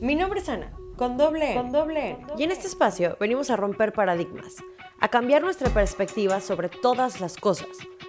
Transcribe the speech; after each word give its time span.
Mi 0.00 0.14
nombre 0.14 0.40
es 0.40 0.48
Ana, 0.48 0.72
con 0.96 1.18
doble 1.18 1.52
N. 1.52 1.60
Con 1.60 1.72
doble 1.72 2.12
N. 2.12 2.26
Y 2.38 2.44
en 2.44 2.50
este 2.50 2.66
espacio 2.66 3.18
venimos 3.20 3.50
a 3.50 3.56
romper 3.56 3.92
paradigmas, 3.92 4.56
a 4.98 5.08
cambiar 5.08 5.42
nuestra 5.42 5.68
perspectiva 5.68 6.40
sobre 6.40 6.70
todas 6.70 7.20
las 7.20 7.36
cosas, 7.36 7.68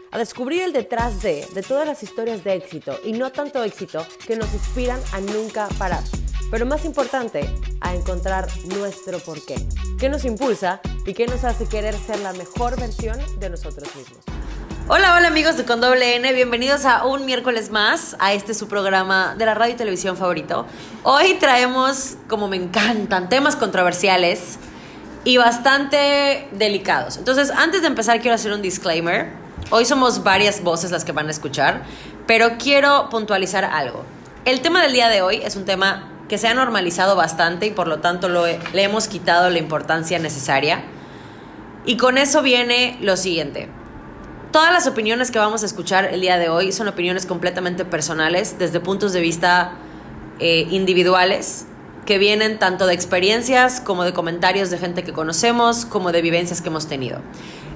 a 0.09 0.17
descubrir 0.17 0.61
el 0.61 0.71
detrás 0.71 1.21
de, 1.21 1.45
de 1.53 1.61
todas 1.61 1.85
las 1.85 2.01
historias 2.01 2.45
de 2.45 2.53
éxito 2.53 2.97
y 3.03 3.11
no 3.11 3.33
tanto 3.33 3.61
éxito 3.61 4.05
que 4.25 4.37
nos 4.37 4.53
inspiran 4.53 5.01
a 5.11 5.19
nunca 5.19 5.67
parar. 5.77 6.03
Pero 6.49 6.65
más 6.65 6.85
importante, 6.85 7.41
a 7.81 7.93
encontrar 7.93 8.47
nuestro 8.77 9.19
porqué. 9.19 9.55
¿Qué 9.99 10.07
nos 10.07 10.23
impulsa 10.23 10.79
y 11.05 11.13
qué 11.13 11.27
nos 11.27 11.43
hace 11.43 11.67
querer 11.67 11.95
ser 11.95 12.19
la 12.19 12.31
mejor 12.31 12.79
versión 12.79 13.17
de 13.39 13.49
nosotros 13.49 13.93
mismos? 13.97 14.40
Hola, 14.93 15.15
hola 15.15 15.29
amigos 15.29 15.55
de 15.55 15.63
Con 15.63 15.79
Doble 15.79 16.17
N, 16.17 16.33
bienvenidos 16.33 16.83
a 16.83 17.05
un 17.05 17.25
miércoles 17.25 17.71
más 17.71 18.17
a 18.19 18.33
este 18.33 18.53
su 18.53 18.67
programa 18.67 19.35
de 19.37 19.45
la 19.45 19.53
radio 19.53 19.73
y 19.73 19.77
televisión 19.77 20.17
favorito. 20.17 20.65
Hoy 21.03 21.35
traemos, 21.35 22.17
como 22.27 22.49
me 22.49 22.57
encantan, 22.57 23.29
temas 23.29 23.55
controversiales 23.55 24.59
y 25.23 25.37
bastante 25.37 26.49
delicados. 26.51 27.15
Entonces, 27.15 27.51
antes 27.51 27.83
de 27.83 27.87
empezar 27.87 28.19
quiero 28.19 28.35
hacer 28.35 28.51
un 28.51 28.61
disclaimer. 28.61 29.31
Hoy 29.69 29.85
somos 29.85 30.23
varias 30.25 30.61
voces 30.61 30.91
las 30.91 31.05
que 31.05 31.13
van 31.13 31.29
a 31.29 31.31
escuchar, 31.31 31.83
pero 32.27 32.57
quiero 32.57 33.07
puntualizar 33.09 33.63
algo. 33.63 34.03
El 34.43 34.59
tema 34.59 34.81
del 34.81 34.91
día 34.91 35.07
de 35.07 35.21
hoy 35.21 35.37
es 35.41 35.55
un 35.55 35.63
tema 35.63 36.09
que 36.27 36.37
se 36.37 36.49
ha 36.49 36.53
normalizado 36.53 37.15
bastante 37.15 37.65
y 37.65 37.71
por 37.71 37.87
lo 37.87 37.99
tanto 37.99 38.27
lo 38.27 38.45
le 38.45 38.83
hemos 38.83 39.07
quitado 39.07 39.49
la 39.49 39.57
importancia 39.57 40.19
necesaria. 40.19 40.83
Y 41.85 41.95
con 41.95 42.17
eso 42.17 42.41
viene 42.41 42.97
lo 42.99 43.15
siguiente. 43.15 43.69
Todas 44.51 44.73
las 44.73 44.85
opiniones 44.85 45.31
que 45.31 45.39
vamos 45.39 45.63
a 45.63 45.65
escuchar 45.65 46.03
el 46.11 46.19
día 46.19 46.37
de 46.37 46.49
hoy 46.49 46.73
son 46.73 46.89
opiniones 46.89 47.25
completamente 47.25 47.85
personales, 47.85 48.59
desde 48.59 48.81
puntos 48.81 49.13
de 49.13 49.21
vista 49.21 49.75
eh, 50.39 50.67
individuales, 50.71 51.67
que 52.05 52.17
vienen 52.17 52.59
tanto 52.59 52.85
de 52.85 52.93
experiencias 52.93 53.79
como 53.79 54.03
de 54.03 54.11
comentarios 54.11 54.69
de 54.69 54.77
gente 54.77 55.03
que 55.03 55.13
conocemos, 55.13 55.85
como 55.85 56.11
de 56.11 56.21
vivencias 56.21 56.61
que 56.61 56.67
hemos 56.67 56.87
tenido. 56.87 57.21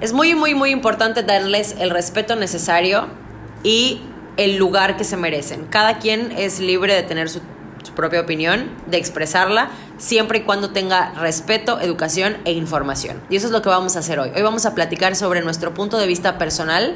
Es 0.01 0.11
muy, 0.11 0.35
muy, 0.35 0.53
muy 0.53 0.71
importante 0.71 1.23
darles 1.23 1.77
el 1.79 1.91
respeto 1.91 2.35
necesario 2.35 3.07
y 3.63 4.01
el 4.35 4.57
lugar 4.57 4.97
que 4.97 5.05
se 5.05 5.15
merecen. 5.15 5.67
Cada 5.67 5.99
quien 5.99 6.33
es 6.33 6.59
libre 6.59 6.93
de 6.93 7.03
tener 7.03 7.29
su, 7.29 7.39
su 7.85 7.93
propia 7.93 8.19
opinión, 8.21 8.69
de 8.87 8.97
expresarla, 8.97 9.69
siempre 9.97 10.39
y 10.39 10.41
cuando 10.41 10.71
tenga 10.71 11.11
respeto, 11.13 11.79
educación 11.79 12.37
e 12.45 12.51
información. 12.51 13.21
Y 13.29 13.35
eso 13.35 13.45
es 13.45 13.51
lo 13.53 13.61
que 13.61 13.69
vamos 13.69 13.95
a 13.95 13.99
hacer 13.99 14.19
hoy. 14.19 14.31
Hoy 14.35 14.41
vamos 14.41 14.65
a 14.65 14.73
platicar 14.75 15.15
sobre 15.15 15.41
nuestro 15.41 15.73
punto 15.73 15.97
de 15.97 16.07
vista 16.07 16.37
personal, 16.37 16.95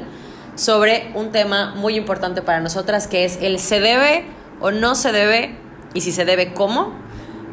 sobre 0.56 1.10
un 1.14 1.30
tema 1.30 1.74
muy 1.76 1.94
importante 1.96 2.42
para 2.42 2.60
nosotras, 2.60 3.06
que 3.06 3.24
es 3.24 3.38
el 3.40 3.58
se 3.58 3.80
debe 3.80 4.26
o 4.60 4.72
no 4.72 4.94
se 4.94 5.12
debe, 5.12 5.56
y 5.94 6.00
si 6.02 6.12
se 6.12 6.24
debe, 6.24 6.52
cómo, 6.52 6.92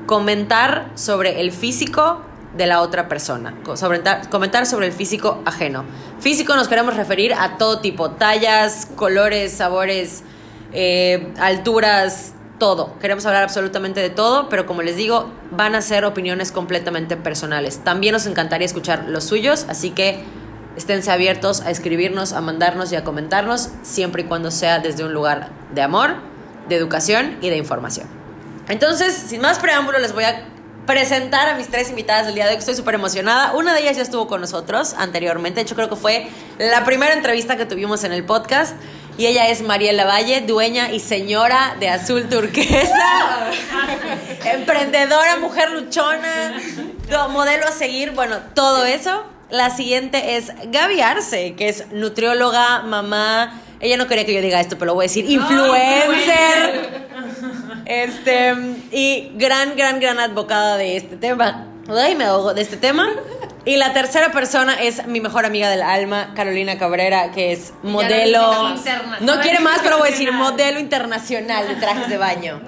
comentar 0.08 0.92
sobre 0.96 1.42
el 1.42 1.52
físico 1.52 2.22
de 2.56 2.66
la 2.66 2.82
otra 2.82 3.08
persona, 3.08 3.54
sobre, 3.76 4.00
ta- 4.00 4.22
comentar 4.32 4.66
sobre 4.66 4.88
el 4.88 4.94
físico 4.94 5.42
ajeno. 5.46 5.84
Físico 6.20 6.56
nos 6.56 6.68
queremos 6.68 6.96
referir 6.96 7.34
a 7.34 7.58
todo 7.58 7.80
tipo, 7.82 8.12
tallas, 8.12 8.88
colores, 8.96 9.54
sabores, 9.54 10.24
eh, 10.74 11.34
alturas, 11.40 12.34
todo. 12.58 12.98
Queremos 13.00 13.26
hablar 13.26 13.44
absolutamente 13.44 14.00
de 14.00 14.10
todo, 14.10 14.50
pero 14.50 14.66
como 14.66 14.82
les 14.82 14.96
digo, 14.96 15.32
van 15.52 15.76
a 15.76 15.82
ser 15.82 16.06
opiniones 16.06 16.52
completamente 16.52 17.18
personales. 17.18 17.84
También 17.84 18.14
nos 18.14 18.26
encantaría 18.26 18.66
escuchar 18.66 19.06
los 19.08 19.24
suyos, 19.24 19.66
así 19.70 19.92
que 19.92 20.24
esténse 20.76 21.12
abiertos 21.12 21.62
a 21.62 21.72
escribirnos, 21.72 22.34
a 22.34 22.42
mandarnos 22.42 22.92
y 22.92 22.96
a 22.96 23.04
comentarnos, 23.04 23.70
siempre 23.84 24.24
y 24.24 24.26
cuando 24.26 24.52
sea 24.52 24.80
desde 24.80 25.04
un 25.04 25.14
lugar 25.14 25.50
de 25.74 25.82
amor, 25.82 26.16
de 26.70 26.76
educación 26.76 27.38
y 27.42 27.50
de 27.50 27.58
información. 27.58 28.08
Entonces, 28.68 29.14
sin 29.14 29.42
más 29.42 29.60
preámbulo, 29.60 30.00
les 30.00 30.14
voy 30.14 30.26
a 30.26 30.44
presentar 30.86 31.50
a 31.50 31.56
mis 31.56 31.68
tres 31.68 31.90
invitadas 31.90 32.26
del 32.26 32.36
día 32.36 32.46
de 32.46 32.52
hoy. 32.52 32.58
Estoy 32.58 32.76
súper 32.76 32.96
emocionada. 32.96 33.54
Una 33.54 33.74
de 33.74 33.82
ellas 33.82 33.98
ya 33.98 34.04
estuvo 34.04 34.28
con 34.28 34.42
nosotros 34.42 34.94
anteriormente. 34.98 35.56
De 35.56 35.62
hecho, 35.64 35.76
creo 35.76 35.90
que 35.90 35.96
fue 35.96 36.28
la 36.58 36.86
primera 36.86 37.14
entrevista 37.14 37.58
que 37.58 37.66
tuvimos 37.66 38.04
en 38.04 38.14
el 38.14 38.24
podcast. 38.24 38.76
Y 39.18 39.26
ella 39.26 39.50
es 39.50 39.64
Mariela 39.64 40.06
Valle, 40.06 40.42
dueña 40.42 40.92
y 40.92 41.00
señora 41.00 41.76
de 41.80 41.90
Azul 41.90 42.30
Turquesa. 42.30 43.50
Emprendedora, 44.46 45.38
mujer 45.38 45.72
luchona, 45.72 46.62
modelo 47.32 47.68
a 47.68 47.72
seguir, 47.72 48.12
bueno, 48.12 48.38
todo 48.54 48.86
eso. 48.86 49.24
La 49.50 49.72
siguiente 49.72 50.38
es 50.38 50.52
Gaby 50.72 51.02
Arce, 51.02 51.56
que 51.56 51.70
es 51.70 51.92
nutrióloga, 51.92 52.84
mamá. 52.84 53.62
Ella 53.80 53.98
no 53.98 54.08
quería 54.08 54.26
que 54.26 54.34
yo 54.34 54.42
diga 54.42 54.60
esto, 54.60 54.78
pero 54.78 54.88
lo 54.88 54.94
voy 54.96 55.06
a 55.06 55.08
decir. 55.08 55.30
Influencer. 55.30 57.08
Este, 57.86 58.54
y 58.92 59.32
gran, 59.36 59.76
gran, 59.76 60.00
gran 60.00 60.20
advocada 60.20 60.78
de 60.78 60.98
este 60.98 61.16
tema. 61.16 61.68
Ay, 61.90 62.16
me 62.16 62.26
ahogo 62.26 62.54
de 62.54 62.62
este 62.62 62.78
tema. 62.78 63.10
Y 63.66 63.76
la 63.76 63.92
tercera 63.92 64.32
persona 64.32 64.82
es 64.82 65.06
mi 65.08 65.20
mejor 65.20 65.46
amiga 65.46 65.70
del 65.70 65.82
alma, 65.82 66.34
Carolina 66.36 66.78
Cabrera, 66.78 67.32
que 67.32 67.52
es 67.52 67.74
modelo. 67.84 68.76
No 69.20 69.42
quiere 69.42 69.60
más, 69.60 69.80
pero 69.84 69.98
voy 69.98 70.08
a 70.08 70.12
decir 70.12 70.32
modelo 70.32 70.80
internacional 70.80 71.68
de 71.68 71.76
trajes 71.76 72.10
de 72.10 72.18
baño. 72.18 72.62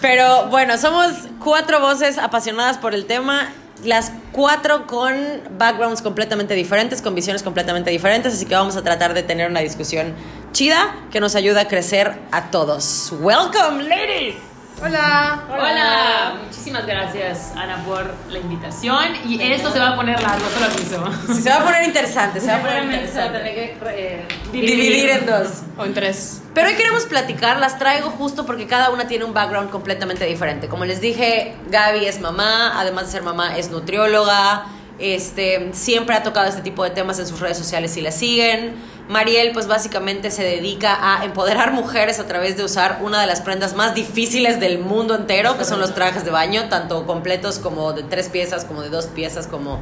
Pero 0.00 0.46
bueno, 0.46 0.78
somos 0.78 1.12
cuatro 1.42 1.80
voces 1.80 2.18
apasionadas 2.18 2.78
por 2.78 2.94
el 2.94 3.06
tema, 3.06 3.52
las 3.84 4.12
cuatro 4.30 4.86
con 4.86 5.14
backgrounds 5.58 6.02
completamente 6.02 6.54
diferentes, 6.54 7.02
con 7.02 7.16
visiones 7.16 7.42
completamente 7.42 7.90
diferentes, 7.90 8.34
así 8.34 8.46
que 8.46 8.54
vamos 8.54 8.76
a 8.76 8.82
tratar 8.82 9.14
de 9.14 9.24
tener 9.24 9.50
una 9.50 9.60
discusión 9.60 10.14
chida 10.52 10.94
que 11.10 11.18
nos 11.18 11.34
ayuda 11.34 11.62
a 11.62 11.68
crecer 11.68 12.16
a 12.30 12.52
todos. 12.52 13.12
Welcome, 13.20 13.82
ladies. 13.88 14.47
Hola. 14.80 15.42
Hola, 15.50 16.34
muchísimas 16.44 16.86
gracias 16.86 17.52
Ana 17.56 17.82
por 17.84 18.14
la 18.30 18.38
invitación 18.38 19.06
y 19.26 19.42
esto 19.52 19.72
se 19.72 19.80
va 19.80 19.90
a 19.90 19.96
poner 19.96 20.20
largo, 20.22 20.46
te 20.46 20.60
lo 20.60 20.66
aviso. 20.66 21.26
Si 21.34 21.42
se 21.42 21.50
va 21.50 21.56
a 21.56 21.64
poner 21.64 21.82
interesante, 21.82 22.40
se 22.40 22.46
va 22.46 22.56
a 22.56 22.60
poner 22.60 22.76
Seguramente 22.80 23.08
se 23.12 23.18
va 23.18 23.24
a 23.24 23.26
interesante. 23.26 23.78
tener 23.80 23.94
que 23.94 24.12
eh, 24.14 24.28
Dividir 24.52 25.10
en 25.10 25.26
dos. 25.26 25.48
O 25.76 25.84
en 25.84 25.94
tres. 25.94 26.42
Pero 26.54 26.68
hoy 26.68 26.74
queremos 26.74 27.06
platicar, 27.06 27.58
las 27.58 27.78
traigo 27.78 28.10
justo 28.10 28.46
porque 28.46 28.66
cada 28.66 28.90
una 28.90 29.08
tiene 29.08 29.24
un 29.24 29.34
background 29.34 29.70
completamente 29.70 30.24
diferente. 30.26 30.68
Como 30.68 30.84
les 30.84 31.00
dije, 31.00 31.56
Gaby 31.70 32.06
es 32.06 32.20
mamá, 32.20 32.78
además 32.80 33.06
de 33.06 33.12
ser 33.12 33.22
mamá 33.22 33.56
es 33.58 33.70
nutrióloga, 33.70 34.66
este, 34.98 35.70
siempre 35.72 36.14
ha 36.16 36.22
tocado 36.22 36.48
este 36.48 36.62
tipo 36.62 36.84
de 36.84 36.90
temas 36.90 37.18
en 37.18 37.26
sus 37.26 37.40
redes 37.40 37.58
sociales 37.58 37.92
si 37.92 38.00
la 38.00 38.12
siguen. 38.12 38.74
Mariel 39.08 39.52
pues 39.52 39.66
básicamente 39.66 40.30
se 40.30 40.44
dedica 40.44 40.98
a 41.00 41.24
empoderar 41.24 41.72
mujeres 41.72 42.20
a 42.20 42.26
través 42.26 42.56
de 42.56 42.64
usar 42.64 42.98
una 43.02 43.20
de 43.20 43.26
las 43.26 43.40
prendas 43.40 43.74
más 43.74 43.94
difíciles 43.94 44.60
del 44.60 44.78
mundo 44.78 45.14
entero, 45.14 45.56
que 45.56 45.64
son 45.64 45.80
los 45.80 45.94
trajes 45.94 46.24
de 46.24 46.30
baño, 46.30 46.68
tanto 46.68 47.06
completos 47.06 47.58
como 47.58 47.92
de 47.94 48.02
tres 48.02 48.28
piezas, 48.28 48.64
como 48.64 48.82
de 48.82 48.90
dos 48.90 49.06
piezas, 49.06 49.46
como 49.46 49.80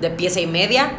de 0.00 0.10
pieza 0.10 0.40
y 0.40 0.46
media. 0.46 0.92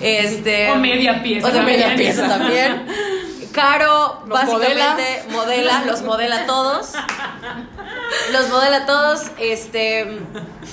Este, 0.00 0.70
O 0.70 0.76
media 0.76 1.22
pieza 1.22 1.48
O 1.48 1.50
de 1.50 1.60
media 1.62 1.94
pieza 1.96 2.26
también. 2.28 2.86
Caro 3.52 4.20
Los 4.26 4.28
básicamente 4.28 5.24
modela. 5.30 5.84
los 5.86 6.02
modela 6.02 6.46
todos. 6.46 6.92
Los 8.32 8.48
modela 8.48 8.86
todos, 8.86 9.22
este, 9.38 10.20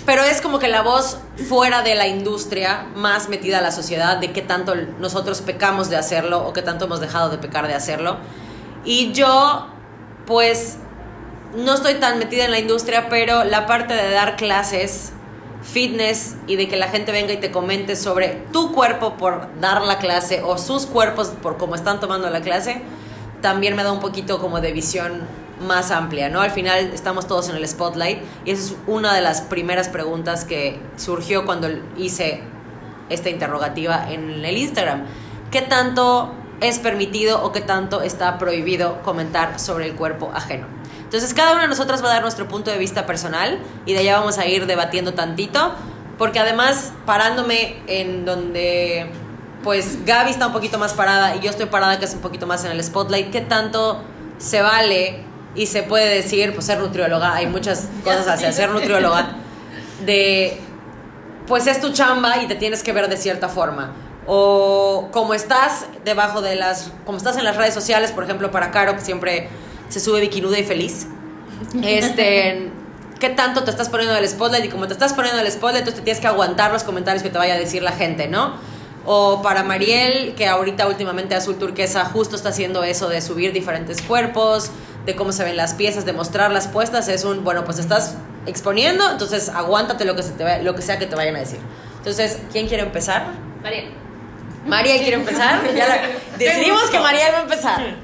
pero 0.06 0.24
es 0.24 0.42
como 0.42 0.60
que 0.60 0.68
la 0.68 0.82
voz 0.82 1.20
fuera 1.48 1.82
de 1.82 1.96
la 1.96 2.08
industria, 2.08 2.88
más 2.96 3.30
metida 3.30 3.60
a 3.60 3.62
la 3.62 3.72
sociedad, 3.72 4.18
de 4.18 4.32
qué 4.32 4.42
tanto 4.42 4.76
nosotros 5.00 5.42
pecamos 5.42 5.90
de 5.90 5.98
hacerlo 5.98 6.46
o 6.48 6.54
qué 6.54 6.62
tanto 6.62 6.86
hemos 6.86 7.00
dejado 7.00 7.30
de 7.30 7.38
pecar 7.38 7.68
de 7.68 7.76
hacerlo. 7.76 8.18
Y 8.86 9.12
yo, 9.12 9.68
pues, 10.26 10.78
no 11.56 11.74
estoy 11.74 11.96
tan 11.96 12.20
metida 12.20 12.46
en 12.46 12.52
la 12.52 12.60
industria, 12.60 13.10
pero 13.10 13.44
la 13.44 13.66
parte 13.66 13.94
de 13.94 14.12
dar 14.12 14.36
clases, 14.36 15.14
fitness 15.68 16.38
y 16.48 16.56
de 16.56 16.68
que 16.68 16.78
la 16.78 16.88
gente 16.88 17.12
venga 17.12 17.34
y 17.34 17.38
te 17.38 17.52
comente 17.52 17.96
sobre 17.96 18.42
tu 18.54 18.72
cuerpo 18.72 19.18
por 19.18 19.50
dar 19.60 19.82
la 19.82 20.00
clase 20.00 20.42
o 20.42 20.58
sus 20.58 20.86
cuerpos 20.86 21.34
por 21.42 21.58
cómo 21.58 21.76
están 21.76 22.00
tomando 22.00 22.30
la 22.30 22.42
clase, 22.42 22.82
también 23.42 23.76
me 23.76 23.84
da 23.84 23.92
un 23.92 24.00
poquito 24.00 24.40
como 24.40 24.62
de 24.62 24.72
visión 24.72 25.22
más 25.68 25.92
amplia, 25.92 26.30
¿no? 26.30 26.42
Al 26.42 26.52
final 26.52 26.92
estamos 26.94 27.28
todos 27.28 27.50
en 27.50 27.56
el 27.56 27.68
spotlight 27.68 28.20
y 28.46 28.52
esa 28.52 28.64
es 28.64 28.76
una 28.88 29.14
de 29.14 29.22
las 29.22 29.42
primeras 29.42 29.90
preguntas 29.90 30.46
que 30.46 30.80
surgió 30.96 31.46
cuando 31.46 31.68
hice 31.98 32.42
esta 33.10 33.30
interrogativa 33.30 34.12
en 34.12 34.46
el 34.46 34.58
Instagram. 34.58 35.06
¿Qué 35.52 35.62
tanto 35.62 36.34
es 36.62 36.80
permitido 36.80 37.44
o 37.44 37.52
qué 37.52 37.62
tanto 37.62 38.02
está 38.02 38.38
prohibido 38.38 39.02
comentar 39.02 39.60
sobre 39.60 39.88
el 39.88 39.96
cuerpo 39.96 40.32
ajeno? 40.34 40.77
Entonces 41.08 41.34
cada 41.34 41.54
una 41.54 41.62
de 41.62 41.68
nosotras 41.70 42.04
va 42.04 42.10
a 42.10 42.14
dar 42.16 42.22
nuestro 42.22 42.50
punto 42.50 42.70
de 42.70 42.78
vista 42.78 43.06
personal 43.06 43.60
y 43.86 43.94
de 43.94 44.00
allá 44.00 44.20
vamos 44.20 44.38
a 44.40 44.46
ir 44.46 44.66
debatiendo 44.66 45.14
tantito, 45.14 45.74
porque 46.18 46.38
además 46.38 46.92
parándome 47.06 47.78
en 47.88 48.26
donde 48.26 49.10
pues 49.64 50.06
Gaby 50.06 50.32
está 50.32 50.48
un 50.48 50.54
poquito 50.54 50.78
más 50.78 50.92
parada 50.92 51.38
y 51.38 51.40
yo 51.40 51.50
estoy 51.50 51.68
parada 51.68 51.98
que 51.98 52.04
es 52.04 52.14
un 52.14 52.20
poquito 52.20 52.46
más 52.46 52.66
en 52.66 52.72
el 52.72 52.84
spotlight, 52.84 53.32
¿qué 53.32 53.40
tanto 53.40 54.02
se 54.38 54.62
vale 54.62 55.24
y 55.56 55.68
se 55.68 55.82
puede 55.82 56.14
decir, 56.14 56.54
pues 56.54 56.66
ser 56.66 56.80
nutrióloga, 56.80 57.36
hay 57.36 57.48
muchas 57.48 57.88
cosas 58.04 58.28
hacia 58.28 58.52
ser 58.52 58.70
nutrióloga, 58.72 59.30
de 60.06 60.60
pues 61.48 61.68
es 61.68 61.80
tu 61.80 61.94
chamba 61.94 62.44
y 62.44 62.48
te 62.48 62.56
tienes 62.56 62.84
que 62.84 62.92
ver 62.92 63.08
de 63.08 63.16
cierta 63.16 63.48
forma. 63.48 63.94
O 64.26 65.08
como 65.14 65.34
estás 65.34 65.86
debajo 66.04 66.42
de 66.42 66.56
las, 66.56 66.92
como 67.06 67.18
estás 67.18 67.38
en 67.38 67.46
las 67.46 67.56
redes 67.56 67.74
sociales, 67.74 68.12
por 68.12 68.26
ejemplo, 68.26 68.52
para 68.52 68.72
Caro, 68.72 68.96
que 68.96 69.02
siempre 69.02 69.48
se 69.90 70.00
sube 70.00 70.20
bikinuda 70.22 70.58
y 70.60 70.64
feliz. 70.64 71.08
Este, 71.84 72.70
qué 73.20 73.30
tanto 73.30 73.64
te 73.64 73.72
estás 73.72 73.90
poniendo 73.90 74.16
el 74.16 74.28
spotlight 74.28 74.66
y 74.66 74.70
como 74.70 74.88
te 74.88 74.94
estás 74.94 75.14
poniendo 75.14 75.42
el 75.42 75.52
spotlight, 75.52 75.80
entonces 75.80 75.96
te 76.00 76.04
tienes 76.04 76.22
que 76.22 76.28
aguantar 76.28 76.72
los 76.72 76.84
comentarios 76.84 77.24
que 77.24 77.30
te 77.30 77.38
vaya 77.38 77.56
a 77.56 77.58
decir 77.58 77.82
la 77.84 77.92
gente, 77.92 78.28
¿no? 78.28 78.56
O 79.06 79.42
para 79.42 79.64
Mariel, 79.64 80.36
que 80.36 80.48
ahorita 80.48 80.88
últimamente 80.88 81.34
Azul 81.34 81.58
Turquesa 81.58 82.06
justo 82.06 82.36
está 82.36 82.50
haciendo 82.50 82.84
eso 82.84 83.08
de 83.10 83.22
subir 83.22 83.54
diferentes 83.54 84.02
cuerpos, 84.02 84.70
de 85.06 85.16
cómo 85.16 85.32
se 85.32 85.44
ven 85.46 85.56
las 85.56 85.74
piezas, 85.74 86.06
de 86.06 86.12
mostrar 86.14 86.52
las 86.52 86.68
puestas, 86.68 87.08
es 87.08 87.24
un, 87.24 87.44
bueno, 87.44 87.64
pues 87.64 87.80
estás 87.80 88.16
exponiendo, 88.46 89.10
entonces 89.10 89.50
aguántate 89.50 90.04
lo 90.06 90.16
que, 90.16 90.24
se 90.24 90.32
te 90.32 90.62
lo 90.62 90.76
que 90.76 90.82
sea 90.82 91.00
que 91.00 91.06
te 91.06 91.16
vayan 91.16 91.36
a 91.38 91.40
decir. 91.40 91.60
Entonces, 91.98 92.38
¿quién 92.52 92.68
quiere 92.68 92.84
empezar? 92.84 93.28
Mariel. 93.64 93.92
Mariel 94.66 94.98
quiere 95.00 95.16
empezar. 95.16 95.62
Ya 95.74 95.88
la- 95.88 96.02
decidimos 96.38 96.84
que 96.90 97.00
Mariel 97.00 97.28
va 97.34 97.38
a 97.40 97.42
empezar. 97.44 97.96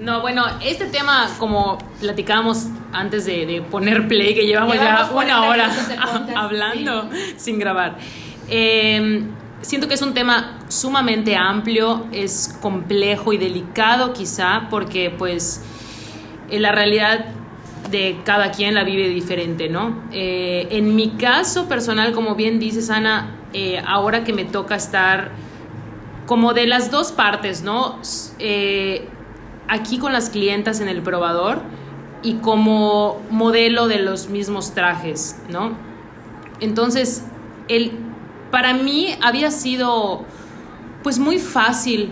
No, 0.00 0.20
bueno, 0.20 0.44
este 0.62 0.86
tema, 0.86 1.28
como 1.38 1.78
platicábamos 2.00 2.66
antes 2.92 3.24
de, 3.26 3.46
de 3.46 3.62
poner 3.62 4.08
play, 4.08 4.34
que 4.34 4.46
llevamos, 4.46 4.74
Llevamos 4.74 5.08
ya 5.08 5.14
una 5.14 5.40
40 5.40 5.42
hora 5.42 5.70
hablando 6.36 7.10
sin 7.36 7.58
grabar. 7.58 7.96
Eh, 8.48 9.22
siento 9.60 9.88
que 9.88 9.94
es 9.94 10.02
un 10.02 10.14
tema 10.14 10.58
sumamente 10.68 11.36
amplio, 11.36 12.06
es 12.12 12.56
complejo 12.60 13.32
y 13.32 13.38
delicado 13.38 14.12
quizá, 14.12 14.68
porque 14.70 15.10
pues 15.10 15.64
en 16.50 16.62
la 16.62 16.72
realidad 16.72 17.26
de 17.90 18.18
cada 18.24 18.50
quien 18.50 18.74
la 18.74 18.84
vive 18.84 19.08
diferente, 19.08 19.68
¿no? 19.68 20.02
Eh, 20.12 20.68
en 20.70 20.94
mi 20.94 21.10
caso 21.10 21.68
personal, 21.68 22.12
como 22.12 22.34
bien 22.34 22.58
dices, 22.58 22.90
Ana, 22.90 23.34
eh, 23.52 23.82
ahora 23.86 24.24
que 24.24 24.32
me 24.32 24.44
toca 24.44 24.76
estar 24.76 25.30
como 26.26 26.52
de 26.52 26.66
las 26.66 26.90
dos 26.90 27.12
partes, 27.12 27.62
¿no? 27.62 27.98
Eh, 28.38 29.08
aquí 29.68 29.98
con 29.98 30.12
las 30.12 30.30
clientas 30.30 30.80
en 30.80 30.88
el 30.88 31.02
probador 31.02 31.60
y 32.22 32.34
como 32.34 33.20
modelo 33.30 33.86
de 33.86 34.00
los 34.00 34.28
mismos 34.28 34.72
trajes, 34.72 35.40
¿no? 35.48 35.72
Entonces, 36.60 37.24
el, 37.68 37.92
para 38.50 38.74
mí 38.74 39.14
había 39.22 39.50
sido 39.50 40.24
pues 41.02 41.18
muy 41.18 41.38
fácil 41.38 42.10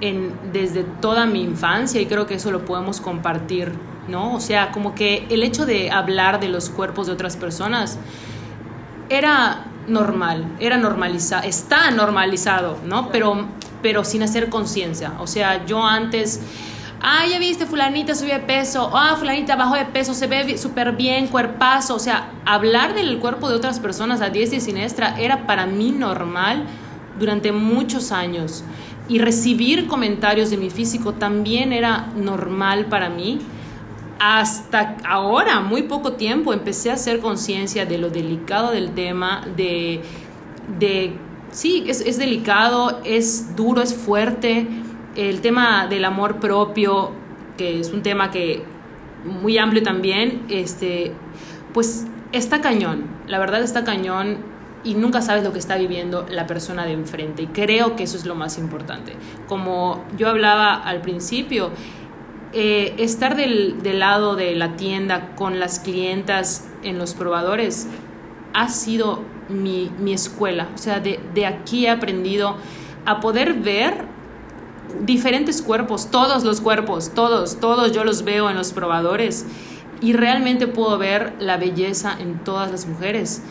en, 0.00 0.32
desde 0.52 0.84
toda 0.84 1.26
mi 1.26 1.42
infancia 1.42 2.00
y 2.00 2.06
creo 2.06 2.26
que 2.26 2.34
eso 2.34 2.50
lo 2.50 2.64
podemos 2.64 3.00
compartir, 3.00 3.72
¿no? 4.08 4.34
O 4.34 4.40
sea, 4.40 4.70
como 4.70 4.94
que 4.94 5.26
el 5.30 5.42
hecho 5.42 5.66
de 5.66 5.90
hablar 5.90 6.40
de 6.40 6.48
los 6.48 6.70
cuerpos 6.70 7.06
de 7.06 7.12
otras 7.12 7.36
personas 7.36 7.98
era 9.08 9.64
normal, 9.88 10.46
era 10.60 10.76
normalizado, 10.76 11.46
está 11.46 11.90
normalizado, 11.90 12.78
¿no? 12.86 13.10
Pero, 13.10 13.46
pero 13.82 14.04
sin 14.04 14.22
hacer 14.22 14.48
conciencia. 14.48 15.14
O 15.18 15.26
sea, 15.26 15.66
yo 15.66 15.84
antes, 15.84 16.40
ah, 17.00 17.26
ya 17.30 17.38
viste, 17.38 17.66
fulanita 17.66 18.14
subió 18.14 18.34
de 18.34 18.40
peso, 18.40 18.90
ah, 18.94 19.16
fulanita 19.18 19.56
bajó 19.56 19.74
de 19.74 19.86
peso, 19.86 20.14
se 20.14 20.26
ve 20.26 20.56
súper 20.58 20.92
bien, 20.92 21.28
cuerpazo. 21.28 21.94
O 21.94 21.98
sea, 21.98 22.30
hablar 22.44 22.94
del 22.94 23.18
cuerpo 23.18 23.48
de 23.48 23.56
otras 23.56 23.80
personas 23.80 24.20
a 24.20 24.30
diestra 24.30 24.58
y 24.58 24.60
siniestra 24.60 25.18
era 25.18 25.46
para 25.46 25.66
mí 25.66 25.92
normal 25.92 26.64
durante 27.18 27.52
muchos 27.52 28.12
años. 28.12 28.64
Y 29.08 29.18
recibir 29.18 29.86
comentarios 29.86 30.50
de 30.50 30.56
mi 30.56 30.70
físico 30.70 31.14
también 31.14 31.72
era 31.72 32.06
normal 32.16 32.86
para 32.86 33.10
mí 33.10 33.40
hasta 34.20 34.98
ahora, 35.08 35.60
muy 35.60 35.84
poco 35.84 36.12
tiempo, 36.12 36.52
empecé 36.52 36.90
a 36.90 36.94
hacer 36.94 37.20
conciencia 37.20 37.86
de 37.86 37.96
lo 37.96 38.10
delicado 38.10 38.70
del 38.70 38.90
tema, 38.90 39.46
de, 39.56 40.02
de 40.78 41.14
sí, 41.50 41.84
es 41.88 42.18
delicado, 42.18 43.00
es 43.02 43.56
duro, 43.56 43.80
es 43.80 43.94
fuerte. 43.94 44.68
El 45.16 45.40
tema 45.40 45.86
del 45.86 46.04
amor 46.04 46.38
propio, 46.38 47.10
que 47.56 47.80
es 47.80 47.92
un 47.92 48.02
tema 48.02 48.30
que 48.30 48.62
muy 49.24 49.58
amplio 49.58 49.82
también, 49.82 50.42
este, 50.48 51.12
pues 51.74 52.06
está 52.32 52.60
cañón, 52.60 53.04
la 53.26 53.38
verdad 53.38 53.62
está 53.62 53.84
cañón 53.84 54.38
y 54.82 54.94
nunca 54.94 55.20
sabes 55.20 55.44
lo 55.44 55.52
que 55.52 55.58
está 55.58 55.76
viviendo 55.76 56.26
la 56.30 56.46
persona 56.46 56.86
de 56.86 56.92
enfrente 56.92 57.42
y 57.42 57.46
creo 57.48 57.96
que 57.96 58.04
eso 58.04 58.16
es 58.16 58.24
lo 58.24 58.34
más 58.34 58.56
importante. 58.58 59.14
Como 59.46 60.04
yo 60.16 60.28
hablaba 60.28 60.74
al 60.74 61.00
principio, 61.02 61.70
eh, 62.52 62.94
estar 62.98 63.36
del, 63.36 63.82
del 63.82 63.98
lado 64.00 64.36
de 64.36 64.54
la 64.54 64.76
tienda 64.76 65.34
con 65.36 65.60
las 65.60 65.80
clientas 65.80 66.68
en 66.82 66.98
los 66.98 67.14
probadores 67.14 67.88
ha 68.54 68.68
sido 68.68 69.22
mi, 69.48 69.90
mi 69.98 70.12
escuela. 70.12 70.68
O 70.74 70.78
sea, 70.78 71.00
de, 71.00 71.20
de 71.34 71.46
aquí 71.46 71.86
he 71.86 71.90
aprendido 71.90 72.56
a 73.04 73.20
poder 73.20 73.54
ver 73.54 74.04
diferentes 75.02 75.62
cuerpos, 75.62 76.10
todos 76.10 76.44
los 76.44 76.60
cuerpos, 76.60 77.12
todos, 77.14 77.60
todos 77.60 77.92
yo 77.92 78.04
los 78.04 78.24
veo 78.24 78.50
en 78.50 78.56
los 78.56 78.72
probadores 78.72 79.46
y 80.00 80.12
realmente 80.12 80.66
puedo 80.66 80.98
ver 80.98 81.34
la 81.38 81.56
belleza 81.56 82.16
en 82.18 82.42
todas 82.44 82.70
las 82.70 82.86
mujeres 82.86 83.42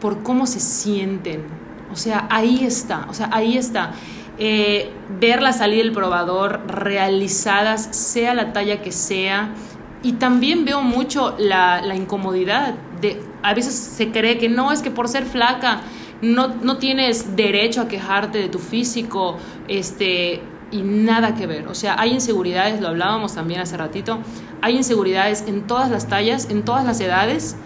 por 0.00 0.22
cómo 0.22 0.46
se 0.46 0.60
sienten. 0.60 1.44
O 1.92 1.96
sea, 1.96 2.26
ahí 2.30 2.64
está, 2.64 3.06
o 3.08 3.14
sea, 3.14 3.30
ahí 3.32 3.56
está. 3.56 3.92
Eh, 4.38 4.90
verlas 5.18 5.58
salir 5.58 5.82
del 5.82 5.92
probador 5.92 6.60
realizadas, 6.68 7.88
sea 7.96 8.34
la 8.34 8.52
talla 8.52 8.82
que 8.82 8.92
sea. 8.92 9.54
Y 10.02 10.12
también 10.12 10.64
veo 10.64 10.82
mucho 10.82 11.34
la, 11.38 11.80
la 11.82 11.96
incomodidad. 11.96 12.74
De, 13.00 13.20
a 13.42 13.54
veces 13.54 13.74
se 13.74 14.10
cree 14.10 14.38
que 14.38 14.48
no, 14.48 14.70
es 14.70 14.82
que 14.82 14.90
por 14.90 15.08
ser 15.08 15.24
flaca 15.24 15.80
no, 16.22 16.48
no 16.48 16.78
tienes 16.78 17.36
derecho 17.36 17.82
a 17.82 17.88
quejarte 17.88 18.38
de 18.38 18.48
tu 18.48 18.58
físico, 18.58 19.36
este, 19.68 20.42
y 20.70 20.82
nada 20.82 21.34
que 21.34 21.46
ver. 21.46 21.68
O 21.68 21.74
sea, 21.74 21.98
hay 21.98 22.12
inseguridades, 22.12 22.80
lo 22.80 22.88
hablábamos 22.88 23.34
también 23.34 23.60
hace 23.60 23.76
ratito, 23.76 24.18
hay 24.60 24.76
inseguridades 24.76 25.44
en 25.46 25.66
todas 25.66 25.90
las 25.90 26.08
tallas, 26.08 26.50
en 26.50 26.64
todas 26.64 26.84
las 26.84 27.00
edades, 27.00 27.56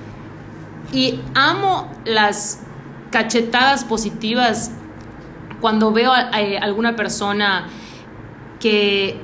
y 0.92 1.20
amo 1.34 1.90
las 2.04 2.60
cachetadas 3.10 3.84
positivas 3.84 4.72
cuando 5.60 5.92
veo 5.92 6.12
a, 6.12 6.18
a 6.18 6.38
alguna 6.62 6.96
persona 6.96 7.68
que 8.60 9.20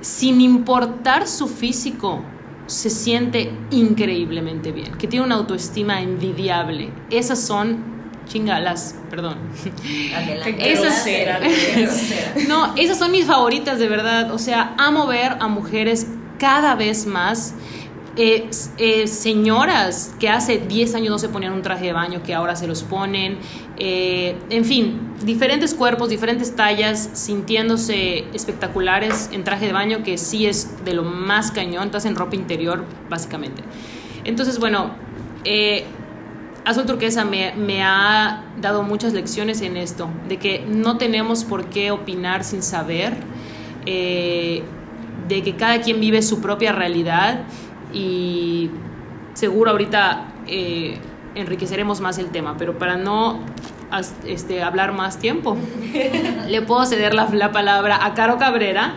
sin 0.00 0.40
importar 0.40 1.26
su 1.26 1.48
físico 1.48 2.20
se 2.66 2.90
siente 2.90 3.52
increíblemente 3.70 4.72
bien, 4.72 4.92
que 4.96 5.06
tiene 5.06 5.24
una 5.24 5.36
autoestima 5.36 6.00
envidiable. 6.00 6.90
Esas 7.10 7.40
son 7.40 7.93
chingalas, 8.26 8.96
perdón. 9.10 9.38
Esas, 10.58 11.06
no, 12.48 12.74
esas 12.76 12.98
son 12.98 13.10
mis 13.12 13.26
favoritas 13.26 13.78
de 13.78 13.88
verdad. 13.88 14.32
O 14.32 14.38
sea, 14.38 14.74
amo 14.78 15.06
ver 15.06 15.36
a 15.40 15.48
mujeres 15.48 16.06
cada 16.38 16.74
vez 16.74 17.06
más. 17.06 17.54
eh, 18.16 18.48
eh, 18.78 19.08
señoras 19.08 20.14
que 20.20 20.28
hace 20.28 20.58
10 20.58 20.94
años 20.94 21.10
no 21.10 21.18
se 21.18 21.28
ponían 21.28 21.52
un 21.52 21.62
traje 21.62 21.86
de 21.86 21.92
baño, 21.92 22.22
que 22.22 22.32
ahora 22.34 22.54
se 22.56 22.66
los 22.66 22.82
ponen. 22.84 23.38
eh, 23.76 24.36
en 24.50 24.64
fin, 24.64 25.14
diferentes 25.24 25.74
cuerpos, 25.74 26.08
diferentes 26.10 26.54
tallas, 26.54 27.10
sintiéndose 27.14 28.26
espectaculares 28.32 29.30
en 29.32 29.42
traje 29.42 29.66
de 29.66 29.72
baño, 29.72 30.02
que 30.04 30.16
sí 30.16 30.46
es 30.46 30.84
de 30.84 30.94
lo 30.94 31.02
más 31.04 31.50
cañón. 31.50 31.86
Estás 31.86 32.04
en 32.04 32.14
ropa 32.14 32.36
interior, 32.36 32.84
básicamente. 33.10 33.64
Entonces, 34.24 34.58
bueno, 34.60 34.94
eh, 35.44 35.84
Azul 36.64 36.86
Turquesa 36.86 37.24
me, 37.24 37.52
me, 37.54 37.82
ha 37.82 38.44
dado 38.58 38.82
muchas 38.82 39.12
lecciones 39.12 39.60
en 39.60 39.76
esto, 39.76 40.08
de 40.28 40.38
que 40.38 40.64
no 40.66 40.96
tenemos 40.96 41.44
por 41.44 41.66
qué 41.66 41.90
opinar 41.90 42.42
sin 42.42 42.62
saber, 42.62 43.12
eh, 43.84 44.62
de 45.28 45.42
que 45.42 45.56
cada 45.56 45.80
quien 45.80 46.00
vive 46.00 46.22
su 46.22 46.40
propia 46.40 46.72
realidad 46.72 47.40
y 47.92 48.70
seguro 49.34 49.72
ahorita 49.72 50.32
eh, 50.46 50.98
enriqueceremos 51.34 52.00
más 52.00 52.18
el 52.18 52.30
tema, 52.30 52.56
pero 52.56 52.78
para 52.78 52.96
no 52.96 53.40
este, 54.26 54.62
hablar 54.62 54.92
más 54.92 55.18
tiempo, 55.18 55.56
le 56.48 56.62
puedo 56.62 56.84
ceder 56.86 57.14
la, 57.14 57.28
la, 57.30 57.52
palabra 57.52 58.04
a 58.04 58.14
Caro 58.14 58.38
Cabrera 58.38 58.94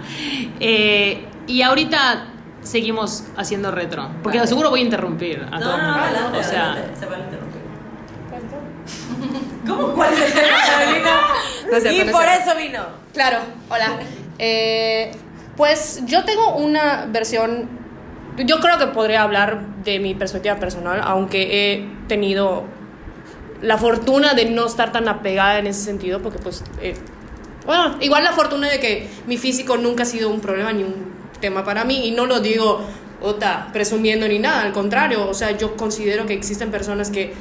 eh, 0.60 1.26
y 1.48 1.62
ahorita 1.62 2.28
seguimos 2.62 3.26
haciendo 3.38 3.72
retro, 3.72 4.10
porque 4.24 4.40
vale. 4.40 4.48
seguro 4.48 4.70
voy 4.70 4.82
a 4.82 4.84
interrumpir 4.84 5.46
a 5.52 5.60
no, 5.60 5.60
todo 5.60 5.76
el 5.76 5.82
mundo. 5.82 6.00
No, 6.32 6.40
o 6.40 6.44
sea, 6.44 6.92
se 6.98 7.06
vale 7.06 7.24
interrumpir. 7.24 7.47
¿Cómo? 9.66 9.94
¿Cuál 9.94 10.14
es 10.14 10.22
el 10.22 10.34
tema, 10.34 10.50
no 11.72 11.80
sé, 11.80 11.94
Y 11.94 12.02
por 12.10 12.24
sé. 12.24 12.38
eso 12.42 12.56
vino. 12.58 12.86
Claro, 13.14 13.40
hola. 13.70 14.00
Eh, 14.40 15.12
pues 15.56 16.02
yo 16.06 16.24
tengo 16.24 16.56
una 16.56 17.06
versión, 17.10 17.68
yo 18.38 18.60
creo 18.60 18.78
que 18.78 18.88
podría 18.88 19.24
hablar 19.24 19.62
de 19.84 20.00
mi 20.00 20.14
perspectiva 20.16 20.56
personal, 20.58 21.02
aunque 21.04 21.74
he 21.74 21.90
tenido 22.08 22.64
la 23.62 23.78
fortuna 23.78 24.34
de 24.36 24.46
no 24.46 24.68
estar 24.68 24.92
tan 24.92 25.08
apegada 25.08 25.60
en 25.60 25.68
ese 25.68 25.82
sentido, 25.84 26.22
porque 26.22 26.38
pues, 26.40 26.64
eh, 26.82 26.94
bueno, 27.66 27.98
igual 28.02 28.24
la 28.24 28.32
fortuna 28.34 28.70
de 28.70 28.80
que 28.80 29.10
mi 29.26 29.38
físico 29.38 29.78
nunca 29.78 30.04
ha 30.04 30.06
sido 30.06 30.30
un 30.30 30.40
problema 30.42 30.72
ni 30.74 30.84
un 30.84 31.12
tema 31.42 31.64
para 31.64 31.84
mí, 31.84 32.08
y 32.08 32.12
no 32.12 32.26
lo 32.28 32.40
digo 32.40 32.82
ota, 33.20 33.70
presumiendo 33.74 34.28
ni 34.28 34.38
nada, 34.38 34.62
al 34.62 34.74
contrario, 34.74 35.28
o 35.28 35.34
sea, 35.34 35.58
yo 35.58 35.76
considero 35.76 36.28
que 36.28 36.34
existen 36.34 36.70
personas 36.70 37.10
que 37.10 37.34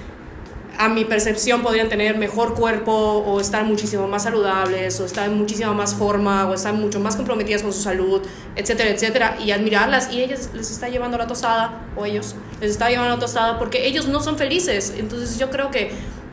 a 0.78 0.88
mi 0.88 1.04
percepción 1.04 1.62
podrían 1.62 1.88
tener 1.88 2.16
mejor 2.18 2.54
cuerpo 2.54 2.92
o 2.92 3.40
estar 3.40 3.64
muchísimo 3.64 4.06
más 4.08 4.24
saludables 4.24 5.00
o 5.00 5.04
estar 5.04 5.28
en 5.28 5.36
muchísima 5.36 5.72
más 5.72 5.94
forma 5.94 6.48
o 6.48 6.54
estar 6.54 6.74
mucho 6.74 7.00
más 7.00 7.16
comprometidas 7.16 7.62
con 7.62 7.72
su 7.72 7.80
salud, 7.80 8.22
etcétera, 8.54 8.90
etcétera, 8.90 9.36
y 9.42 9.50
admirarlas 9.50 10.12
y 10.12 10.22
ellas 10.22 10.50
les 10.54 10.70
está 10.70 10.88
llevando 10.88 11.18
la 11.18 11.26
tostada 11.26 11.86
o 11.96 12.04
ellos 12.04 12.34
les 12.60 12.70
está 12.70 12.88
llevando 12.88 13.14
la 13.14 13.20
tostada 13.20 13.58
porque 13.58 13.86
ellos 13.86 14.06
no 14.08 14.20
son 14.20 14.36
felices. 14.36 14.94
Entonces 14.96 15.38
yo 15.38 15.50
creo 15.50 15.70
que 15.70 15.90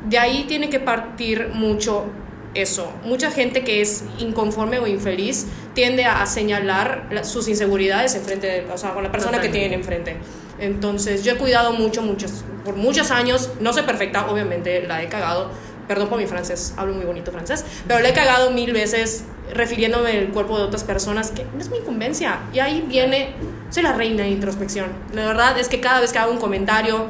de 0.08 0.18
ahí 0.18 0.46
tiene 0.48 0.70
que 0.70 0.80
partir 0.80 1.50
mucho 1.54 2.06
eso. 2.54 2.92
Mucha 3.04 3.32
gente 3.32 3.64
que 3.64 3.82
es 3.82 4.04
inconforme 4.20 4.80
o 4.80 4.88
infeliz 4.88 5.48
tiende 5.74 6.06
a 6.06 6.26
señalar 6.26 7.10
sus 7.24 7.48
inseguridades 7.48 8.16
enfrente 8.16 8.48
de, 8.48 8.72
o 8.72 8.78
sea, 8.78 8.94
con 8.94 9.04
la 9.04 9.12
persona 9.12 9.42
que 9.42 9.50
tienen 9.50 9.74
enfrente. 9.74 10.18
Entonces, 10.60 11.24
yo 11.24 11.34
he 11.34 11.38
cuidado 11.38 11.74
mucho, 11.74 12.02
muchos, 12.02 12.44
por 12.64 12.76
muchos 12.76 13.12
años, 13.12 13.52
no 13.60 13.74
soy 13.74 13.84
perfecta, 13.84 14.28
obviamente, 14.30 14.84
la 14.88 15.02
he 15.02 15.10
cagado, 15.10 15.50
perdón 15.88 16.10
por 16.10 16.20
mi 16.20 16.28
francés, 16.28 16.74
hablo 16.78 16.94
muy 16.94 17.06
bonito 17.06 17.32
francés, 17.32 17.66
pero 17.88 18.00
le 18.00 18.10
he 18.10 18.14
cagado 18.14 18.52
mil 18.52 18.72
veces 18.72 19.26
refiriéndome 19.54 20.18
el 20.18 20.30
cuerpo 20.30 20.58
de 20.58 20.64
otras 20.64 20.84
personas, 20.84 21.32
que 21.32 21.44
no 21.44 21.60
es 21.60 21.70
mi 21.70 21.78
incumbencia. 21.78 22.40
Y 22.54 22.60
ahí 22.60 22.84
viene, 22.88 23.36
soy 23.70 23.84
la 23.84 23.94
reina 23.94 24.24
de 24.24 24.30
introspección. 24.30 24.88
La 25.14 25.26
verdad 25.26 25.58
es 25.60 25.68
que 25.70 25.80
cada 25.80 26.00
vez 26.00 26.14
que 26.14 26.20
hago 26.20 26.32
un 26.32 26.40
comentario 26.40 27.08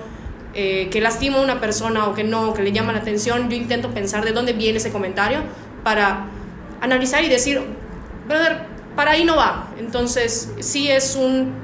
eh, 0.55 0.89
que 0.91 1.01
lastima 1.01 1.39
a 1.39 1.41
una 1.41 1.59
persona 1.59 2.07
o 2.07 2.13
que 2.13 2.23
no, 2.23 2.53
que 2.53 2.61
le 2.61 2.71
llama 2.71 2.93
la 2.93 2.99
atención, 2.99 3.49
yo 3.49 3.55
intento 3.55 3.89
pensar 3.89 4.23
de 4.23 4.31
dónde 4.31 4.53
viene 4.53 4.77
ese 4.77 4.91
comentario 4.91 5.39
para 5.83 6.25
analizar 6.81 7.23
y 7.23 7.29
decir, 7.29 7.61
brother, 8.27 8.65
para 8.95 9.11
ahí 9.11 9.25
no 9.25 9.35
va. 9.35 9.69
Entonces, 9.79 10.51
sí 10.59 10.91
es 10.91 11.15
un 11.15 11.62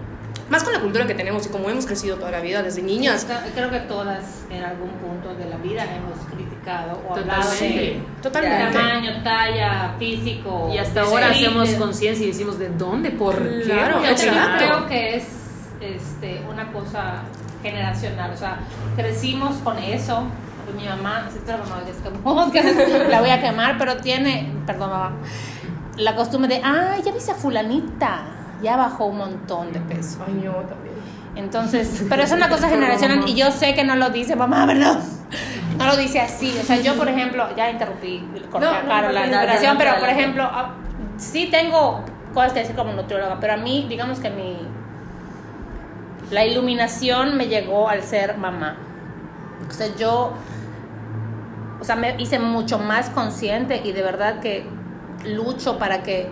más 0.50 0.63
con 0.63 0.74
la 0.74 0.79
cultura 0.79 1.06
que 1.06 1.13
tenemos 1.13 1.46
y 1.46 1.50
como 1.50 1.70
hemos 1.70 1.86
crecido 1.86 2.18
toda 2.18 2.32
la 2.32 2.41
vida 2.41 2.63
desde 2.63 2.82
niñas. 2.82 3.27
Creo 3.53 3.70
que 3.70 3.79
todas 3.82 4.46
en 4.50 4.63
algún 4.63 4.89
punto 4.91 5.36
de 5.36 5.46
la 5.46 5.58
vida 5.58 5.84
hemos 5.84 6.18
criticado 6.27 7.01
o 7.08 7.15
hablado 7.15 7.51
de, 7.51 8.01
totalmente. 8.22 8.77
tamaño, 8.77 9.24
talla, 9.24 9.96
físico. 10.00 10.72
Y 10.74 10.77
hasta 10.77 11.01
ahora 11.01 11.29
hacemos 11.29 11.70
conciencia 11.72 12.25
y 12.25 12.29
decimos 12.29 12.58
de 12.58 12.70
dónde, 12.70 13.12
por 13.12 13.38
qué. 13.38 13.62
Claro, 13.65 14.01
yo 14.03 14.58
creo 14.58 14.88
que 14.88 15.15
es 15.18 15.25
este, 15.82 16.41
una 16.50 16.72
cosa 16.72 17.22
generacional, 17.62 18.32
o 18.34 18.38
sea, 18.38 18.60
crecimos 18.96 19.58
con 19.58 19.77
eso. 19.77 20.24
Mi 20.75 20.86
mamá, 20.86 21.27
la 23.10 23.22
voy 23.22 23.32
a 23.32 23.41
quemar, 23.41 23.79
pero 23.79 23.98
tiene, 23.98 24.53
perdón, 24.68 24.91
mamá, 24.91 25.13
la 25.98 26.15
costumbre 26.15 26.56
de, 26.56 26.62
ah, 26.63 26.96
ya 27.03 27.12
viste 27.12 27.32
a 27.32 27.36
fulanita 27.36 28.38
ya 28.62 28.78
bajó 28.78 29.06
un 29.06 29.18
montón 29.18 29.72
de 29.72 29.80
peso. 29.80 30.20
Ay, 30.25 30.42
yo 30.44 30.51
también. 30.51 30.96
Entonces, 31.36 32.06
pero 32.10 32.24
es 32.24 32.32
una 32.32 32.50
cosa 32.50 32.70
generacional 32.70 33.28
y 33.28 33.36
yo 33.36 33.51
sé 33.51 33.74
que 33.74 33.84
no 33.84 33.96
lo 33.96 34.10
dice 34.10 34.36
mamá, 34.36 34.66
¿verdad? 34.68 35.00
No 35.78 35.86
lo 35.86 35.96
dice 35.96 36.20
así. 36.20 36.56
O 36.60 36.63
sea, 36.63 36.78
yo, 36.78 36.96
por 36.96 37.08
ejemplo, 37.08 37.48
ya 37.56 37.70
interrumpí, 37.70 38.28
corté 38.51 38.68
no, 38.68 38.94
a 38.94 39.01
la 39.01 39.28
inspiración, 39.28 39.78
pero 39.78 40.00
por 40.00 40.10
ejemplo, 40.10 40.44
ah, 40.44 40.75
sí 41.18 41.48
tengo 41.50 42.04
cosas 42.34 42.54
que 42.54 42.60
decir 42.60 42.75
como 42.75 42.94
nutrióloga, 42.94 43.39
pero 43.39 43.54
a 43.54 43.58
mí, 43.58 43.86
digamos 43.88 44.20
que 44.20 44.30
mi. 44.30 44.58
La 46.32 46.46
iluminación 46.46 47.38
me 47.38 47.48
llegó 47.48 47.89
al 47.89 48.04
ser 48.04 48.38
mamá. 48.38 48.78
O 49.68 49.72
sea, 49.72 49.88
yo. 49.96 50.34
O 51.80 51.84
sea, 51.84 51.96
me 51.96 52.16
hice 52.18 52.39
mucho 52.39 52.78
más 52.78 53.10
consciente 53.10 53.82
y 53.84 53.94
de 53.94 54.01
verdad 54.01 54.42
que 54.42 54.68
lucho 55.25 55.80
para 55.80 56.04
que 56.04 56.30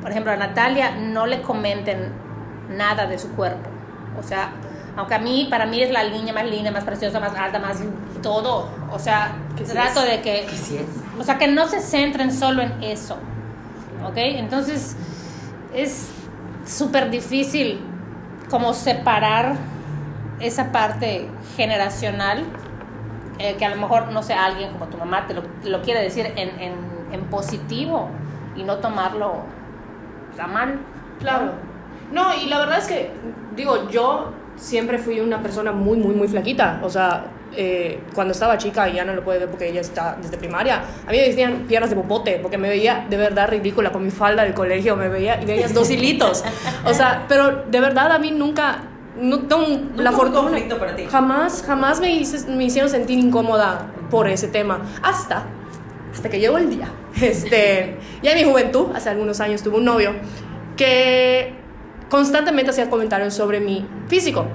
por 0.00 0.10
ejemplo, 0.10 0.32
a 0.32 0.36
Natalia 0.36 0.92
no 0.92 1.26
le 1.26 1.42
comenten 1.42 2.12
nada 2.70 3.06
de 3.06 3.18
su 3.18 3.30
cuerpo. 3.32 3.68
O 4.18 4.22
sea, 4.22 4.52
aunque 4.96 5.14
a 5.14 5.18
mí, 5.18 5.46
para 5.50 5.66
mí 5.66 5.82
es 5.82 5.90
la 5.90 6.04
niña 6.04 6.32
más 6.32 6.46
linda, 6.46 6.70
más 6.70 6.84
preciosa, 6.84 7.20
más 7.20 7.34
alta, 7.36 7.58
más 7.58 7.78
todo. 8.22 8.68
O 8.92 8.98
sea, 8.98 9.32
trato 9.66 10.02
de 10.02 10.20
que... 10.20 10.46
O 11.18 11.24
sea, 11.24 11.38
que 11.38 11.48
no 11.48 11.68
se 11.68 11.80
centren 11.80 12.32
solo 12.32 12.62
en 12.62 12.82
eso. 12.82 13.16
¿Ok? 14.06 14.16
Entonces, 14.16 14.96
es 15.74 16.10
súper 16.64 17.10
difícil 17.10 17.80
como 18.48 18.72
separar 18.72 19.54
esa 20.40 20.72
parte 20.72 21.28
generacional, 21.56 22.44
eh, 23.38 23.56
que 23.56 23.64
a 23.64 23.70
lo 23.70 23.76
mejor, 23.76 24.10
no 24.10 24.22
sé, 24.22 24.32
alguien 24.34 24.72
como 24.72 24.86
tu 24.86 24.96
mamá 24.96 25.26
te 25.26 25.34
lo, 25.68 25.82
quiere 25.82 26.02
decir 26.02 26.26
en, 26.36 26.60
en, 26.60 26.74
en 27.12 27.24
positivo 27.26 28.08
y 28.56 28.64
no 28.64 28.78
tomarlo 28.78 29.44
está 30.40 30.46
mal. 30.46 30.78
Claro. 31.18 31.52
No, 32.12 32.34
y 32.34 32.48
la 32.48 32.58
verdad 32.58 32.78
es 32.78 32.86
que, 32.86 33.10
digo, 33.54 33.90
yo 33.90 34.32
siempre 34.56 34.98
fui 34.98 35.20
una 35.20 35.42
persona 35.42 35.70
muy, 35.72 35.98
muy, 35.98 36.14
muy 36.14 36.28
flaquita. 36.28 36.80
O 36.82 36.88
sea, 36.88 37.26
eh, 37.54 38.00
cuando 38.14 38.32
estaba 38.32 38.56
chica, 38.56 38.88
y 38.88 38.94
ya 38.94 39.04
no 39.04 39.14
lo 39.14 39.22
puede 39.22 39.40
ver 39.40 39.48
porque 39.48 39.68
ella 39.68 39.80
está 39.82 40.16
desde 40.20 40.38
primaria, 40.38 40.82
a 41.06 41.10
mí 41.10 41.18
me 41.18 41.28
decían 41.28 41.66
piernas 41.68 41.90
de 41.90 41.96
popote, 41.96 42.38
porque 42.40 42.56
me 42.56 42.68
veía 42.68 43.06
de 43.08 43.16
verdad 43.16 43.48
ridícula 43.48 43.92
con 43.92 44.02
mi 44.02 44.10
falda 44.10 44.44
del 44.44 44.54
colegio, 44.54 44.96
me 44.96 45.08
veía 45.08 45.40
y 45.42 45.44
veías 45.44 45.74
dos 45.74 45.90
hilitos. 45.90 46.42
O 46.84 46.94
sea, 46.94 47.26
pero 47.28 47.64
de 47.70 47.80
verdad 47.80 48.10
a 48.10 48.18
mí 48.18 48.30
nunca, 48.30 48.84
no 49.20 49.40
tengo 49.40 49.66
la 49.96 50.12
fortuna. 50.12 50.58
para 50.78 50.96
ti. 50.96 51.04
Jamás, 51.04 51.62
jamás 51.66 52.00
me, 52.00 52.22
me 52.48 52.64
hicieron 52.64 52.90
sentir 52.90 53.18
incómoda 53.18 53.86
por 54.10 54.26
ese 54.26 54.48
tema. 54.48 54.80
Hasta 55.02 55.44
hasta 56.12 56.28
que 56.28 56.40
llegó 56.40 56.58
el 56.58 56.70
día. 56.70 56.92
Este, 57.20 57.96
ya 58.22 58.32
en 58.32 58.38
mi 58.38 58.50
juventud, 58.50 58.86
hace 58.94 59.10
algunos 59.10 59.40
años, 59.40 59.62
tuve 59.62 59.76
un 59.76 59.84
novio 59.84 60.14
que 60.76 61.52
constantemente 62.08 62.70
hacía 62.70 62.88
comentarios 62.88 63.34
sobre 63.34 63.60
mi 63.60 63.86
físico. 64.08 64.46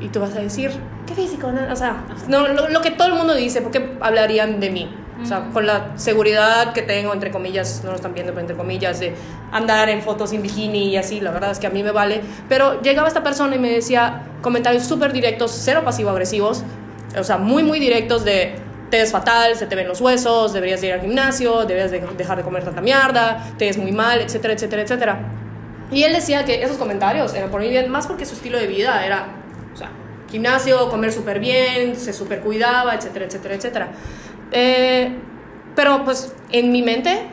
Y 0.00 0.08
tú 0.08 0.20
vas 0.20 0.34
a 0.36 0.40
decir, 0.40 0.70
¿qué 1.06 1.14
físico? 1.14 1.50
O 1.70 1.76
sea, 1.76 2.04
no, 2.28 2.48
lo, 2.48 2.80
que 2.80 2.90
todo 2.90 3.08
el 3.08 3.14
mundo 3.14 3.34
dice, 3.34 3.62
¿por 3.62 3.70
qué 3.70 3.96
hablarían 4.00 4.60
de 4.60 4.70
mí? 4.70 4.94
O 5.22 5.24
sea, 5.24 5.48
con 5.52 5.66
la 5.66 5.96
seguridad 5.96 6.74
que 6.74 6.82
tengo, 6.82 7.14
entre 7.14 7.30
comillas, 7.30 7.80
no 7.82 7.90
lo 7.90 7.96
están 7.96 8.12
viendo, 8.12 8.32
pero 8.32 8.42
entre 8.42 8.56
comillas, 8.56 9.00
de 9.00 9.14
andar 9.50 9.88
en 9.88 10.02
fotos 10.02 10.30
sin 10.30 10.42
bikini 10.42 10.90
y 10.90 10.96
así, 10.98 11.20
la 11.20 11.30
verdad 11.30 11.52
es 11.52 11.58
que 11.58 11.66
a 11.66 11.70
mí 11.70 11.82
me 11.82 11.92
vale. 11.92 12.20
Pero 12.50 12.82
llegaba 12.82 13.08
esta 13.08 13.22
persona 13.22 13.56
y 13.56 13.58
me 13.58 13.70
decía 13.70 14.24
comentarios 14.42 14.84
súper 14.84 15.14
directos, 15.14 15.52
cero 15.54 15.80
pasivo-agresivos, 15.84 16.62
o 17.18 17.24
sea, 17.24 17.38
muy, 17.38 17.62
muy 17.62 17.80
directos 17.80 18.24
de, 18.24 18.56
te 18.90 18.98
ves 18.98 19.12
fatal, 19.12 19.56
se 19.56 19.66
te 19.66 19.74
ven 19.74 19.88
los 19.88 20.00
huesos, 20.00 20.52
deberías 20.52 20.82
ir 20.82 20.92
al 20.92 21.00
gimnasio, 21.00 21.64
deberías 21.64 21.90
dejar 21.90 22.36
de 22.36 22.42
comer 22.42 22.64
tanta 22.64 22.80
mierda, 22.80 23.44
te 23.58 23.66
ves 23.66 23.78
muy 23.78 23.92
mal, 23.92 24.20
etcétera, 24.20 24.54
etcétera, 24.54 24.82
etcétera. 24.82 25.18
Y 25.90 26.02
él 26.02 26.12
decía 26.12 26.44
que 26.44 26.62
esos 26.62 26.76
comentarios 26.76 27.34
eran 27.34 27.50
por 27.50 27.60
mí 27.60 27.68
bien, 27.68 27.90
más 27.90 28.06
porque 28.06 28.24
su 28.24 28.34
estilo 28.34 28.58
de 28.58 28.66
vida 28.66 29.04
era, 29.04 29.28
o 29.72 29.76
sea, 29.76 29.90
gimnasio, 30.30 30.88
comer 30.88 31.12
súper 31.12 31.38
bien, 31.38 31.96
se 31.96 32.12
súper 32.12 32.40
cuidaba, 32.40 32.94
etcétera, 32.94 33.26
etcétera, 33.26 33.54
etcétera. 33.54 33.88
Eh, 34.52 35.16
pero 35.74 36.04
pues 36.04 36.34
en 36.50 36.72
mi 36.72 36.82
mente 36.82 37.28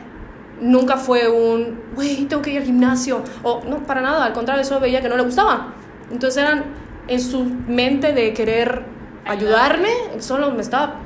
nunca 0.60 0.96
fue 0.96 1.28
un, 1.28 1.82
güey, 1.94 2.26
tengo 2.26 2.42
que 2.42 2.50
ir 2.50 2.58
al 2.58 2.64
gimnasio, 2.64 3.22
o 3.42 3.62
no, 3.64 3.78
para 3.84 4.00
nada, 4.00 4.24
al 4.24 4.32
contrario, 4.32 4.62
eso 4.62 4.78
veía 4.80 5.00
que 5.00 5.08
no 5.08 5.16
le 5.16 5.24
gustaba. 5.24 5.74
Entonces 6.10 6.42
eran 6.42 6.64
en 7.08 7.20
su 7.20 7.44
mente 7.44 8.12
de 8.12 8.32
querer 8.32 8.84
ayudarme, 9.24 9.88
solo 10.18 10.50
me 10.50 10.60
estaba 10.60 11.00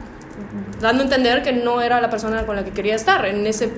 dando 0.81 1.03
a 1.03 1.05
entender 1.05 1.43
que 1.43 1.53
no 1.53 1.81
era 1.81 2.01
la 2.01 2.11
persona 2.11 2.45
con 2.47 2.57
la 2.57 2.65
que 2.65 2.71
quería 2.71 2.95
estar 2.95 3.25
en 3.27 3.47
ese 3.47 3.73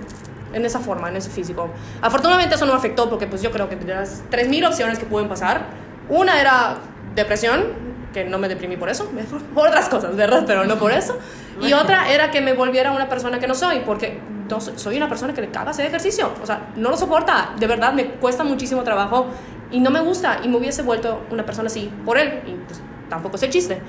en 0.52 0.64
esa 0.64 0.80
forma, 0.80 1.08
en 1.08 1.16
ese 1.16 1.30
físico. 1.30 1.70
Afortunadamente 2.02 2.56
eso 2.56 2.66
no 2.66 2.72
me 2.72 2.78
afectó 2.78 3.08
porque 3.08 3.26
pues 3.26 3.42
yo 3.42 3.50
creo 3.52 3.68
que 3.68 3.76
de 3.76 3.94
las 3.94 4.24
3.000 4.30 4.66
opciones 4.66 4.98
que 4.98 5.06
pueden 5.06 5.28
pasar, 5.28 5.66
una 6.08 6.40
era 6.40 6.78
depresión, 7.14 7.66
que 8.12 8.24
no 8.24 8.38
me 8.38 8.48
deprimí 8.48 8.76
por 8.76 8.88
eso, 8.88 9.10
por 9.54 9.68
otras 9.68 9.88
cosas, 9.88 10.16
¿verdad? 10.16 10.44
Pero 10.46 10.64
no 10.64 10.76
por 10.76 10.92
eso. 10.92 11.18
Y 11.60 11.72
otra 11.72 12.10
era 12.10 12.30
que 12.30 12.40
me 12.40 12.54
volviera 12.54 12.92
una 12.92 13.08
persona 13.08 13.38
que 13.38 13.46
no 13.46 13.54
soy, 13.54 13.80
porque 13.80 14.18
no, 14.48 14.60
soy 14.60 14.96
una 14.96 15.08
persona 15.08 15.32
que 15.34 15.40
le 15.40 15.50
caga 15.50 15.70
hacer 15.70 15.86
ejercicio. 15.86 16.32
O 16.42 16.46
sea, 16.46 16.70
no 16.76 16.90
lo 16.90 16.96
soporta. 16.96 17.50
De 17.58 17.66
verdad, 17.66 17.92
me 17.92 18.06
cuesta 18.12 18.44
muchísimo 18.44 18.82
trabajo 18.82 19.26
y 19.70 19.80
no 19.80 19.90
me 19.90 20.00
gusta. 20.00 20.40
Y 20.42 20.48
me 20.48 20.56
hubiese 20.56 20.82
vuelto 20.82 21.22
una 21.30 21.44
persona 21.44 21.66
así 21.66 21.90
por 22.04 22.18
él. 22.18 22.42
Y 22.46 22.52
pues 22.52 22.80
tampoco 23.08 23.36
es 23.36 23.42
el 23.42 23.50
chiste. 23.50 23.80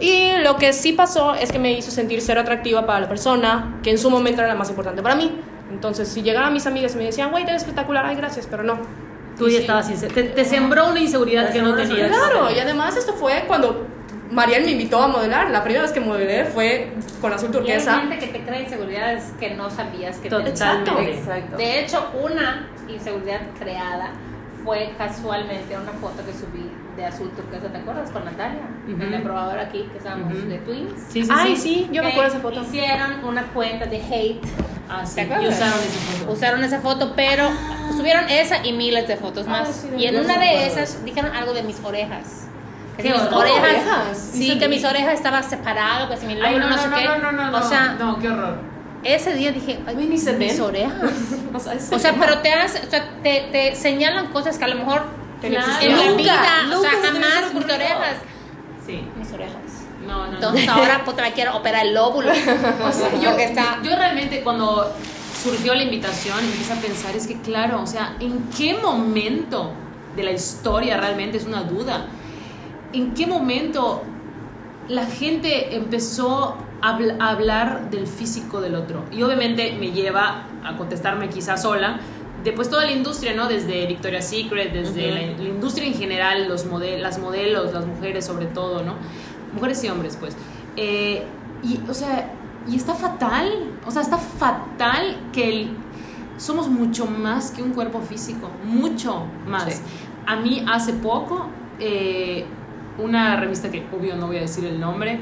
Y 0.00 0.38
lo 0.42 0.56
que 0.56 0.72
sí 0.72 0.92
pasó 0.92 1.34
es 1.34 1.52
que 1.52 1.58
me 1.58 1.72
hizo 1.72 1.90
sentir 1.90 2.22
ser 2.22 2.38
atractiva 2.38 2.86
para 2.86 3.00
la 3.00 3.08
persona, 3.08 3.78
que 3.82 3.90
en 3.90 3.98
su 3.98 4.10
momento 4.10 4.40
era 4.40 4.48
la 4.48 4.54
más 4.54 4.70
importante 4.70 5.02
para 5.02 5.14
mí. 5.14 5.38
Entonces, 5.70 6.08
si 6.08 6.22
llegaban 6.22 6.52
mis 6.52 6.66
amigas 6.66 6.94
y 6.94 6.98
me 6.98 7.04
decían, 7.04 7.30
güey, 7.30 7.44
te 7.44 7.52
ves 7.52 7.62
espectacular, 7.62 8.06
ay, 8.06 8.16
gracias, 8.16 8.46
pero 8.50 8.62
no. 8.62 8.78
Tú 9.38 9.48
ya 9.48 9.60
estabas 9.60 9.88
te, 9.88 10.22
te, 10.24 10.44
sembró 10.44 10.90
una 10.90 11.00
inseguridad 11.00 11.50
que 11.52 11.62
no 11.62 11.74
tenías. 11.74 12.08
Claro, 12.08 12.50
y 12.50 12.58
además 12.58 12.96
esto 12.96 13.14
fue 13.14 13.44
cuando 13.46 13.86
Mariel 14.30 14.64
me 14.64 14.72
invitó 14.72 15.02
a 15.02 15.08
modelar. 15.08 15.50
La 15.50 15.62
primera 15.62 15.82
vez 15.82 15.92
que 15.92 16.00
modelé 16.00 16.44
fue 16.44 16.92
con 17.20 17.32
azul 17.32 17.50
turquesa. 17.50 17.92
Y 17.92 17.94
hay 17.94 18.00
gente 18.08 18.18
que 18.18 18.38
te 18.38 18.44
crea 18.44 18.60
inseguridades 18.60 19.32
que 19.38 19.54
no 19.54 19.70
sabías 19.70 20.18
que 20.18 20.28
Totalmente. 20.28 21.14
Exacto. 21.14 21.56
De 21.56 21.80
hecho, 21.80 22.10
una 22.22 22.68
inseguridad 22.88 23.40
creada 23.58 24.12
fue 24.64 24.92
casualmente 24.98 25.76
una 25.76 25.92
foto 25.92 26.24
que 26.26 26.32
subí 26.32 26.70
de 26.96 27.06
azul 27.06 27.30
turquesa, 27.30 27.68
¿te 27.68 27.78
acuerdas? 27.78 28.10
Con 28.10 28.24
Natalia, 28.24 28.60
en 28.88 29.14
el 29.14 29.22
probador 29.22 29.58
aquí, 29.58 29.86
que 29.92 29.98
estábamos 29.98 30.32
de 30.48 30.58
Twins. 30.58 30.92
Sí, 31.08 31.22
sí, 31.24 31.30
Ay, 31.32 31.56
sí, 31.56 31.88
yo 31.92 32.02
me 32.02 32.10
acuerdo 32.10 32.30
de 32.32 32.38
esa 32.38 32.42
foto. 32.48 32.62
Hicieron 32.62 33.24
una 33.24 33.44
cuenta 33.48 33.86
de 33.86 33.96
hate. 33.98 34.40
Ah, 34.88 35.06
sí. 35.06 35.14
¿Te 35.16 35.20
acuerdas? 35.22 35.54
usaron 35.56 35.78
esa 35.78 36.00
foto. 36.18 36.32
Usaron 36.32 36.64
esa 36.64 36.80
foto, 36.80 37.12
pero 37.14 37.48
subieron 37.96 38.28
esa 38.28 38.66
y 38.66 38.72
miles 38.72 39.06
de 39.06 39.16
fotos 39.16 39.46
ah, 39.46 39.50
más. 39.50 39.86
y 39.96 40.04
en 40.06 40.18
una 40.18 40.38
de 40.38 40.66
esas 40.66 41.04
dijeron 41.04 41.34
algo 41.34 41.52
de 41.52 41.62
mis 41.62 41.78
orejas 41.84 42.46
Que 42.96 43.04
¿Qué 43.04 43.12
mis 43.12 43.22
orejas, 43.22 43.58
orejas? 43.60 44.18
sí, 44.32 44.58
que 44.58 44.68
mis 44.68 44.84
orejas 44.84 45.14
estaban 45.14 45.44
separadas, 45.44 46.10
que 46.10 46.16
si 46.16 46.26
mi 46.26 46.32
Ay, 46.34 46.40
lóbulo 46.40 46.58
no, 46.58 46.70
no, 46.70 46.76
no, 46.76 46.82
sé 46.82 46.88
no, 46.88 46.96
qué. 46.96 47.04
no, 47.04 47.32
no, 47.32 47.50
no, 47.50 47.58
o 47.58 47.62
sea, 47.62 47.94
no, 47.98 48.18
qué 48.18 48.28
horror. 48.30 48.58
ese 49.04 49.34
día 49.34 49.52
dije, 49.52 49.78
ay, 49.86 49.94
ni 49.96 50.18
se 50.18 50.32
mis 50.32 50.54
ven. 50.58 50.60
orejas. 50.66 51.10
O 51.92 51.98
sea, 51.98 52.14
pero 52.18 52.38
te 52.38 52.52
hace, 52.52 52.86
o 52.86 52.90
sea, 52.90 53.08
te, 53.22 53.48
te 53.52 53.74
señalan 53.74 54.28
cosas 54.28 54.56
que 54.58 54.64
a 54.64 54.68
lo 54.68 54.76
mejor 54.76 55.02
Claro. 55.48 55.72
en 55.80 55.96
Nunca, 55.96 56.16
vida, 56.16 56.60
o 56.64 56.66
nunca 56.76 56.80
sea, 56.90 56.90
se 56.90 56.96
te 57.02 57.10
hubiese 57.18 57.30
jamás 57.30 57.54
mis 57.54 57.64
orejas. 57.64 58.16
Sí. 58.86 59.04
Mis 59.16 59.32
orejas. 59.32 59.54
No, 60.06 60.18
no, 60.18 60.26
no. 60.26 60.34
Entonces 60.34 60.68
ahora 60.68 61.04
puta 61.04 61.22
me 61.22 61.32
quiero 61.32 61.56
operar 61.56 61.86
el 61.86 61.94
lóbulo. 61.94 62.30
O 62.30 62.92
sea, 62.92 63.10
yo, 63.20 63.30
está. 63.30 63.78
yo 63.82 63.94
realmente 63.96 64.42
cuando 64.42 64.92
surgió 65.42 65.74
la 65.74 65.82
invitación 65.84 66.38
empecé 66.40 66.72
a 66.72 66.76
pensar, 66.76 67.14
es 67.16 67.26
que 67.26 67.40
claro, 67.40 67.80
o 67.82 67.86
sea, 67.86 68.16
¿en 68.20 68.48
qué 68.56 68.74
momento 68.74 69.72
de 70.16 70.22
la 70.24 70.32
historia 70.32 70.96
realmente 70.98 71.38
es 71.38 71.44
una 71.46 71.62
duda? 71.62 72.06
¿En 72.92 73.14
qué 73.14 73.26
momento 73.26 74.02
la 74.88 75.06
gente 75.06 75.76
empezó 75.76 76.56
a, 76.82 76.98
habl- 76.98 77.16
a 77.20 77.28
hablar 77.30 77.90
del 77.90 78.06
físico 78.06 78.60
del 78.60 78.74
otro? 78.74 79.04
Y 79.12 79.22
obviamente 79.22 79.76
me 79.78 79.92
lleva 79.92 80.44
a 80.64 80.76
contestarme 80.76 81.28
quizás 81.28 81.62
sola, 81.62 82.00
de 82.44 82.52
pues 82.52 82.70
toda 82.70 82.84
la 82.84 82.92
industria, 82.92 83.34
¿no? 83.34 83.48
Desde 83.48 83.86
Victoria's 83.86 84.28
Secret, 84.28 84.72
desde 84.72 85.10
la, 85.10 85.20
la 85.20 85.48
industria 85.48 85.86
en 85.86 85.94
general, 85.94 86.48
los 86.48 86.66
mode- 86.66 86.98
las 86.98 87.18
modelos, 87.18 87.72
las 87.72 87.86
mujeres 87.86 88.24
sobre 88.24 88.46
todo, 88.46 88.82
¿no? 88.82 88.94
Mujeres 89.54 89.82
y 89.84 89.88
hombres, 89.88 90.16
pues. 90.18 90.36
Eh, 90.76 91.22
y, 91.62 91.80
o 91.88 91.94
sea, 91.94 92.32
y 92.68 92.76
está 92.76 92.94
fatal, 92.94 93.50
o 93.86 93.90
sea, 93.90 94.02
está 94.02 94.16
fatal 94.18 95.16
que 95.32 95.48
el- 95.48 95.70
somos 96.38 96.68
mucho 96.68 97.04
más 97.06 97.50
que 97.50 97.62
un 97.62 97.72
cuerpo 97.72 98.00
físico, 98.00 98.50
mucho 98.64 99.24
más. 99.46 99.74
Sí. 99.74 99.82
A 100.26 100.36
mí 100.36 100.64
hace 100.70 100.94
poco, 100.94 101.48
eh, 101.78 102.44
una 102.98 103.36
revista 103.36 103.70
que 103.70 103.84
obvio 103.94 104.16
no 104.16 104.26
voy 104.28 104.38
a 104.38 104.40
decir 104.42 104.64
el 104.64 104.80
nombre, 104.80 105.20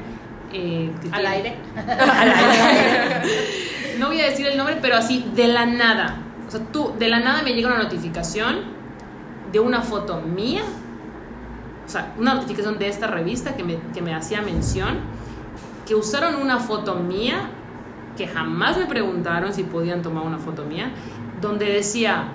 eh, 0.53 0.91
aire. 1.11 1.55
al 1.75 2.31
aire. 2.33 3.21
No 3.99 4.07
voy 4.07 4.21
a 4.21 4.29
decir 4.29 4.47
el 4.47 4.55
nombre, 4.55 4.77
pero 4.81 4.95
así, 4.95 5.25
de 5.35 5.47
la 5.47 5.65
nada. 5.65 6.15
O 6.49 6.51
sea, 6.51 6.61
tú, 6.71 6.93
de 6.97 7.07
la 7.07 7.19
nada 7.19 7.43
me 7.43 7.53
llega 7.53 7.67
una 7.67 7.83
notificación 7.83 8.57
de 9.51 9.59
una 9.59 9.83
foto 9.83 10.19
mía. 10.19 10.63
O 11.85 11.87
sea, 11.87 12.15
una 12.17 12.33
notificación 12.33 12.79
de 12.79 12.87
esta 12.87 13.05
revista 13.05 13.55
que 13.55 13.63
me, 13.63 13.77
que 13.93 14.01
me 14.01 14.15
hacía 14.15 14.41
mención. 14.41 14.97
Que 15.85 15.93
usaron 15.93 16.37
una 16.37 16.57
foto 16.57 16.95
mía, 16.95 17.51
que 18.17 18.25
jamás 18.25 18.79
me 18.79 18.87
preguntaron 18.87 19.53
si 19.53 19.61
podían 19.61 20.01
tomar 20.01 20.25
una 20.25 20.39
foto 20.39 20.65
mía, 20.65 20.89
donde 21.39 21.65
decía, 21.65 22.31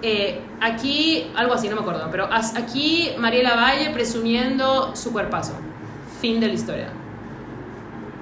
eh, 0.00 0.40
aquí, 0.62 1.30
algo 1.36 1.52
así, 1.52 1.68
no 1.68 1.76
me 1.76 1.82
acuerdo, 1.82 2.08
pero 2.10 2.30
aquí 2.32 3.10
Mariela 3.18 3.56
Valle 3.56 3.90
presumiendo 3.90 4.96
su 4.96 5.12
cuerpazo. 5.12 5.52
Fin 6.22 6.40
de 6.40 6.48
la 6.48 6.54
historia. 6.54 6.88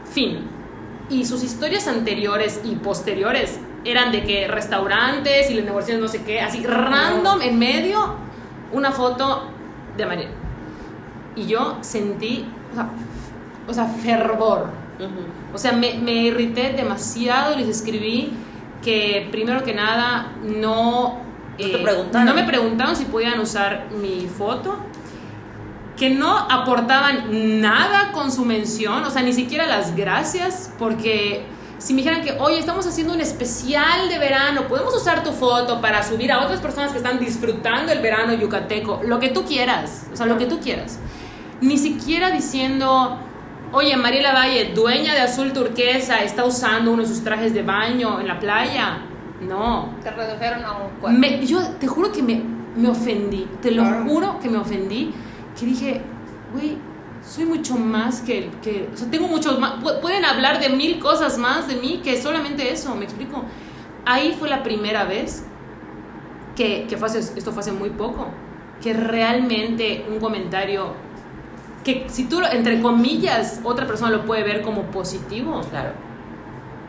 Fin. 0.04 0.48
Y 1.10 1.24
sus 1.26 1.44
historias 1.44 1.86
anteriores 1.86 2.60
y 2.64 2.74
posteriores 2.74 3.60
eran 3.84 4.12
de 4.12 4.24
que 4.24 4.48
restaurantes 4.48 5.50
y 5.50 5.54
las 5.54 5.64
negociaciones 5.64 6.02
no 6.02 6.08
sé 6.08 6.24
qué, 6.24 6.40
así 6.40 6.64
random 6.64 7.42
en 7.42 7.58
medio, 7.58 8.14
una 8.72 8.92
foto 8.92 9.48
de 9.96 10.06
Mariela. 10.06 10.30
Y 11.34 11.46
yo 11.46 11.78
sentí, 11.80 12.46
o 12.72 12.74
sea, 12.74 12.88
o 13.68 13.74
sea, 13.74 13.86
fervor. 13.86 14.68
O 15.52 15.58
sea, 15.58 15.72
me, 15.72 15.94
me 15.94 16.12
irrité 16.12 16.72
demasiado 16.72 17.54
y 17.54 17.56
les 17.58 17.68
escribí 17.68 18.32
que 18.82 19.28
primero 19.30 19.64
que 19.64 19.74
nada 19.74 20.32
no, 20.42 21.18
No 21.18 21.56
te 21.56 21.74
eh, 21.74 21.82
preguntaron. 21.82 22.26
no 22.26 22.34
me 22.34 22.44
preguntaron 22.44 22.94
si 22.94 23.04
podían 23.06 23.40
usar 23.40 23.88
mi 24.00 24.26
foto, 24.26 24.76
que 25.96 26.10
no 26.10 26.36
aportaban 26.36 27.60
nada 27.60 28.12
con 28.12 28.30
su 28.30 28.44
mención, 28.44 29.04
o 29.04 29.10
sea, 29.10 29.22
ni 29.22 29.32
siquiera 29.32 29.66
las 29.66 29.94
gracias, 29.96 30.72
porque 30.78 31.44
si 31.82 31.94
me 31.94 32.02
dijeran 32.02 32.22
que, 32.22 32.32
oye, 32.40 32.58
estamos 32.58 32.86
haciendo 32.86 33.12
un 33.12 33.20
especial 33.20 34.08
de 34.08 34.18
verano, 34.18 34.68
podemos 34.68 34.94
usar 34.94 35.22
tu 35.24 35.32
foto 35.32 35.80
para 35.80 36.02
subir 36.02 36.30
a 36.32 36.40
otras 36.44 36.60
personas 36.60 36.92
que 36.92 36.98
están 36.98 37.18
disfrutando 37.18 37.90
el 37.92 37.98
verano 38.00 38.32
yucateco, 38.34 39.00
lo 39.04 39.18
que 39.18 39.30
tú 39.30 39.44
quieras, 39.44 40.06
o 40.12 40.16
sea, 40.16 40.26
lo 40.26 40.38
que 40.38 40.46
tú 40.46 40.60
quieras. 40.60 40.98
Ni 41.60 41.78
siquiera 41.78 42.30
diciendo, 42.30 43.18
oye, 43.72 43.96
Mariela 43.96 44.32
Valle, 44.32 44.72
dueña 44.74 45.14
de 45.14 45.20
azul 45.20 45.52
turquesa, 45.52 46.22
está 46.22 46.44
usando 46.44 46.92
uno 46.92 47.02
de 47.02 47.08
sus 47.08 47.22
trajes 47.24 47.52
de 47.54 47.62
baño 47.62 48.20
en 48.20 48.28
la 48.28 48.38
playa. 48.38 48.98
No, 49.40 49.94
Te 50.04 50.10
redujeron 50.12 50.64
a 50.64 50.72
un 50.72 50.90
cuerpo. 51.00 51.18
me- 51.18 51.44
yo 51.44 51.60
te 51.80 51.88
juro 51.88 52.12
que 52.12 52.22
me, 52.22 52.42
me 52.76 52.88
ofendí, 52.88 53.48
te 53.60 53.72
lo 53.72 53.84
juro 54.04 54.38
que 54.40 54.48
me 54.48 54.58
ofendí, 54.58 55.12
que 55.58 55.66
dije, 55.66 56.00
güey, 56.52 56.78
soy 57.32 57.46
mucho 57.46 57.76
más 57.76 58.20
que, 58.20 58.50
que 58.62 58.90
o 58.92 58.96
sea, 58.96 59.10
tengo 59.10 59.26
muchos 59.26 59.58
más, 59.58 59.80
pu- 59.82 60.00
pueden 60.00 60.24
hablar 60.24 60.60
de 60.60 60.68
mil 60.68 60.98
cosas 60.98 61.38
más 61.38 61.66
de 61.66 61.76
mí 61.76 62.00
que 62.04 62.20
solamente 62.20 62.70
eso, 62.70 62.94
me 62.94 63.04
explico. 63.04 63.42
Ahí 64.04 64.36
fue 64.38 64.48
la 64.50 64.62
primera 64.62 65.04
vez 65.04 65.44
que, 66.56 66.86
que 66.88 66.96
fue 66.98 67.08
hace- 67.08 67.38
esto 67.38 67.52
fue 67.52 67.60
hace 67.60 67.72
muy 67.72 67.90
poco, 67.90 68.26
que 68.82 68.92
realmente 68.92 70.04
un 70.12 70.18
comentario 70.20 70.92
que 71.84 72.04
si 72.08 72.24
tú, 72.24 72.40
entre 72.52 72.80
comillas, 72.82 73.60
otra 73.64 73.86
persona 73.86 74.10
lo 74.10 74.24
puede 74.24 74.42
ver 74.42 74.60
como 74.62 74.82
positivo, 74.90 75.60
Claro. 75.70 75.92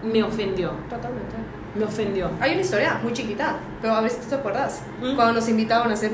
me 0.04 0.22
ofendió, 0.24 0.72
Totalmente. 0.90 1.36
me 1.76 1.86
ofendió. 1.86 2.30
Hay 2.42 2.52
una 2.52 2.62
historia 2.62 3.00
muy 3.02 3.14
chiquita, 3.14 3.58
pero 3.82 3.94
a 3.94 4.02
ver 4.02 4.12
si 4.12 4.18
tú 4.20 4.28
te 4.30 4.36
acuerdas. 4.36 4.84
¿Mm? 5.02 5.16
Cuando 5.16 5.34
nos 5.34 5.48
invitaban 5.50 5.90
a 5.90 5.94
hacer 5.94 6.12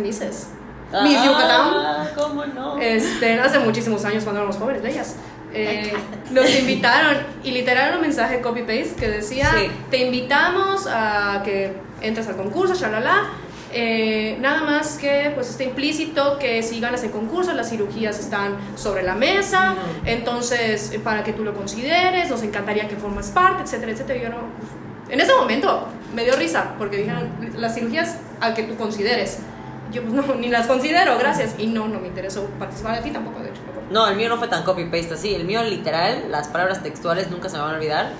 Misses. 0.91 1.03
Miss 1.03 1.23
Yucatán. 1.23 1.71
Ah, 1.73 2.07
¿Cómo 2.15 2.45
no? 2.45 2.77
Este, 2.79 3.39
hace 3.39 3.59
muchísimos 3.59 4.03
años 4.05 4.23
cuando 4.23 4.41
éramos 4.41 4.57
jóvenes, 4.57 4.81
bellas. 4.81 5.15
Eh, 5.53 5.93
nos 6.31 6.47
invitaron 6.59 7.17
y 7.43 7.51
literal 7.51 7.87
era 7.87 7.95
un 7.95 8.01
mensaje 8.03 8.39
copy-paste 8.41 8.93
que 8.99 9.07
decía, 9.09 9.51
Sí. 9.57 9.71
te 9.89 9.97
invitamos 10.05 10.87
a 10.87 11.41
que 11.43 11.73
entres 12.01 12.27
al 12.27 12.35
concurso, 12.37 12.75
shalala. 12.75 13.29
Eh, 13.71 14.37
nada 14.41 14.61
más 14.63 14.97
que 14.97 15.31
pues 15.35 15.49
está 15.51 15.63
implícito 15.63 16.39
que 16.39 16.63
si 16.63 16.79
ganas 16.79 17.03
el 17.03 17.11
concurso 17.11 17.53
las 17.53 17.69
cirugías 17.69 18.17
están 18.19 18.55
sobre 18.75 19.03
la 19.03 19.13
mesa, 19.13 19.75
entonces 20.05 20.91
eh, 20.91 20.99
para 20.99 21.23
que 21.23 21.33
tú 21.33 21.43
lo 21.43 21.53
consideres, 21.53 22.29
nos 22.31 22.41
encantaría 22.41 22.87
que 22.87 22.95
formas 22.95 23.27
parte, 23.29 23.61
etcétera, 23.63 23.91
etcétera. 23.91 24.19
Yo 24.23 24.29
no, 24.29 24.37
en 25.09 25.19
ese 25.19 25.35
momento 25.35 25.87
me 26.15 26.23
dio 26.23 26.35
risa 26.35 26.73
porque 26.79 26.97
dijeron 26.97 27.29
las 27.57 27.75
cirugías 27.75 28.17
al 28.41 28.55
que 28.55 28.63
tú 28.63 28.75
consideres. 28.75 29.39
Yo 29.91 30.03
pues 30.03 30.13
no, 30.27 30.35
ni 30.35 30.49
las 30.49 30.67
considero, 30.67 31.17
gracias. 31.17 31.55
Y 31.57 31.67
no, 31.67 31.87
no 31.87 31.99
me 31.99 32.07
interesó 32.07 32.45
participar 32.59 32.97
de 32.97 33.01
ti 33.01 33.11
tampoco, 33.11 33.39
de 33.39 33.49
hecho. 33.49 33.61
No, 33.91 34.07
el 34.07 34.15
mío 34.15 34.29
no 34.29 34.37
fue 34.37 34.47
tan 34.47 34.63
copy-paste 34.63 35.13
así. 35.13 35.33
El 35.33 35.45
mío, 35.45 35.63
literal, 35.63 36.29
las 36.29 36.47
palabras 36.47 36.83
textuales 36.83 37.29
nunca 37.31 37.49
se 37.49 37.57
me 37.57 37.63
van 37.63 37.73
a 37.73 37.77
olvidar. 37.77 38.11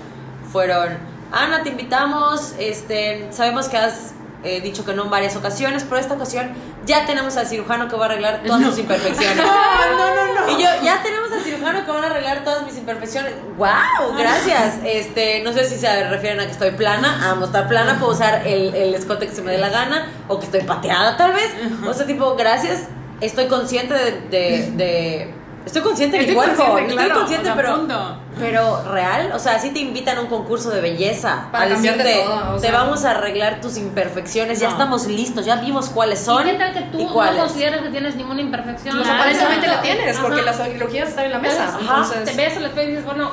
Fueron: 0.50 0.98
Ana, 1.32 1.62
te 1.62 1.70
invitamos. 1.70 2.54
Este, 2.58 3.28
sabemos 3.30 3.68
que 3.68 3.76
has 3.76 4.14
eh, 4.44 4.60
dicho 4.60 4.84
que 4.84 4.92
no 4.94 5.04
en 5.04 5.10
varias 5.10 5.36
ocasiones, 5.36 5.84
pero 5.88 6.00
esta 6.00 6.14
ocasión 6.14 6.50
ya 6.86 7.04
tenemos 7.06 7.36
al 7.36 7.46
cirujano 7.46 7.88
que 7.88 7.96
va 7.96 8.06
a 8.06 8.08
arreglar 8.10 8.42
todas 8.44 8.62
tus 8.62 8.78
imperfecciones. 8.78 9.36
no, 9.98 10.14
no, 10.14 10.34
no. 10.46 10.48
Y 10.58 10.62
yo, 10.62 10.68
ya 10.82 11.02
tenemos 11.02 11.30
al 11.32 11.42
cirujano 11.42 11.84
que 11.84 11.90
van 11.92 12.04
a 12.04 12.06
arreglar 12.06 12.42
todas 12.44 12.64
mis 12.64 12.76
imperfecciones. 12.78 13.34
¡Wow! 13.58 14.16
Gracias. 14.18 14.76
Este, 14.84 15.42
no 15.42 15.52
sé 15.52 15.64
si 15.64 15.76
se 15.76 16.08
refieren 16.08 16.40
a 16.40 16.46
que 16.46 16.52
estoy 16.52 16.70
plana. 16.72 17.30
Amo 17.30 17.44
estar 17.46 17.68
plana, 17.68 17.98
puedo 17.98 18.12
usar 18.12 18.46
el, 18.46 18.74
el 18.74 18.94
escote 18.94 19.26
que 19.26 19.34
se 19.34 19.42
me 19.42 19.52
dé 19.52 19.58
la 19.58 19.68
gana. 19.68 20.08
O 20.28 20.38
que 20.38 20.46
estoy 20.46 20.62
pateada, 20.62 21.16
tal 21.16 21.32
vez. 21.32 21.50
O 21.86 21.92
sea, 21.92 22.06
tipo, 22.06 22.34
gracias. 22.36 22.84
Estoy 23.20 23.46
consciente 23.46 23.92
de. 23.94 24.12
de- 24.30 24.70
de- 24.72 25.39
estoy 25.66 25.82
consciente 25.82 26.18
de 26.18 26.26
mi 26.26 26.34
cuerpo. 26.34 26.64
consciente, 26.64 26.94
estoy 26.94 27.10
consciente, 27.10 27.42
o 27.50 27.54
sea, 27.54 27.62
pero. 27.62 27.76
punto. 27.76 28.16
Pero 28.38 28.82
real, 28.90 29.32
o 29.34 29.38
sea, 29.38 29.58
si 29.58 29.70
te 29.70 29.80
invitan 29.80 30.16
a 30.16 30.20
un 30.22 30.28
concurso 30.28 30.70
de 30.70 30.80
belleza 30.80 31.48
Para 31.52 31.64
a 31.64 31.68
decirte, 31.68 32.22
todo, 32.24 32.52
o 32.52 32.54
te 32.54 32.68
sea. 32.68 32.72
vamos 32.72 33.04
a 33.04 33.10
arreglar 33.10 33.60
tus 33.60 33.76
imperfecciones, 33.76 34.58
ya 34.60 34.70
estamos 34.70 35.06
listos, 35.06 35.44
ya 35.44 35.56
vimos 35.56 35.90
cuáles 35.90 36.20
son. 36.20 36.46
¿Y 36.48 36.52
qué 36.52 36.56
tal 36.58 36.72
que 36.72 36.80
tú 36.82 37.02
no 37.04 37.12
consideras 37.12 37.82
que 37.82 37.90
tienes 37.90 38.14
ninguna 38.16 38.40
imperfección? 38.40 38.98
O 38.98 39.04
sea, 39.04 39.14
Claro. 39.16 39.30
aparentemente 39.30 39.66
la 39.66 39.82
tienes, 39.82 40.16
Ajá. 40.16 40.26
porque 40.26 40.42
las 40.42 40.56
cirugías 40.62 41.08
están 41.10 41.26
en 41.26 41.32
la 41.32 41.38
mesa. 41.38 41.64
Entonces, 41.78 42.16
Entonces, 42.16 42.36
te 42.36 42.42
ves 42.42 42.56
al 42.56 42.64
espejo 42.64 42.86
y 42.86 42.90
dices, 42.92 43.04
bueno, 43.04 43.30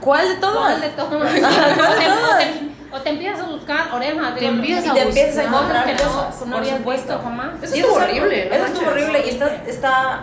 ¿Cuál 0.00 0.28
de 0.28 0.34
todas? 0.34 0.54
¿cuál 0.72 0.80
de 0.80 0.88
todas? 0.90 1.12
o, 1.72 1.76
¿Cuál 1.76 1.92
de 1.92 1.98
te, 2.04 2.10
o 2.10 2.14
todas? 2.14 2.38
te- 2.38 2.72
o 2.94 3.00
te 3.00 3.08
empiezas 3.10 3.40
a 3.40 3.44
buscar 3.44 3.88
orejas. 3.94 4.34
Te 4.34 4.46
empiezas 4.46 4.84
Y 4.84 4.88
a 4.88 4.92
te 4.94 5.00
empiezas 5.02 5.38
a 5.38 5.42
buscar, 5.48 5.54
encontrar 5.62 5.86
que 5.86 6.04
no- 6.04 6.56
habías 6.58 6.84
visto 6.84 7.20
jamás. 7.22 7.48
Eso 7.62 7.74
es- 7.74 7.84
horrible, 7.86 8.48
no 8.50 8.54
Eso 8.56 8.66
estuvo 8.66 8.84
manches. 8.84 8.88
horrible 9.08 9.22
y 9.24 9.28
está, 9.30 9.54
está... 9.66 10.20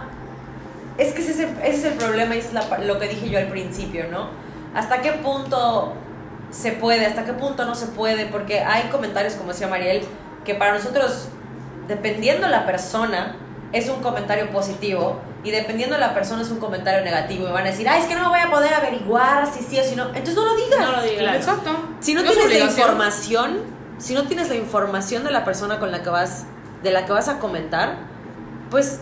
Es 1.00 1.14
que 1.14 1.22
ese 1.22 1.32
es 1.32 1.40
el, 1.40 1.50
ese 1.64 1.78
es 1.78 1.86
el 1.86 1.94
problema 1.94 2.36
y 2.36 2.40
es 2.40 2.54
la 2.54 2.78
lo 2.80 3.00
que 3.00 3.08
dije 3.08 3.30
yo 3.30 3.40
al 3.40 3.48
principio, 3.48 4.06
¿no? 4.12 4.28
¿Hasta 4.76 5.02
qué 5.02 5.14
punto 5.14 5.94
se 6.52 6.74
puede? 6.74 7.06
¿Hasta 7.06 7.24
qué 7.24 7.34
punto 7.34 7.66
no 7.66 7.74
se 7.74 7.88
puede? 7.88 8.26
Porque 8.26 8.60
hay 8.60 8.90
comentarios, 8.90 9.34
como 9.34 9.52
decía 9.52 9.68
Mariel, 9.68 10.04
que 10.44 10.56
para 10.56 10.74
nosotros, 10.74 11.30
dependiendo 11.88 12.48
la 12.48 12.66
persona, 12.66 13.38
es 13.72 13.88
un 13.88 14.02
comentario 14.02 14.50
positivo 14.52 15.22
y 15.44 15.52
dependiendo 15.52 15.98
la 15.98 16.14
persona 16.14 16.42
es 16.42 16.50
un 16.50 16.60
comentario 16.60 17.04
negativo. 17.04 17.46
Me 17.46 17.54
van 17.54 17.64
a 17.64 17.70
decir, 17.70 17.88
ay, 17.88 18.02
es 18.02 18.08
que 18.08 18.16
no 18.16 18.24
me 18.24 18.30
voy 18.30 18.40
a 18.40 18.52
poder 18.52 18.74
averiguar 18.74 19.48
si 19.48 19.64
sí 19.64 19.80
o 19.80 19.84
si 19.84 19.96
no. 19.96 20.08
Entonces 20.08 20.36
no 20.36 20.46
lo 20.46 20.56
digas. 20.56 20.80
No 20.80 20.92
lo 20.98 21.02
digas. 21.02 21.36
Exacto. 21.36 21.72
Si 22.00 22.14
no 22.14 22.22
es 22.22 22.32
tienes 22.32 22.60
la 22.60 22.66
información, 22.66 23.60
si 23.98 24.14
no 24.14 24.24
tienes 24.24 24.50
la 24.50 24.56
información 24.56 25.24
de 25.24 25.32
la 25.32 25.46
persona 25.46 25.80
con 25.80 25.92
la 25.92 26.04
que 26.04 26.10
vas, 26.10 26.46
de 26.84 26.92
la 26.92 27.06
que 27.06 27.14
vas 27.14 27.30
a 27.30 27.40
comentar, 27.40 27.96
pues 28.70 29.00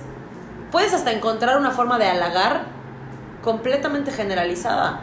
puedes 0.71 0.93
hasta 0.93 1.11
encontrar 1.11 1.57
una 1.57 1.71
forma 1.71 1.97
de 1.97 2.07
halagar 2.09 2.61
completamente 3.43 4.11
generalizada. 4.11 5.01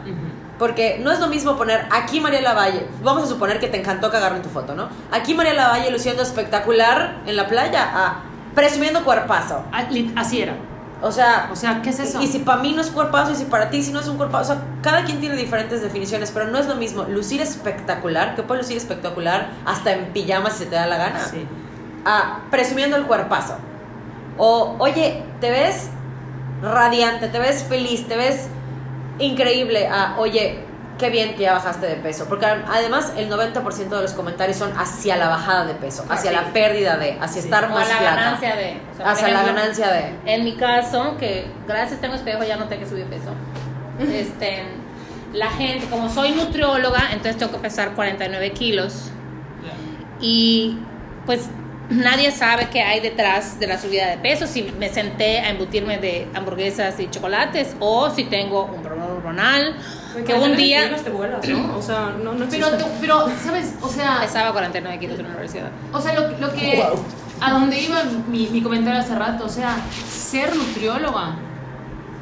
Porque 0.59 0.99
no 1.03 1.11
es 1.11 1.19
lo 1.19 1.27
mismo 1.27 1.57
poner 1.57 1.85
aquí 1.91 2.21
María 2.21 2.41
Lavalle, 2.41 2.87
vamos 3.03 3.23
a 3.23 3.27
suponer 3.27 3.59
que 3.59 3.67
te 3.67 3.77
encantó 3.77 4.09
cagarme 4.09 4.37
en 4.37 4.43
tu 4.43 4.49
foto, 4.49 4.73
¿no? 4.73 4.87
Aquí 5.11 5.33
María 5.33 5.53
Lavalle 5.53 5.91
luciendo 5.91 6.23
espectacular 6.23 7.17
en 7.25 7.35
la 7.35 7.47
playa, 7.47 7.83
a 7.93 8.19
presumiendo 8.53 9.03
cuerpazo. 9.03 9.65
Ah, 9.73 9.83
Así 10.15 10.41
era. 10.41 10.53
O 11.01 11.11
sea, 11.11 11.49
O 11.51 11.57
sea, 11.57 11.81
¿qué 11.81 11.89
es 11.89 11.99
eso? 11.99 12.21
y 12.21 12.27
si 12.27 12.39
para 12.39 12.61
mí 12.61 12.71
no 12.71 12.81
es 12.81 12.89
cuerpazo 12.89 13.33
y 13.33 13.35
si 13.35 13.43
para 13.45 13.69
ti 13.69 13.83
si 13.83 13.91
no 13.91 13.99
es 13.99 14.07
un 14.07 14.15
cuerpazo, 14.15 14.53
o 14.53 14.55
sea, 14.55 14.63
cada 14.81 15.03
quien 15.03 15.19
tiene 15.19 15.35
diferentes 15.35 15.81
definiciones, 15.81 16.31
pero 16.31 16.45
no 16.47 16.57
es 16.57 16.67
lo 16.67 16.75
mismo 16.75 17.03
lucir 17.03 17.41
espectacular, 17.41 18.35
que 18.35 18.43
puede 18.43 18.61
lucir 18.61 18.77
espectacular 18.77 19.49
hasta 19.65 19.91
en 19.91 20.05
pijamas 20.13 20.53
si 20.53 20.59
se 20.59 20.65
te 20.67 20.75
da 20.77 20.85
la 20.87 20.95
gana, 20.97 21.19
Sí. 21.19 21.45
a 22.05 22.39
presumiendo 22.49 22.95
el 22.95 23.03
cuerpazo. 23.07 23.57
O, 24.37 24.75
oye, 24.79 25.23
te 25.39 25.49
ves 25.49 25.89
radiante, 26.61 27.27
te 27.27 27.39
ves 27.39 27.63
feliz, 27.63 28.07
te 28.07 28.17
ves 28.17 28.47
increíble. 29.19 29.87
A, 29.87 30.15
oye, 30.17 30.59
qué 30.97 31.09
bien 31.09 31.35
que 31.35 31.43
ya 31.43 31.53
bajaste 31.53 31.85
de 31.87 31.95
peso. 31.95 32.25
Porque 32.27 32.45
además 32.45 33.13
el 33.17 33.29
90% 33.29 33.89
de 33.89 34.01
los 34.01 34.13
comentarios 34.13 34.57
son 34.57 34.71
hacia 34.77 35.17
la 35.17 35.29
bajada 35.29 35.65
de 35.65 35.73
peso, 35.75 36.05
hacia 36.09 36.31
sí. 36.31 36.35
la 36.35 36.53
pérdida 36.53 36.97
de, 36.97 37.17
hacia 37.19 37.41
estar 37.41 37.65
O 37.65 37.69
más 37.69 37.87
la 37.87 37.95
flaca. 37.95 38.15
ganancia 38.15 38.55
de. 38.55 38.81
o 38.93 38.97
sea, 38.97 39.11
hacia 39.11 39.27
la 39.29 39.43
ganancia 39.43 39.91
de. 39.91 40.15
En 40.25 40.43
mi 40.43 40.55
caso, 40.55 41.15
que 41.17 41.47
gracias 41.67 42.01
tengo 42.01 42.15
espejo, 42.15 42.43
ya 42.43 42.57
noté 42.57 42.77
que 42.77 42.85
subí 42.87 43.03
peso. 43.03 43.31
Este, 43.99 44.63
la 45.33 45.49
gente, 45.51 45.87
como 45.87 46.09
soy 46.09 46.31
nutrióloga, 46.31 47.09
entonces 47.11 47.37
tengo 47.37 47.51
que 47.53 47.59
pesar 47.59 47.93
49 47.93 48.51
kilos. 48.51 49.11
Y 50.19 50.77
pues 51.25 51.49
nadie 51.89 52.31
sabe 52.31 52.67
qué 52.71 52.81
hay 52.81 52.99
detrás 52.99 53.59
de 53.59 53.67
la 53.67 53.79
subida 53.79 54.07
de 54.09 54.17
peso, 54.17 54.47
si 54.47 54.63
me 54.79 54.89
senté 54.89 55.39
a 55.39 55.49
embutirme 55.49 55.97
de 55.97 56.27
hamburguesas 56.33 56.99
y 56.99 57.09
chocolates 57.09 57.75
o 57.79 58.09
si 58.09 58.23
tengo 58.25 58.63
un 58.65 58.81
problema 58.81 59.07
hormonal, 59.07 59.75
que 60.25 60.33
un 60.33 60.55
día 60.55 60.95
te 60.95 61.09
vuelas, 61.09 61.47
¿no? 61.47 61.77
O 61.77 61.81
sea, 61.81 62.13
no, 62.23 62.33
no 62.33 62.45
Pero, 62.49 62.69
tú- 62.77 62.85
pero, 63.01 63.25
¿sabes? 63.43 63.73
O 63.81 63.89
sea, 63.89 64.19
pesaba 64.21 64.51
49 64.53 64.97
kilos 64.99 65.17
en 65.19 65.23
la 65.23 65.29
universidad. 65.31 65.69
o 65.91 65.99
sea 66.01 66.13
lo, 66.13 66.29
lo 66.37 66.53
que... 66.53 66.83
A 67.41 67.51
donde 67.51 67.77
iba 67.81 68.01
mi, 68.29 68.47
mi 68.47 68.61
comentario 68.61 69.01
hace 69.01 69.13
rato, 69.13 69.43
o 69.43 69.49
sea, 69.49 69.75
ser 70.07 70.55
nutrióloga, 70.55 71.35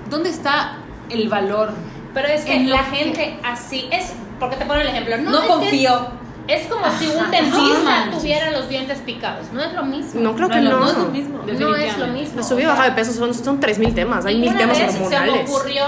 ¿dónde 0.09 0.29
está 0.31 0.77
el 1.11 1.29
valor? 1.29 1.71
Pero 2.15 2.27
es 2.29 2.41
que 2.45 2.55
En 2.55 2.69
la 2.71 2.79
que- 2.89 2.95
gente 2.95 3.39
así 3.43 3.87
es, 3.91 4.13
porque 4.39 4.55
te 4.55 4.65
ponen 4.65 4.81
el 4.83 4.87
ejemplo, 4.89 5.17
no, 5.19 5.29
No, 5.31 5.37
es 5.37 5.43
que 5.43 5.49
confío. 5.49 6.07
Es 6.47 6.67
como 6.67 6.85
si 6.99 7.07
un 7.07 7.31
dentista 7.31 8.05
No 8.07 8.17
tuviera 8.17 8.51
los 8.51 8.67
dientes 8.67 8.99
picados. 8.99 9.47
No 9.53 9.61
es 9.61 9.71
lo 9.73 9.83
mismo. 9.83 10.19
No, 10.21 10.35
creo 10.35 10.49
que 10.49 10.59
No, 10.61 10.71
no. 10.71 10.79
no, 10.79 10.83
No 10.85 10.89
es 10.91 10.97
lo 10.97 11.05
mismo. 11.09 11.37
No 11.45 11.75
es 11.75 11.97
lo 11.97 12.07
mismo. 12.07 12.35
La 12.37 12.43
subida 12.43 12.63
y 12.63 12.67
baja 12.67 12.83
de 12.85 12.91
peso 12.91 13.13
son, 13.13 13.33
son 13.33 13.59
3.000 13.61 13.93
temas. 13.95 14.25
Hay 14.25 14.37
mil 14.39 14.55
temas 14.57 14.77
vez 14.77 14.91
Se 14.91 14.99
me 14.99 15.05
hormonales. 15.05 15.49
ocurrió 15.49 15.85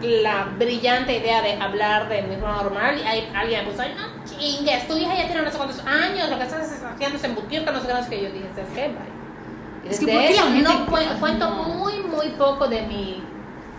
la 0.00 0.46
brillante 0.58 1.16
idea 1.16 1.42
de 1.42 1.54
hablar 1.60 2.08
de 2.08 2.22
mi 2.22 2.34
hormona 2.34 2.60
hormonal 2.60 2.98
y 2.98 3.02
ahí 3.02 3.30
alguien 3.34 3.64
me 3.64 3.70
puso, 3.70 3.82
no 3.84 4.24
chingues, 4.24 4.88
tu 4.88 4.96
hija 4.96 5.14
ya 5.14 5.26
tiene 5.28 5.42
no 5.42 5.50
sé 5.50 5.56
cuántos 5.56 5.78
años, 5.86 6.28
lo 6.28 6.38
que 6.38 6.42
estás 6.42 6.82
haciendo 6.92 7.16
es 7.18 7.24
embutir 7.24 7.64
con 7.64 7.74
los 7.74 7.84
granos 7.84 8.06
que 8.06 8.20
yo 8.20 8.30
dije, 8.30 8.46
¿sabes 8.54 8.70
qué? 8.74 8.88
Bye. 8.88 9.90
Es 9.90 10.00
que 10.00 10.06
desde 10.06 10.18
¿por 10.18 10.22
qué 10.28 10.34
la 10.34 10.40
eso 10.40 10.44
gente- 10.52 10.62
no 10.62 10.86
cu- 10.86 11.20
cuento 11.20 11.50
No. 11.50 11.62
muy, 11.64 11.92
muy 12.02 12.28
poco 12.30 12.66
de 12.66 12.82
mi 12.82 13.22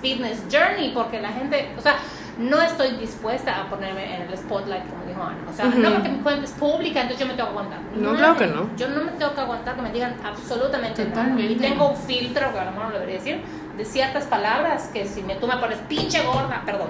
fitness 0.02 0.44
journey 0.52 0.92
porque 0.94 1.20
la 1.22 1.30
gente, 1.30 1.70
o 1.78 1.82
sea, 1.82 1.96
no 2.38 2.62
estoy 2.62 2.92
dispuesta 2.98 3.62
a 3.62 3.70
ponerme 3.70 4.16
en 4.16 4.24
el 4.24 4.38
spotlight 4.38 4.88
como 4.90 5.06
dijo 5.06 5.22
Ana. 5.22 5.38
O 5.50 5.54
sea, 5.54 5.66
no 5.66 5.94
porque 5.94 6.10
mi 6.10 6.20
cuenta 6.20 6.46
es 6.46 6.52
pública, 6.52 7.02
entonces 7.02 7.20
yo 7.20 7.28
me 7.28 7.34
tengo 7.34 7.50
que 7.50 7.58
aguantar. 7.58 7.80
No, 7.96 8.16
claro 8.16 8.38
que 8.38 8.48
no. 8.48 8.70
Yo 8.76 8.90
no 8.90 9.04
me 9.04 9.12
tengo 9.12 9.34
que 9.34 9.42
aguantar 9.42 9.76
que 9.76 9.82
me 9.82 9.92
digan 9.92 10.16
absolutamente 10.24 11.06
nada. 11.06 11.40
Y 11.40 11.56
tengo 11.56 11.90
un 11.90 11.98
filtro, 11.98 12.52
que 12.52 12.60
a 12.60 12.66
lo 12.66 12.72
mejor 12.72 12.86
no 12.88 12.92
lo 12.94 13.00
debería 13.00 13.20
decir, 13.20 13.42
de 13.78 13.86
ciertas 13.86 14.26
palabras 14.26 14.90
que 14.94 15.06
si 15.06 15.22
me, 15.22 15.36
tú 15.36 15.48
me 15.48 15.58
pones 15.58 15.78
pinche 15.90 16.24
gorda, 16.24 16.62
perdón, 16.66 16.90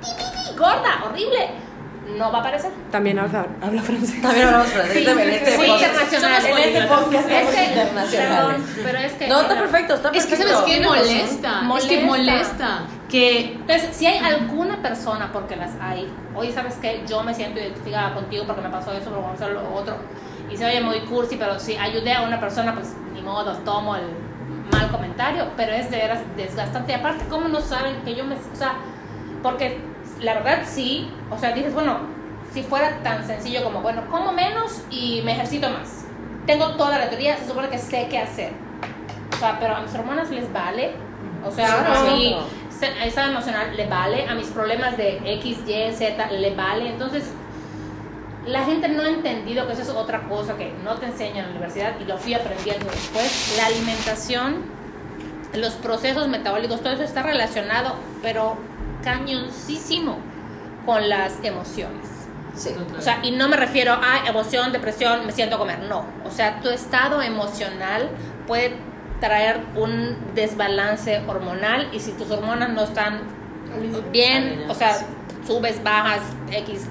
pi, 0.00 0.08
pi, 0.16 0.24
pi, 0.50 0.58
gorda, 0.58 1.04
horrible, 1.04 1.50
no 2.06 2.30
va 2.30 2.38
a 2.38 2.40
aparecer. 2.40 2.70
También 2.90 3.18
habla, 3.18 3.46
habla 3.62 3.82
francés. 3.82 4.20
También 4.22 4.46
hablamos 4.46 4.68
francés 4.68 4.92
Sí, 5.04 5.06
en 5.08 5.18
este 5.30 5.50
sí, 5.56 5.62
internacional. 5.64 6.46
En 6.46 6.58
este 6.58 6.82
podcast 6.82 7.30
Es 7.30 7.48
que, 7.48 7.64
internacionales. 7.64 8.10
perdón, 8.14 8.66
pero 8.84 8.98
es 8.98 9.12
que... 9.14 9.28
No, 9.28 9.40
está 9.40 9.54
perfecto, 9.58 9.94
está 9.94 10.08
Es 10.10 10.26
que, 10.26 10.36
perfecto. 10.36 10.58
¿sabes 10.58 10.72
qué? 10.74 10.82
Razón. 10.84 10.96
Molesta. 10.98 11.58
Es 11.60 11.64
Molesta. 11.64 11.88
que 11.88 12.04
molesta. 12.04 12.80
Que 13.10 13.40
Entonces, 13.52 13.88
si 13.96 14.06
hay 14.06 14.18
alguna 14.18 14.82
persona, 14.82 15.30
porque 15.32 15.56
las 15.56 15.72
hay, 15.80 16.12
oye, 16.34 16.52
¿sabes 16.52 16.74
qué? 16.80 17.02
Yo 17.08 17.22
me 17.22 17.32
siento 17.34 17.58
identificada 17.60 18.12
contigo 18.14 18.44
porque 18.46 18.60
me 18.62 18.70
pasó 18.70 18.92
eso, 18.92 19.04
pero 19.10 19.22
vamos 19.22 19.40
a 19.40 19.44
hacer 19.44 19.54
lo 19.56 19.74
otro. 19.74 19.96
Y 20.50 20.56
se 20.56 20.64
oye 20.66 20.80
muy 20.82 21.00
cursi, 21.00 21.36
pero 21.36 21.58
si 21.58 21.76
ayudé 21.76 22.12
a 22.12 22.22
una 22.22 22.38
persona, 22.38 22.74
pues 22.74 22.94
ni 23.12 23.22
modo, 23.22 23.52
tomo 23.58 23.96
el 23.96 24.02
mal 24.72 24.90
comentario, 24.90 25.46
pero 25.56 25.72
es 25.72 25.90
de 25.90 25.96
veras 25.96 26.20
desgastante. 26.36 26.92
Y 26.92 26.94
aparte, 26.96 27.24
¿cómo 27.30 27.48
no 27.48 27.60
saben 27.60 27.96
que 28.04 28.14
yo 28.14 28.24
me... 28.24 28.34
O 28.34 28.56
sea, 28.56 28.74
porque 29.42 29.78
la 30.24 30.34
verdad 30.34 30.62
sí, 30.66 31.08
o 31.30 31.38
sea, 31.38 31.52
dices, 31.52 31.72
bueno, 31.74 31.98
si 32.52 32.62
fuera 32.62 32.98
tan 33.02 33.26
sencillo 33.26 33.62
como, 33.64 33.80
bueno, 33.80 34.02
como 34.10 34.32
menos 34.32 34.82
y 34.90 35.22
me 35.22 35.32
ejercito 35.32 35.68
más. 35.70 36.04
Tengo 36.46 36.70
toda 36.76 36.98
la 36.98 37.08
teoría, 37.08 37.36
se 37.36 37.46
supone 37.46 37.68
que 37.68 37.78
sé 37.78 38.06
qué 38.10 38.18
hacer. 38.18 38.52
O 39.32 39.36
sea, 39.36 39.58
pero 39.58 39.76
a 39.76 39.80
mis 39.80 39.94
hormonas 39.94 40.30
les 40.30 40.52
vale. 40.52 40.92
O 41.44 41.50
sea, 41.50 42.02
a 42.02 42.04
mi 42.04 42.36
a 42.82 43.06
estado 43.06 43.30
emocional 43.30 43.76
le 43.76 43.86
vale, 43.86 44.26
a 44.28 44.34
mis 44.34 44.48
problemas 44.48 44.96
de 44.96 45.20
X, 45.24 45.58
Y, 45.66 45.92
Z 45.92 46.30
le 46.30 46.54
vale. 46.54 46.90
Entonces, 46.90 47.24
la 48.46 48.64
gente 48.64 48.88
no 48.88 49.02
ha 49.02 49.08
entendido 49.08 49.66
que 49.66 49.72
eso 49.72 49.82
es 49.82 49.88
otra 49.88 50.20
cosa 50.28 50.56
que 50.56 50.72
no 50.84 50.96
te 50.96 51.06
enseñan 51.06 51.38
en 51.38 51.44
la 51.44 51.50
universidad 51.50 51.94
y 52.00 52.04
lo 52.04 52.18
fui 52.18 52.34
aprendiendo 52.34 52.86
después. 52.86 53.54
La 53.56 53.66
alimentación, 53.66 54.64
los 55.54 55.74
procesos 55.74 56.28
metabólicos, 56.28 56.80
todo 56.82 56.92
eso 56.92 57.04
está 57.04 57.22
relacionado, 57.22 57.94
pero 58.22 58.56
cañoncísimo 59.04 60.18
con 60.86 61.08
las 61.08 61.38
emociones. 61.42 62.06
Sí. 62.54 62.70
O 62.96 63.00
sea, 63.00 63.20
y 63.22 63.32
no 63.32 63.48
me 63.48 63.56
refiero 63.56 63.94
a 63.94 64.28
emoción, 64.28 64.72
depresión, 64.72 65.26
me 65.26 65.32
siento 65.32 65.56
a 65.56 65.58
comer. 65.58 65.80
No. 65.88 66.04
O 66.24 66.30
sea, 66.30 66.60
tu 66.60 66.70
estado 66.70 67.20
emocional 67.20 68.08
puede 68.46 68.76
traer 69.20 69.60
un 69.74 70.16
desbalance 70.34 71.22
hormonal 71.26 71.88
y 71.92 72.00
si 72.00 72.12
tus 72.12 72.30
hormonas 72.30 72.70
no 72.70 72.82
están 72.82 73.20
bien, 74.12 74.66
o 74.68 74.74
sea, 74.74 74.96
subes, 75.46 75.82
bajas, 75.82 76.20
X 76.50 76.86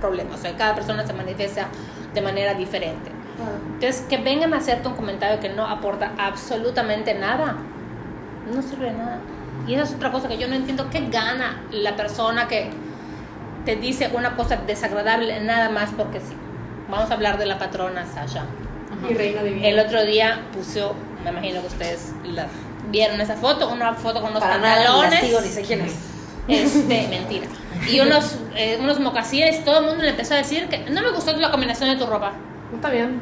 problemas. 0.00 0.38
O 0.38 0.42
sea, 0.42 0.56
cada 0.56 0.74
persona 0.74 1.06
se 1.06 1.12
manifiesta 1.12 1.68
de 2.14 2.20
manera 2.20 2.54
diferente. 2.54 3.12
Entonces, 3.74 4.04
que 4.08 4.16
vengan 4.16 4.52
a 4.52 4.56
hacerte 4.56 4.88
un 4.88 4.94
comentario 4.94 5.38
que 5.38 5.48
no 5.48 5.64
aporta 5.64 6.12
absolutamente 6.18 7.14
nada, 7.14 7.56
no 8.52 8.62
sirve 8.62 8.86
de 8.86 8.92
nada. 8.92 9.20
Y 9.68 9.74
esa 9.74 9.84
es 9.84 9.94
otra 9.94 10.10
cosa 10.10 10.28
que 10.28 10.38
yo 10.38 10.48
no 10.48 10.54
entiendo. 10.54 10.88
¿Qué 10.90 11.06
gana 11.10 11.62
la 11.70 11.94
persona 11.94 12.48
que 12.48 12.70
te 13.64 13.76
dice 13.76 14.10
una 14.14 14.34
cosa 14.34 14.56
desagradable 14.66 15.40
nada 15.40 15.68
más 15.68 15.90
porque 15.96 16.20
sí? 16.20 16.34
Vamos 16.90 17.10
a 17.10 17.14
hablar 17.14 17.38
de 17.38 17.44
la 17.46 17.58
patrona 17.58 18.06
Sasha. 18.06 18.44
Mi 19.06 19.14
reina 19.14 19.42
divina. 19.42 19.68
El 19.68 19.78
otro 19.78 20.04
día 20.04 20.40
puso, 20.54 20.94
me 21.22 21.30
imagino 21.30 21.60
que 21.60 21.66
ustedes 21.66 22.12
la 22.24 22.46
vieron 22.90 23.20
esa 23.20 23.36
foto, 23.36 23.68
una 23.68 23.92
foto 23.92 24.22
con 24.22 24.30
unos 24.30 24.42
Para 24.42 24.56
nada, 24.58 24.86
pantalones. 24.86 25.20
sigo, 25.20 25.40
ni 25.42 25.48
sé 25.48 25.62
quién 25.62 25.82
es. 25.82 25.94
Este, 26.48 27.06
mentira. 27.10 27.46
Y 27.90 28.00
unos, 28.00 28.38
eh, 28.56 28.78
unos 28.80 28.98
mocasines, 29.00 29.62
todo 29.66 29.80
el 29.80 29.84
mundo 29.86 30.02
le 30.02 30.10
empezó 30.10 30.32
a 30.32 30.38
decir 30.38 30.66
que 30.68 30.78
no 30.90 31.02
me 31.02 31.10
gustó 31.10 31.36
la 31.36 31.50
combinación 31.50 31.90
de 31.90 31.96
tu 31.96 32.06
ropa. 32.10 32.32
Está 32.74 32.88
bien. 32.88 33.20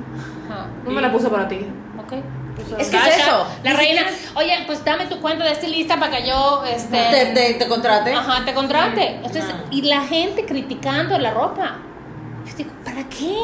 Ajá. 0.49 0.69
No 0.85 0.91
me 0.93 1.03
la 1.03 1.11
puse 1.11 1.29
para 1.29 1.49
ti. 1.49 1.67
Ok. 1.99 2.23
Es 2.79 2.89
que 2.89 2.97
es 2.97 3.17
eso. 3.19 3.47
La 3.63 3.71
Ni 3.73 3.77
reina, 3.77 4.03
oye, 4.35 4.63
pues 4.67 4.85
dame 4.85 5.07
tu 5.07 5.21
cuenta 5.21 5.45
de 5.45 5.53
estilista 5.53 5.99
para 6.01 6.17
que 6.17 6.27
yo, 6.29 6.65
este... 6.65 6.97
Te, 7.11 7.27
te, 7.27 7.55
te 7.55 7.69
contrate. 7.69 8.13
Ajá, 8.13 8.45
te 8.45 8.55
contrate. 8.55 9.17
Entonces, 9.17 9.45
Ajá. 9.45 9.65
y 9.71 9.83
la 9.83 10.03
gente 10.03 10.45
criticando 10.47 11.19
la 11.19 11.33
ropa. 11.33 11.77
Yo 12.47 12.55
digo, 12.57 12.71
¿para 12.85 13.03
qué? 13.09 13.35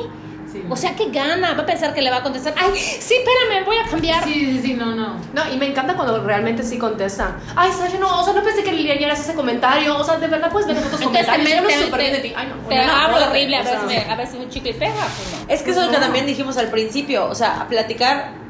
Sí. 0.51 0.63
O 0.69 0.77
sea, 0.77 0.95
¿qué 0.95 1.09
gana? 1.11 1.55
Va 1.55 1.63
a 1.63 1.67
pensar 1.67 1.95
que 1.95 2.03
le 2.03 2.11
va 2.11 2.19
a 2.19 2.23
contestar, 2.23 2.53
ay, 2.59 2.73
sí, 2.79 3.15
espérame, 3.15 3.65
voy 3.65 3.77
a 3.79 3.85
cambiar. 3.89 4.23
Sí, 4.23 4.35
sí, 4.35 4.61
sí, 4.63 4.75
no, 4.75 4.95
no. 4.95 5.17
No, 5.33 5.51
y 5.51 5.57
me 5.57 5.67
encanta 5.67 5.95
cuando 5.95 6.23
realmente 6.23 6.63
sí 6.63 6.77
contestan. 6.77 7.39
Ay, 7.57 7.71
Sasha, 7.73 7.97
no, 7.99 8.21
o 8.21 8.23
sea, 8.25 8.35
no 8.35 8.43
pensé 8.43 8.63
que 8.63 8.71
Liliana 8.71 9.15
hace 9.15 9.23
ese 9.23 9.35
comentario. 9.35 9.97
O 9.97 10.05
sea, 10.05 10.19
de 10.19 10.27
verdad 10.29 10.51
puedes 10.51 10.69
ver 10.69 10.77
otros 10.77 10.93
Entonces 11.01 11.27
comentarios. 11.27 11.73
Súper 11.85 12.01
bien 12.01 12.13
de 12.13 12.19
ti. 12.19 12.33
Ay, 12.37 12.49
no. 12.49 12.69
te 12.69 12.77
no, 12.77 13.09
no, 13.09 13.27
horrible, 13.31 13.57
a 13.57 13.65
si 13.65 13.87
me- 13.87 14.11
a 14.11 14.15
ver 14.15 14.27
si 14.27 14.37
un 14.37 14.51
chicle 14.51 14.75
pega. 14.75 14.93
Pues 14.95 15.43
no. 15.49 15.55
Es 15.55 15.63
que 15.63 15.71
eso 15.71 15.81
es 15.81 15.87
lo 15.87 15.93
que 15.93 15.99
también 15.99 16.27
dijimos 16.27 16.59
al 16.59 16.69
principio, 16.69 17.29
o 17.31 17.35
sea, 17.35 17.63
a 17.63 17.67
platicar 17.69 18.42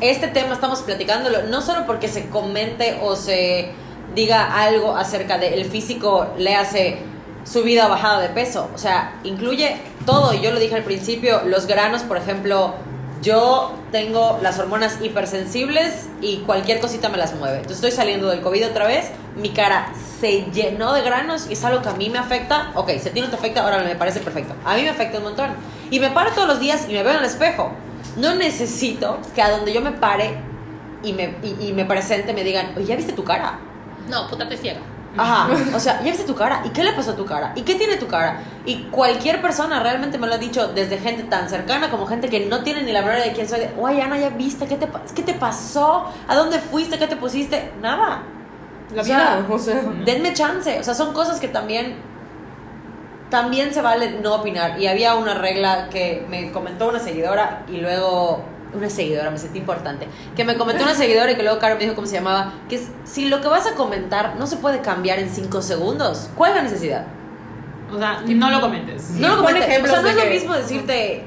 este 0.00 0.28
tema 0.28 0.54
estamos 0.54 0.80
platicándolo 0.80 1.44
no 1.44 1.62
solo 1.62 1.86
porque 1.86 2.08
se 2.08 2.28
comente 2.28 2.98
o 3.02 3.16
se 3.16 3.70
diga 4.14 4.62
algo 4.62 4.96
acerca 4.96 5.38
del 5.38 5.64
físico, 5.66 6.26
le 6.38 6.54
hace 6.54 6.98
subida 7.44 7.86
o 7.86 7.90
bajada 7.90 8.20
de 8.20 8.28
peso, 8.30 8.68
o 8.74 8.78
sea, 8.78 9.20
incluye 9.24 9.76
todo, 10.04 10.34
y 10.34 10.40
yo 10.40 10.50
lo 10.50 10.58
dije 10.58 10.74
al 10.74 10.82
principio, 10.82 11.42
los 11.44 11.66
granos, 11.66 12.02
por 12.02 12.16
ejemplo, 12.16 12.74
yo 13.22 13.72
tengo 13.92 14.38
las 14.42 14.58
hormonas 14.58 14.98
hipersensibles 15.00 16.08
y 16.20 16.38
cualquier 16.38 16.80
cosita 16.80 17.08
me 17.08 17.16
las 17.16 17.34
mueve. 17.34 17.56
Entonces 17.56 17.78
estoy 17.78 17.90
saliendo 17.92 18.28
del 18.28 18.40
COVID 18.40 18.68
otra 18.68 18.86
vez, 18.86 19.10
mi 19.36 19.50
cara 19.50 19.92
se 20.20 20.44
llenó 20.52 20.92
de 20.92 21.02
granos 21.02 21.46
y 21.48 21.54
es 21.54 21.64
algo 21.64 21.82
que 21.82 21.88
a 21.88 21.94
mí 21.94 22.10
me 22.10 22.18
afecta. 22.18 22.70
Ok, 22.74 22.90
si 23.00 23.08
a 23.08 23.12
ti 23.12 23.20
no 23.20 23.28
te 23.28 23.36
afecta, 23.36 23.62
ahora 23.62 23.78
me 23.82 23.94
parece 23.96 24.20
perfecto. 24.20 24.54
A 24.64 24.74
mí 24.76 24.82
me 24.82 24.90
afecta 24.90 25.18
un 25.18 25.24
montón. 25.24 25.50
Y 25.90 26.00
me 26.00 26.10
paro 26.10 26.30
todos 26.32 26.48
los 26.48 26.60
días 26.60 26.86
y 26.88 26.92
me 26.92 27.02
veo 27.02 27.12
en 27.12 27.18
el 27.18 27.24
espejo. 27.24 27.70
No 28.16 28.34
necesito 28.34 29.18
que 29.34 29.42
a 29.42 29.50
donde 29.50 29.72
yo 29.72 29.80
me 29.80 29.92
pare 29.92 30.36
y 31.02 31.12
me, 31.12 31.36
y, 31.42 31.68
y 31.68 31.72
me 31.72 31.84
presente, 31.84 32.32
me 32.32 32.44
digan, 32.44 32.72
oye, 32.76 32.86
¿ya 32.86 32.96
viste 32.96 33.12
tu 33.12 33.24
cara? 33.24 33.58
No, 34.08 34.26
puta 34.28 34.48
te 34.48 34.56
ciega. 34.56 34.80
Ajá, 35.18 35.48
o 35.74 35.80
sea, 35.80 36.02
¿ya 36.02 36.10
viste 36.10 36.24
tu 36.24 36.34
cara? 36.34 36.62
¿Y 36.64 36.70
qué 36.70 36.84
le 36.84 36.92
pasó 36.92 37.12
a 37.12 37.16
tu 37.16 37.24
cara? 37.24 37.52
¿Y 37.56 37.62
qué 37.62 37.74
tiene 37.76 37.96
tu 37.96 38.06
cara? 38.06 38.40
Y 38.66 38.82
cualquier 38.90 39.40
persona 39.40 39.80
realmente 39.82 40.18
me 40.18 40.26
lo 40.26 40.34
ha 40.34 40.38
dicho, 40.38 40.68
desde 40.68 40.98
gente 40.98 41.22
tan 41.24 41.48
cercana 41.48 41.90
como 41.90 42.06
gente 42.06 42.28
que 42.28 42.46
no 42.46 42.62
tiene 42.62 42.82
ni 42.82 42.92
la 42.92 43.00
memoria 43.00 43.24
de 43.24 43.32
quién 43.32 43.48
soy. 43.48 43.60
De, 43.60 43.70
Oye, 43.78 44.02
Ana, 44.02 44.18
¿ya 44.18 44.28
viste? 44.30 44.66
¿Qué 44.66 44.76
te, 44.76 44.88
¿Qué 45.14 45.22
te 45.22 45.34
pasó? 45.34 46.12
¿A 46.28 46.34
dónde 46.34 46.58
fuiste? 46.58 46.98
¿Qué 46.98 47.06
te 47.06 47.16
pusiste? 47.16 47.72
Nada. 47.80 48.22
La 48.94 49.02
O 49.02 49.04
sea, 49.04 49.16
vida, 49.38 49.46
o 49.48 49.58
sea. 49.58 49.82
Denme 50.04 50.34
chance. 50.34 50.78
O 50.78 50.82
sea, 50.82 50.94
son 50.94 51.14
cosas 51.14 51.40
que 51.40 51.48
también. 51.48 51.96
También 53.30 53.74
se 53.74 53.82
vale 53.82 54.18
no 54.22 54.34
opinar. 54.36 54.78
Y 54.80 54.86
había 54.86 55.14
una 55.16 55.34
regla 55.34 55.88
que 55.90 56.24
me 56.28 56.52
comentó 56.52 56.88
una 56.88 56.98
seguidora 57.00 57.64
y 57.68 57.78
luego. 57.78 58.44
Una 58.74 58.90
seguidora, 58.90 59.30
me 59.30 59.38
sentí 59.38 59.58
importante. 59.58 60.06
Que 60.36 60.44
me 60.44 60.56
comentó 60.56 60.82
una 60.84 60.94
seguidora 61.02 61.30
y 61.32 61.36
que 61.36 61.42
luego 61.42 61.58
Caro 61.58 61.76
me 61.76 61.82
dijo 61.82 61.94
cómo 61.94 62.06
se 62.06 62.14
llamaba. 62.14 62.52
Que 62.68 62.76
es, 62.76 62.88
si 63.04 63.28
lo 63.28 63.40
que 63.40 63.48
vas 63.48 63.66
a 63.66 63.74
comentar 63.74 64.36
no 64.36 64.46
se 64.46 64.56
puede 64.56 64.80
cambiar 64.80 65.18
en 65.18 65.30
cinco 65.30 65.62
segundos, 65.62 66.28
¿cuál 66.36 66.50
es 66.50 66.56
la 66.56 66.62
necesidad? 66.64 67.06
O 67.92 67.98
sea, 67.98 68.20
no 68.26 68.50
lo 68.50 68.60
comentes. 68.60 69.10
No 69.10 69.28
lo 69.28 69.36
comentes. 69.42 69.64
O 69.82 69.86
sea, 69.86 70.02
no 70.02 70.08
es 70.08 70.16
lo 70.16 70.22
que- 70.22 70.30
mismo 70.30 70.54
decirte. 70.54 71.24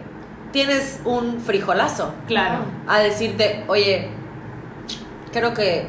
Tienes 0.52 1.00
un 1.06 1.40
frijolazo. 1.42 2.14
Claro. 2.28 2.66
A 2.88 3.00
decirte, 3.00 3.64
oye, 3.68 4.10
creo 5.32 5.54
que. 5.54 5.88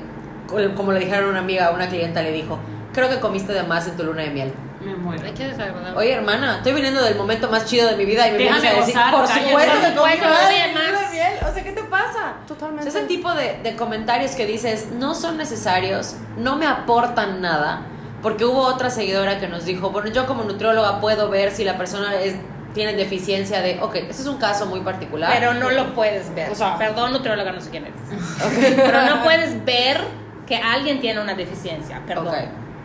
Como 0.77 0.93
le 0.93 0.99
dijeron 1.01 1.27
a 1.27 1.31
una 1.31 1.39
amiga, 1.41 1.67
a 1.67 1.71
una 1.71 1.89
clienta 1.89 2.23
le 2.23 2.33
dijo, 2.33 2.59
creo 2.93 3.09
que 3.09 3.21
comiste 3.21 3.53
de 3.53 3.63
más 3.63 3.87
en 3.87 3.97
tu 3.97 4.03
luna 4.05 4.23
de 4.23 4.31
miel. 4.31 4.53
Me 4.81 4.95
muero. 4.97 5.27
Hay 5.27 5.33
que 5.33 5.47
desagradable. 5.49 5.99
Oye, 5.99 6.13
hermana, 6.15 6.57
estoy 6.57 6.73
viniendo 6.73 7.03
del 7.03 7.15
momento 7.17 7.51
más 7.51 7.67
chido 7.67 7.89
de 7.89 7.97
mi 7.97 8.05
vida 8.07 8.27
y 8.29 8.33
me 8.33 8.39
Déjame 8.39 8.61
vienes 8.61 8.77
a 8.79 8.81
decir, 8.81 8.95
gozar, 8.95 9.15
por 9.15 9.27
cállate. 9.29 9.47
supuesto 9.49 9.73
Por 9.73 9.81
que 9.83 9.95
supuesto, 9.95 10.29
más 10.29 10.49
de 10.49 10.55
mi 10.69 10.75
más. 10.75 11.11
de 11.11 11.17
miel. 11.17 11.33
O 11.49 11.55
sea, 11.55 11.63
¿qué 11.65 11.73
te 11.73 11.83
pasa? 11.85 12.35
Totalmente. 12.49 12.89
O 12.89 12.91
sea, 12.91 13.01
ese 13.01 13.09
tipo 13.09 13.35
de, 13.35 13.59
de 13.63 13.77
comentarios 13.77 14.33
que 14.33 14.47
dices 14.47 14.89
no 14.93 15.15
son 15.15 15.37
necesarios, 15.37 16.17
no 16.39 16.57
me 16.57 16.67
aportan 16.67 17.41
nada, 17.43 17.83
porque 18.23 18.45
hubo 18.47 18.61
otra 18.63 18.89
seguidora 18.91 19.39
que 19.39 19.49
nos 19.49 19.65
dijo, 19.67 19.91
bueno, 19.91 20.09
yo 20.11 20.27
como 20.27 20.45
nutrióloga 20.45 21.01
puedo 21.01 21.29
ver 21.29 21.51
si 21.51 21.65
la 21.65 21.77
persona 21.77 22.15
es, 22.17 22.37
tiene 22.73 22.95
deficiencia 22.95 23.61
de, 23.61 23.81
ok, 23.83 23.97
ese 23.97 24.23
es 24.23 24.27
un 24.29 24.39
caso 24.39 24.65
muy 24.67 24.81
particular. 24.81 25.31
Pero 25.35 25.53
no 25.55 25.69
lo 25.71 25.95
puedes 25.95 26.35
ver. 26.35 26.51
O 26.51 26.55
sea- 26.55 26.79
Perdón, 26.79 27.13
nutrióloga, 27.13 27.53
no 27.53 27.61
sé 27.61 27.69
quién 27.71 27.85
eres. 27.87 28.77
Pero 28.77 29.03
no 29.03 29.23
puedes 29.25 29.63
ver 29.65 30.01
que 30.47 30.57
alguien 30.57 31.01
tiene 31.01 31.21
una 31.21 31.35
deficiencia. 31.35 32.01
Perdón. 32.07 32.29
Ok. 32.29 32.35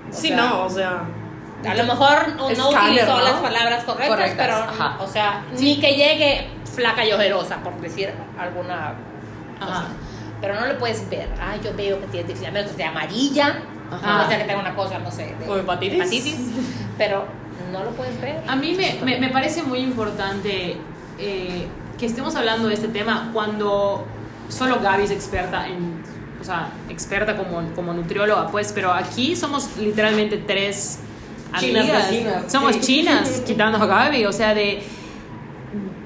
O 0.10 0.14
Sí, 0.14 0.28
sea, 0.30 0.38
no, 0.38 0.64
o 0.66 0.70
sea. 0.70 1.04
A 1.68 1.76
lo 1.76 1.84
mejor 1.84 2.28
no, 2.36 2.50
no 2.50 2.70
utilizó 2.70 3.18
¿no? 3.18 3.24
las 3.24 3.34
palabras 3.42 3.84
correctas, 3.84 4.10
Correctas, 4.10 4.38
pero, 4.38 4.56
ajá. 4.56 4.98
o 5.02 5.08
sea, 5.08 5.44
ni 5.60 5.80
que 5.80 5.96
llegue 5.96 6.48
flaca 6.74 7.06
y 7.06 7.12
ojerosa, 7.12 7.58
por 7.58 7.80
decir 7.82 8.12
alguna 8.38 8.94
cosa. 9.60 9.86
Pero 10.42 10.60
no 10.60 10.66
le 10.68 10.74
puedes 10.76 11.10
ver. 11.10 11.30
Ah, 11.42 11.56
yo 11.64 11.74
veo 11.76 12.00
que 12.02 12.08
tiene 12.08 12.28
deficiencia, 12.28 12.50
a 12.50 12.52
menos 12.52 12.72
que 12.72 12.78
sea 12.78 12.90
amarilla, 12.90 13.60
Ajá. 13.92 14.24
o 14.26 14.28
sea, 14.28 14.38
que 14.38 14.44
tenga 14.44 14.60
una 14.60 14.76
cosa, 14.76 15.00
no 15.00 15.10
sé, 15.12 15.34
de 15.40 15.50
O 15.50 15.58
hepatitis. 15.58 16.36
pero 16.98 17.26
no 17.72 17.84
lo 17.84 17.92
puedes 17.92 18.20
ver. 18.22 18.42
A 18.48 18.56
mí 18.56 18.74
me, 18.76 19.00
me, 19.04 19.20
me 19.20 19.30
parece 19.30 19.64
muy 19.64 19.80
importante 19.80 20.78
eh, 21.18 21.68
que 21.98 22.06
estemos 22.06 22.36
hablando 22.36 22.68
de 22.68 22.74
este 22.74 22.90
tema 22.90 23.30
cuando 23.34 24.06
solo 24.50 24.80
Gaby 24.82 25.06
es 25.06 25.12
experta 25.12 25.66
en, 25.68 26.04
o 26.40 26.44
sea, 26.44 26.68
experta 26.90 27.36
como, 27.38 27.64
como 27.74 27.94
nutrióloga, 27.94 28.48
pues, 28.52 28.72
pero 28.74 28.92
aquí 28.92 29.36
somos 29.36 29.78
literalmente 29.78 30.38
tres 30.38 31.00
Chinas 31.60 31.84
amigas. 31.84 32.12
vecinas, 32.12 32.52
somos 32.52 32.76
sí. 32.76 32.82
chinas, 32.82 33.42
quitando 33.46 33.78
a 33.78 33.86
Gaby, 33.86 34.26
o 34.26 34.32
sea, 34.32 34.54
de, 34.54 34.82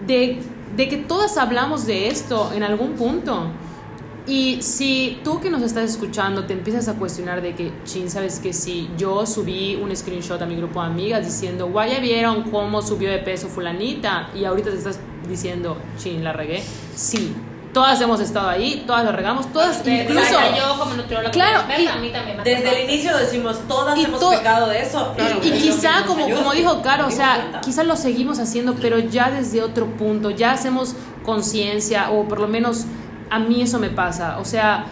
de, 0.08 0.40
de 0.76 0.90
que 0.90 0.98
todas 0.98 1.38
hablamos 1.38 1.86
de 1.86 2.08
esto 2.08 2.52
en 2.54 2.64
algún 2.64 2.94
punto. 2.94 3.52
Y 4.28 4.62
si 4.62 5.20
tú 5.24 5.40
que 5.40 5.50
nos 5.50 5.64
estás 5.64 5.90
escuchando 5.90 6.46
te 6.46 6.54
empiezas 6.54 6.88
a 6.88 6.94
cuestionar 6.94 7.42
de 7.42 7.56
que, 7.56 7.72
chin, 7.84 8.12
sabes 8.12 8.40
que 8.40 8.54
si 8.54 8.88
yo 8.96 9.26
subí 9.26 9.76
un 9.76 9.96
screenshot 9.96 10.40
a 10.40 10.46
mi 10.46 10.56
grupo 10.56 10.82
de 10.82 10.88
amigas 10.88 11.26
diciendo, 11.26 11.68
guay, 11.70 11.94
ya 11.94 12.00
vieron 12.00 12.44
cómo 12.52 12.84
subió 12.84 13.10
de 13.10 13.18
peso 13.18 13.48
fulanita 13.48 14.30
y 14.36 14.46
ahorita 14.46 14.70
te 14.70 14.78
estás 14.78 15.00
diciendo, 15.28 15.78
chin, 15.98 16.24
la 16.24 16.32
regué. 16.34 16.62
Sí, 16.94 17.34
todas 17.74 18.02
hemos 18.02 18.20
estado 18.20 18.50
ahí, 18.50 18.84
todas 18.88 19.06
lo 19.06 19.12
regamos, 19.12 19.52
todas 19.54 19.86
incluso... 19.88 20.20
Exacto, 20.22 20.58
yo 20.58 20.80
como 20.80 20.94
nutrióloga, 20.96 21.32
Claro, 21.32 21.60
experta, 21.60 21.82
y 21.82 21.88
a 21.88 21.96
mí 21.98 22.10
también 22.12 22.38
me 22.38 22.42
ha 22.42 22.44
Desde 22.44 22.64
pasado. 22.64 22.78
el 22.84 22.90
inicio 22.90 23.18
decimos, 23.18 23.60
todas 23.68 23.98
Y 23.98 24.06
hemos 24.06 24.20
to- 24.20 24.30
pecado 24.32 24.68
de 24.70 24.82
eso. 24.82 25.14
Y- 25.44 25.52
quizá, 25.52 26.04
como, 26.08 26.26
ayuda 26.26 26.40
como 26.40 26.54
dijo 26.54 26.82
Caro, 26.82 27.08
o 27.08 27.12
sea, 27.12 27.60
quizás 27.64 27.86
lo 27.86 27.96
seguimos 27.96 28.40
haciendo, 28.40 28.76
pero 28.82 28.98
ya 29.00 29.30
desde 29.30 29.62
otro 29.62 29.86
punto, 29.86 30.32
ya 30.32 30.52
hacemos 30.54 30.96
conciencia, 31.24 32.10
o 32.12 32.28
por 32.28 32.40
lo 32.40 32.48
menos 32.48 32.86
a 33.30 33.38
mí 33.40 33.62
eso 33.62 33.78
me 33.80 33.90
pasa. 33.90 34.40
O 34.40 34.46
sea, 34.46 34.86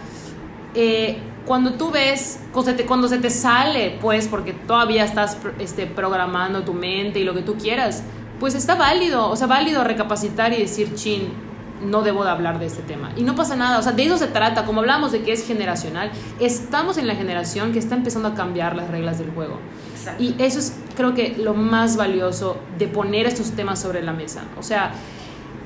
eh, 0.75 1.17
cuando 1.45 1.73
tú 1.73 1.89
ves, 1.91 2.39
cuando 2.51 2.71
se, 2.71 2.77
te, 2.77 2.85
cuando 2.85 3.07
se 3.07 3.17
te 3.17 3.29
sale, 3.29 3.97
pues, 4.01 4.27
porque 4.27 4.53
todavía 4.53 5.03
estás 5.03 5.37
este, 5.59 5.87
programando 5.87 6.61
tu 6.63 6.73
mente 6.73 7.19
y 7.19 7.23
lo 7.23 7.33
que 7.33 7.41
tú 7.41 7.55
quieras, 7.55 8.03
pues 8.39 8.53
está 8.53 8.75
válido, 8.75 9.29
o 9.29 9.35
sea, 9.35 9.47
válido 9.47 9.83
recapacitar 9.83 10.53
y 10.53 10.57
decir, 10.57 10.93
chin, 10.93 11.33
no 11.81 12.01
debo 12.01 12.23
de 12.23 12.29
hablar 12.31 12.59
de 12.59 12.65
este 12.65 12.81
tema. 12.81 13.11
Y 13.15 13.23
no 13.23 13.35
pasa 13.35 13.55
nada, 13.55 13.79
o 13.79 13.81
sea, 13.81 13.91
de 13.91 14.03
eso 14.05 14.17
se 14.17 14.27
trata, 14.27 14.65
como 14.65 14.81
hablamos 14.81 15.11
de 15.11 15.21
que 15.21 15.31
es 15.31 15.45
generacional, 15.45 16.11
estamos 16.39 16.97
en 16.97 17.07
la 17.07 17.15
generación 17.15 17.71
que 17.71 17.79
está 17.79 17.95
empezando 17.95 18.29
a 18.29 18.35
cambiar 18.35 18.75
las 18.75 18.89
reglas 18.89 19.19
del 19.19 19.29
juego. 19.31 19.59
Exacto. 19.95 20.23
Y 20.23 20.35
eso 20.39 20.59
es, 20.59 20.75
creo 20.95 21.13
que, 21.13 21.35
lo 21.37 21.53
más 21.53 21.97
valioso 21.97 22.57
de 22.77 22.87
poner 22.87 23.25
estos 23.27 23.51
temas 23.51 23.79
sobre 23.79 24.01
la 24.01 24.13
mesa. 24.13 24.43
O 24.57 24.63
sea, 24.63 24.91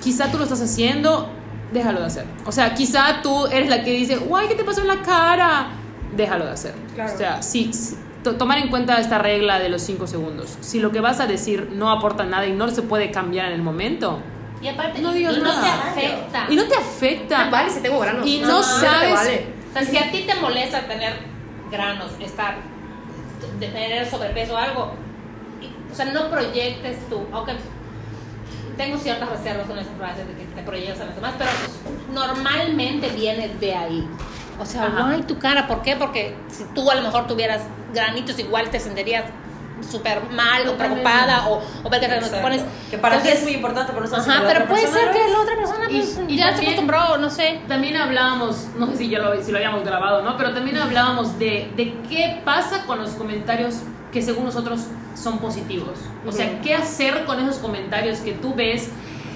quizá 0.01 0.31
tú 0.31 0.37
lo 0.37 0.43
estás 0.43 0.61
haciendo, 0.61 1.29
déjalo 1.71 2.01
de 2.01 2.07
hacer. 2.07 2.25
O 2.45 2.51
sea, 2.51 2.73
quizá 2.73 3.21
tú 3.21 3.47
eres 3.47 3.69
la 3.69 3.83
que 3.83 3.91
dice, 3.91 4.17
guay, 4.17 4.47
¿qué 4.47 4.55
te 4.55 4.63
pasó 4.63 4.81
en 4.81 4.87
la 4.87 5.01
cara? 5.01 5.67
Déjalo 6.15 6.45
de 6.45 6.51
hacer. 6.51 6.73
Claro. 6.95 7.13
O 7.13 7.17
sea, 7.17 7.41
sí, 7.41 7.71
sí, 7.71 7.95
to- 8.23 8.35
tomar 8.35 8.57
en 8.57 8.69
cuenta 8.69 8.99
esta 8.99 9.17
regla 9.19 9.59
de 9.59 9.69
los 9.69 9.81
cinco 9.81 10.07
segundos. 10.07 10.57
Si 10.59 10.79
lo 10.81 10.91
que 10.91 10.99
vas 10.99 11.19
a 11.21 11.27
decir 11.27 11.69
no 11.73 11.89
aporta 11.89 12.25
nada 12.25 12.45
y 12.47 12.51
no 12.51 12.67
se 12.69 12.81
puede 12.81 13.11
cambiar 13.11 13.45
en 13.47 13.53
el 13.53 13.61
momento, 13.61 14.19
Y 14.61 14.67
aparte, 14.67 14.99
No 15.01 15.11
digas 15.11 15.35
y 15.35 15.39
no 15.39 15.45
nada. 15.45 15.61
te 15.61 15.69
afecta. 16.05 16.45
y 16.49 16.55
no 16.55 16.63
te 16.65 16.75
afecta. 16.75 17.49
Vale, 17.49 17.69
si 17.69 17.79
tengo 17.81 17.99
granos. 17.99 18.25
Y 18.27 18.39
no 18.39 18.47
No, 18.47 18.63
sabes- 18.63 19.13
vale. 19.13 19.45
O 19.69 19.73
sea, 19.73 19.83
si 19.85 19.97
a 19.97 20.11
ti 20.11 20.23
te 20.27 20.35
molesta 20.35 20.81
tener 20.81 21.13
granos, 21.71 22.11
estar, 22.19 22.57
de 23.59 23.67
tener 23.67 24.09
sobrepeso 24.09 24.53
o 24.53 24.57
algo, 24.57 24.93
y- 25.61 25.91
o 25.91 25.95
sea, 25.95 26.05
no 26.05 26.29
proyectes 26.29 26.97
tú, 27.09 27.25
aunque 27.31 27.53
tengo 28.77 28.97
ciertas 28.97 29.29
reservas 29.29 29.65
con 29.67 29.77
esas 29.79 29.93
frases 29.97 30.27
de 30.27 30.33
que 30.35 30.43
te 30.45 30.61
proyectas 30.61 31.01
a 31.01 31.05
los 31.05 31.15
demás, 31.15 31.33
pero 31.37 31.49
normalmente 32.13 33.09
viene 33.09 33.49
de 33.59 33.75
ahí. 33.75 34.07
O 34.59 34.65
sea, 34.65 34.85
Ajá. 34.85 35.03
guay 35.07 35.23
tu 35.23 35.39
cara, 35.39 35.67
¿por 35.67 35.81
qué? 35.81 35.95
Porque 35.95 36.35
si 36.49 36.63
tú 36.75 36.89
a 36.91 36.95
lo 36.95 37.01
mejor 37.01 37.25
tuvieras 37.27 37.61
granitos, 37.93 38.37
igual 38.39 38.69
te 38.69 38.79
sentirías 38.79 39.23
súper 39.89 40.21
mal 40.31 40.67
o 40.67 40.75
preocupada 40.77 41.47
o, 41.49 41.61
o 41.83 41.89
ver 41.89 41.99
que 42.01 42.07
te 42.07 42.37
pones... 42.41 42.63
Que 42.89 42.97
para 42.97 43.21
ti 43.21 43.29
es 43.29 43.43
muy 43.43 43.53
importante, 43.53 43.91
pero 43.93 44.05
no 44.05 44.09
sabes 44.11 44.27
Ajá, 44.27 44.39
pero 44.47 44.63
otra 44.63 44.67
puede 44.67 44.87
ser 44.87 45.11
que 45.11 45.29
la 45.29 45.39
otra 45.39 45.55
persona 45.55 45.85
Y- 45.89 45.97
pues, 46.01 46.19
y 46.27 46.35
ya 46.37 46.45
se 46.47 46.51
también- 46.53 46.71
acostumbró, 46.73 47.17
no 47.17 47.29
sé. 47.29 47.61
También 47.67 47.97
hablábamos, 47.97 48.67
no 48.77 48.87
sé 48.87 48.97
si 48.97 49.09
ya 49.09 49.19
lo, 49.19 49.41
si 49.41 49.51
lo 49.51 49.57
habíamos 49.57 49.83
grabado, 49.83 50.21
¿no? 50.23 50.37
Pero 50.37 50.53
también 50.53 50.77
hablábamos 50.77 51.37
de, 51.39 51.71
de 51.75 51.93
qué 52.09 52.41
pasa 52.45 52.85
con 52.85 52.99
los 52.99 53.11
comentarios 53.11 53.75
que 54.11 54.21
según 54.21 54.45
nosotros 54.45 54.81
son 55.15 55.39
positivos. 55.39 55.99
O 56.27 56.31
sea, 56.31 56.61
qué 56.61 56.75
hacer 56.75 57.25
con 57.25 57.39
esos 57.39 57.57
comentarios 57.57 58.19
que 58.19 58.33
tú 58.33 58.53
ves. 58.55 58.89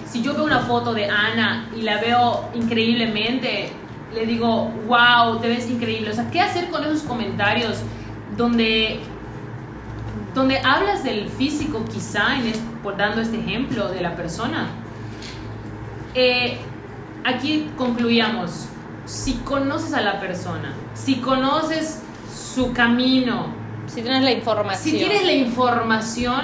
Si 0.09 0.21
yo 0.21 0.33
veo 0.33 0.43
una 0.43 0.59
foto 0.59 0.93
de 0.93 1.05
Ana 1.09 1.69
y 1.75 1.81
la 1.81 1.97
veo 1.99 2.49
increíblemente, 2.53 3.69
le 4.13 4.25
digo, 4.25 4.71
wow, 4.87 5.39
te 5.39 5.47
ves 5.49 5.69
increíble. 5.69 6.11
O 6.11 6.13
sea, 6.13 6.29
qué 6.31 6.39
hacer 6.41 6.69
con 6.69 6.83
esos 6.83 7.01
comentarios 7.03 7.79
donde 8.37 8.99
donde 10.35 10.59
hablas 10.59 11.03
del 11.03 11.29
físico 11.29 11.83
quizá, 11.91 12.35
en 12.35 12.47
es- 12.47 12.59
por 12.83 12.95
dando 12.97 13.21
este 13.21 13.39
ejemplo 13.39 13.87
de 13.89 14.01
la 14.01 14.15
persona. 14.15 14.67
Eh, 16.13 16.57
aquí 17.23 17.69
concluíamos, 17.77 18.67
si 19.05 19.33
conoces 19.37 19.93
a 19.93 20.01
la 20.01 20.19
persona, 20.19 20.73
si 20.93 21.15
conoces 21.15 22.01
su 22.33 22.71
camino, 22.73 23.47
Si 23.87 24.01
tienes 24.01 24.23
la 24.23 24.31
información. 24.31 24.83
si 24.83 24.97
tienes 24.97 25.25
la 25.25 25.31
información, 25.33 26.41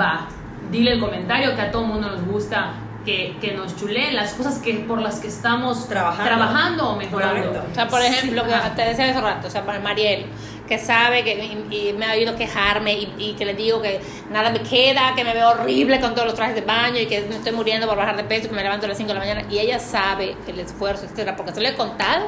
va, 0.00 0.26
dile 0.70 0.92
el 0.94 1.00
comentario 1.00 1.54
que 1.54 1.60
a 1.62 1.70
todo 1.70 1.84
mundo 1.84 2.08
nos 2.10 2.24
gusta, 2.24 2.72
que, 3.04 3.36
que 3.40 3.52
nos 3.54 3.76
chuleen 3.76 4.14
las 4.14 4.34
cosas 4.34 4.58
que, 4.58 4.74
por 4.74 5.00
las 5.00 5.20
que 5.20 5.28
estamos 5.28 5.88
Trabajando. 5.88 6.24
trabajando 6.24 6.88
o 6.90 6.96
mejorando. 6.96 7.48
Correcto. 7.48 7.68
O 7.70 7.74
sea, 7.74 7.88
por 7.88 8.00
Sí, 8.00 8.06
ejemplo, 8.08 8.42
que 8.44 8.52
te 8.76 8.82
decía 8.88 9.10
hace 9.10 9.20
rato, 9.20 9.46
o 9.48 9.50
sea, 9.50 9.64
para 9.64 9.80
Mariel, 9.80 10.26
que 10.70 10.78
sabe 10.78 11.22
que 11.22 11.34
y, 11.70 11.88
y 11.88 11.92
me 11.92 12.06
ha 12.06 12.12
oído 12.12 12.34
quejarme 12.36 12.94
y, 12.94 13.12
y 13.18 13.32
que 13.34 13.44
le 13.44 13.52
digo 13.54 13.82
que 13.82 14.00
nada 14.30 14.48
me 14.50 14.60
queda, 14.62 15.14
que 15.14 15.24
me 15.24 15.34
veo 15.34 15.50
horrible 15.50 16.00
con 16.00 16.14
todos 16.14 16.26
los 16.26 16.34
trajes 16.34 16.54
de 16.54 16.62
baño 16.62 16.98
y 16.98 17.06
que 17.06 17.20
me 17.22 17.34
estoy 17.36 17.52
muriendo 17.52 17.86
por 17.86 17.96
bajar 17.98 18.16
de 18.16 18.24
peso, 18.24 18.48
que 18.48 18.54
me 18.54 18.62
levanto 18.62 18.86
a 18.86 18.88
las 18.88 18.96
5 18.96 19.08
de 19.08 19.14
la 19.14 19.20
mañana 19.20 19.42
y 19.50 19.58
ella 19.58 19.78
sabe 19.78 20.36
el 20.46 20.58
esfuerzo, 20.60 21.04
etcétera, 21.04 21.36
porque 21.36 21.52
se 21.52 21.60
lo 21.60 21.68
he 21.68 21.74
contado. 21.74 22.24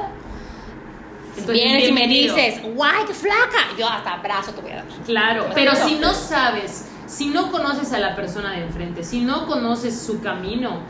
Entonces, 1.29 1.53
Vienes 1.55 1.87
y 1.89 1.91
me 1.93 2.07
dices, 2.07 2.61
guay, 2.75 3.05
qué 3.07 3.13
flaca. 3.13 3.75
Yo 3.77 3.87
hasta 3.89 4.13
abrazo 4.13 4.51
te 4.51 4.61
voy 4.61 4.71
a 4.71 4.75
dar. 4.75 4.85
Claro, 5.05 5.45
pero 5.55 5.71
si 5.87 5.95
no 5.95 6.13
sabes, 6.13 6.89
si 7.07 7.27
no 7.29 7.51
conoces 7.51 7.91
a 7.93 7.99
la 7.99 8.15
persona 8.15 8.51
de 8.51 8.63
enfrente, 8.63 9.03
si 9.03 9.21
no 9.21 9.47
conoces 9.47 9.99
su 9.99 10.21
camino, 10.21 10.81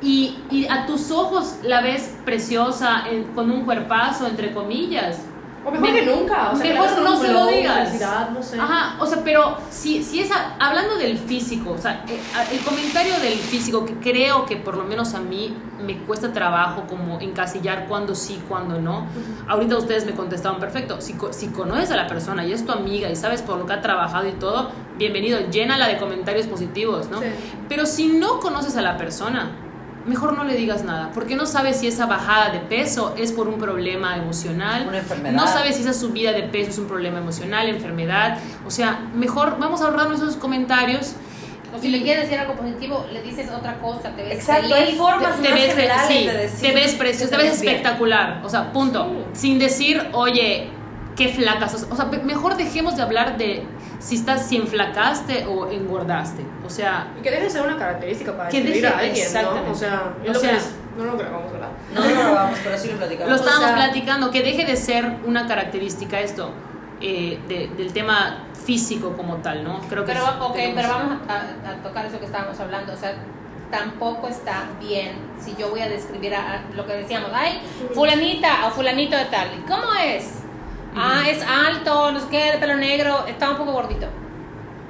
y, 0.00 0.36
y 0.50 0.66
a 0.68 0.86
tus 0.86 1.12
ojos 1.12 1.56
la 1.62 1.80
ves 1.82 2.16
preciosa, 2.24 3.04
en- 3.08 3.24
con 3.34 3.50
un 3.52 3.64
cuerpazo, 3.64 4.26
entre 4.26 4.52
comillas. 4.52 5.20
O 5.64 5.70
mejor 5.70 5.92
Me- 5.92 6.00
que 6.00 6.06
nunca. 6.06 6.50
O 6.50 6.56
sea, 6.56 6.62
que 6.66 6.72
mejor 6.72 7.02
no 7.02 7.16
se 7.16 7.32
lo 7.32 7.46
digas. 7.46 7.92
no 8.32 8.42
sé. 8.42 8.58
Ajá, 8.58 8.96
o 9.00 9.06
sea, 9.06 9.22
pero 9.22 9.56
si, 9.70 10.02
si 10.02 10.20
esa, 10.20 10.54
hablando 10.58 10.96
del 10.96 11.16
físico, 11.18 11.70
o 11.70 11.78
sea, 11.78 12.04
eh, 12.08 12.20
el 12.52 12.58
comentario 12.60 13.16
del 13.20 13.34
físico, 13.34 13.84
que 13.84 13.94
creo 13.94 14.44
que 14.46 14.56
por 14.56 14.76
lo 14.76 14.84
menos 14.84 15.14
a 15.14 15.20
mí 15.20 15.56
me 15.84 15.98
cuesta 15.98 16.32
trabajo 16.32 16.84
como 16.88 17.20
encasillar 17.20 17.86
cuándo 17.86 18.14
sí, 18.14 18.40
cuándo 18.48 18.80
no. 18.80 19.06
Ahorita 19.48 19.76
ustedes 19.76 20.04
me 20.06 20.12
contestaron 20.12 20.58
perfecto. 20.58 21.00
Si, 21.00 21.14
si 21.30 21.48
conoces 21.48 21.90
a 21.92 21.96
la 21.96 22.06
persona 22.06 22.44
y 22.44 22.52
es 22.52 22.64
tu 22.66 22.72
amiga 22.72 23.08
y 23.08 23.16
sabes 23.16 23.42
por 23.42 23.56
lo 23.58 23.66
que 23.66 23.72
ha 23.72 23.80
trabajado 23.80 24.28
y 24.28 24.32
todo, 24.32 24.70
bienvenido, 24.98 25.38
llénala 25.50 25.88
de 25.88 25.98
comentarios 25.98 26.46
positivos, 26.46 27.08
¿no? 27.08 27.20
Sí. 27.20 27.26
Pero 27.68 27.86
si 27.86 28.08
no 28.08 28.40
conoces 28.40 28.76
a 28.76 28.82
la 28.82 28.96
persona, 28.96 29.50
mejor 30.06 30.36
no 30.36 30.44
le 30.44 30.54
digas 30.54 30.84
nada, 30.84 31.10
porque 31.14 31.36
no 31.36 31.46
sabes 31.46 31.78
si 31.80 31.86
esa 31.86 32.06
bajada 32.06 32.50
de 32.50 32.58
peso 32.60 33.14
es 33.18 33.32
por 33.32 33.48
un 33.48 33.58
problema 33.58 34.16
emocional, 34.16 34.86
Una 34.88 34.98
enfermedad. 34.98 35.34
no 35.34 35.46
sabes 35.46 35.76
si 35.76 35.82
esa 35.82 35.92
subida 35.94 36.32
de 36.32 36.42
peso 36.44 36.70
es 36.70 36.78
un 36.78 36.86
problema 36.86 37.18
emocional, 37.18 37.68
enfermedad, 37.68 38.38
o 38.66 38.70
sea, 38.70 39.00
mejor 39.14 39.56
vamos 39.58 39.80
a 39.80 39.86
ahorrarnos 39.86 40.20
esos 40.20 40.36
comentarios. 40.36 41.14
O 41.74 41.80
si 41.80 41.88
le 41.88 42.02
quieres 42.02 42.24
decir 42.24 42.38
algo 42.38 42.54
positivo, 42.54 43.06
le 43.12 43.22
dices 43.22 43.48
otra 43.50 43.78
cosa, 43.78 44.10
te 44.14 44.22
ves 44.22 44.34
Exacto, 44.34 44.74
hay 44.74 44.94
formas 44.94 45.40
Te 45.40 45.48
más 45.48 45.58
ves, 45.58 45.74
sí, 46.06 46.26
de 46.26 46.32
decir 46.34 46.68
te 46.68 46.74
ves 46.74 46.92
precioso, 46.94 47.30
te 47.30 47.36
te 47.38 47.42
ves 47.44 47.60
bien. 47.62 47.74
espectacular, 47.76 48.42
o 48.44 48.48
sea, 48.50 48.72
punto. 48.74 49.10
Sin 49.32 49.58
decir, 49.58 50.02
oye, 50.12 50.68
qué 51.16 51.28
flacas, 51.28 51.72
sos". 51.72 51.86
o 51.90 51.96
sea, 51.96 52.04
mejor 52.24 52.56
dejemos 52.58 52.96
de 52.96 53.02
hablar 53.02 53.38
de 53.38 53.62
si 54.02 54.16
estás, 54.16 54.46
si 54.48 54.56
enflacaste 54.56 55.46
o 55.46 55.70
engordaste, 55.70 56.44
o 56.66 56.70
sea, 56.70 57.06
Y 57.18 57.22
que 57.22 57.30
deje 57.30 57.44
de 57.44 57.50
ser 57.50 57.62
una 57.62 57.78
característica 57.78 58.36
para 58.36 58.50
describir 58.50 58.86
a 58.86 58.98
alguien, 58.98 59.14
exactamente. 59.26 59.66
¿no? 59.68 59.72
O 59.72 59.78
sea, 59.78 60.12
es 60.24 60.36
O 60.36 60.40
sea- 60.40 60.52
les- 60.54 60.74
no 60.98 61.04
lo 61.04 61.16
grabamos, 61.16 61.52
¿verdad? 61.52 61.68
No, 61.94 62.00
no 62.04 62.22
lo 62.28 62.34
vamos, 62.34 62.58
pero 62.64 62.76
sí 62.78 62.88
lo 62.90 62.96
platicamos. 62.98 63.30
Lo 63.30 63.36
estábamos 63.36 63.66
sea- 63.66 63.74
platicando, 63.76 64.30
que 64.30 64.42
deje 64.42 64.64
de 64.66 64.76
ser 64.76 65.16
una 65.24 65.46
característica 65.46 66.20
esto, 66.20 66.50
eh, 67.00 67.38
de- 67.48 67.68
del 67.76 67.92
tema 67.92 68.38
físico 68.66 69.12
como 69.16 69.36
tal, 69.36 69.64
¿no? 69.64 69.80
Creo 69.88 70.04
que 70.04 70.12
Pero, 70.12 70.24
es- 70.24 70.30
ok, 70.40 70.52
tenemos- 70.54 70.74
pero 70.82 70.88
vamos 70.88 71.18
a, 71.28 71.70
a 71.70 71.74
tocar 71.82 72.04
eso 72.06 72.18
que 72.18 72.26
estábamos 72.26 72.58
hablando. 72.60 72.92
O 72.92 72.96
sea, 72.96 73.14
tampoco 73.70 74.28
está 74.28 74.64
bien 74.80 75.12
si 75.40 75.54
yo 75.56 75.70
voy 75.70 75.80
a 75.80 75.88
describir 75.88 76.34
a, 76.34 76.54
a 76.56 76.60
lo 76.76 76.86
que 76.86 76.92
decíamos. 76.94 77.30
Ay, 77.32 77.60
fulanita 77.94 78.66
o 78.66 78.70
fulanito 78.70 79.16
de 79.16 79.24
tal. 79.26 79.48
¿Y 79.58 79.62
¿Cómo 79.66 79.92
es? 79.94 80.41
Ah, 80.94 81.22
es 81.28 81.42
alto, 81.42 82.12
no 82.12 82.20
sé 82.20 82.26
qué, 82.30 82.52
de 82.52 82.58
pelo 82.58 82.76
negro, 82.76 83.24
está 83.26 83.50
un 83.50 83.56
poco 83.56 83.72
gordito. 83.72 84.06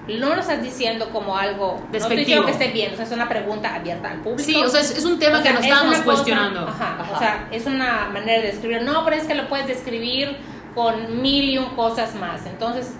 No 0.08 0.34
lo 0.34 0.40
estás 0.40 0.60
diciendo 0.60 1.10
como 1.10 1.36
algo 1.38 1.74
No 1.74 1.76
estoy 1.76 1.92
Despectivo. 1.92 2.18
diciendo 2.18 2.46
que 2.46 2.52
esté 2.52 2.68
bien, 2.72 2.92
o 2.92 2.96
sea, 2.96 3.04
es 3.04 3.12
una 3.12 3.28
pregunta 3.28 3.72
abierta 3.74 4.10
al 4.10 4.18
público. 4.18 4.42
Sí, 4.42 4.56
o 4.56 4.68
sea, 4.68 4.80
es, 4.80 4.90
es 4.98 5.04
un 5.04 5.18
tema 5.18 5.38
O 5.38 5.42
sea, 5.42 5.52
que 5.52 5.56
nos 5.58 5.64
es 5.64 5.70
estábamos 5.70 5.98
cuestionando. 6.00 6.60
ajá, 6.66 6.96
Ajá. 7.00 7.12
O 7.14 7.18
sea, 7.18 7.48
es 7.52 7.66
una 7.66 8.08
manera 8.12 8.40
de 8.42 8.48
describir. 8.48 8.82
No, 8.82 9.04
pero 9.04 9.16
es 9.16 9.24
que 9.24 9.34
lo 9.34 9.48
puedes 9.48 9.68
describir 9.68 10.36
con 10.74 11.22
mil 11.22 11.50
y 11.50 11.58
un 11.58 11.66
cosas 11.76 12.14
más. 12.16 12.46
Entonces, 12.46 12.94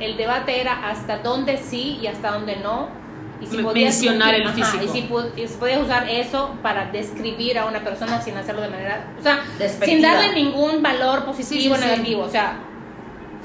el 0.00 0.16
debate 0.16 0.60
era 0.60 0.88
hasta 0.88 1.18
dónde 1.18 1.58
sí 1.58 1.98
y 2.02 2.06
hasta 2.06 2.30
dónde 2.32 2.56
no. 2.56 2.88
Y 3.50 3.62
podías- 3.62 3.94
mencionar 3.94 4.34
el 4.34 4.42
ajá, 4.46 4.54
físico. 4.54 4.84
Y 4.84 4.88
si, 4.88 5.48
si 5.48 5.56
podías 5.58 5.80
usar 5.82 6.08
eso 6.08 6.54
para 6.62 6.86
describir 6.92 7.58
a 7.58 7.66
una 7.66 7.80
persona 7.80 8.20
sin 8.22 8.36
hacerlo 8.36 8.62
de 8.62 8.68
manera. 8.68 9.06
O 9.18 9.22
sea, 9.22 9.40
Despectiva. 9.58 9.86
sin 9.86 10.02
darle 10.02 10.34
ningún 10.34 10.82
valor 10.82 11.24
positivo 11.24 11.74
o 11.74 11.76
Sí, 11.76 11.82
sí, 11.82 11.88
sí. 11.88 11.94
negativo. 11.94 12.22
O 12.22 12.28
sea, 12.28 12.56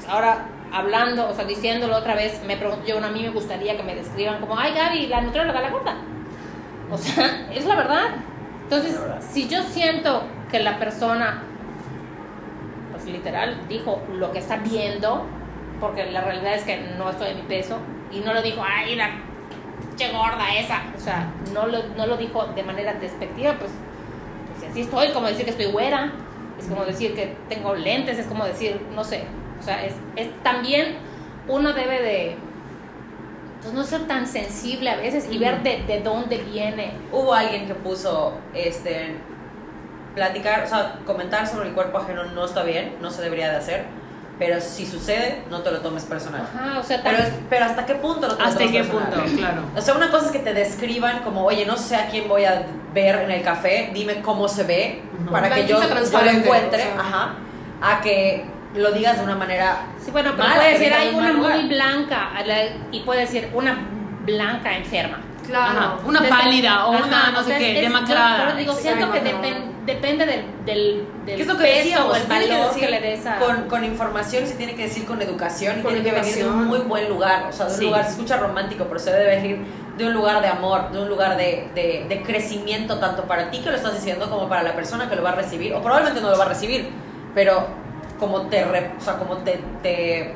ahora 0.08 0.46
hablando, 0.72 1.28
o 1.28 1.34
sea, 1.34 1.44
diciéndolo 1.44 1.96
otra 1.96 2.14
vez, 2.14 2.40
me 2.46 2.56
pregunto 2.56 2.84
yo, 2.86 2.94
bueno, 2.96 3.08
a 3.08 3.10
mí 3.10 3.22
me 3.22 3.30
gustaría 3.30 3.76
que 3.76 3.82
me 3.82 3.94
describan 3.94 4.38
como, 4.40 4.58
ay, 4.58 4.72
Gaby, 4.74 5.06
la 5.06 5.20
nutrióloga, 5.22 5.60
la 5.60 5.70
gorda. 5.70 5.94
O 6.90 6.96
sea, 6.98 7.48
es 7.54 7.64
la 7.66 7.74
verdad. 7.74 8.04
Entonces, 8.64 8.94
La 8.94 9.00
verdad. 9.00 9.22
si 9.30 9.48
yo 9.48 9.62
siento 9.62 10.22
que 10.50 10.60
la 10.60 10.78
persona, 10.78 11.42
pues 12.92 13.04
literal, 13.06 13.56
dijo 13.68 14.02
lo 14.14 14.32
que 14.32 14.38
está 14.38 14.56
viendo, 14.56 15.24
porque 15.80 16.10
la 16.10 16.20
realidad 16.20 16.54
es 16.54 16.64
que 16.64 16.76
no 16.98 17.10
estoy 17.10 17.30
en 17.30 17.36
mi 17.36 17.42
peso, 17.42 17.78
y 18.12 18.20
no 18.20 18.32
lo 18.34 18.42
dijo, 18.42 18.62
ay, 18.66 18.94
la 18.96 19.10
che 19.98 20.10
gorda 20.12 20.54
esa. 20.56 20.84
O 20.96 21.00
sea, 21.00 21.30
no 21.52 21.66
lo, 21.66 21.82
no 21.96 22.06
lo 22.06 22.16
dijo 22.16 22.46
de 22.54 22.62
manera 22.62 22.94
despectiva, 22.94 23.54
pues, 23.58 23.72
pues 24.48 24.70
así 24.70 24.82
estoy, 24.82 25.10
como 25.10 25.26
decir 25.26 25.44
que 25.44 25.50
estoy 25.50 25.66
güera, 25.66 26.12
es 26.58 26.66
como 26.66 26.84
decir 26.84 27.14
que 27.14 27.36
tengo 27.48 27.74
lentes, 27.74 28.18
es 28.18 28.26
como 28.26 28.44
decir, 28.44 28.80
no 28.94 29.04
sé. 29.04 29.24
O 29.60 29.62
sea, 29.62 29.84
es, 29.84 29.94
es 30.16 30.28
también 30.42 30.96
uno 31.48 31.72
debe 31.72 32.00
de 32.00 32.36
pues, 33.60 33.74
no 33.74 33.84
ser 33.84 34.06
tan 34.06 34.26
sensible 34.26 34.90
a 34.90 34.96
veces 34.96 35.28
y 35.30 35.38
ver 35.38 35.62
de, 35.62 35.82
de 35.82 36.00
dónde 36.00 36.38
viene. 36.38 36.92
Hubo 37.12 37.34
alguien 37.34 37.66
que 37.66 37.74
puso, 37.74 38.34
este, 38.54 39.16
platicar, 40.14 40.64
o 40.64 40.66
sea, 40.66 40.98
comentar 41.06 41.46
sobre 41.46 41.68
el 41.68 41.74
cuerpo 41.74 41.98
ajeno 41.98 42.24
no 42.24 42.44
está 42.44 42.62
bien, 42.62 42.96
no 43.00 43.10
se 43.10 43.22
debería 43.22 43.50
de 43.50 43.56
hacer, 43.56 43.84
pero 44.38 44.60
si 44.60 44.86
sucede, 44.86 45.42
no 45.50 45.62
te 45.62 45.70
lo 45.70 45.80
tomes 45.80 46.04
personal. 46.04 46.42
Ajá, 46.42 46.78
o 46.78 46.82
sea, 46.82 47.02
Pero, 47.02 47.18
pero 47.50 47.64
¿hasta 47.64 47.84
qué 47.86 47.94
punto 47.94 48.28
lo 48.28 48.34
tomas 48.34 48.52
¿Hasta 48.52 48.66
qué 48.70 48.84
personal? 48.84 49.12
punto? 49.12 49.36
Claro. 49.36 49.62
O 49.76 49.80
sea, 49.80 49.94
una 49.94 50.10
cosa 50.10 50.26
es 50.26 50.32
que 50.32 50.38
te 50.38 50.54
describan 50.54 51.20
como, 51.20 51.44
oye, 51.44 51.66
no 51.66 51.76
sé 51.76 51.96
a 51.96 52.08
quién 52.08 52.28
voy 52.28 52.44
a 52.44 52.66
ver 52.94 53.16
en 53.16 53.30
el 53.30 53.42
café, 53.42 53.90
dime 53.92 54.22
cómo 54.22 54.48
se 54.48 54.62
ve 54.64 55.02
para 55.30 55.50
que 55.50 55.66
yo, 55.66 55.80
lo 55.80 56.30
encuentre, 56.30 56.82
o 56.82 56.86
sea. 56.86 57.00
ajá, 57.00 57.34
a 57.82 58.00
que 58.00 58.44
lo 58.74 58.92
digas 58.92 59.18
de 59.18 59.24
una 59.24 59.34
manera 59.34 59.78
Sí, 60.04 60.10
bueno, 60.10 60.32
pero 60.36 60.48
mala, 60.48 60.60
puede 60.60 60.72
decir, 60.72 60.92
hay 60.92 61.08
un 61.08 61.14
una 61.16 61.24
mal 61.24 61.36
lugar". 61.36 61.56
muy 61.58 61.68
blanca 61.68 62.30
y 62.92 63.00
puede 63.00 63.20
decir 63.20 63.50
una 63.54 63.78
blanca 64.24 64.76
enferma. 64.76 65.20
Claro. 65.48 65.78
Ajá, 65.78 65.96
una 66.04 66.22
pálida 66.28 66.86
o 66.86 66.92
ajá, 66.94 67.04
una 67.06 67.30
no 67.32 67.40
o 67.40 67.42
sé 67.42 67.48
sea, 67.48 67.58
qué, 67.58 67.70
es- 67.70 67.76
yo- 67.76 67.88
demacrada. 67.88 68.44
Pero 68.44 68.58
digo, 68.58 68.72
Sí, 68.74 68.82
siento 68.82 69.10
que 69.10 69.22
depen- 69.24 69.84
depende 69.86 70.26
del, 70.26 70.44
del, 70.66 71.06
del 71.24 71.36
¿Qué 71.36 71.42
es 71.42 71.46
lo 71.48 71.56
que 71.56 71.64
peso 71.64 71.76
decíamos? 71.78 72.12
o 72.12 72.16
el 72.16 72.22
que 72.22 72.28
valor 72.28 72.66
decir 72.68 72.84
que 72.84 72.90
le 72.90 73.00
des 73.00 73.26
a... 73.26 73.38
con, 73.38 73.62
con 73.68 73.84
información, 73.84 74.46
se 74.46 74.54
tiene 74.56 74.74
que 74.74 74.82
decir 74.82 75.06
con 75.06 75.22
educación 75.22 75.78
y 75.80 75.82
Con 75.82 75.94
tiene 75.94 76.08
que 76.10 76.14
venir 76.20 76.34
de 76.36 76.46
un 76.48 76.66
muy 76.66 76.78
buen 76.80 77.08
lugar. 77.08 77.46
O 77.48 77.52
sea, 77.52 77.66
de 77.66 77.72
un 77.72 77.78
Sí. 77.78 77.84
lugar, 77.86 78.04
se 78.04 78.10
escucha 78.10 78.36
romántico, 78.36 78.84
pero 78.84 78.98
se 79.00 79.10
debe 79.10 79.36
venir 79.36 79.58
de 79.96 80.06
un 80.06 80.12
lugar 80.12 80.40
de 80.42 80.48
amor, 80.48 80.90
de 80.92 81.00
un 81.00 81.08
lugar 81.08 81.36
de, 81.36 81.68
de, 81.74 82.04
de 82.08 82.22
crecimiento, 82.22 82.98
tanto 82.98 83.22
para 83.24 83.50
ti 83.50 83.60
que 83.60 83.70
lo 83.70 83.76
estás 83.76 83.94
diciendo 83.94 84.28
como 84.30 84.48
para 84.48 84.62
la 84.62 84.74
persona 84.76 85.08
que 85.08 85.16
lo 85.16 85.22
va 85.22 85.30
a 85.30 85.34
recibir, 85.36 85.74
o 85.74 85.80
probablemente 85.82 86.20
no 86.20 86.30
lo 86.30 86.38
va 86.38 86.44
a 86.44 86.48
recibir, 86.48 86.88
pero 87.34 87.66
como 88.20 88.42
te, 88.42 88.64
re- 88.64 88.90
o 88.98 89.00
sea, 89.00 89.14
como 89.14 89.38
te, 89.38 89.58
te 89.82 90.34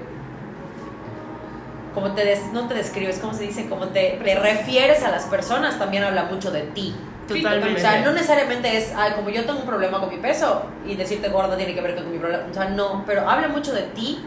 como 1.94 2.12
te 2.12 2.24
des- 2.24 2.52
no 2.52 2.66
te 2.68 2.74
describes, 2.74 3.18
¿cómo 3.18 3.34
se 3.34 3.44
dice? 3.44 3.68
Como 3.68 3.88
te, 3.88 4.20
te 4.24 4.34
refieres 4.34 5.02
a 5.02 5.10
las 5.10 5.24
personas, 5.24 5.78
también 5.78 6.04
habla 6.04 6.24
mucho 6.24 6.50
de 6.50 6.62
ti. 6.62 6.94
Totalmente. 7.28 7.76
O 7.76 7.80
sea, 7.80 8.00
no 8.00 8.12
necesariamente 8.12 8.76
es, 8.76 8.92
ay, 8.96 9.12
como 9.12 9.30
yo 9.30 9.44
tengo 9.44 9.60
un 9.60 9.66
problema 9.66 10.00
con 10.00 10.08
mi 10.10 10.16
peso 10.18 10.64
y 10.86 10.96
decirte 10.96 11.28
gorda 11.28 11.56
tiene 11.56 11.74
que 11.74 11.80
ver 11.80 11.94
con 11.94 12.10
mi 12.10 12.18
problema. 12.18 12.44
O 12.50 12.54
sea, 12.54 12.68
no, 12.70 13.04
pero 13.06 13.28
habla 13.28 13.48
mucho 13.48 13.72
de 13.72 13.82
ti 13.82 14.24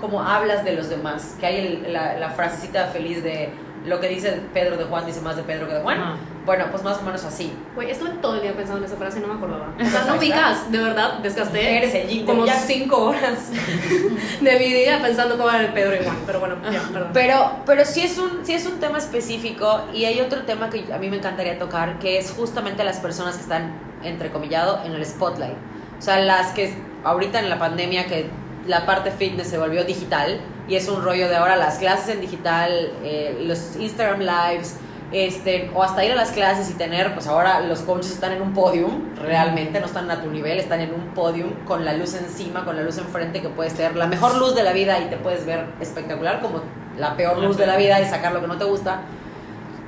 como 0.00 0.22
hablas 0.22 0.64
de 0.64 0.72
los 0.74 0.88
demás. 0.88 1.36
Que 1.40 1.46
hay 1.46 1.56
el- 1.84 1.92
la, 1.92 2.14
la 2.18 2.30
frasecita 2.30 2.86
feliz 2.86 3.22
de 3.24 3.50
lo 3.86 4.00
que 4.00 4.08
dice 4.08 4.40
Pedro 4.52 4.76
de 4.76 4.84
Juan 4.84 5.06
dice 5.06 5.20
más 5.20 5.36
de 5.36 5.42
Pedro 5.42 5.68
que 5.68 5.74
de 5.74 5.80
Juan. 5.80 6.00
Ajá. 6.00 6.16
Bueno, 6.44 6.66
pues 6.70 6.84
más 6.84 6.98
o 6.98 7.02
menos 7.02 7.24
así. 7.24 7.52
Güey, 7.74 7.90
estuve 7.90 8.10
todo 8.22 8.36
el 8.36 8.42
día 8.42 8.54
pensando 8.54 8.78
en 8.78 8.84
esa 8.84 8.96
frase 8.96 9.18
y 9.18 9.22
no 9.22 9.28
me 9.28 9.34
acordaba. 9.34 9.74
O 9.80 9.84
sea, 9.84 10.04
no 10.06 10.14
ubicas, 10.14 10.70
de 10.70 10.78
verdad, 10.78 11.18
desgasté 11.18 11.78
Eres 11.78 11.94
el 11.94 12.24
como 12.24 12.46
Yang. 12.46 12.58
cinco 12.66 13.06
horas 13.06 13.50
de 14.40 14.58
mi 14.58 14.72
día 14.72 15.00
pensando 15.02 15.36
cómo 15.36 15.50
era 15.50 15.62
el 15.62 15.72
Pedro 15.72 15.96
y 15.96 16.04
Juan. 16.04 16.16
Pero 16.24 16.38
bueno, 16.38 16.56
ya, 16.70 16.82
perdón. 16.92 17.10
Pero, 17.12 17.50
pero 17.66 17.84
sí 17.84 18.02
es, 18.02 18.16
un, 18.18 18.46
sí 18.46 18.54
es 18.54 18.64
un 18.64 18.78
tema 18.78 18.98
específico 18.98 19.82
y 19.92 20.04
hay 20.04 20.20
otro 20.20 20.42
tema 20.42 20.70
que 20.70 20.92
a 20.92 20.98
mí 20.98 21.10
me 21.10 21.16
encantaría 21.16 21.58
tocar, 21.58 21.98
que 21.98 22.18
es 22.18 22.30
justamente 22.30 22.84
las 22.84 22.98
personas 22.98 23.34
que 23.34 23.42
están, 23.42 23.72
entrecomillado, 24.04 24.82
en 24.84 24.92
el 24.92 25.04
spotlight. 25.04 25.56
O 25.98 26.02
sea, 26.02 26.20
las 26.20 26.52
que 26.52 26.74
ahorita 27.02 27.40
en 27.40 27.50
la 27.50 27.58
pandemia 27.58 28.06
que 28.06 28.30
la 28.68 28.86
parte 28.86 29.10
fitness 29.10 29.48
se 29.48 29.58
volvió 29.58 29.84
digital 29.84 30.40
y 30.68 30.74
es 30.74 30.88
un 30.88 31.02
rollo 31.02 31.28
de 31.28 31.36
ahora 31.36 31.56
las 31.56 31.78
clases 31.78 32.08
en 32.08 32.20
digital, 32.20 32.92
eh, 33.02 33.42
los 33.46 33.76
Instagram 33.76 34.20
lives, 34.20 34.76
este, 35.12 35.70
o 35.72 35.82
hasta 35.82 36.04
ir 36.04 36.12
a 36.12 36.16
las 36.16 36.32
clases 36.32 36.68
y 36.70 36.74
tener, 36.74 37.14
pues 37.14 37.28
ahora 37.28 37.60
los 37.60 37.80
coaches 37.80 38.10
están 38.10 38.32
en 38.32 38.42
un 38.42 38.52
podium, 38.52 39.14
realmente, 39.16 39.78
no 39.78 39.86
están 39.86 40.10
a 40.10 40.20
tu 40.20 40.30
nivel, 40.30 40.58
están 40.58 40.80
en 40.80 40.92
un 40.92 41.14
podium 41.14 41.52
con 41.64 41.84
la 41.84 41.92
luz 41.92 42.14
encima, 42.14 42.64
con 42.64 42.76
la 42.76 42.82
luz 42.82 42.98
enfrente, 42.98 43.40
que 43.40 43.48
puedes 43.48 43.74
tener 43.74 43.94
la 43.94 44.06
mejor 44.06 44.36
luz 44.36 44.56
de 44.56 44.64
la 44.64 44.72
vida 44.72 44.98
y 44.98 45.04
te 45.04 45.16
puedes 45.16 45.46
ver 45.46 45.66
espectacular, 45.80 46.40
como 46.40 46.60
la 46.98 47.16
peor 47.16 47.38
luz 47.38 47.56
de 47.56 47.66
la 47.66 47.76
vida 47.76 48.00
y 48.00 48.06
sacar 48.06 48.32
lo 48.32 48.40
que 48.40 48.48
no 48.48 48.58
te 48.58 48.64
gusta, 48.64 49.02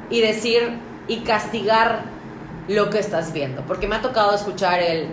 y 0.08 0.20
decir 0.20 0.78
y 1.08 1.20
castigar 1.20 2.02
lo 2.68 2.90
que 2.90 3.00
estás 3.00 3.32
viendo, 3.32 3.62
porque 3.62 3.88
me 3.88 3.96
ha 3.96 4.02
tocado 4.02 4.34
escuchar 4.34 4.80
el, 4.80 5.08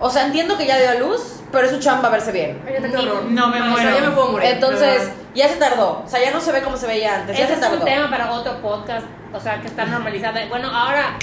o 0.00 0.10
sea, 0.10 0.26
entiendo 0.26 0.56
que 0.56 0.66
ya 0.66 0.78
dio 0.78 0.90
a 0.90 0.94
luz, 0.94 1.37
pero 1.52 1.66
es 1.66 1.72
su 1.72 1.78
chamba 1.80 2.08
verse 2.10 2.32
bien. 2.32 2.60
Ay, 2.66 2.76
horror. 3.06 3.24
No 3.24 3.48
me 3.48 3.58
O 3.60 3.62
sea, 3.64 3.70
muero. 3.70 3.90
ya 3.98 4.08
me 4.08 4.14
puedo 4.14 4.32
morir. 4.32 4.48
Entonces, 4.50 4.98
verdad. 5.00 5.12
ya 5.34 5.48
se 5.48 5.56
tardó, 5.56 6.02
o 6.04 6.08
sea, 6.08 6.20
ya 6.22 6.30
no 6.32 6.40
se 6.40 6.52
ve 6.52 6.62
como 6.62 6.76
se 6.76 6.86
veía 6.86 7.16
antes, 7.16 7.36
ya 7.38 7.44
Ese 7.44 7.54
se 7.54 7.60
es 7.60 7.66
un 7.66 7.70
tardó. 7.78 7.84
tema 7.84 8.10
para 8.10 8.32
otro 8.32 8.60
podcast, 8.62 9.06
o 9.32 9.40
sea, 9.40 9.60
que 9.60 9.66
está 9.68 9.84
normalizado. 9.86 10.38
Bueno, 10.48 10.68
ahora 10.70 11.16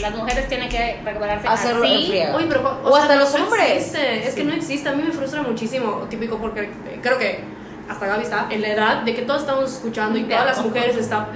las 0.00 0.14
mujeres 0.14 0.48
tienen 0.48 0.68
que 0.70 1.00
recuperarse 1.04 1.46
Hacerlo 1.46 1.84
en 1.84 1.92
así. 1.92 2.06
friega. 2.08 2.34
Oye, 2.36 2.46
pero, 2.48 2.80
O 2.84 2.96
hasta 2.96 3.16
los 3.16 3.34
no 3.38 3.44
hombres. 3.44 3.70
existe, 3.72 4.26
Es 4.28 4.34
que 4.34 4.44
no 4.44 4.54
existe. 4.54 4.88
A 4.88 4.92
mí 4.92 5.02
me 5.02 5.12
frustra 5.12 5.42
muchísimo, 5.42 6.06
típico, 6.08 6.38
porque 6.38 6.62
eh, 6.62 6.98
creo 7.02 7.18
que 7.18 7.44
hasta 7.88 8.06
Gaby 8.06 8.22
está 8.22 8.46
en 8.50 8.62
la 8.62 8.68
edad 8.68 8.96
de 9.02 9.14
que 9.14 9.22
todos 9.22 9.42
estamos 9.42 9.70
escuchando 9.70 10.18
y 10.18 10.24
todas 10.24 10.46
las 10.46 10.64
mujeres 10.64 10.96
están 10.96 11.26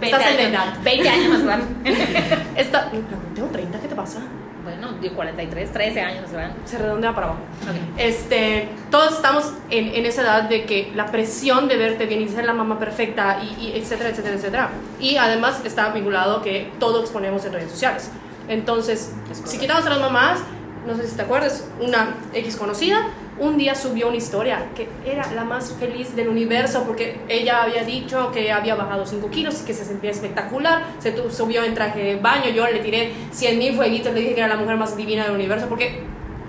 Estás 0.00 0.22
en 0.22 0.28
años, 0.38 0.50
edad. 0.50 0.74
20 0.82 1.08
años 1.10 1.28
más 1.30 1.42
grande. 1.44 1.66
Esta, 2.56 2.90
tengo 3.34 3.48
30, 3.52 3.80
¿qué 3.80 3.88
te 3.88 3.94
pasa? 3.94 4.20
Bueno, 4.62 4.92
de 5.00 5.10
43, 5.10 5.72
13 5.72 6.00
años 6.00 6.30
grande. 6.30 6.56
Se 6.64 6.78
redondea 6.78 7.14
para 7.14 7.28
abajo. 7.28 7.40
Ok. 7.62 7.98
Este, 7.98 8.68
todos 8.90 9.12
estamos 9.12 9.52
en, 9.70 9.94
en 9.94 10.06
esa 10.06 10.22
edad 10.22 10.42
de 10.44 10.64
que 10.64 10.92
la 10.94 11.06
presión 11.06 11.68
de 11.68 11.76
verte 11.76 12.06
bien 12.06 12.22
y 12.22 12.28
ser 12.28 12.44
la 12.44 12.52
mamá 12.52 12.78
perfecta, 12.78 13.38
y, 13.42 13.66
y 13.66 13.72
etcétera, 13.78 14.10
etcétera, 14.10 14.34
etcétera. 14.36 14.70
Y 14.98 15.16
además 15.16 15.62
está 15.64 15.90
vinculado 15.90 16.42
que 16.42 16.70
todo 16.78 17.00
exponemos 17.00 17.44
en 17.44 17.52
redes 17.52 17.70
sociales. 17.70 18.10
Entonces, 18.48 19.14
si 19.44 19.58
quitamos 19.58 19.86
a 19.86 19.90
las 19.90 20.00
mamás, 20.00 20.40
no 20.86 20.96
sé 20.96 21.06
si 21.06 21.16
te 21.16 21.22
acuerdas, 21.22 21.68
una 21.80 22.16
X 22.32 22.56
conocida, 22.56 23.08
un 23.40 23.56
día 23.56 23.74
subió 23.74 24.08
una 24.08 24.18
historia 24.18 24.66
que 24.74 24.86
era 25.04 25.32
la 25.32 25.44
más 25.44 25.72
feliz 25.72 26.14
del 26.14 26.28
universo 26.28 26.84
porque 26.86 27.18
ella 27.28 27.62
había 27.62 27.84
dicho 27.84 28.30
que 28.32 28.52
había 28.52 28.74
bajado 28.74 29.06
5 29.06 29.30
kilos 29.30 29.62
y 29.62 29.64
que 29.64 29.72
se 29.72 29.84
sentía 29.84 30.10
espectacular. 30.10 30.84
Se 30.98 31.16
subió 31.30 31.64
en 31.64 31.74
traje 31.74 32.00
de 32.02 32.16
baño, 32.16 32.50
yo 32.50 32.66
le 32.66 32.80
tiré 32.80 33.14
100 33.32 33.58
mil 33.58 33.74
fueguitos, 33.74 34.12
le 34.12 34.20
dije 34.20 34.34
que 34.34 34.40
era 34.40 34.48
la 34.48 34.56
mujer 34.56 34.76
más 34.76 34.94
divina 34.94 35.24
del 35.24 35.32
universo 35.32 35.66
porque 35.68 36.02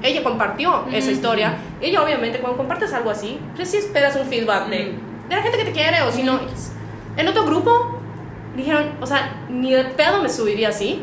ella 0.04 0.22
compartió 0.22 0.86
esa 0.92 1.12
historia. 1.12 1.56
Ella 1.80 2.04
obviamente 2.04 2.40
cuando 2.40 2.58
compartes 2.58 2.92
algo 2.94 3.10
así, 3.10 3.40
pues 3.56 3.70
sí 3.70 3.78
esperas 3.78 4.16
un 4.18 4.28
feedback 4.28 4.68
de, 4.68 4.94
de 5.30 5.36
la 5.36 5.42
gente 5.42 5.58
que 5.58 5.66
te 5.66 5.72
quiere 5.72 6.02
o 6.02 6.12
si 6.12 6.24
no. 6.24 6.42
En 7.16 7.28
otro 7.28 7.46
grupo 7.46 8.00
dijeron, 8.58 8.92
o 9.00 9.08
sea, 9.08 9.44
ni 9.50 9.72
de 9.72 9.86
pedo 9.86 10.22
me 10.22 10.30
subiría 10.30 10.70
así. 10.70 11.02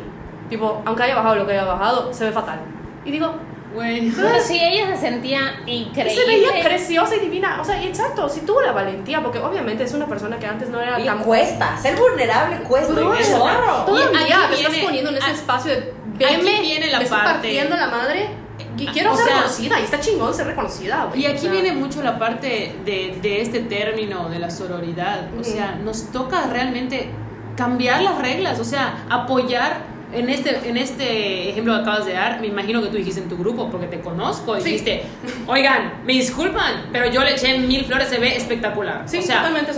Tipo, 0.51 0.83
aunque 0.85 1.03
haya 1.05 1.15
bajado 1.15 1.37
lo 1.37 1.47
que 1.47 1.53
haya 1.53 1.65
bajado, 1.65 2.13
se 2.13 2.25
ve 2.25 2.33
fatal. 2.33 2.61
Y 3.05 3.11
digo, 3.11 3.35
Güey. 3.75 4.11
Pero 4.11 4.41
si 4.41 4.59
ella 4.59 4.87
se 4.95 4.97
sentía 4.97 5.61
increíble. 5.67 6.15
se 6.15 6.27
veía 6.27 6.49
preciosa 6.65 7.17
y 7.17 7.21
divina. 7.21 7.59
O 7.61 7.65
sea, 7.65 7.83
y 7.83 7.87
exacto, 7.87 8.29
sí 8.29 8.41
tuvo 8.47 8.63
la 8.63 8.73
valentía, 8.73 9.23
porque 9.23 9.39
obviamente 9.39 9.85
es 9.85 9.93
una 9.93 10.07
persona 10.07 10.39
que 10.39 10.47
antes 10.47 10.69
no 10.71 10.81
era 10.81 10.99
Y 10.99 11.05
tan 11.05 11.19
cuesta, 11.23 11.77
ser 11.77 11.97
vulnerable 11.97 12.57
cuesta 12.61 12.93
Bro, 12.93 13.11
un 13.11 13.17
chorro. 13.19 13.85
Todavía 13.85 14.39
te 14.51 14.55
estás 14.63 14.77
poniendo 14.79 15.11
en 15.11 15.17
ese 15.19 15.27
a- 15.27 15.33
espacio 15.35 15.73
de 15.73 16.27
aquí 16.27 16.37
veme, 16.37 16.61
viene 16.63 16.87
la 16.89 16.99
me 17.01 17.07
parte- 17.07 17.25
partiendo 17.33 17.77
la 17.77 17.87
madre 17.89 18.29
y 18.77 18.87
quiero 18.87 19.13
O 19.13 19.17
ser 19.17 19.27
sea- 19.27 19.35
reconocida 19.37 19.81
y 19.81 19.85
está 19.85 20.01
chingón 20.01 20.35
ser 20.35 20.47
reconocida. 20.47 21.05
güey. 21.11 21.23
Y 21.23 21.27
O 21.27 21.31
aquí 21.31 21.39
sea, 21.41 21.51
viene 21.53 21.73
mucho 21.73 22.03
la 22.03 22.19
parte 22.19 22.75
de, 22.85 23.19
de 23.21 23.43
este 23.43 23.61
término 23.61 24.29
de 24.29 24.39
la 24.39 24.51
sororidad. 24.51 25.29
O 25.37 25.41
Ujú. 25.41 25.45
sea, 25.45 25.77
nos 25.83 26.11
toca 26.11 26.47
realmente 26.47 27.11
cambiar 27.57 28.03
las 28.03 28.19
reglas, 28.19 28.59
o 28.61 28.65
sea, 28.65 29.05
apoyar. 29.11 29.98
En 30.13 30.31
este, 30.31 30.67
en 30.69 30.77
este 30.79 31.51
ejemplo 31.51 31.75
que 31.75 31.81
acabas 31.81 32.07
de 32.07 32.15
dar, 32.15 32.41
me 32.41 32.47
imagino 32.47 32.81
que 32.83 32.89
tú 32.89 32.97
dijiste 32.97 33.21
en 33.21 33.29
tu 33.29 33.37
grupo, 33.37 33.69
porque 33.71 33.87
te 33.89 34.01
conozco, 34.01 34.57
y 34.57 34.61
Sí. 34.63 34.71
dijiste, 34.71 35.03
oigan, 35.47 36.01
me 36.07 36.15
disculpan, 36.15 36.87
pero 36.93 37.11
yo 37.11 37.23
le 37.23 37.33
eché 37.33 37.59
mil 37.59 37.85
flores, 37.85 38.09
se 38.09 38.19
ve 38.19 38.35
espectacular. 38.37 39.03
Sí, 39.07 39.19
o 39.19 39.23
sea, 39.23 39.37
totalmente 39.39 39.73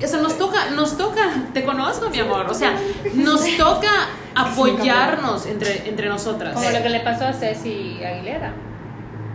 eso. 0.00 0.20
nos 0.20 0.36
toca, 0.36 0.70
nos 0.70 0.98
toca, 0.98 1.20
te 1.54 1.62
conozco, 1.64 2.10
mi 2.10 2.18
amor, 2.18 2.46
o 2.50 2.54
sea, 2.54 2.76
nos 3.14 3.56
toca 3.56 4.08
apoyarnos 4.34 5.46
entre, 5.46 5.88
entre 5.88 6.08
nosotras. 6.08 6.54
Como 6.54 6.68
lo 6.68 6.82
que 6.82 6.88
le 6.88 7.00
pasó 7.00 7.26
a 7.26 7.32
Ceci 7.32 8.00
Aguilera. 8.04 8.52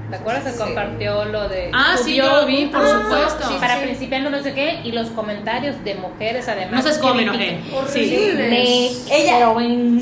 ¿Te 0.09 0.15
acuerdas 0.15 0.43
que 0.45 0.51
Sí. 0.51 0.57
compartió 0.57 1.25
lo 1.25 1.49
de. 1.49 1.69
Ah, 1.73 1.95
sí, 2.01 2.15
yo 2.15 2.25
lo 2.33 2.45
vi, 2.45 2.67
por 2.67 2.79
un 2.81 2.87
supuesto. 2.87 3.47
sí, 3.47 3.55
para 3.59 3.79
principiantes 3.81 4.31
no 4.31 4.41
sé 4.41 4.53
qué, 4.53 4.79
y 4.85 4.93
los 4.93 5.09
comentarios 5.09 5.83
de 5.83 5.95
mujeres 5.95 6.47
además. 6.47 6.83
No 7.01 7.13
me 7.13 7.15
que 7.17 7.23
enojé. 7.23 7.59
Sí. 7.91 8.31
Me- 8.37 8.87
Ella- 9.13 9.53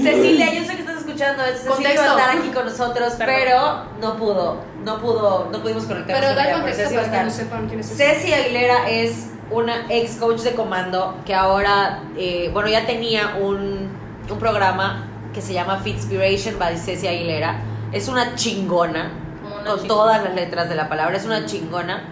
Cecilia, 0.04 0.54
yo 0.54 0.64
sé 0.64 0.74
que 0.76 0.82
estás 0.82 0.98
escuchando. 0.98 1.44
Cecilia 1.44 1.94
iba 1.94 2.04
a 2.04 2.08
estar 2.20 2.38
aquí 2.38 2.50
con 2.50 2.66
nosotros, 2.66 3.14
Perdón. 3.14 3.36
pero 3.36 3.84
no 4.00 4.18
pudo, 4.18 4.58
no 4.84 5.00
pudo, 5.02 5.50
no 5.52 5.60
pudimos 5.62 5.86
conectar. 5.86 6.20
Pero 6.20 6.36
da 6.36 6.52
contexto 6.54 6.84
para 6.84 6.90
que 6.90 6.96
no 6.96 7.02
estar. 7.02 7.32
sepan 7.32 7.68
quién 7.68 7.80
es 7.80 7.98
Ceci 7.98 8.32
Aguilera 8.34 8.90
es 8.90 9.32
una 9.50 9.86
ex 9.90 10.18
coach 10.18 10.42
de 10.42 10.52
comando 10.54 11.18
que 11.26 11.34
ahora, 11.34 12.02
eh, 12.18 12.50
bueno, 12.54 12.70
ya 12.70 12.86
tenía 12.86 13.38
un, 13.42 13.90
un 14.30 14.40
programa 14.40 15.08
que 15.34 15.42
se 15.42 15.54
llama 15.54 15.78
Fitspiration 15.84 16.60
by 16.60 16.78
Ceci 16.78 17.08
Aguilera. 17.08 17.60
Es 17.92 18.08
una 18.08 18.36
chingona, 18.36 19.12
con 19.66 19.80
chingona. 19.82 19.88
todas 19.88 20.24
las 20.24 20.36
letras 20.36 20.70
de 20.70 20.76
la 20.76 20.90
palabra, 20.90 21.18
es 21.18 21.26
una 21.26 21.46
chingona. 21.46 22.04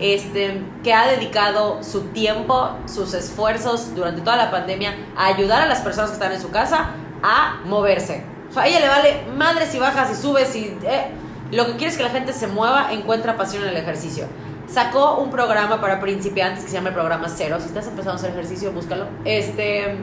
Este, 0.00 0.60
que 0.82 0.92
ha 0.94 1.06
dedicado 1.06 1.84
su 1.84 2.06
tiempo, 2.08 2.70
sus 2.86 3.14
esfuerzos 3.14 3.94
durante 3.94 4.20
toda 4.22 4.36
la 4.36 4.50
pandemia 4.50 4.96
a 5.16 5.26
ayudar 5.26 5.62
a 5.62 5.66
las 5.66 5.80
personas 5.80 6.10
que 6.10 6.14
están 6.14 6.32
en 6.32 6.40
su 6.40 6.50
casa 6.50 6.90
a 7.22 7.60
moverse. 7.66 8.24
O 8.50 8.52
sea, 8.52 8.64
a 8.64 8.66
ella 8.66 8.80
le 8.80 8.88
vale 8.88 9.22
madres 9.36 9.72
y 9.74 9.78
bajas 9.78 10.10
y 10.10 10.20
subes 10.20 10.56
y 10.56 10.76
eh, 10.82 11.06
lo 11.52 11.66
que 11.66 11.72
quiere 11.72 11.88
es 11.88 11.96
que 11.96 12.02
la 12.02 12.10
gente 12.10 12.32
se 12.32 12.48
mueva, 12.48 12.92
encuentra 12.92 13.36
pasión 13.36 13.62
en 13.62 13.68
el 13.68 13.76
ejercicio. 13.76 14.26
Sacó 14.66 15.18
un 15.18 15.30
programa 15.30 15.80
para 15.80 16.00
principiantes 16.00 16.64
que 16.64 16.70
se 16.70 16.76
llama 16.76 16.88
el 16.88 16.94
programa 16.94 17.28
Cero. 17.28 17.58
Si 17.60 17.66
estás 17.66 17.86
empezando 17.86 18.12
a 18.12 18.16
hacer 18.16 18.30
ejercicio, 18.30 18.72
búscalo. 18.72 19.06
Este. 19.24 19.98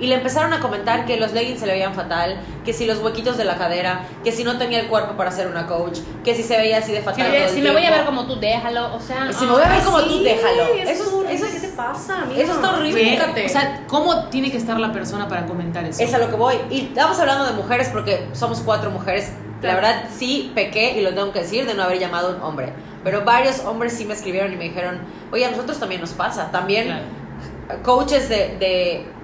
Y 0.00 0.06
le 0.06 0.14
empezaron 0.14 0.52
a 0.52 0.60
comentar 0.60 1.06
que 1.06 1.16
los 1.16 1.32
leggings 1.32 1.58
se 1.60 1.66
le 1.66 1.72
veían 1.72 1.92
fatal, 1.94 2.38
que 2.64 2.72
si 2.72 2.86
los 2.86 2.98
huequitos 2.98 3.36
de 3.36 3.44
la 3.44 3.56
cadera, 3.58 4.02
que 4.22 4.30
si 4.30 4.44
no 4.44 4.56
tenía 4.56 4.78
el 4.80 4.86
cuerpo 4.86 5.14
para 5.16 5.32
ser 5.32 5.48
una 5.48 5.66
coach, 5.66 5.98
que 6.24 6.34
si 6.36 6.42
se 6.44 6.56
veía 6.56 6.78
así 6.78 6.92
de 6.92 7.00
fatal. 7.02 7.26
Que 7.30 7.38
todo 7.38 7.48
el 7.48 7.54
si 7.54 7.60
me 7.62 7.70
voy 7.72 7.78
a 7.82 7.88
tiempo. 7.88 7.96
ver 7.96 8.06
como 8.06 8.26
tú, 8.26 8.38
déjalo. 8.40 8.94
O 8.94 9.00
sea, 9.00 9.32
Si 9.32 9.44
me 9.44 9.52
voy 9.52 9.62
a 9.62 9.68
ver 9.68 9.82
como 9.82 9.98
sí, 10.00 10.06
tú, 10.08 10.22
déjalo. 10.22 10.62
Eso, 10.62 10.90
Eso, 10.90 11.02
es 11.02 11.08
horrible. 11.12 11.34
eso 11.34 11.46
es- 11.46 11.52
¿Qué 11.54 11.60
te 11.60 11.68
pasa, 11.74 12.22
amiga? 12.22 12.40
eso 12.42 12.52
está 12.52 12.70
horrible. 12.76 13.00
¿Qué? 13.02 13.10
Fíjate. 13.10 13.46
O 13.46 13.48
sea, 13.48 13.84
¿cómo 13.88 14.24
tiene 14.28 14.50
que 14.52 14.56
estar 14.56 14.78
la 14.78 14.92
persona 14.92 15.26
para 15.28 15.46
comentar 15.46 15.84
eso? 15.84 16.00
Es 16.02 16.14
a 16.14 16.18
lo 16.18 16.28
que 16.30 16.36
voy. 16.36 16.54
Y 16.70 16.80
estamos 16.86 17.18
hablando 17.18 17.44
de 17.46 17.52
mujeres 17.52 17.88
porque 17.92 18.28
somos 18.34 18.60
cuatro 18.60 18.90
mujeres. 18.90 19.32
La 19.62 19.74
verdad, 19.74 20.04
sí 20.16 20.52
pequé, 20.54 20.96
y 20.96 21.00
lo 21.00 21.12
tengo 21.14 21.32
que 21.32 21.40
decir, 21.40 21.66
de 21.66 21.74
no 21.74 21.82
haber 21.82 21.98
llamado 21.98 22.28
a 22.28 22.36
un 22.36 22.42
hombre. 22.42 22.72
Pero 23.02 23.24
varios 23.24 23.64
hombres 23.64 23.92
sí 23.94 24.04
me 24.04 24.14
escribieron 24.14 24.52
y 24.52 24.56
me 24.56 24.64
dijeron, 24.64 25.00
oye, 25.32 25.44
a 25.44 25.50
nosotros 25.50 25.80
también 25.80 26.00
nos 26.00 26.10
pasa. 26.10 26.52
También 26.52 26.86
Claro. 26.86 27.82
coaches 27.82 28.28
de, 28.28 28.56
de- 28.60 29.17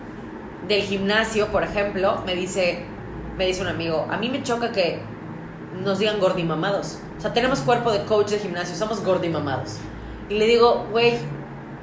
del 0.69 0.83
gimnasio, 0.83 1.49
por 1.49 1.63
ejemplo, 1.63 2.23
me 2.27 2.35
dice, 2.35 2.85
me 3.37 3.47
dice 3.47 3.63
un 3.63 3.69
amigo, 3.69 4.07
a 4.11 4.17
mí 4.17 4.29
me 4.29 4.43
choca 4.43 4.73
que 4.73 5.01
nos 5.83 5.99
digan 5.99 6.21
gordimamados. 6.21 6.99
O 7.19 7.21
sea, 7.21 7.33
tenemos 7.33 7.61
cuerpo 7.61 7.93
de 7.93 8.05
coach 8.05 8.31
de 8.31 8.39
gimnasio, 8.39 8.77
somos 8.77 9.05
gordimamados. 9.05 9.77
Y 10.29 10.35
le 10.35 10.47
digo, 10.47 10.87
güey, 10.91 11.15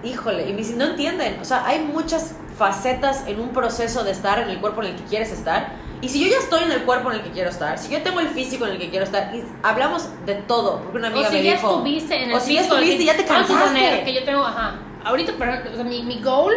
híjole, 0.04 0.48
y 0.50 0.52
me 0.52 0.60
dice, 0.60 0.76
no 0.76 0.86
entienden. 0.86 1.40
O 1.42 1.46
sea, 1.46 1.66
hay 1.66 1.80
muchas 1.80 2.36
facetas 2.58 3.28
en 3.28 3.40
un 3.40 3.50
proceso 3.50 4.04
de 4.04 4.12
estar 4.12 4.40
en 4.40 4.50
el 4.50 4.60
cuerpo 4.60 4.84
en 4.84 4.90
el 4.90 4.96
que 4.96 5.04
quieres 5.04 5.32
estar. 5.32 5.74
Y 6.02 6.10
si 6.10 6.24
yo 6.24 6.32
ya 6.32 6.38
estoy 6.38 6.64
en 6.64 6.72
el 6.72 6.84
cuerpo 6.84 7.12
en 7.12 7.18
el 7.18 7.24
que 7.24 7.30
quiero 7.30 7.50
estar, 7.50 7.78
si 7.78 7.92
yo 7.92 8.02
tengo 8.02 8.20
el 8.20 8.30
físico 8.30 8.66
en 8.66 8.74
el 8.74 8.80
que 8.80 8.90
quiero 8.90 9.06
estar, 9.06 9.34
y 9.36 9.44
hablamos 9.62 10.10
de 10.26 10.36
todo, 10.36 10.80
porque 10.82 10.98
una 10.98 11.10
amiga 11.10 11.28
o 11.28 11.32
si 11.32 11.38
me 11.38 11.44
ya 11.44 11.54
dijo, 11.54 11.70
estuviste 11.70 12.16
en 12.16 12.30
el 12.32 12.36
o 12.36 12.40
si 12.40 12.54
ya 12.56 12.62
estuviste 12.62 13.06
ya 13.06 13.16
te 13.16 13.22
suponer 13.22 13.48
cansaste. 13.48 14.04
que 14.04 14.14
yo 14.14 14.24
tengo, 14.24 14.44
ajá, 14.44 14.80
ahorita, 15.04 15.34
por 15.34 15.48
ejemplo, 15.48 15.72
o 15.74 15.76
sea, 15.76 15.84
mi, 15.84 16.02
mi 16.02 16.20
goal 16.22 16.56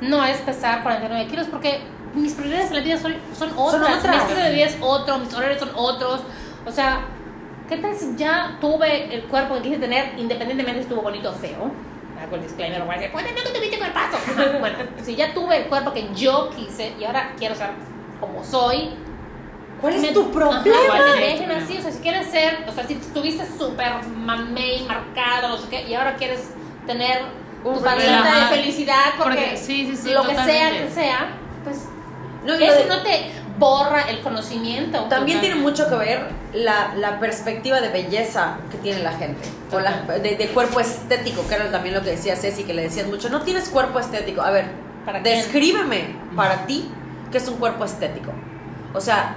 no 0.00 0.24
es 0.24 0.38
pesar 0.38 0.82
49 0.82 1.26
kilos 1.28 1.46
porque 1.50 1.80
mis 2.14 2.32
prioridades 2.34 2.70
en 2.70 2.76
la 2.76 2.82
vida 2.82 2.98
son, 2.98 3.14
son 3.38 3.50
otras. 3.56 3.98
otras. 3.98 4.14
Mi 4.16 4.16
estilo 4.22 4.40
de 4.42 4.50
vida 4.52 4.66
es 4.66 4.76
otro, 4.80 5.18
mis 5.18 5.34
horarios 5.34 5.58
son 5.60 5.70
otros. 5.74 6.20
O 6.66 6.72
sea, 6.72 7.00
¿qué 7.68 7.76
tal 7.78 7.94
si 7.94 8.16
ya 8.16 8.56
tuve 8.60 9.14
el 9.14 9.22
cuerpo 9.24 9.54
que 9.56 9.62
quise 9.62 9.78
tener 9.78 10.12
independientemente 10.18 10.80
si 10.80 10.82
estuvo 10.88 11.02
bonito 11.02 11.30
o 11.30 11.34
feo? 11.34 11.70
Hago 12.22 12.36
el 12.36 12.42
disclaimer, 12.42 12.80
a 12.80 12.84
decir, 12.94 13.10
bueno, 13.12 13.28
no 13.28 13.42
que 13.52 13.58
tuviste 13.58 13.78
cuerpazo. 13.78 14.16
Ajá, 14.32 14.58
bueno, 14.58 14.78
si 15.04 15.14
ya 15.14 15.34
tuve 15.34 15.58
el 15.58 15.64
cuerpo 15.64 15.92
que 15.92 16.08
yo 16.14 16.50
quise 16.56 16.94
y 16.98 17.04
ahora 17.04 17.34
quiero 17.38 17.54
ser 17.54 17.70
como 18.20 18.42
soy, 18.42 18.94
¿cuál 19.80 19.94
es 19.94 20.02
me- 20.02 20.08
tu 20.12 20.22
Ajá, 20.22 20.32
problema? 20.32 20.96
que 20.96 21.20
me 21.20 21.26
dejen 21.26 21.50
así, 21.52 21.76
o 21.76 21.82
sea, 21.82 21.92
si 21.92 21.98
quieres 21.98 22.26
ser, 22.28 22.64
o 22.66 22.72
sea, 22.72 22.86
si 22.86 22.94
estuviste 22.94 23.44
súper 23.58 23.92
mamey, 24.06 24.84
marcado, 24.88 25.48
no 25.48 25.58
sé 25.58 25.68
qué, 25.68 25.86
y 25.86 25.94
ahora 25.94 26.14
quieres 26.16 26.50
tener 26.86 27.20
Un 27.66 27.86
ajá. 27.86 28.50
de 28.50 28.56
felicidad 28.56 29.14
porque, 29.18 29.36
Porque- 29.36 29.56
sí, 29.56 29.86
sí, 29.90 29.96
sí, 29.96 30.10
lo 30.12 30.22
que 30.22 30.34
sea 30.34 30.44
totalmente. 30.44 30.84
que 30.88 30.90
sea, 30.94 31.28
pues 31.64 31.76
No, 32.44 32.54
eso 32.54 32.72
de- 32.82 32.84
no 32.86 33.02
te 33.02 33.30
borra 33.58 34.02
el 34.10 34.20
conocimiento. 34.20 35.04
También 35.08 35.40
tiene 35.40 35.56
mucho 35.56 35.88
que 35.88 35.96
ver 35.96 36.28
la, 36.52 36.94
la 36.96 37.18
perspectiva 37.18 37.80
de 37.80 37.88
belleza 37.88 38.58
que 38.70 38.76
tiene 38.78 39.02
la 39.02 39.12
gente, 39.12 39.48
o 39.72 39.80
la, 39.80 40.02
de, 40.02 40.36
de 40.36 40.48
cuerpo 40.48 40.78
estético, 40.80 41.46
que 41.48 41.54
era 41.54 41.70
también 41.70 41.94
lo 41.94 42.02
que 42.02 42.10
decía 42.10 42.36
Ceci, 42.36 42.64
que 42.64 42.74
le 42.74 42.82
decías 42.82 43.06
mucho, 43.08 43.28
no 43.30 43.42
tienes 43.42 43.68
cuerpo 43.68 43.98
estético. 43.98 44.42
A 44.42 44.50
ver, 44.50 44.66
¿Para 45.04 45.22
quién? 45.22 45.36
descríbeme 45.38 46.14
para 46.36 46.66
ti 46.66 46.88
qué 47.32 47.38
es 47.38 47.48
un 47.48 47.56
cuerpo 47.56 47.84
estético. 47.84 48.30
O 48.94 49.00
sea, 49.00 49.36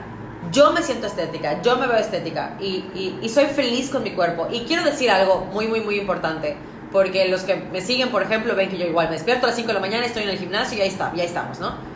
yo 0.52 0.72
me 0.72 0.82
siento 0.84 1.08
estética, 1.08 1.62
yo 1.62 1.78
me 1.78 1.88
veo 1.88 1.98
estética 1.98 2.56
y, 2.60 2.86
y- 2.94 3.20
y 3.22 3.30
soy 3.30 3.46
feliz 3.48 3.90
con 3.90 4.04
mi 4.04 4.12
cuerpo. 4.12 4.48
Y 4.52 4.62
quiero 4.62 4.84
decir 4.84 5.10
algo 5.10 5.48
muy, 5.54 5.68
muy, 5.68 5.82
muy 5.82 5.98
importante, 6.00 6.58
porque 6.92 7.28
los 7.28 7.42
que 7.42 7.56
me 7.56 7.82
siguen, 7.82 8.10
por 8.10 8.24
ejemplo, 8.24 8.56
ven 8.56 8.70
que 8.70 8.78
yo 8.78 8.86
igual 8.86 9.08
me 9.08 9.14
despierto 9.14 9.46
a 9.46 9.50
las 9.50 9.56
5 9.56 9.68
de 9.68 9.74
la 9.74 9.80
mañana, 9.80 10.06
estoy 10.06 10.24
en 10.24 10.30
el 10.30 10.38
gimnasio 10.38 10.78
y 10.78 10.82
ahí 10.82 10.90
está, 10.90 11.14
ya 11.16 11.24
estamos, 11.24 11.60
¿no? 11.60 11.90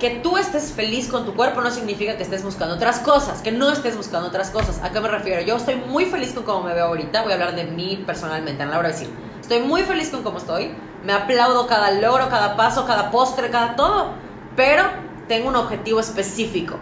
que 0.00 0.10
tú 0.10 0.38
estés 0.38 0.72
feliz 0.72 1.08
con 1.08 1.24
tu 1.24 1.34
cuerpo 1.34 1.60
no 1.60 1.70
significa 1.70 2.16
que 2.16 2.22
estés 2.24 2.42
buscando 2.42 2.74
otras 2.74 2.98
cosas, 3.00 3.42
que 3.42 3.52
no 3.52 3.70
estés 3.70 3.96
buscando 3.96 4.28
otras 4.28 4.50
cosas. 4.50 4.80
¿A 4.82 4.90
qué 4.90 4.98
me 4.98 5.08
refiero? 5.08 5.42
Yo 5.42 5.56
estoy 5.56 5.76
muy 5.76 6.06
feliz 6.06 6.32
con 6.32 6.42
cómo 6.42 6.64
me 6.64 6.74
veo 6.74 6.86
ahorita, 6.86 7.22
voy 7.22 7.32
a 7.32 7.34
hablar 7.34 7.54
de 7.54 7.64
mí 7.64 8.02
personalmente, 8.04 8.62
a 8.62 8.66
la 8.66 8.78
hora 8.78 8.88
de 8.88 8.94
decir. 8.94 9.10
Estoy 9.40 9.60
muy 9.60 9.82
feliz 9.82 10.08
con 10.08 10.22
cómo 10.22 10.38
estoy, 10.38 10.74
me 11.04 11.12
aplaudo 11.12 11.66
cada 11.66 11.90
logro, 11.92 12.28
cada 12.30 12.56
paso, 12.56 12.86
cada 12.86 13.10
postre, 13.10 13.50
cada 13.50 13.76
todo, 13.76 14.14
pero 14.56 14.84
tengo 15.28 15.48
un 15.48 15.56
objetivo 15.56 16.00
específico. 16.00 16.76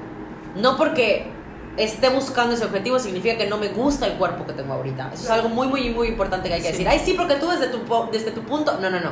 No 0.55 0.77
porque 0.77 1.31
esté 1.79 2.09
buscando 2.11 2.55
ese 2.55 2.65
objetivo 2.65 2.99
significa 2.99 3.37
que 3.39 3.47
no 3.47 3.57
me 3.57 3.69
gusta 3.69 4.07
el 4.07 4.15
cuerpo 4.15 4.45
que 4.47 4.53
tengo 4.53 4.75
ahorita. 4.75 5.11
Eso 5.15 5.25
es 5.25 5.31
algo 5.31 5.49
muy, 5.49 5.69
muy, 5.69 5.91
muy 5.91 6.09
importante 6.09 6.49
que 6.49 6.55
hay 6.55 6.61
que 6.61 6.67
Sí. 6.69 6.73
decir. 6.73 6.89
Ay, 6.89 7.01
sí, 7.05 7.15
porque 7.15 7.37
tú 7.37 7.49
desde 7.49 7.69
tu, 7.69 7.79
desde 8.13 8.31
tu 8.33 8.43
punto... 8.43 8.79
No, 8.81 8.91
no, 8.91 9.01
no. 9.01 9.11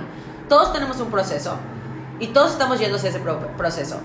Todos 0.48 0.72
tenemos 0.72 0.98
un 1.00 1.10
proceso 1.10 1.56
Y 2.18 2.28
todos 2.28 2.52
estamos 2.52 2.78
yendo 2.78 2.96
hacia 2.96 3.10
ese 3.10 3.18
pro- 3.18 3.38
proceso. 3.56 4.00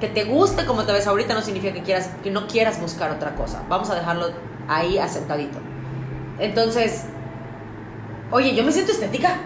Que 0.00 0.08
te 0.08 0.24
guste 0.24 0.66
como 0.66 0.84
te 0.84 0.92
ves 0.92 1.06
ahorita 1.06 1.32
no 1.32 1.40
significa 1.42 1.72
que, 1.72 1.82
quieras, 1.82 2.10
que 2.22 2.30
no 2.30 2.46
quieras 2.48 2.80
buscar 2.80 3.10
otra 3.12 3.34
cosa. 3.36 3.62
Vamos 3.68 3.88
a 3.90 3.94
dejarlo 3.94 4.26
ahí 4.68 4.98
asentadito. 4.98 5.58
Entonces, 6.38 7.04
oye, 8.30 8.54
yo 8.54 8.64
me 8.64 8.72
siento 8.72 8.92
estética. 8.92 9.36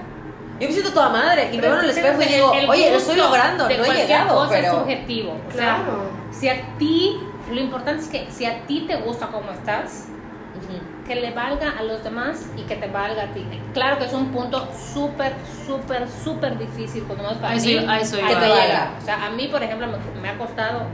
Yo 0.59 0.67
me 0.67 0.73
siento 0.73 0.93
toda 0.93 1.09
madre. 1.11 1.51
Y 1.53 1.57
me 1.57 1.63
veo 1.63 1.79
en 1.79 1.85
el 1.85 1.91
espejo 1.91 2.21
y 2.23 2.25
digo, 2.27 2.53
el 2.53 2.69
oye, 2.69 2.91
lo 2.91 2.97
estoy 2.99 3.17
logrando, 3.17 3.67
de 3.67 3.79
no 3.79 3.85
he 3.85 3.95
llegado, 3.95 4.35
cosa 4.35 4.59
es 4.59 4.65
pero... 4.65 4.79
subjetivo. 4.81 5.33
O 5.49 5.53
sea, 5.53 5.77
Claro. 5.77 6.03
si 6.33 6.49
a 6.49 6.77
ti, 6.79 7.21
lo 7.51 7.61
importante 7.61 8.03
es 8.03 8.09
que 8.09 8.31
si 8.31 8.45
a 8.45 8.67
ti 8.67 8.85
te 8.87 8.97
gusta 8.97 9.29
cómo 9.29 9.51
estás, 9.51 10.09
Ujú. 10.55 10.81
que 11.07 11.15
le 11.15 11.31
valga 11.31 11.79
a 11.79 11.83
los 11.85 12.03
demás 12.03 12.47
y 12.57 12.63
que 12.63 12.75
te 12.77 12.89
valga 12.89 13.25
a 13.25 13.33
ti. 13.33 13.47
Claro 13.73 13.99
que 13.99 14.07
es 14.07 14.13
un 14.13 14.33
punto 14.33 14.73
súper, 14.93 15.35
súper, 15.65 16.09
súper 16.09 16.59
difícil 16.59 17.05
cuando 17.05 17.25
no 17.25 17.31
es 17.33 17.39
para 17.39 17.55
mí, 17.55 17.77
eso 18.01 18.17
que 18.17 18.35
te 18.35 18.35
valga. 18.35 18.97
O 19.01 19.05
sea, 19.05 19.27
a 19.27 19.31
mí, 19.31 19.47
por 19.49 19.63
ejemplo, 19.63 19.87
me, 19.87 20.21
me 20.21 20.29
ha 20.29 20.37
costado 20.37 20.87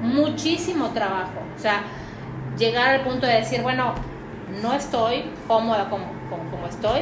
muchísimo 0.00 0.88
trabajo. 0.88 1.42
O 1.56 1.58
sea, 1.58 1.84
llegar 2.58 2.88
al 2.88 3.00
punto 3.02 3.26
de 3.26 3.34
decir, 3.34 3.62
bueno, 3.62 3.94
no 4.62 4.74
estoy 4.74 5.30
cómoda 5.46 5.88
como, 5.88 6.12
como, 6.28 6.50
como 6.50 6.66
estoy, 6.66 7.00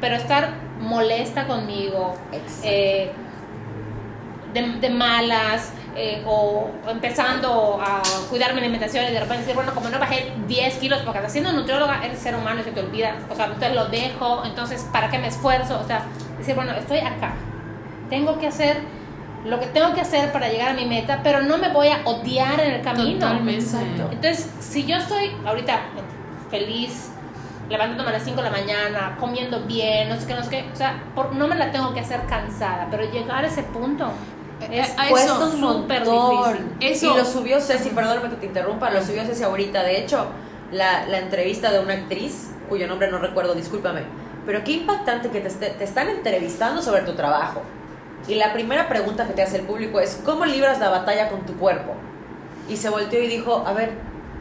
pero 0.00 0.16
estar 0.16 0.54
molesta 0.78 1.46
conmigo, 1.46 2.18
eh, 2.62 3.14
de, 4.52 4.62
de 4.62 4.90
malas, 4.90 5.72
eh, 5.96 6.22
o 6.26 6.68
empezando 6.88 7.80
a 7.82 8.02
cuidar 8.28 8.52
mi 8.54 8.60
alimentación 8.60 9.04
y 9.06 9.12
de 9.12 9.18
repente 9.20 9.38
decir, 9.42 9.54
bueno, 9.54 9.72
como 9.74 9.88
no 9.88 9.98
bajé 9.98 10.32
10 10.46 10.74
kilos, 10.76 11.00
porque 11.04 11.28
siendo 11.28 11.52
nutrióloga 11.52 12.04
eres 12.04 12.18
ser 12.18 12.34
humano 12.36 12.60
y 12.60 12.64
se 12.64 12.70
te 12.72 12.80
olvida, 12.80 13.14
o 13.30 13.34
sea, 13.34 13.46
entonces 13.46 13.74
lo 13.74 13.86
dejo, 13.86 14.44
entonces, 14.44 14.86
¿para 14.92 15.08
qué 15.10 15.18
me 15.18 15.28
esfuerzo? 15.28 15.80
O 15.82 15.86
sea, 15.86 16.02
decir, 16.38 16.54
bueno, 16.54 16.72
estoy 16.72 16.98
acá, 16.98 17.32
tengo 18.10 18.38
que 18.38 18.46
hacer 18.48 18.78
lo 19.44 19.60
que 19.60 19.66
tengo 19.66 19.94
que 19.94 20.00
hacer 20.00 20.32
para 20.32 20.48
llegar 20.48 20.70
a 20.70 20.74
mi 20.74 20.84
meta, 20.86 21.20
pero 21.22 21.40
no 21.42 21.56
me 21.56 21.68
voy 21.70 21.88
a 21.88 22.00
odiar 22.04 22.58
en 22.60 22.72
el 22.74 22.82
camino. 22.82 23.20
Totalmente. 23.20 23.62
Exacto. 23.62 24.08
Entonces, 24.10 24.50
si 24.60 24.84
yo 24.86 24.96
estoy 24.96 25.30
ahorita 25.46 25.78
feliz, 26.50 27.10
levantándome 27.68 28.10
a 28.10 28.12
las 28.14 28.22
5 28.24 28.42
de 28.42 28.50
la 28.50 28.56
mañana, 28.56 29.16
comiendo 29.18 29.60
bien, 29.60 30.08
no 30.08 30.16
sé 30.20 30.26
qué, 30.26 30.34
no 30.34 30.42
sé 30.42 30.50
qué, 30.50 30.68
o 30.72 30.76
sea, 30.76 31.02
por- 31.14 31.34
no 31.34 31.48
me 31.48 31.54
la 31.56 31.70
tengo 31.72 31.92
que 31.94 32.00
hacer 32.00 32.20
cansada, 32.26 32.86
pero 32.90 33.04
llegar 33.10 33.44
a 33.44 33.46
ese 33.48 33.62
punto 33.64 34.10
es 34.60 34.94
Cuesta 35.10 35.32
eso, 35.34 35.50
un 35.54 35.60
montón. 35.60 36.76
Eso. 36.80 37.14
Y 37.14 37.16
lo 37.18 37.24
subió 37.24 37.60
Ceci, 37.60 37.90
perdóname 37.90 38.30
que 38.30 38.36
te 38.36 38.46
interrumpa, 38.46 38.90
lo 38.90 39.02
subió 39.02 39.24
Ceci 39.24 39.42
ahorita. 39.42 39.82
De 39.82 39.98
hecho, 40.00 40.26
la, 40.72 41.06
la 41.06 41.18
entrevista 41.18 41.70
de 41.70 41.80
una 41.80 41.94
actriz, 41.94 42.50
cuyo 42.68 42.86
nombre 42.88 43.10
no 43.10 43.18
recuerdo, 43.18 43.54
discúlpame. 43.54 44.02
Pero 44.46 44.62
qué 44.64 44.72
impactante 44.72 45.28
que 45.30 45.40
te, 45.40 45.50
te 45.50 45.84
están 45.84 46.08
entrevistando 46.08 46.80
sobre 46.80 47.02
tu 47.02 47.14
trabajo. 47.14 47.62
Y 48.28 48.36
la 48.36 48.52
primera 48.52 48.88
pregunta 48.88 49.26
que 49.26 49.32
te 49.34 49.42
hace 49.42 49.56
el 49.58 49.62
público 49.62 50.00
es, 50.00 50.20
¿cómo 50.24 50.44
libras 50.46 50.78
la 50.80 50.88
batalla 50.88 51.28
con 51.28 51.44
tu 51.46 51.54
cuerpo? 51.58 51.92
Y 52.68 52.76
se 52.76 52.88
volteó 52.88 53.22
y 53.22 53.26
dijo, 53.28 53.62
a 53.66 53.72
ver, 53.72 53.90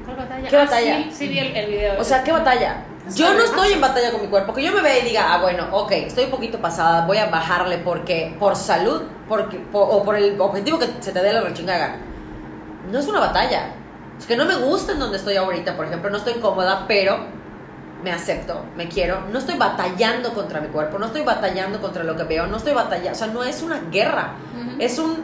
¿Cuál 0.06 0.18
batalla? 0.18 0.50
¿Qué 0.50 0.56
Ah, 0.58 0.60
batalla? 0.66 0.98
sí, 1.04 1.12
sí 1.12 1.28
vi 1.28 1.40
el, 1.40 1.56
el 1.56 1.70
video. 1.72 2.00
o 2.00 2.04
sea, 2.04 2.24
¿qué 2.24 2.32
batalla? 2.32 2.84
Yo 3.14 3.34
no 3.34 3.44
estoy 3.44 3.74
en 3.74 3.82
batalla 3.82 4.12
con 4.12 4.22
mi 4.22 4.28
cuerpo. 4.28 4.54
Que 4.54 4.64
yo 4.64 4.72
me 4.72 4.82
vea 4.82 4.98
y 5.00 5.04
diga, 5.10 5.34
ah, 5.34 5.42
bueno, 5.42 5.68
ok, 5.72 5.92
estoy 5.92 6.26
un 6.26 6.32
poquito 6.32 6.60
pasada, 6.60 7.06
voy 7.06 7.18
a 7.18 7.28
bajarle 7.30 7.78
porque, 7.80 8.36
por 8.40 8.56
salud, 8.56 9.04
porque, 9.30 9.58
po- 9.58 9.82
o 9.82 10.04
por 10.04 10.16
el 10.16 10.40
objetivo 10.42 10.80
que 10.80 10.88
se 11.00 11.12
te 11.12 11.22
dé 11.22 11.32
la 11.34 11.42
rechingaga. 11.42 11.98
No 12.92 12.98
es 13.00 13.08
una 13.08 13.20
batalla. 13.20 13.74
Es 14.18 14.26
que 14.26 14.36
no 14.38 14.46
me 14.46 14.56
gusta 14.56 14.94
en 14.94 15.00
donde 15.00 15.18
estoy 15.18 15.36
ahorita, 15.36 15.76
por 15.76 15.86
ejemplo, 15.86 16.10
no 16.10 16.18
estoy 16.18 16.34
cómoda, 16.36 16.86
pero 16.88 17.18
me 18.04 18.12
acepto, 18.12 18.64
me 18.78 18.88
quiero. 18.88 19.22
No 19.32 19.40
estoy 19.40 19.58
batallando 19.58 20.34
contra 20.34 20.62
mi 20.62 20.68
cuerpo, 20.70 20.98
no 21.00 21.08
estoy 21.08 21.24
batallando 21.24 21.82
contra 21.82 22.04
lo 22.04 22.16
que 22.16 22.24
veo, 22.24 22.48
no 22.48 22.58
estoy 22.58 22.74
batallando. 22.74 23.12
O 23.12 23.16
sea, 23.16 23.28
no 23.28 23.44
es 23.44 23.62
una 23.62 23.82
guerra. 23.92 24.36
Ujú. 24.60 24.76
Es 24.80 24.98
un. 25.00 25.24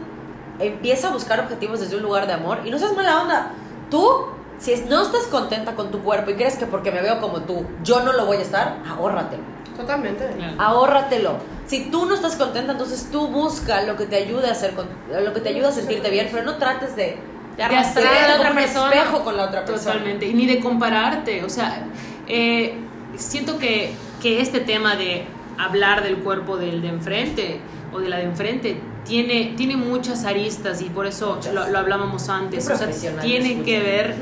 Empieza 0.58 1.08
a 1.08 1.12
buscar 1.12 1.40
objetivos 1.40 1.80
desde 1.80 1.96
un 1.96 2.02
lugar 2.02 2.26
de 2.26 2.34
amor 2.34 2.60
y 2.64 2.70
no 2.70 2.78
seas 2.78 2.94
mala 2.94 3.22
onda. 3.22 3.50
Tú, 3.90 4.26
si 4.62 4.72
es- 4.72 4.86
no 4.86 5.02
estás 5.02 5.24
contenta 5.24 5.74
con 5.74 5.90
tu 5.90 5.98
cuerpo 6.02 6.30
y 6.30 6.34
crees 6.34 6.56
que 6.56 6.66
porque 6.66 6.90
me 6.92 7.02
veo 7.02 7.20
como 7.20 7.40
tú, 7.42 7.66
yo 7.82 8.00
no 8.02 8.12
lo 8.12 8.24
voy 8.26 8.36
a 8.38 8.40
estar, 8.42 8.76
ahórratelo. 8.88 9.42
Totalmente. 9.76 10.24
Ahórratelo. 10.58 11.36
Si 11.66 11.86
tú 11.90 12.06
no 12.06 12.14
estás 12.14 12.36
contenta, 12.36 12.72
entonces 12.72 13.08
tú 13.10 13.28
busca 13.28 13.82
lo 13.82 13.96
que 13.96 14.06
te 14.06 14.16
ayude 14.16 14.48
a 14.48 14.52
hacer, 14.52 14.74
con- 14.74 14.88
lo 15.24 15.32
que 15.32 15.40
te 15.40 15.48
ayude 15.48 15.66
a 15.66 15.72
sentirte 15.72 16.10
bien, 16.10 16.28
pero 16.30 16.44
no 16.44 16.56
trates 16.56 16.94
de, 16.96 17.16
de 17.56 17.62
arrastrar 17.62 18.06
hacer 18.06 18.24
a 18.24 18.28
la 18.28 18.34
otra 18.36 18.50
un 18.50 18.56
persona. 18.56 18.92
espejo 18.92 19.24
con 19.24 19.36
la 19.36 19.44
otra 19.44 19.64
persona. 19.64 19.92
Totalmente, 19.94 20.26
y 20.26 20.34
ni 20.34 20.46
de 20.46 20.60
compararte, 20.60 21.42
o 21.44 21.48
sea, 21.48 21.86
eh, 22.28 22.74
siento 23.16 23.58
que, 23.58 23.92
que 24.20 24.40
este 24.40 24.60
tema 24.60 24.94
de 24.96 25.24
hablar 25.58 26.02
del 26.02 26.18
cuerpo 26.18 26.56
del 26.56 26.82
de 26.82 26.88
enfrente 26.88 27.60
o 27.92 27.98
de 28.00 28.08
la 28.08 28.18
de 28.18 28.24
enfrente 28.24 28.80
tiene, 29.04 29.54
tiene 29.56 29.76
muchas 29.76 30.24
aristas 30.24 30.80
y 30.80 30.84
por 30.90 31.06
eso 31.06 31.38
lo, 31.52 31.68
lo 31.68 31.78
hablábamos 31.78 32.28
antes, 32.28 32.68
o 32.70 32.76
sea, 32.76 32.88
tiene 33.22 33.62
que 33.62 33.80
ver, 33.80 34.14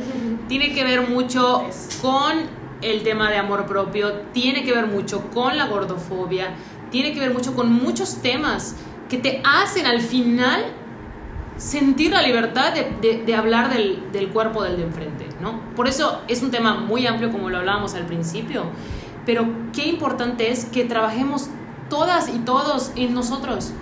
tiene 0.51 0.73
que 0.73 0.83
ver 0.83 1.09
mucho 1.09 1.63
con 2.03 2.33
el 2.83 3.05
tema 3.05 3.31
de 3.31 3.37
amor 3.37 3.67
propio, 3.67 4.13
tiene 4.33 4.65
que 4.65 4.73
ver 4.73 4.89
mucho 4.89 5.31
con 5.31 5.57
la 5.57 5.69
gordofobia, 5.69 6.55
tiene 6.91 7.13
que 7.13 7.21
ver 7.21 7.33
mucho 7.33 7.55
con 7.55 7.73
muchos 7.73 8.17
temas 8.21 8.75
que 9.09 9.19
te 9.19 9.41
hacen 9.45 9.87
al 9.87 10.01
final 10.01 10.65
sentir 11.57 12.11
la 12.11 12.23
libertad 12.23 12.75
de, 12.75 13.35
hablar 13.37 13.73
del, 13.73 14.11
del 14.11 14.31
cuerpo 14.31 14.65
del 14.65 14.79
de 14.79 14.83
enfrente, 14.83 15.29
¿no? 15.41 15.61
Por 15.77 15.87
eso 15.87 16.21
es 16.27 16.43
un 16.43 16.51
tema 16.51 16.75
muy 16.75 17.07
amplio 17.07 17.31
como 17.31 17.49
lo 17.49 17.59
hablábamos 17.59 17.95
al 17.95 18.07
principio, 18.07 18.65
pero 19.25 19.47
qué 19.73 19.87
importante 19.87 20.51
es 20.51 20.65
que 20.65 20.83
trabajemos 20.83 21.49
todas 21.89 22.29
y 22.29 22.41
todos 22.41 22.91
en 22.97 23.15
nosotros, 23.15 23.73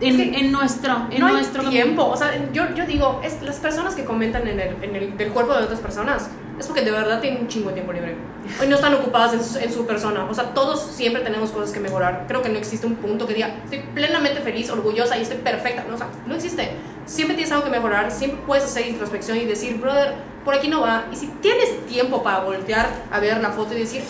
en, 0.00 0.34
en 0.34 0.52
nuestro, 0.52 1.06
en 1.10 1.20
no 1.20 1.26
hay 1.26 1.34
nuestro 1.34 1.68
tiempo. 1.68 2.04
O 2.04 2.16
sea, 2.16 2.32
yo, 2.52 2.74
yo 2.74 2.86
digo, 2.86 3.20
es, 3.24 3.42
las 3.42 3.56
personas 3.56 3.94
que 3.94 4.04
comentan 4.04 4.46
en 4.46 4.60
el, 4.60 4.76
en 4.82 4.96
el 4.96 5.16
del 5.16 5.30
cuerpo 5.30 5.54
de 5.54 5.64
otras 5.64 5.80
personas 5.80 6.28
es 6.58 6.66
porque 6.66 6.82
de 6.82 6.90
verdad 6.90 7.20
tienen 7.20 7.42
un 7.42 7.48
chingo 7.48 7.68
de 7.68 7.74
tiempo 7.74 7.92
libre. 7.92 8.16
Hoy 8.60 8.68
no 8.68 8.76
están 8.76 8.94
ocupadas 8.94 9.34
en 9.34 9.44
su, 9.44 9.58
en 9.58 9.72
su 9.72 9.86
persona. 9.86 10.24
O 10.24 10.34
sea, 10.34 10.54
todos 10.54 10.80
siempre 10.80 11.22
tenemos 11.22 11.50
cosas 11.50 11.70
que 11.72 11.80
mejorar. 11.80 12.24
Creo 12.28 12.42
que 12.42 12.48
no 12.48 12.58
existe 12.58 12.86
un 12.86 12.96
punto 12.96 13.26
que 13.26 13.34
diga, 13.34 13.48
estoy 13.64 13.80
plenamente 13.94 14.40
feliz, 14.40 14.70
orgullosa 14.70 15.18
y 15.18 15.22
estoy 15.22 15.38
perfecta. 15.38 15.84
No, 15.88 15.94
o 15.94 15.98
sea, 15.98 16.08
no 16.26 16.34
existe. 16.34 16.70
Siempre 17.04 17.36
tienes 17.36 17.52
algo 17.52 17.64
que 17.64 17.70
mejorar. 17.70 18.10
Siempre 18.10 18.40
puedes 18.46 18.64
hacer 18.64 18.86
introspección 18.86 19.36
y 19.38 19.44
decir, 19.44 19.78
brother, 19.78 20.14
por 20.44 20.54
aquí 20.54 20.68
no 20.68 20.80
va. 20.80 21.04
Y 21.12 21.16
si 21.16 21.26
tienes 21.26 21.86
tiempo 21.86 22.22
para 22.22 22.40
voltear 22.40 22.88
a 23.10 23.20
ver 23.20 23.38
la 23.40 23.50
foto 23.50 23.74
y 23.74 23.80
decir, 23.80 24.02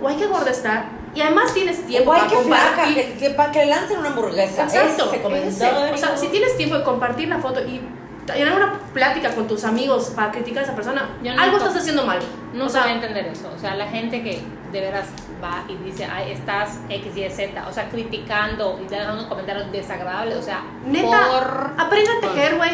guay, 0.00 0.16
qué 0.16 0.26
gorda 0.26 0.50
está. 0.50 0.86
Y 1.14 1.20
además 1.20 1.52
tienes 1.52 1.84
tiempo 1.86 2.12
para 2.12 2.28
qué 2.28 2.36
flaca, 2.36 2.66
compartir. 2.76 3.12
que, 3.18 3.34
que, 3.34 3.36
que 3.52 3.66
lancen 3.66 3.98
una 3.98 4.08
hamburguesa. 4.10 4.62
Exacto. 4.64 5.10
Ese. 5.34 5.66
O 5.92 5.96
sea, 5.96 6.16
si 6.16 6.28
tienes 6.28 6.56
tiempo 6.56 6.76
de 6.76 6.84
compartir 6.84 7.28
la 7.28 7.38
foto 7.38 7.60
y 7.60 7.80
tener 8.26 8.52
una 8.52 8.78
plática 8.94 9.30
con 9.34 9.48
tus 9.48 9.64
amigos 9.64 10.12
para 10.14 10.30
criticar 10.30 10.62
a 10.62 10.66
esa 10.66 10.74
persona, 10.76 11.08
Yo 11.22 11.34
no 11.34 11.42
algo 11.42 11.58
to- 11.58 11.66
estás 11.66 11.82
haciendo 11.82 12.04
mal. 12.06 12.18
No 12.54 12.66
o 12.66 12.68
se 12.68 12.78
va 12.78 12.84
a 12.84 12.92
entender 12.92 13.26
eso. 13.26 13.50
O 13.54 13.58
sea, 13.58 13.74
la 13.74 13.88
gente 13.88 14.22
que 14.22 14.40
de 14.72 14.80
veras 14.80 15.06
va 15.42 15.64
y 15.68 15.74
dice, 15.84 16.04
ay, 16.04 16.30
estás 16.30 16.78
X, 16.88 17.16
Y, 17.16 17.28
Z, 17.28 17.66
o 17.68 17.72
sea, 17.72 17.88
criticando 17.88 18.78
y 18.80 18.88
dando 18.88 19.28
comentarios 19.28 19.72
desagradables, 19.72 20.36
o 20.36 20.42
sea, 20.42 20.62
neta, 20.86 21.26
por... 21.28 21.72
aprende 21.76 22.08
a 22.10 22.20
tejer, 22.20 22.56
güey. 22.56 22.70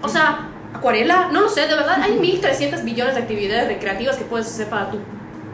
O 0.00 0.08
sea, 0.08 0.48
acuarela, 0.72 1.28
no 1.32 1.40
lo 1.40 1.48
sé, 1.48 1.66
de 1.66 1.74
verdad, 1.74 2.00
hay 2.00 2.12
1300 2.12 2.84
billones 2.84 3.16
de 3.16 3.22
actividades 3.22 3.66
recreativas 3.66 4.16
que 4.16 4.24
puedes 4.24 4.46
hacer 4.46 4.68
para 4.68 4.90
tu 4.90 4.98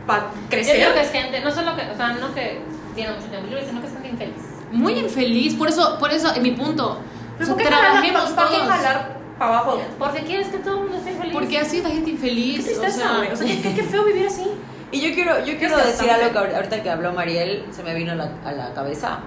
para 0.07 0.23
Yo 0.25 0.49
crecer. 0.51 0.77
creo 0.77 0.95
que 0.95 1.01
es 1.01 1.11
gente, 1.11 1.41
no 1.41 1.51
solo 1.51 1.75
que, 1.77 1.83
o 1.91 1.97
sea, 1.97 2.09
no 2.15 2.35
que 2.35 2.61
tiene 2.95 3.13
mucho 3.15 3.27
tiempo 3.27 3.47
libre, 3.49 3.67
sino 3.67 3.81
que 3.81 3.87
es 3.89 3.93
gente 3.95 4.09
infeliz. 4.11 4.43
muy 4.73 4.93
infeliz, 4.99 5.55
por 5.55 5.69
eso, 5.69 5.97
por 5.99 6.11
eso, 6.13 6.35
en 6.35 6.43
mi 6.43 6.53
punto, 6.53 6.93
o 6.93 6.99
Pero 7.39 7.47
sea, 7.47 7.55
¿por 7.55 7.63
qué 7.65 7.69
jalar, 7.71 7.91
trabajemos 7.91 8.31
¿para 8.31 8.49
qué 8.49 8.55
todos, 8.57 8.69
jalar 8.69 9.17
para 9.39 9.51
abajo? 9.59 9.81
Porque 9.99 10.21
quieres 10.23 10.49
que 10.49 10.59
todo 10.59 10.75
el 10.77 10.81
mundo 10.85 10.97
esté 10.99 11.13
feliz. 11.13 11.33
porque 11.33 11.59
así 11.59 11.79
es 11.79 11.83
la 11.85 11.91
gente 11.91 12.11
infeliz, 12.11 12.65
¿Qué 12.65 12.75
o 12.75 12.81
tristeza, 12.81 13.09
sea, 13.09 13.17
güey? 13.19 13.33
O 13.33 13.37
sea, 13.37 13.47
qué, 13.47 13.75
qué- 13.75 13.83
feo 13.83 14.05
vivir 14.05 14.27
así. 14.27 14.47
Y 14.93 15.01
yo 15.01 15.15
quiero, 15.15 15.45
yo 15.45 15.59
quiero 15.59 15.77
decir 15.79 16.09
algo 16.11 16.31
que 16.33 16.39
ahor- 16.39 16.55
ahorita 16.55 16.83
que 16.83 16.89
habló 16.91 17.13
Mariel 17.13 17.65
se 17.73 17.83
me 17.83 17.93
vino 17.95 18.13
a 18.13 18.15
la, 18.15 18.31
a 18.45 18.53
la 18.53 18.73
cabeza. 18.73 19.19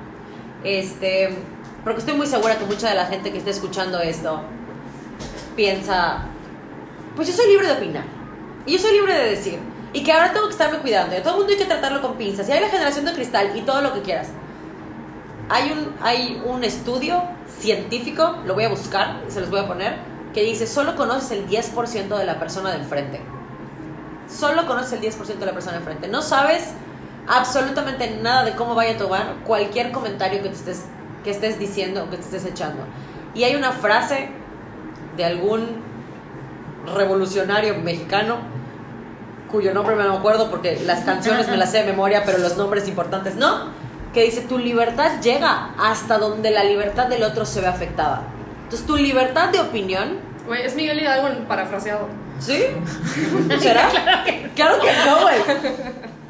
Este, 0.63 1.30
porque 1.84 1.99
estoy 1.99 2.15
muy 2.15 2.25
segura 2.27 2.57
que 2.57 2.65
mucha 2.65 2.89
de 2.89 2.95
la 2.95 3.05
gente 3.05 3.32
que 3.32 3.38
esté 3.39 3.51
escuchando 3.51 3.99
esto 3.99 4.41
piensa, 5.55 6.19
pues 7.15 7.27
yo 7.27 7.34
soy 7.34 7.47
libre 7.51 7.67
de 7.67 7.73
opinar. 7.73 8.03
Y 8.65 8.73
yo 8.73 8.80
soy 8.80 8.93
libre 8.93 9.13
de 9.13 9.30
decir. 9.32 9.59
Y 9.94 10.04
que 10.04 10.12
ahora 10.12 10.32
tengo 10.34 10.48
que 10.48 10.54
estarme 10.54 10.80
cuidando. 10.80 11.18
Y 11.18 11.22
todo 11.22 11.34
el 11.34 11.38
mundo 11.40 11.54
hay 11.54 11.60
que 11.60 11.66
tratarlo 11.66 12.02
con 12.02 12.16
pinzas. 12.16 12.48
Y 12.48 12.52
hay 12.52 12.62
la 12.62 12.70
generación 12.70 13.06
de 13.06 13.14
cristal 13.14 13.52
y 13.56 13.62
todo 13.62 13.82
lo 13.82 13.94
que 13.94 14.02
quieras. 14.02 14.30
Hay 15.50 15.72
un, 15.72 15.96
hay 16.02 16.42
un 16.46 16.64
estudio 16.64 17.24
científico, 17.60 18.38
lo 18.46 18.54
voy 18.54 18.66
a 18.66 18.70
buscar 18.70 19.24
y 19.28 19.32
se 19.32 19.42
los 19.42 19.50
voy 19.50 19.62
a 19.62 19.68
poner, 19.68 19.96
que 20.34 20.44
dice, 20.44 20.68
solo 20.68 20.96
conoces 20.96 21.32
el 21.32 21.48
10% 21.48 22.18
de 22.18 22.26
la 22.26 22.40
persona 22.40 22.72
del 22.72 22.84
frente 22.84 23.20
solo 24.30 24.68
conoces 24.68 24.94
el 24.94 25.02
10% 25.02 25.40
de 25.40 25.46
la 25.46 25.54
persona 25.54 25.78
enfrente. 25.78 26.08
No 26.08 26.22
sabes 26.22 26.70
absolutamente 27.28 28.10
nada 28.22 28.44
de 28.44 28.56
cómo 28.56 28.76
vaya 28.76 28.94
a 28.94 28.98
tomar 28.98 29.36
cualquier 29.46 29.92
comentario 29.92 30.42
que 30.42 30.50
estés, 30.50 30.86
que 31.24 31.32
estés 31.32 31.60
diciendo 31.60 32.04
o 32.04 32.10
que 32.10 32.18
te 32.18 32.24
estés 32.24 32.46
echando. 32.46 32.84
Y 33.34 33.44
hay 33.44 33.56
una 33.56 33.72
frase 33.72 34.30
de 35.18 35.26
algún 35.26 35.84
revolucionario 36.96 37.76
mexicano 37.80 38.38
cuyo 39.52 39.74
nombre 39.74 39.95
me 39.95 40.04
no 40.04 40.14
me 40.14 40.18
acuerdo 40.18 40.50
porque 40.50 40.80
las 40.86 41.04
canciones 41.04 41.47
me 41.47 41.58
las 41.58 41.72
sé 41.72 41.80
de 41.80 41.86
memoria, 41.86 42.24
pero 42.26 42.38
los 42.38 42.58
nombres 42.58 42.88
importantes 42.88 43.36
no, 43.36 43.70
que 44.14 44.24
dice, 44.24 44.41
tu 44.41 44.58
libertad 44.58 45.20
llega 45.22 45.72
hasta 45.78 46.18
donde 46.18 46.52
la 46.52 46.64
libertad 46.64 47.08
del 47.08 47.24
otro 47.24 47.45
se 47.45 47.62
ve 47.62 47.68
afectada. 47.68 48.24
Entonces, 48.64 48.86
tu 48.86 48.95
libertad 48.95 49.50
de 49.50 49.60
opinión... 49.60 50.20
Güey, 50.47 50.64
es 50.64 50.76
Miguel 50.76 51.02
Hidalgo 51.02 51.47
parafraseado. 51.47 52.08
¿Sí? 52.39 52.64
¿Será? 53.60 53.89
claro 54.56 54.80
que, 54.80 54.91
no, 55.06 55.22
güey. 55.22 55.36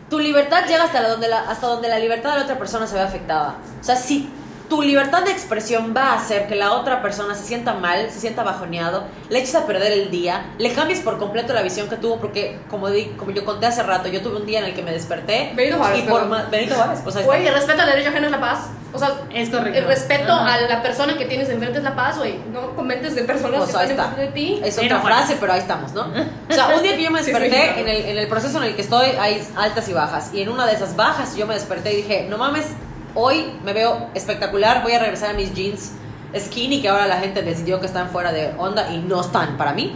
Tu 0.10 0.20
libertad 0.20 0.66
llega 0.68 0.86
hasta, 0.86 1.02
la 1.02 1.10
donde 1.10 1.28
la, 1.28 1.50
hasta 1.50 1.68
donde 1.68 1.88
la 1.88 2.00
libertad 2.00 2.32
de 2.32 2.38
la 2.40 2.44
otra 2.44 2.58
persona 2.58 2.88
se 2.88 2.96
ve 2.96 3.02
afectada. 3.02 3.56
O 3.80 3.84
sea, 3.84 3.96
si 3.96 4.30
tu 4.70 4.82
libertad 4.82 5.24
de 5.24 5.32
expresión 5.32 5.94
va 5.98 6.14
a 6.14 6.16
hacer 6.18 6.48
que 6.48 6.56
la 6.56 6.74
otra 6.74 7.02
persona 7.02 7.34
se 7.36 7.44
sienta 7.44 7.74
mal, 7.74 8.10
se 8.12 8.20
sienta 8.20 8.44
bajoneado, 8.44 9.04
le 9.30 9.40
eches 9.40 9.56
a 9.56 9.66
perder 9.66 9.92
el 9.92 10.12
día, 10.12 10.46
le 10.60 10.72
cambies 10.74 11.00
por 11.02 11.18
completo 11.18 11.54
la 11.54 11.62
visión 11.64 11.90
que 11.90 11.96
tuvo, 11.98 12.18
porque 12.20 12.60
como, 12.70 12.90
di, 12.90 13.06
como 13.18 13.32
yo 13.32 13.44
conté 13.46 13.66
hace 13.66 13.82
rato, 13.84 14.08
yo 14.10 14.22
tuve 14.22 14.38
un 14.38 14.46
día 14.46 14.60
en 14.60 14.66
el 14.66 14.74
que 14.76 14.82
me 14.84 14.92
desperté. 14.92 15.52
Benito 15.56 15.78
Juárez. 15.78 16.00
Y 16.00 16.02
por 16.08 16.26
más, 16.28 16.50
Benito 16.52 16.76
Juárez. 16.76 17.00
O 17.06 17.12
sea, 17.12 17.24
Güey, 17.24 17.48
el 17.48 17.54
respeto 17.54 17.82
al 17.82 17.88
derecho 17.90 18.10
ajeno 18.10 18.26
es 18.28 18.32
la 18.32 18.40
paz. 18.40 18.60
O 18.92 18.98
sea, 18.98 19.12
Es 19.34 19.50
correcto. 19.50 19.78
el 19.78 19.86
respeto 19.86 20.32
Ajá. 20.34 20.54
a 20.56 20.62
la 20.62 20.82
persona 20.82 21.16
que 21.16 21.26
tienes 21.26 21.48
enfrente 21.50 21.78
es 21.78 21.84
la 21.84 21.96
paz, 21.96 22.18
güey. 22.18 22.40
No 22.52 22.76
comentes 22.76 23.14
de 23.14 23.24
personas 23.24 23.60
Pues 23.60 23.72
que 23.72 23.78
ahí 23.78 23.90
están 23.92 24.10
enfrente 24.10 24.26
de 24.26 24.32
ti. 24.34 24.62
Es 24.64 24.76
Benito 24.78 24.96
otra 24.96 25.02
Juárez. 25.02 25.18
frase, 25.28 25.38
pero 25.40 25.54
ahí 25.54 25.60
estamos, 25.60 25.94
¿no? 25.94 26.02
O 26.50 26.54
sea, 26.54 26.70
un 26.76 26.82
día 26.82 26.96
que 26.96 27.04
yo 27.04 27.12
me 27.12 27.24
Sí, 27.24 27.32
desperté, 27.32 27.74
sí. 27.76 27.82
en 27.82 27.88
el, 27.88 28.06
en 28.06 28.18
el 28.18 28.28
proceso 28.28 28.58
en 28.58 28.64
el 28.64 28.76
que 28.76 28.82
estoy, 28.82 29.10
hay 29.20 29.48
altas 29.56 29.88
y 29.90 29.94
bajas. 29.94 30.32
Y 30.34 30.42
en 30.42 30.50
una 30.50 30.66
de 30.66 30.74
esas 30.74 30.96
bajas 30.96 31.36
yo 31.36 31.46
me 31.46 31.54
desperté 31.54 31.94
y 31.94 31.98
dije, 31.98 32.26
no 32.30 32.38
mames, 32.40 32.66
hoy 33.16 33.52
me 33.64 33.74
veo 33.74 34.10
espectacular, 34.14 34.84
voy 34.84 34.94
a 34.94 35.00
regresar 35.00 35.32
a 35.32 35.34
mis 35.34 35.54
jeans 35.54 35.94
skinny 36.38 36.82
que 36.82 36.90
ahora 36.90 37.08
la 37.08 37.18
gente 37.18 37.42
decidió 37.42 37.80
que 37.80 37.86
están 37.88 38.10
fuera 38.10 38.32
de 38.32 38.54
onda 38.58 38.92
y 38.94 39.00
no 39.00 39.22
están 39.22 39.58
para 39.58 39.74
mí. 39.74 39.96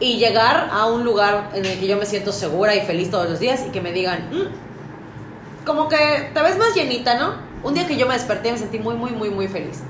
Y 0.00 0.18
llegar 0.18 0.68
a 0.72 0.86
un 0.86 1.02
lugar 1.04 1.50
en 1.54 1.64
el 1.66 1.78
que 1.80 1.86
yo 1.88 1.96
me 1.96 2.06
siento 2.06 2.30
segura 2.32 2.74
y 2.76 2.82
feliz 2.82 3.10
todos 3.10 3.28
los 3.28 3.40
días 3.40 3.64
y 3.66 3.70
que 3.70 3.80
me 3.80 3.90
digan, 3.92 4.28
"Mm, 4.30 5.64
como 5.66 5.88
que 5.88 6.30
te 6.32 6.42
ves 6.42 6.56
más 6.56 6.74
llenita, 6.74 7.16
¿no? 7.18 7.34
Un 7.64 7.74
día 7.74 7.86
que 7.86 7.96
yo 7.96 8.06
me 8.06 8.14
desperté 8.14 8.52
me 8.52 8.58
sentí 8.58 8.78
muy, 8.78 8.94
muy, 8.94 9.10
muy, 9.10 9.30
muy 9.30 9.48
feliz. 9.48 9.82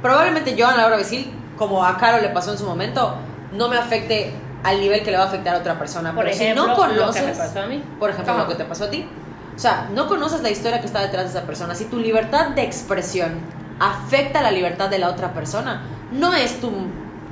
Probablemente 0.00 0.54
yo 0.54 0.68
a 0.68 0.76
Laura 0.76 0.96
Besil, 0.96 1.32
como 1.58 1.84
a 1.84 1.96
Caro 1.98 2.20
le 2.22 2.28
pasó 2.28 2.52
en 2.52 2.58
su 2.58 2.64
momento, 2.64 3.16
no 3.52 3.68
me 3.68 3.76
afecte 3.76 4.32
al 4.62 4.80
nivel 4.80 5.02
que 5.02 5.10
le 5.10 5.16
va 5.16 5.24
a 5.24 5.26
afectar 5.26 5.56
a 5.56 5.58
otra 5.58 5.78
persona. 5.78 6.14
Por 6.14 6.24
Pero 6.24 6.36
ejemplo, 6.36 6.62
si 6.62 6.68
no 6.68 6.76
lo 6.76 6.80
conoces, 6.80 7.22
que 7.22 7.28
me 7.28 7.34
pasó 7.34 7.60
a 7.60 7.66
mí. 7.66 7.82
por 7.98 8.10
ejemplo, 8.10 8.38
lo 8.38 8.48
que 8.48 8.54
te 8.54 8.64
pasó 8.64 8.84
a 8.84 8.90
ti. 8.90 9.06
O 9.56 9.58
sea, 9.58 9.88
no 9.92 10.06
conoces 10.06 10.42
la 10.42 10.50
historia 10.50 10.80
que 10.80 10.86
está 10.86 11.00
detrás 11.00 11.24
de 11.24 11.30
esa 11.38 11.46
persona. 11.46 11.74
Si 11.74 11.86
tu 11.86 11.98
libertad 11.98 12.48
de 12.50 12.62
expresión 12.62 13.40
afecta 13.80 14.42
la 14.42 14.50
libertad 14.50 14.88
de 14.90 14.98
la 14.98 15.08
otra 15.08 15.32
persona, 15.32 15.82
no 16.12 16.34
es 16.34 16.60
tu 16.60 16.70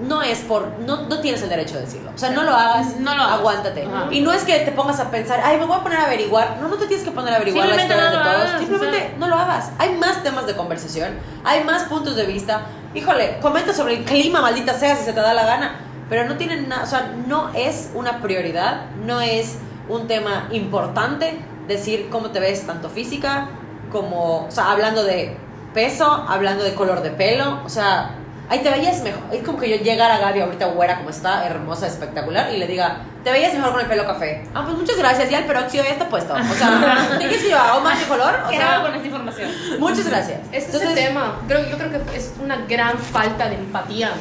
no 0.08 0.22
es 0.22 0.40
por 0.40 0.66
no, 0.80 1.02
no 1.02 1.20
tienes 1.20 1.40
el 1.42 1.48
derecho 1.48 1.76
de 1.76 1.82
decirlo. 1.82 2.10
O 2.12 2.18
sea, 2.18 2.30
no 2.30 2.42
lo 2.42 2.52
hagas, 2.52 2.96
No 2.98 3.14
lo 3.14 3.22
hagas. 3.22 3.38
aguántate. 3.38 3.84
Ajá. 3.84 4.06
Y 4.10 4.22
no 4.22 4.32
es 4.32 4.42
que 4.42 4.58
te 4.60 4.72
pongas 4.72 4.98
a 4.98 5.08
pensar, 5.10 5.40
"Ay, 5.44 5.56
me 5.56 5.66
voy 5.66 5.76
a 5.76 5.82
poner 5.84 6.00
a 6.00 6.06
averiguar." 6.06 6.56
No, 6.60 6.66
no 6.68 6.74
te 6.76 6.86
tienes 6.88 7.04
que 7.04 7.12
poner 7.12 7.32
a 7.32 7.36
averiguar 7.36 7.68
la 7.68 7.76
historia 7.76 7.96
no 8.04 8.10
de 8.10 8.16
todos. 8.16 8.26
hagas, 8.26 8.58
Simplemente 8.58 8.96
o 8.96 9.00
sea. 9.00 9.18
no 9.18 9.28
lo 9.28 9.36
hagas. 9.36 9.70
Hay 9.78 9.94
más 9.96 10.22
temas 10.24 10.46
de 10.46 10.56
conversación, 10.56 11.10
hay 11.44 11.62
más 11.62 11.84
puntos 11.84 12.16
de 12.16 12.24
vista. 12.26 12.62
Híjole, 12.94 13.38
comenta 13.40 13.72
sobre 13.72 13.98
el 13.98 14.04
clima, 14.04 14.40
maldita 14.40 14.74
sea, 14.74 14.96
si 14.96 15.04
se 15.04 15.12
te 15.12 15.20
da 15.20 15.32
la 15.32 15.44
gana. 15.46 15.76
Pero 16.08 16.24
no 16.28 16.36
tienen 16.36 16.68
nada, 16.68 16.82
o 16.82 16.86
sea, 16.86 17.12
no 17.28 17.50
es 17.54 17.90
una 17.94 18.20
prioridad, 18.20 18.86
no 19.06 19.20
es 19.20 19.58
un 19.88 20.06
tema 20.08 20.48
importante 20.50 21.38
decir 21.68 22.08
cómo 22.10 22.30
te 22.30 22.40
ves 22.40 22.66
tanto 22.66 22.88
física 22.88 23.48
como, 23.90 24.46
o 24.46 24.50
sea, 24.50 24.70
hablando 24.70 25.04
de 25.04 25.36
peso, 25.72 26.04
hablando 26.28 26.64
de 26.64 26.74
color 26.74 27.02
de 27.02 27.10
pelo, 27.10 27.60
o 27.64 27.68
sea, 27.68 28.10
ahí 28.48 28.60
te 28.60 28.70
veías 28.70 29.02
mejor. 29.02 29.22
Es 29.32 29.42
como 29.42 29.58
que 29.58 29.70
yo 29.70 29.76
llegara 29.82 30.16
a 30.16 30.18
Gaby 30.18 30.40
ahorita 30.40 30.66
güera 30.66 30.98
como 30.98 31.10
está, 31.10 31.46
hermosa, 31.46 31.86
espectacular, 31.86 32.52
y 32.52 32.58
le 32.58 32.66
diga, 32.66 33.02
te 33.22 33.30
veías 33.30 33.54
mejor 33.54 33.72
con 33.72 33.80
el 33.80 33.86
pelo 33.86 34.06
café. 34.06 34.44
Ah, 34.54 34.62
pues 34.64 34.76
muchas 34.76 34.96
gracias, 34.96 35.30
ya 35.30 35.38
el 35.38 35.44
peróxido 35.44 35.84
ya 35.84 35.90
está 35.90 36.08
puesto. 36.08 36.34
O 36.34 36.54
sea, 36.54 37.16
¿qué 37.20 37.28
que 37.28 37.50
yo 37.50 37.58
haga 37.58 37.80
más 37.80 38.00
de 38.00 38.06
color? 38.06 38.34
O 38.46 38.50
¿Qué 38.50 38.56
hago 38.56 38.72
sea, 38.72 38.82
con 38.82 38.94
esta 38.94 39.06
información? 39.06 39.50
muchas 39.78 40.08
gracias. 40.08 40.40
Este 40.52 40.76
es 40.76 40.82
el 40.82 40.94
tema. 40.94 41.40
Creo, 41.48 41.68
yo 41.68 41.76
creo 41.76 41.90
que 41.90 42.16
es 42.16 42.34
una 42.42 42.56
gran 42.66 42.98
falta 42.98 43.48
de 43.48 43.56
empatía. 43.56 44.12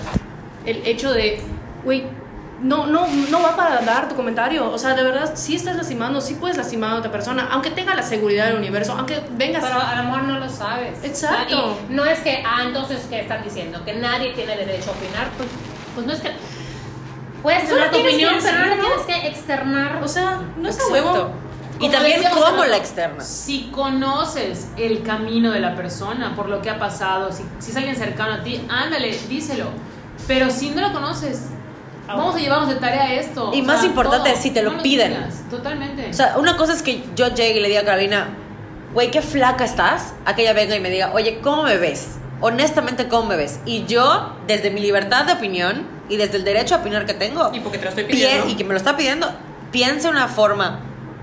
El 0.65 0.85
hecho 0.87 1.11
de, 1.11 1.41
güey, 1.83 2.05
no, 2.63 2.87
no, 2.87 3.05
no 3.29 3.41
va 3.41 3.55
para 3.55 3.81
dar 3.81 4.07
tu 4.09 4.15
comentario. 4.15 4.71
O 4.71 4.77
sea, 4.77 4.95
de 4.95 5.03
verdad, 5.03 5.33
sí 5.35 5.55
estás 5.55 5.75
lastimando, 5.75 6.21
sí 6.21 6.35
puedes 6.35 6.57
lastimar 6.57 6.91
a 6.91 6.95
otra 6.95 7.11
persona, 7.11 7.49
aunque 7.51 7.69
tenga 7.69 7.93
la 7.93 8.03
seguridad 8.03 8.47
del 8.47 8.55
universo, 8.57 8.93
aunque 8.97 9.21
vengas. 9.31 9.63
Pero 9.63 9.79
a 9.79 9.95
lo 9.95 10.03
mejor 10.03 10.23
no 10.23 10.39
lo 10.39 10.49
sabes. 10.49 11.03
Exacto. 11.03 11.77
Y 11.89 11.93
no 11.93 12.05
es 12.05 12.19
que, 12.19 12.41
ah, 12.45 12.63
entonces, 12.65 13.05
¿qué 13.09 13.19
están 13.19 13.43
diciendo? 13.43 13.83
Que 13.83 13.93
nadie 13.93 14.31
tiene 14.33 14.55
derecho 14.55 14.91
a 14.91 14.93
opinar. 14.93 15.29
Pues, 15.37 15.49
pues 15.93 16.07
no 16.07 16.13
es 16.13 16.21
que. 16.21 16.31
Puedes 17.41 17.67
tener 17.67 17.91
tu 17.91 17.99
opinión, 17.99 18.35
pero 18.41 18.57
no 18.57 18.65
la 18.65 18.81
tienes 18.81 19.01
que 19.05 19.27
externar. 19.27 20.01
o 20.01 20.07
sea, 20.07 20.41
no 20.57 20.69
es 20.69 20.79
huevo. 20.89 21.31
Y 21.75 21.79
Como 21.79 21.91
también 21.91 22.21
decíamos 22.21 22.45
cómo 22.45 22.57
la 22.59 22.67
rato. 22.67 22.77
externas. 22.77 23.27
Si 23.27 23.69
conoces 23.71 24.69
el 24.77 25.03
camino 25.03 25.51
de 25.51 25.59
la 25.59 25.75
persona, 25.75 26.33
por 26.35 26.47
lo 26.47 26.61
que 26.61 26.69
ha 26.69 26.79
pasado, 26.79 27.31
si, 27.33 27.43
si 27.59 27.71
es 27.71 27.77
alguien 27.77 27.97
cercano 27.97 28.33
a 28.33 28.43
ti, 28.43 28.65
ándale, 28.69 29.17
díselo. 29.27 29.65
Pero 30.27 30.49
si 30.49 30.69
no 30.69 30.81
lo 30.81 30.93
conoces, 30.93 31.49
vamos 32.07 32.35
a 32.35 32.39
llevarnos 32.39 32.69
de 32.69 32.75
tarea 32.75 33.13
esto. 33.13 33.51
Y 33.53 33.61
O 33.61 33.63
más 33.65 33.79
sea, 33.79 33.89
importante, 33.89 34.31
todo. 34.31 34.41
si 34.41 34.51
te 34.51 34.61
lo 34.61 34.71
No 34.73 34.81
piden. 34.83 35.17
totalmente. 35.49 36.09
O 36.09 36.13
sea, 36.13 36.37
una 36.37 36.57
cosa 36.57 36.73
es 36.73 36.81
que 36.81 37.03
yo 37.15 37.27
llegue 37.29 37.59
y 37.59 37.61
le 37.61 37.67
diga 37.69 37.81
a 37.81 37.85
Carolina, 37.85 38.27
güey, 38.93 39.09
qué 39.11 39.21
flaca 39.21 39.63
estás, 39.65 40.13
a 40.25 40.35
que 40.35 40.43
ella 40.43 40.53
venga 40.53 40.75
y 40.75 40.79
me 40.79 40.89
diga, 40.89 41.11
oye, 41.13 41.39
¿cómo 41.41 41.63
me 41.63 41.77
ves? 41.77 42.17
Honestamente, 42.41 43.07
¿cómo 43.07 43.27
me 43.27 43.37
ves? 43.37 43.59
Y 43.65 43.85
yo, 43.85 44.35
desde 44.47 44.69
mi 44.69 44.81
libertad 44.81 45.25
de 45.25 45.33
opinión 45.33 45.87
y 46.09 46.17
desde 46.17 46.37
el 46.37 46.43
derecho 46.43 46.75
a 46.75 46.79
opinar 46.79 47.05
que 47.05 47.13
tengo, 47.13 47.49
Y 47.53 47.61
porque 47.61 47.77
te 47.77 47.85
lo 47.85 47.89
estoy 47.89 48.03
pie- 48.03 48.09
pidiendo. 48.11 48.49
y 48.49 48.55
que 48.55 48.63
me 48.65 48.71
lo 48.73 48.77
está 48.77 48.97
pidiendo, 48.97 49.31
piense 49.71 50.09
una 50.09 50.27
forma 50.27 50.79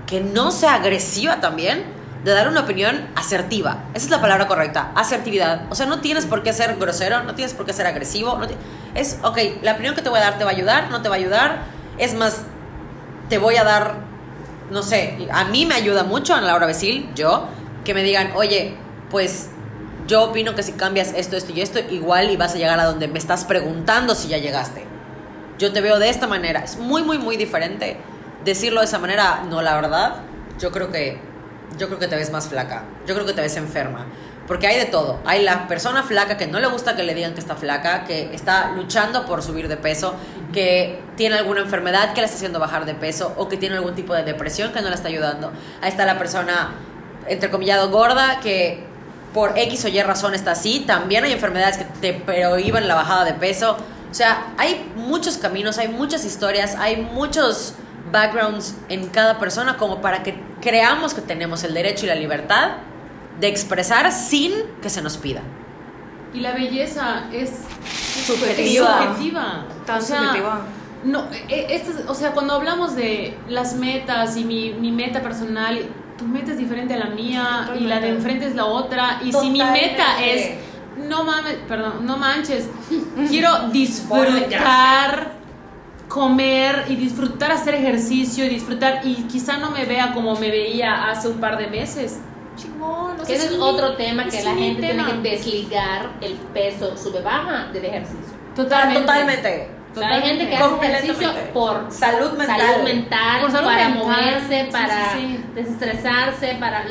que 0.07 0.19
no 0.19 0.51
sea 0.51 0.73
agresiva 0.75 1.39
también 1.39 1.83
de 2.23 2.31
dar 2.31 2.47
una 2.47 2.61
opinión 2.61 3.07
asertiva. 3.15 3.85
Esa 3.93 4.05
es 4.05 4.11
la 4.11 4.21
palabra 4.21 4.47
correcta, 4.47 4.91
asertividad. 4.95 5.63
O 5.69 5.75
sea, 5.75 5.85
no 5.87 6.01
tienes 6.01 6.25
por 6.25 6.43
qué 6.43 6.53
ser 6.53 6.75
grosero, 6.77 7.23
no 7.23 7.33
tienes 7.33 7.53
por 7.53 7.65
qué 7.65 7.73
ser 7.73 7.87
agresivo. 7.87 8.37
no 8.37 8.47
es, 8.93 9.19
ok, 9.23 9.37
la 9.61 9.73
opinión 9.73 9.95
que 9.95 10.01
te 10.01 10.09
voy 10.09 10.19
a 10.19 10.23
dar 10.23 10.37
te 10.37 10.43
va 10.43 10.51
a 10.51 10.53
ayudar, 10.53 10.91
no 10.91 11.01
te 11.01 11.09
va 11.09 11.15
a 11.15 11.17
ayudar. 11.17 11.63
Es 11.97 12.13
más, 12.13 12.41
te 13.29 13.37
voy 13.37 13.55
a 13.55 13.63
dar, 13.63 13.95
no 14.69 14.83
sé, 14.83 15.17
a 15.31 15.45
mí 15.45 15.65
me 15.65 15.75
ayuda 15.75 16.03
mucho, 16.03 16.35
a 16.35 16.41
Laura 16.41 16.65
Besil, 16.65 17.09
yo, 17.15 17.47
que 17.83 17.93
me 17.93 18.03
digan, 18.03 18.31
oye, 18.35 18.75
pues 19.09 19.49
yo 20.07 20.23
opino 20.23 20.55
que 20.55 20.63
si 20.63 20.73
cambias 20.73 21.13
esto, 21.15 21.37
esto 21.37 21.53
y 21.53 21.61
esto, 21.61 21.79
igual 21.79 22.29
y 22.29 22.37
vas 22.37 22.53
a 22.53 22.57
llegar 22.57 22.79
a 22.79 22.85
donde 22.85 23.07
me 23.07 23.17
estás 23.17 23.45
preguntando 23.45 24.13
si 24.13 24.27
ya 24.27 24.37
llegaste. 24.37 24.85
Yo 25.57 25.71
te 25.71 25.81
veo 25.81 25.99
de 25.99 26.09
esta 26.09 26.27
manera. 26.27 26.61
Es 26.61 26.77
muy, 26.77 27.03
muy, 27.03 27.17
muy 27.17 27.37
diferente 27.37 27.97
decirlo 28.43 28.81
de 28.81 28.87
esa 28.87 28.99
manera. 28.99 29.43
No, 29.49 29.61
la 29.61 29.75
verdad, 29.75 30.15
yo 30.59 30.71
creo 30.71 30.91
que, 30.91 31.19
yo 31.77 31.87
creo 31.87 31.99
que 31.99 32.07
te 32.07 32.15
ves 32.15 32.31
más 32.31 32.47
flaca. 32.47 32.83
Yo 33.07 33.13
creo 33.13 33.25
que 33.25 33.33
te 33.33 33.41
ves 33.41 33.55
enferma. 33.57 34.05
Porque 34.47 34.67
hay 34.67 34.77
de 34.77 34.85
todo. 34.85 35.19
Hay 35.25 35.43
la 35.43 35.67
persona 35.67 36.03
flaca 36.03 36.37
que 36.37 36.47
no 36.47 36.59
le 36.59 36.67
gusta 36.67 36.95
que 36.95 37.03
le 37.03 37.13
digan 37.13 37.33
que 37.33 37.39
está 37.39 37.55
flaca, 37.55 38.03
que 38.03 38.33
está 38.33 38.71
luchando 38.71 39.25
por 39.25 39.41
subir 39.41 39.67
de 39.67 39.77
peso, 39.77 40.15
que 40.51 40.99
tiene 41.15 41.35
alguna 41.37 41.61
enfermedad 41.61 42.13
que 42.13 42.21
la 42.21 42.25
está 42.25 42.37
haciendo 42.37 42.59
bajar 42.59 42.85
de 42.85 42.93
peso 42.93 43.33
o 43.37 43.47
que 43.47 43.57
tiene 43.57 43.75
algún 43.75 43.95
tipo 43.95 44.13
de 44.13 44.23
depresión 44.23 44.73
que 44.73 44.81
no 44.81 44.89
la 44.89 44.95
está 44.95 45.07
ayudando. 45.07 45.51
Ahí 45.81 45.89
está 45.89 46.05
la 46.05 46.17
persona, 46.17 46.71
entrecomillado, 47.27 47.89
gorda, 47.91 48.39
que 48.41 48.83
por 49.33 49.57
X 49.57 49.85
o 49.85 49.87
Y 49.87 50.01
razón 50.01 50.33
está 50.33 50.51
así. 50.51 50.81
También 50.81 51.23
hay 51.23 51.31
enfermedades 51.31 51.77
que 51.77 51.85
te 51.85 52.13
prohíben 52.13 52.87
la 52.87 52.95
bajada 52.95 53.23
de 53.23 53.33
peso. 53.33 53.77
O 54.09 54.13
sea, 54.13 54.53
hay 54.57 54.91
muchos 54.95 55.37
caminos, 55.37 55.77
hay 55.77 55.87
muchas 55.87 56.25
historias, 56.25 56.75
hay 56.75 56.97
muchos 56.97 57.75
backgrounds 58.11 58.75
en 58.89 59.07
cada 59.09 59.39
persona 59.39 59.77
como 59.77 60.01
para 60.01 60.23
que 60.23 60.35
creamos 60.61 61.13
que 61.13 61.21
tenemos 61.21 61.63
el 61.63 61.73
derecho 61.73 62.05
y 62.05 62.09
la 62.09 62.15
libertad 62.15 62.71
de 63.39 63.47
expresar 63.47 64.11
sin 64.11 64.53
que 64.81 64.89
se 64.89 65.01
nos 65.01 65.17
pida. 65.17 65.41
Y 66.33 66.39
la 66.39 66.53
belleza 66.53 67.23
es 67.33 67.51
Subjetiva. 68.25 69.03
subjetiva. 69.09 69.65
Tan 69.85 69.99
O 69.99 70.01
sea, 70.01 70.19
subjetiva. 70.19 70.61
No, 71.03 71.23
eh, 71.49 71.67
esto 71.71 71.91
es- 71.91 72.05
o 72.07 72.13
sea, 72.13 72.31
cuando 72.31 72.53
hablamos 72.53 72.95
de 72.95 73.37
las 73.49 73.75
metas 73.75 74.37
y 74.37 74.43
mi, 74.43 74.71
mi 74.73 74.91
meta 74.91 75.21
personal, 75.21 75.79
tu 76.17 76.25
meta 76.25 76.51
es 76.51 76.57
diferente 76.59 76.93
a 76.93 76.97
la 76.97 77.07
mía 77.07 77.71
y 77.77 77.81
la 77.85 77.95
de 77.95 78.01
Totalmente. 78.01 78.07
enfrente 78.09 78.47
es 78.47 78.55
la 78.55 78.65
otra. 78.65 79.19
Y 79.23 79.31
si 79.33 79.49
mi 79.49 79.63
meta 79.63 80.23
es, 80.23 80.51
no 81.09 81.23
mames, 81.23 81.55
perdón, 81.67 82.05
no 82.05 82.17
manches, 82.17 82.69
quiero 83.29 83.69
disfrutar, 83.69 85.31
comer 86.13 86.85
y 86.89 86.95
disfrutar 86.95 87.51
hacer 87.51 87.73
ejercicio 87.75 88.43
y 88.45 88.49
disfrutar 88.49 88.99
y 89.03 89.15
quizá 89.23 89.57
no 89.57 89.71
me 89.71 89.85
vea 89.85 90.13
como 90.13 90.35
me 90.35 90.49
veía 90.51 91.09
hace 91.09 91.29
un 91.29 91.39
par 91.39 91.57
de 91.57 91.67
meses. 91.67 92.19
Chingón, 92.57 93.13
o 93.13 93.17
sea, 93.17 93.25
Que 93.25 93.35
ese 93.35 93.45
es 93.45 93.51
mi- 93.53 93.57
otro 93.63 93.95
tema 93.95 94.25
que 94.25 94.43
la 94.43 94.53
gente 94.53 94.87
tema. 94.87 95.05
tiene 95.05 95.21
que 95.23 95.29
desligar 95.31 96.09
el 96.19 96.33
peso 96.53 96.97
sube-baja 96.97 97.67
del 97.71 97.85
ejercicio. 97.85 98.35
Totalmente. 98.55 98.99
Totalmente. 99.01 99.69
O 99.95 99.99
sea, 99.99 100.07
hay 100.09 100.21
gente 100.21 100.49
que 100.49 100.55
hace 100.57 100.85
ejercicio 100.85 101.29
por 101.53 101.85
Salud 101.91 102.31
mental. 102.37 102.59
salud 102.61 102.83
mental, 102.83 103.41
Por 103.41 103.51
salud 103.51 103.67
para 103.67 103.89
mental, 103.89 104.05
moverse, 104.07 104.65
sí, 104.65 104.71
para 104.71 105.11
sí, 105.13 105.19
sí. 105.19 105.45
desestresarse, 105.55 106.57
para 106.59 106.85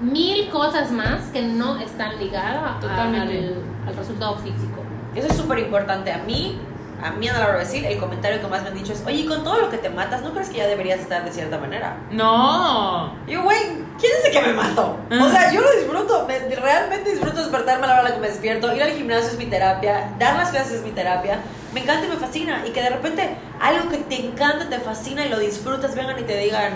mil 0.00 0.48
cosas 0.50 0.90
más 0.90 1.24
que 1.32 1.42
no 1.42 1.78
están 1.78 2.18
ligadas 2.18 2.80
Totalmente. 2.80 3.38
al, 3.38 3.88
al 3.88 3.96
resultado 3.96 4.36
físico. 4.38 4.82
Eso 5.14 5.26
es 5.28 5.36
súper 5.36 5.58
importante. 5.58 6.12
A 6.12 6.18
mí, 6.18 6.58
a 7.02 7.10
mí, 7.12 7.28
Ana 7.28 7.40
Laura 7.40 7.58
decir, 7.58 7.84
el 7.86 7.98
comentario 7.98 8.40
que 8.40 8.46
más 8.48 8.62
me 8.62 8.68
han 8.68 8.74
dicho 8.74 8.92
es, 8.92 9.02
oye, 9.06 9.26
con 9.26 9.44
todo 9.44 9.58
lo 9.58 9.70
que 9.70 9.78
te 9.78 9.88
matas, 9.90 10.22
¿no 10.22 10.32
crees 10.32 10.48
que 10.48 10.58
ya 10.58 10.66
deberías 10.66 11.00
estar 11.00 11.24
de 11.24 11.30
cierta 11.32 11.58
manera? 11.58 11.96
No. 12.10 13.14
Y 13.26 13.32
yo, 13.32 13.42
güey, 13.42 13.58
¿Quién 13.98 14.12
dice 14.18 14.30
que 14.30 14.40
me 14.46 14.52
mato? 14.52 14.96
O 15.10 15.28
sea, 15.28 15.52
yo 15.52 15.60
lo 15.60 15.72
disfruto, 15.72 16.24
me- 16.28 16.38
realmente 16.54 17.10
disfruto 17.10 17.38
despertarme 17.40 17.84
a 17.84 17.88
la 17.88 17.92
hora 17.94 18.02
a 18.02 18.08
la 18.10 18.14
que 18.14 18.20
me 18.20 18.28
despierto, 18.28 18.72
ir 18.72 18.80
al 18.80 18.92
gimnasio 18.92 19.30
es 19.30 19.38
mi 19.38 19.46
terapia, 19.46 20.12
dar 20.20 20.36
las 20.36 20.50
clases 20.50 20.74
es 20.74 20.82
mi 20.84 20.92
terapia, 20.92 21.40
me 21.74 21.80
encanta 21.80 22.06
y 22.06 22.08
me 22.10 22.14
fascina, 22.16 22.62
y 22.64 22.70
que 22.70 22.80
de 22.80 22.90
repente 22.90 23.36
algo 23.60 23.88
que 23.90 23.96
te 23.98 24.24
encanta, 24.24 24.68
te 24.68 24.78
fascina 24.78 25.26
y 25.26 25.28
lo 25.30 25.40
disfrutas, 25.40 25.96
vengan 25.96 26.16
y 26.16 26.22
te 26.22 26.36
digan, 26.36 26.74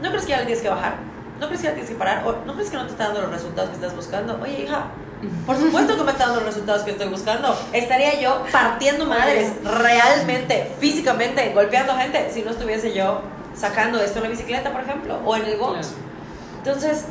¿no 0.00 0.10
crees 0.10 0.24
que 0.26 0.30
ya 0.30 0.36
le 0.38 0.44
tienes 0.44 0.62
que 0.62 0.68
bajar? 0.68 0.94
¿No 1.40 1.46
crees 1.46 1.60
que 1.62 1.66
ya 1.66 1.72
tienes 1.72 1.90
que 1.90 1.96
parar? 1.96 2.22
¿O 2.24 2.36
no 2.46 2.54
crees 2.54 2.70
que 2.70 2.76
no 2.76 2.84
te 2.84 2.92
está 2.92 3.06
dando 3.06 3.22
los 3.22 3.32
resultados 3.32 3.70
que 3.70 3.74
estás 3.76 3.96
buscando? 3.96 4.38
Oye, 4.40 4.60
hija, 4.62 4.84
por 5.46 5.56
supuesto 5.58 5.96
que 5.96 6.02
me 6.02 6.12
está 6.12 6.26
dando 6.26 6.40
los 6.40 6.54
resultados 6.54 6.82
que 6.82 6.92
estoy 6.92 7.08
buscando. 7.08 7.54
Estaría 7.72 8.20
yo 8.20 8.44
partiendo 8.50 9.04
madres, 9.04 9.52
realmente, 9.64 10.72
físicamente, 10.78 11.52
golpeando 11.52 11.94
gente, 11.94 12.30
si 12.32 12.42
no 12.42 12.50
estuviese 12.50 12.94
yo 12.94 13.20
sacando 13.54 14.00
esto 14.00 14.18
en 14.18 14.24
la 14.24 14.30
bicicleta, 14.30 14.72
por 14.72 14.82
ejemplo, 14.82 15.20
o 15.24 15.36
en 15.36 15.44
el 15.44 15.58
box. 15.58 15.92
Entonces, 16.58 17.04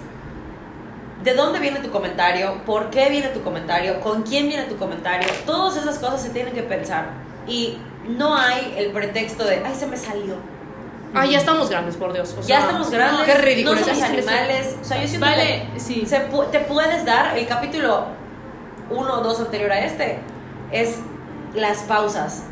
¿de 1.24 1.34
dónde 1.36 1.60
viene 1.60 1.80
tu 1.80 1.92
comentario? 1.92 2.64
¿Por 2.66 2.90
qué 2.90 3.10
viene 3.10 3.28
tu 3.30 3.44
comentario? 3.44 4.00
¿Con 4.02 4.24
quién 4.24 4.48
viene 4.48 4.64
tu 4.64 4.78
comentario? 4.78 5.28
Todas 5.46 5.78
esas 5.78 6.00
cosas 6.00 6.22
se 6.22 6.30
tienen 6.30 6.54
que 6.54 6.64
pensar. 6.64 7.10
Y 7.48 7.78
no 8.08 8.36
hay 8.36 8.74
el 8.78 8.92
pretexto 8.92 9.44
de, 9.44 9.62
ay, 9.66 9.76
se 9.76 9.86
me 9.86 9.98
salió. 9.98 10.36
Ah, 11.14 11.26
ya 11.26 11.40
estamos 11.40 11.70
grandes, 11.70 11.96
por 11.96 12.14
Dios. 12.14 12.34
O 12.38 12.42
ya 12.42 12.46
sea, 12.46 12.60
estamos 12.62 12.92
grandes. 12.92 13.26
Qué 13.26 13.34
ridículo. 13.36 13.76
No 13.80 13.86
somos 13.86 14.02
animales. 14.04 14.76
O 14.82 14.84
sea, 14.84 15.02
yo 15.02 15.08
siento 15.08 15.26
Vale, 15.26 15.68
que 15.74 15.80
sí. 15.80 16.06
se 16.06 16.30
pu- 16.30 16.50
te 16.52 16.60
puedes 16.60 17.04
dar, 17.06 17.38
el 17.38 17.48
capítulo 17.48 18.06
uno 18.92 19.14
o 19.20 19.22
dos 19.22 19.40
anterior 19.40 19.72
a 19.72 19.80
este, 19.86 20.20
es 20.72 20.98
las 21.56 21.80
pausas. 21.80 22.44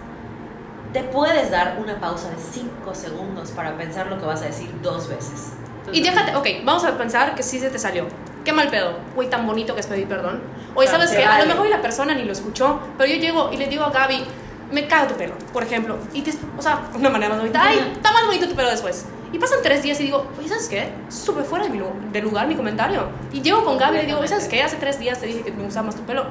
Te 0.93 1.03
puedes 1.03 1.51
dar 1.51 1.78
una 1.80 1.99
pausa 1.99 2.30
de 2.30 2.38
5 2.38 2.95
segundos 2.95 3.51
para 3.51 3.78
pensar 3.78 4.08
lo 4.08 4.18
que 4.20 4.26
vas 4.26 4.41
a 4.41 4.45
decir 4.45 4.70
dos 4.82 5.08
veces. 5.10 5.51
Y 5.91 6.01
déjate, 6.01 6.36
ok, 6.36 6.47
vamos 6.66 6.84
a 6.86 6.97
pensar 6.97 7.36
que 7.36 7.43
sí 7.43 7.60
se 7.60 7.70
te 7.70 7.78
salió. 7.78 8.08
Qué 8.43 8.53
mal 8.53 8.70
pedo. 8.70 8.93
Güey, 9.16 9.30
tan 9.30 9.45
bonito 9.45 9.74
que 9.76 9.82
es 9.82 9.88
pedir 9.88 10.08
perdón. 10.08 10.41
Oye, 10.76 10.88
¿sabes 10.88 11.12
qué? 11.12 11.24
A 11.26 11.30
vale. 11.30 11.45
lo 11.45 11.53
mejor 11.53 11.68
la 11.70 11.82
persona 11.82 12.14
ni 12.14 12.24
lo 12.24 12.32
escuchó, 12.32 12.80
pero 12.97 13.12
yo 13.12 13.20
llego 13.20 13.51
y 13.51 13.58
le 13.58 13.68
digo 13.68 13.84
a 13.84 13.89
Gaby, 13.91 14.24
me 14.72 14.88
cago 14.88 15.07
tu 15.07 15.15
pelo, 15.15 15.34
por 15.53 15.63
ejemplo. 15.63 15.97
Y 16.13 16.22
te, 16.22 16.32
o 16.57 16.61
sea, 16.61 16.82
una 16.95 17.09
manera 17.09 17.30
más 17.30 17.39
bonita. 17.39 17.61
Ay, 17.63 17.91
está 17.95 18.11
más 18.11 18.26
bonito 18.26 18.47
tu 18.47 18.55
pelo 18.55 18.70
después. 18.70 19.05
Y 19.34 19.39
pasan 19.39 19.59
tres 19.61 19.84
días 19.84 19.99
y 19.99 20.03
digo, 20.03 20.26
oye, 20.39 20.47
¿sabes 20.47 20.70
qué? 20.70 20.88
Súper 21.09 21.43
fuera 21.43 21.65
de, 21.65 21.70
mi 21.72 21.82
de 22.13 22.22
lugar 22.22 22.47
mi 22.47 22.55
comentario. 22.55 23.09
Y 23.34 23.41
llego 23.41 23.63
con 23.65 23.78
Gaby 23.78 23.97
y 23.97 23.99
le 24.01 24.05
digo, 24.07 24.20
oye, 24.20 24.28
¿sabes 24.30 24.47
qué? 24.47 24.63
Hace 24.63 24.78
tres 24.78 24.99
días 24.99 25.20
te 25.20 25.26
dije 25.26 25.41
que 25.41 25.51
me 25.51 25.63
gustaba 25.63 25.88
más 25.88 25.95
tu 25.95 26.03
pelo. 26.03 26.28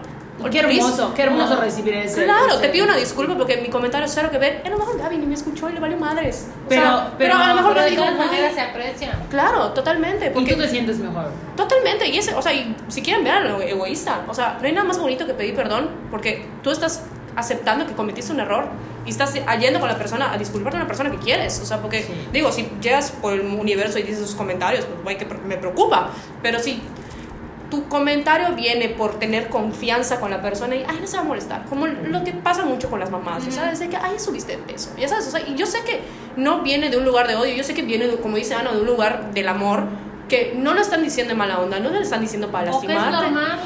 Qué 0.51 0.59
hermoso, 0.61 1.14
qué 1.14 1.22
hermoso 1.22 1.55
No. 1.55 1.61
recibir 1.62 1.95
ese. 1.95 2.24
Claro, 2.24 2.53
ese- 2.53 2.61
te 2.62 2.68
pido 2.68 2.84
una 2.84 2.97
disculpa 2.97 3.34
porque 3.37 3.57
mi 3.59 3.68
comentario 3.68 4.07
cero 4.07 4.28
que 4.30 4.37
ver. 4.39 4.62
A 4.66 4.68
lo 4.68 4.76
mejor 4.78 4.99
Gaby 4.99 5.16
ni 5.18 5.26
me 5.26 5.34
escuchó 5.34 5.68
y 5.70 5.72
le 5.72 5.80
valió 5.80 5.97
madres. 5.97 6.47
O 6.64 6.68
Pero- 6.68 6.82
sea, 6.82 7.14
pero- 7.16 7.34
a 7.37 7.49
lo 7.49 7.55
mejor 7.55 7.72
Pero 7.72 7.80
le 7.80 7.84
de 7.84 7.91
digo, 7.91 8.03
todas 8.05 8.18
maneras 8.18 8.55
se 8.55 8.61
aprecia. 8.61 9.18
Claro, 9.30 9.70
totalmente. 9.72 10.26
Y 10.26 10.30
Porque 10.30 10.53
tú 10.55 10.61
te 10.61 10.68
sientes 10.68 10.99
mejor. 10.99 11.30
Totalmente, 11.57 12.07
y 12.09 12.18
ese, 12.18 12.34
o 12.34 12.43
sea, 12.43 12.53
y 12.53 12.76
si 12.89 13.01
quieren 13.03 13.24
ver 13.24 13.47
egoísta, 13.66 14.24
o 14.28 14.34
sea, 14.34 14.59
no 14.61 14.66
hay 14.66 14.72
nada 14.72 14.87
más 14.87 14.99
bonito 14.99 15.26
que 15.26 15.32
pedir 15.34 15.55
perdón 15.55 15.89
porque 16.11 16.47
tú 16.62 16.70
estás 16.70 17.03
aceptando 17.37 17.87
que 17.87 17.93
cometiste 17.93 18.32
un 18.32 18.41
error 18.41 18.66
y 19.05 19.11
estás 19.11 19.34
yendo 19.61 19.78
con 19.78 19.89
la 19.89 19.97
persona 19.99 20.32
a 20.32 20.39
disculparte 20.39 20.76
a 20.78 20.80
una 20.80 20.89
persona 20.89 21.11
que 21.11 21.18
quieres, 21.18 21.61
o 21.61 21.66
sea, 21.66 21.80
porque 21.80 22.03
Sí. 22.03 22.12
digo, 22.32 22.51
si 22.51 22.68
llegas 22.80 23.11
por 23.12 23.34
el 23.34 23.41
universo 23.43 23.99
y 23.99 24.03
dices 24.03 24.20
sus 24.26 24.34
comentarios, 24.34 24.84
pues 24.87 25.03
güey, 25.03 25.18
que 25.18 25.26
me 25.47 25.57
preocupa, 25.57 26.11
pero 26.43 26.59
si 26.59 26.80
tu 27.70 27.89
comentario 27.89 28.55
viene 28.55 28.89
por 28.91 29.18
tener 29.18 29.49
confianza 29.49 30.20
con 30.20 30.30
la 30.30 30.41
persona 30.41 30.76
y, 30.76 30.84
ay, 30.89 30.99
no 31.01 31.07
se 31.07 31.16
va 31.16 31.22
a 31.22 31.26
molestar, 31.26 31.64
como 31.66 31.87
lo 31.89 32.22
que 32.22 32.32
pasa 32.32 32.64
mucho 32.64 32.89
con 32.89 33.01
las 33.01 33.11
mamás, 33.11 33.45
o 33.47 33.51
sea, 33.51 33.72
de 33.72 33.89
que, 33.89 33.97
ay, 33.97 34.18
subiste 34.18 34.53
de 34.53 34.59
peso, 34.59 34.91
ya 34.97 35.09
sabes, 35.09 35.26
o 35.26 35.30
sea, 35.32 35.41
y 35.47 35.57
yo 35.57 35.66
sé 35.66 35.82
que 35.84 36.01
no 36.37 36.62
viene 36.62 36.91
de 36.91 36.97
un 36.97 37.05
lugar 37.05 37.26
de 37.26 37.34
odio, 37.34 37.55
yo 37.55 37.64
sé 37.64 37.74
que 37.74 37.82
viene, 37.82 38.07
de, 38.07 38.16
como 38.18 38.37
dice 38.37 38.55
Ana, 38.55 38.72
de 38.72 38.80
un 38.80 38.87
lugar 38.87 39.32
del 39.34 39.49
amor, 39.49 39.82
que 40.29 40.55
no 40.57 40.74
lo 40.74 40.81
están 40.81 41.03
diciendo 41.05 41.33
de 41.35 41.39
mala 41.39 41.61
onda, 41.61 41.79
no 41.79 41.91
lo 41.91 42.01
están 42.01 42.20
diciendo 42.20 42.49
para 42.51 42.72
O 42.72 42.81
que 42.81 42.89
es 42.89 42.95
normal, 42.95 43.14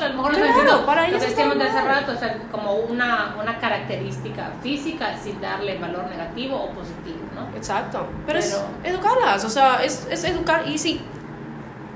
a 0.03 0.09
lo 0.09 0.15
mejor 0.15 0.31
Claro, 0.33 0.45
es 0.47 0.55
diciendo, 0.55 0.85
para 0.87 1.01
lo 1.03 1.09
ellos 1.09 1.23
es 1.23 1.29
decíamos 1.31 1.59
de 1.59 1.65
hace 1.65 1.75
normal. 1.77 1.95
rato, 2.01 2.13
o 2.13 2.17
sea, 2.17 2.39
como 2.53 2.75
una, 2.75 3.37
una 3.41 3.59
característica 3.59 4.51
física 4.63 5.17
sin 5.23 5.41
darle 5.41 5.79
valor 5.79 6.07
negativo 6.11 6.57
o 6.57 6.69
positivo, 6.71 7.19
¿no? 7.35 7.57
Exacto, 7.57 8.07
pero, 8.27 8.39
es 8.39 8.55
Pero- 8.83 8.95
educarlas, 8.97 9.45
o 9.45 9.49
sea, 9.51 9.83
es, 9.83 10.07
es 10.11 10.23
educar 10.25 10.69
y 10.69 10.77
si 10.77 11.01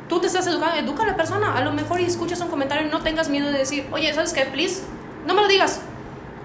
tú 0.09 0.21
te 0.21 0.29
estás 0.29 0.47
educando, 0.47 0.77
educa 0.77 1.03
a 1.03 1.07
la 1.09 1.17
persona, 1.17 1.55
a 1.57 1.61
lo 1.62 1.73
mejor 1.73 2.01
y 2.01 2.05
escuchas 2.05 2.41
un 2.41 2.49
comentario 2.49 2.87
y 2.87 2.91
no 2.91 3.01
tengas 3.01 3.29
miedo 3.29 3.51
de 3.51 3.59
decir, 3.59 3.87
oye, 3.93 4.12
¿sabes 4.15 4.33
qué? 4.33 4.47
Please, 4.47 4.83
no 5.27 5.35
me 5.35 5.43
lo 5.43 5.49
digas. 5.49 5.83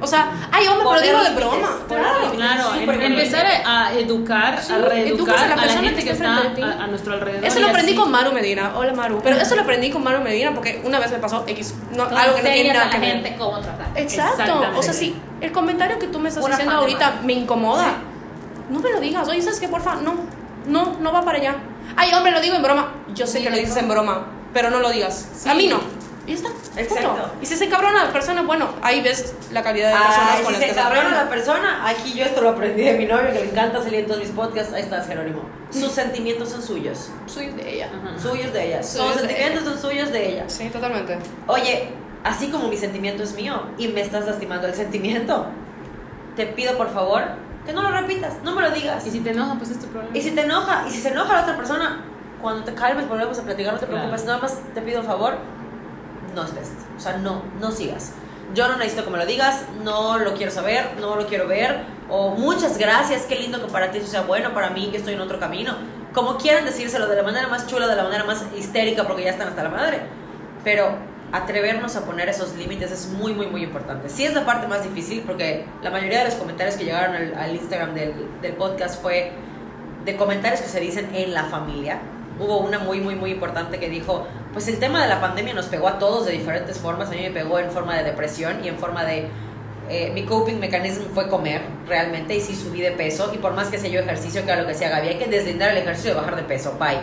O 0.01 0.07
sea, 0.07 0.31
ay, 0.51 0.65
hombre, 0.67 0.87
pero 0.89 1.01
digo 1.01 1.23
de 1.23 1.35
broma. 1.35 1.77
Claro. 1.87 2.31
Claro, 2.33 2.75
importante. 2.79 3.05
empezar 3.05 3.45
a 3.65 3.91
educar, 3.93 4.61
Sí, 4.63 4.71
a 4.71 4.77
reeducar 4.77 5.35
a 5.35 5.39
la 5.39 5.45
a 5.45 5.55
la, 5.57 5.61
persona 5.63 5.81
gente 5.83 5.99
que 5.99 6.05
que 6.05 6.11
está 6.11 6.25
está 6.29 6.41
frente 6.41 6.63
a 6.63 6.83
a, 6.83 6.87
nuestro 6.87 7.13
alrededor. 7.13 7.43
Eso 7.45 7.59
lo 7.59 7.67
aprendí 7.67 7.91
así- 7.91 7.99
con 7.99 8.11
Maru 8.11 8.31
Medina. 8.31 8.71
Hola 8.77 8.93
Maru. 8.93 9.19
Pero 9.21 9.35
eso 9.35 9.55
lo 9.55 9.63
aprendí 9.63 9.89
con 9.91 10.01
Maru 10.03 10.23
Medina 10.23 10.53
porque 10.53 10.81
una 10.85 10.99
vez 10.99 11.11
me 11.11 11.17
pasó 11.17 11.43
X, 11.47 11.73
no, 11.95 12.03
algo 12.03 12.35
que 12.37 12.43
no 12.43 12.49
tiene 12.49 12.73
nada 12.73 12.85
a 12.85 12.89
que 12.89 12.97
la 12.97 13.01
ver. 13.05 13.11
gente 13.15 13.35
cómo 13.37 13.59
tratar. 13.59 13.87
Exacto. 13.95 14.61
O 14.77 14.81
sea, 14.81 14.93
si 14.93 15.15
el 15.41 15.51
comentario 15.51 15.99
que 15.99 16.07
tú 16.07 16.17
me 16.19 16.29
estás 16.29 16.43
Una 16.45 16.57
ahorita 16.77 17.19
me 17.23 17.33
incomoda, 17.33 17.83
Sí. 17.85 17.91
no 18.69 18.79
me 18.79 18.89
lo 18.91 18.99
digas. 19.01 19.27
Oye, 19.27 19.41
¿sabes 19.41 19.59
qué? 19.59 19.67
Porfa, 19.67 19.95
no, 19.95 20.15
no, 20.65 20.95
no 21.01 21.11
va 21.11 21.23
para 21.23 21.39
allá. 21.39 21.55
Ay, 21.97 22.13
hombre, 22.13 22.31
lo 22.31 22.39
digo 22.39 22.55
en 22.55 22.63
broma. 22.63 22.93
Yo 23.13 23.27
sé 23.27 23.43
que 23.43 23.49
lo 23.49 23.57
dices 23.57 23.75
en 23.75 23.89
broma, 23.89 24.27
pero 24.53 24.69
no 24.69 24.79
lo 24.79 24.91
digas. 24.91 25.45
A 25.45 25.53
mí 25.55 25.67
no. 25.67 25.81
Y 26.30 26.34
está. 26.34 26.49
Exacto. 26.77 27.09
Punto. 27.09 27.32
Y 27.41 27.45
si 27.47 27.55
se 27.57 27.65
encabrona 27.65 28.05
la 28.05 28.13
persona, 28.13 28.43
bueno, 28.43 28.69
ahí 28.84 29.01
ves 29.01 29.34
la 29.51 29.63
calidad 29.63 29.89
de 29.91 29.97
personas 29.97 30.30
Ay, 30.38 30.43
con 30.43 30.53
si 30.53 30.59
las 30.59 30.69
se 30.69 30.75
que 30.75 30.80
cabrona 30.82 31.01
trabaja. 31.01 31.23
la 31.23 31.30
persona, 31.30 31.88
aquí 31.89 32.13
yo 32.13 32.23
esto 32.25 32.41
lo 32.41 32.49
aprendí 32.49 32.84
de 32.84 32.93
mi 32.93 33.05
novio, 33.05 33.27
que 33.34 33.39
le 33.39 33.49
encanta 33.49 33.82
salir 33.82 34.01
en 34.01 34.05
todos 34.05 34.19
mis 34.21 34.30
podcasts. 34.30 34.71
Ahí 34.73 34.84
estás, 34.84 35.07
Jerónimo. 35.07 35.41
Sus 35.71 35.91
sentimientos 35.91 36.49
son 36.49 36.61
suyos. 36.61 37.09
Soy 37.25 37.47
de 37.47 37.73
ella. 37.75 37.88
Ajá. 37.88 38.17
Suyos 38.19 38.53
de 38.53 38.67
ella. 38.67 38.84
Suyos 38.84 39.13
Sus 39.13 39.21
sentimientos 39.21 39.63
son 39.63 39.80
suyos 39.82 40.11
de 40.11 40.30
ella. 40.30 40.43
Sí, 40.47 40.69
totalmente. 40.69 41.17
Oye, 41.47 41.89
así 42.23 42.49
como 42.49 42.67
mi 42.67 42.77
sentimiento 42.77 43.23
es 43.23 43.34
mío 43.34 43.63
y 43.80 43.88
me 43.88 44.01
estás 44.01 44.25
lastimando 44.27 44.67
el 44.67 44.75
sentimiento, 44.75 45.47
te 46.36 46.45
pido 46.45 46.77
por 46.77 46.93
favor 46.93 47.23
que 47.65 47.73
no 47.73 47.82
lo 47.82 47.91
repitas, 47.91 48.34
no 48.43 48.53
me 48.55 48.61
lo 48.61 48.71
digas. 48.71 49.05
Y 49.05 49.11
si 49.11 49.19
te 49.21 49.32
enoja, 49.32 49.55
pues 49.55 49.71
es 49.71 49.80
tu 49.80 49.88
problema. 49.88 50.15
Y 50.17 50.21
si 50.21 50.32
te 50.32 50.41
enoja, 50.41 50.86
y 50.88 50.91
si 50.91 50.99
se 51.01 51.09
enoja 51.09 51.34
la 51.34 51.41
otra 51.41 51.57
persona, 51.57 52.05
cuando 52.41 52.63
te 52.63 52.73
calmes 52.73 53.07
volvemos 53.09 53.38
a 53.38 53.43
platicar, 53.43 53.73
no 53.73 53.80
te 53.80 53.86
Claro. 53.86 54.01
preocupes, 54.03 54.25
nada 54.25 54.38
más 54.39 54.57
te 54.73 54.82
pido 54.82 55.01
un 55.01 55.05
favor, 55.05 55.38
no 56.36 56.43
estés, 56.43 56.72
o 56.97 56.99
sea, 56.99 57.17
no, 57.17 57.43
no 57.59 57.72
sigas. 57.72 58.13
Yo 58.53 58.67
no 58.67 58.78
necesito 58.78 59.05
que 59.05 59.11
me 59.11 59.17
lo 59.17 59.26
digas, 59.26 59.63
no 59.84 60.17
lo 60.17 60.34
quiero 60.34 60.51
saber, 60.51 60.97
no 60.99 61.15
lo 61.15 61.28
quiero 61.28 61.47
ver, 61.47 61.82
o 62.09 62.32
muchas 62.32 62.78
gracias, 62.78 63.24
qué 63.24 63.36
lindo 63.36 63.63
que 63.63 63.72
para 63.72 63.91
ti 63.91 63.99
eso 63.99 64.07
sea 64.07 64.22
bueno, 64.22 64.53
para 64.53 64.72
mí 64.72 64.89
que 64.89 64.97
estoy 64.97 65.13
en 65.13 65.22
otro 65.22 65.39
camino. 65.39 65.76
Como 66.13 66.38
quieran 66.38 66.65
decírselo, 66.65 67.07
de 67.07 67.15
la 67.15 67.24
manera 67.24 67.47
más 67.47 67.67
chula, 67.67 67.88
de 67.88 67.95
la 67.95 68.03
manera 68.03 68.24
más 68.24 68.43
histérica, 68.57 69.03
porque 69.03 69.24
ya 69.24 69.32
están 69.32 69.49
hasta 69.49 69.61
la 69.61 69.70
madre. 69.70 70.01
Pero 70.63 70.97
atrevernos 71.32 71.95
a 71.95 72.05
poner 72.05 72.28
esos 72.28 72.55
límites 72.55 72.91
es 72.91 73.09
muy, 73.09 73.34
muy, 73.34 73.45
muy 73.45 73.63
importante. 73.63 74.09
Sí 74.09 74.26
es 74.26 74.34
la 74.34 74.45
parte 74.45 74.67
más 74.67 74.84
difícil, 74.84 75.22
porque 75.22 75.65
la 75.84 75.91
mayoría 75.91 76.20
de 76.20 76.26
los 76.26 76.34
comentarios 76.34 76.76
que 76.76 76.86
llegaron 76.86 77.15
al, 77.15 77.55
Instagram 77.55 77.93
del 77.93 78.53
podcast 78.57 78.99
fue 78.99 79.32
de 80.05 80.15
comentarios 80.15 80.61
que 80.61 80.67
se 80.67 80.80
dicen 80.80 81.09
en 81.13 81.34
la 81.36 81.43
familia. 81.45 81.99
Hubo 82.39 82.59
una 82.59 82.79
muy, 82.79 82.99
muy, 83.01 83.15
muy 83.15 83.31
importante 83.31 83.79
que 83.79 83.89
dijo, 83.89 84.25
pues 84.53 84.67
el 84.67 84.79
tema 84.79 85.01
de 85.03 85.09
la 85.09 85.19
pandemia 85.19 85.53
nos 85.53 85.65
pegó 85.67 85.87
a 85.87 85.99
todos 85.99 86.25
de 86.25 86.31
diferentes 86.33 86.77
formas. 86.77 87.09
A 87.09 87.11
mí 87.11 87.21
me 87.21 87.31
pegó 87.31 87.59
en 87.59 87.69
forma 87.71 87.95
de 87.97 88.03
depresión 88.03 88.63
y 88.63 88.67
en 88.69 88.77
forma 88.77 89.03
de... 89.05 89.27
eh, 89.89 90.11
mi 90.13 90.23
coping 90.23 90.59
mechanism 90.59 91.03
fue 91.13 91.27
comer 91.27 91.61
realmente 91.87 92.35
y 92.35 92.41
sí 92.41 92.55
subí 92.55 92.79
de 92.81 92.91
peso 92.91 93.31
y 93.33 93.37
por 93.39 93.53
más 93.53 93.67
que 93.69 93.77
sea 93.77 93.89
yo 93.89 93.99
ejercicio, 93.99 94.45
que 94.45 94.51
era 94.51 94.61
lo 94.61 94.67
que 94.67 94.73
decía 94.73 94.89
Gaby, 94.89 95.07
hay 95.09 95.17
que 95.17 95.25
deslindar 95.27 95.71
el 95.71 95.77
ejercicio 95.79 96.11
de 96.11 96.17
bajar 96.21 96.35
de 96.35 96.43
peso, 96.43 96.77
bye. 96.79 96.99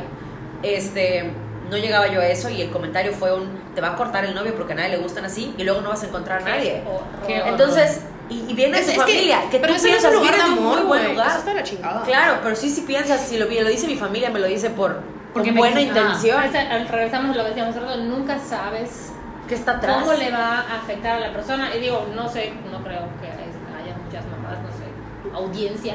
Este, 0.63 1.31
no 1.71 1.77
llegaba 1.77 2.07
yo 2.09 2.21
a 2.21 2.27
eso 2.27 2.49
y 2.49 2.63
el 2.63 2.71
comentario 2.71 3.13
fue 3.13 3.35
un, 3.35 3.49
te 3.75 3.81
va 3.81 3.89
a 3.89 3.97
cortar 3.97 4.25
el 4.25 4.35
novio 4.35 4.55
porque 4.55 4.73
a 4.73 4.77
nadie 4.77 4.91
le 4.91 4.97
gustan 4.99 5.25
así 5.25 5.55
y 5.59 5.65
luego 5.65 5.81
no 5.81 5.91
vas 5.91 6.03
a 6.03 6.07
encontrar 6.07 6.43
a 6.43 6.45
nadie. 6.45 6.83
Qué. 7.27 7.39
Entonces, 7.45 8.03
y, 8.31 8.45
y 8.49 8.55
viene 8.55 8.79
Es- 8.79 8.87
su 8.87 8.91
es 8.93 8.97
que- 8.99 9.03
familia, 9.03 9.41
que, 9.51 9.59
pero 9.59 9.75
tú 9.75 9.79
eso 9.81 9.89
no 9.89 9.95
es 9.95 10.01
piensas, 10.01 10.13
un 10.13 10.19
lugar 10.21 10.35
de 10.37 10.43
amor, 10.43 10.79
muy 10.79 10.87
buen 10.87 11.09
lugar. 11.11 11.29
Eso 11.29 11.39
está 11.39 11.55
la 11.55 11.63
chingada. 11.63 12.03
Claro, 12.05 12.39
pero 12.43 12.57
sí 12.57 12.71
si 12.71 12.81
piensas, 12.83 13.21
si 13.21 13.37
lo, 13.37 13.47
lo 13.47 13.69
dice 13.69 13.87
mi 13.87 13.97
familia, 13.97 14.31
me 14.31 14.39
lo 14.39 14.47
dice 14.47 14.71
por, 14.71 15.01
Porque 15.37 15.49
con 15.51 15.55
me- 15.55 15.61
buena 15.61 15.77
ah. 15.79 15.83
intención. 15.83 16.39
Al- 16.41 16.89
regresamos 16.89 17.35
a 17.35 17.39
lo 17.39 17.43
que 17.45 17.49
decíamos 17.51 17.75
rato, 17.77 17.97
nunca 17.99 18.39
sabes 18.39 19.13
¿Qué 19.49 19.55
está 19.55 19.73
atrás? 19.73 19.99
cómo 20.01 20.13
le 20.15 20.31
va 20.31 20.61
a 20.61 20.77
afectar 20.83 21.17
a 21.17 21.21
la 21.21 21.33
persona. 21.33 21.75
Y 21.77 21.81
digo, 21.81 22.07
no 22.15 22.29
sé, 22.29 22.53
no 22.71 22.83
creo 22.83 23.03
que 23.21 23.29
haya 23.29 23.97
muchas 24.05 24.25
mamás, 24.27 24.59
no 24.63 24.69
sé, 24.71 25.37
audiencia. 25.37 25.95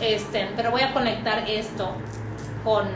Este, 0.00 0.48
pero 0.56 0.70
voy 0.70 0.82
a 0.82 0.92
conectar 0.92 1.44
esto 1.48 1.92
con. 2.64 2.86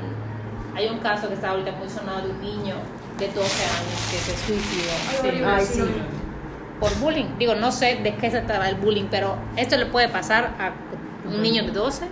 Hay 0.75 0.89
un 0.89 0.99
caso 0.99 1.29
que 1.29 1.35
está 1.35 1.51
ahorita 1.51 1.73
muy 1.73 1.89
sonado 1.89 2.23
de 2.23 2.31
un 2.31 2.41
niño 2.41 2.75
de 3.19 3.27
12 3.29 3.39
años 3.41 4.09
que 4.11 4.17
se 4.17 4.37
suicidó 4.47 5.47
Ay, 5.47 5.65
sí. 5.67 5.83
por 6.81 6.93
bullying. 6.97 7.27
Digo, 7.39 7.55
no 7.55 7.71
sé 7.71 7.97
de 8.03 8.15
qué 8.17 8.31
se 8.31 8.41
trata 8.41 8.69
el 8.69 8.77
bullying, 8.77 9.07
pero 9.11 9.37
esto 9.57 9.77
le 9.77 9.87
puede 9.87 10.09
pasar 10.09 10.55
a 10.59 10.73
un 11.29 11.43
niño 11.43 11.63
de 11.63 11.71
12, 11.73 12.07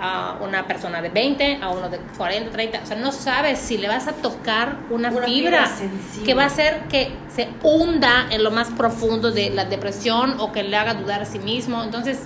a 0.00 0.38
una 0.40 0.66
persona 0.66 1.02
de 1.02 1.08
20, 1.08 1.58
a 1.60 1.70
uno 1.70 1.88
de 1.88 1.98
40, 1.98 2.50
30. 2.50 2.80
O 2.82 2.86
sea, 2.86 2.96
no 2.96 3.10
sabes 3.10 3.58
si 3.58 3.78
le 3.78 3.88
vas 3.88 4.06
a 4.06 4.12
tocar 4.12 4.78
una, 4.90 5.10
Una 5.10 5.26
fibra, 5.26 5.66
fibra 5.66 6.24
que 6.24 6.34
va 6.34 6.44
a 6.44 6.46
hacer 6.46 6.82
que 6.88 7.12
se 7.34 7.48
hunda 7.62 8.28
en 8.30 8.44
lo 8.44 8.50
más 8.50 8.68
profundo 8.70 9.32
de 9.32 9.50
la 9.50 9.64
depresión 9.64 10.36
o 10.38 10.52
que 10.52 10.62
le 10.62 10.76
haga 10.76 10.94
dudar 10.94 11.22
a 11.22 11.24
sí 11.24 11.40
mismo. 11.40 11.82
Entonces, 11.82 12.20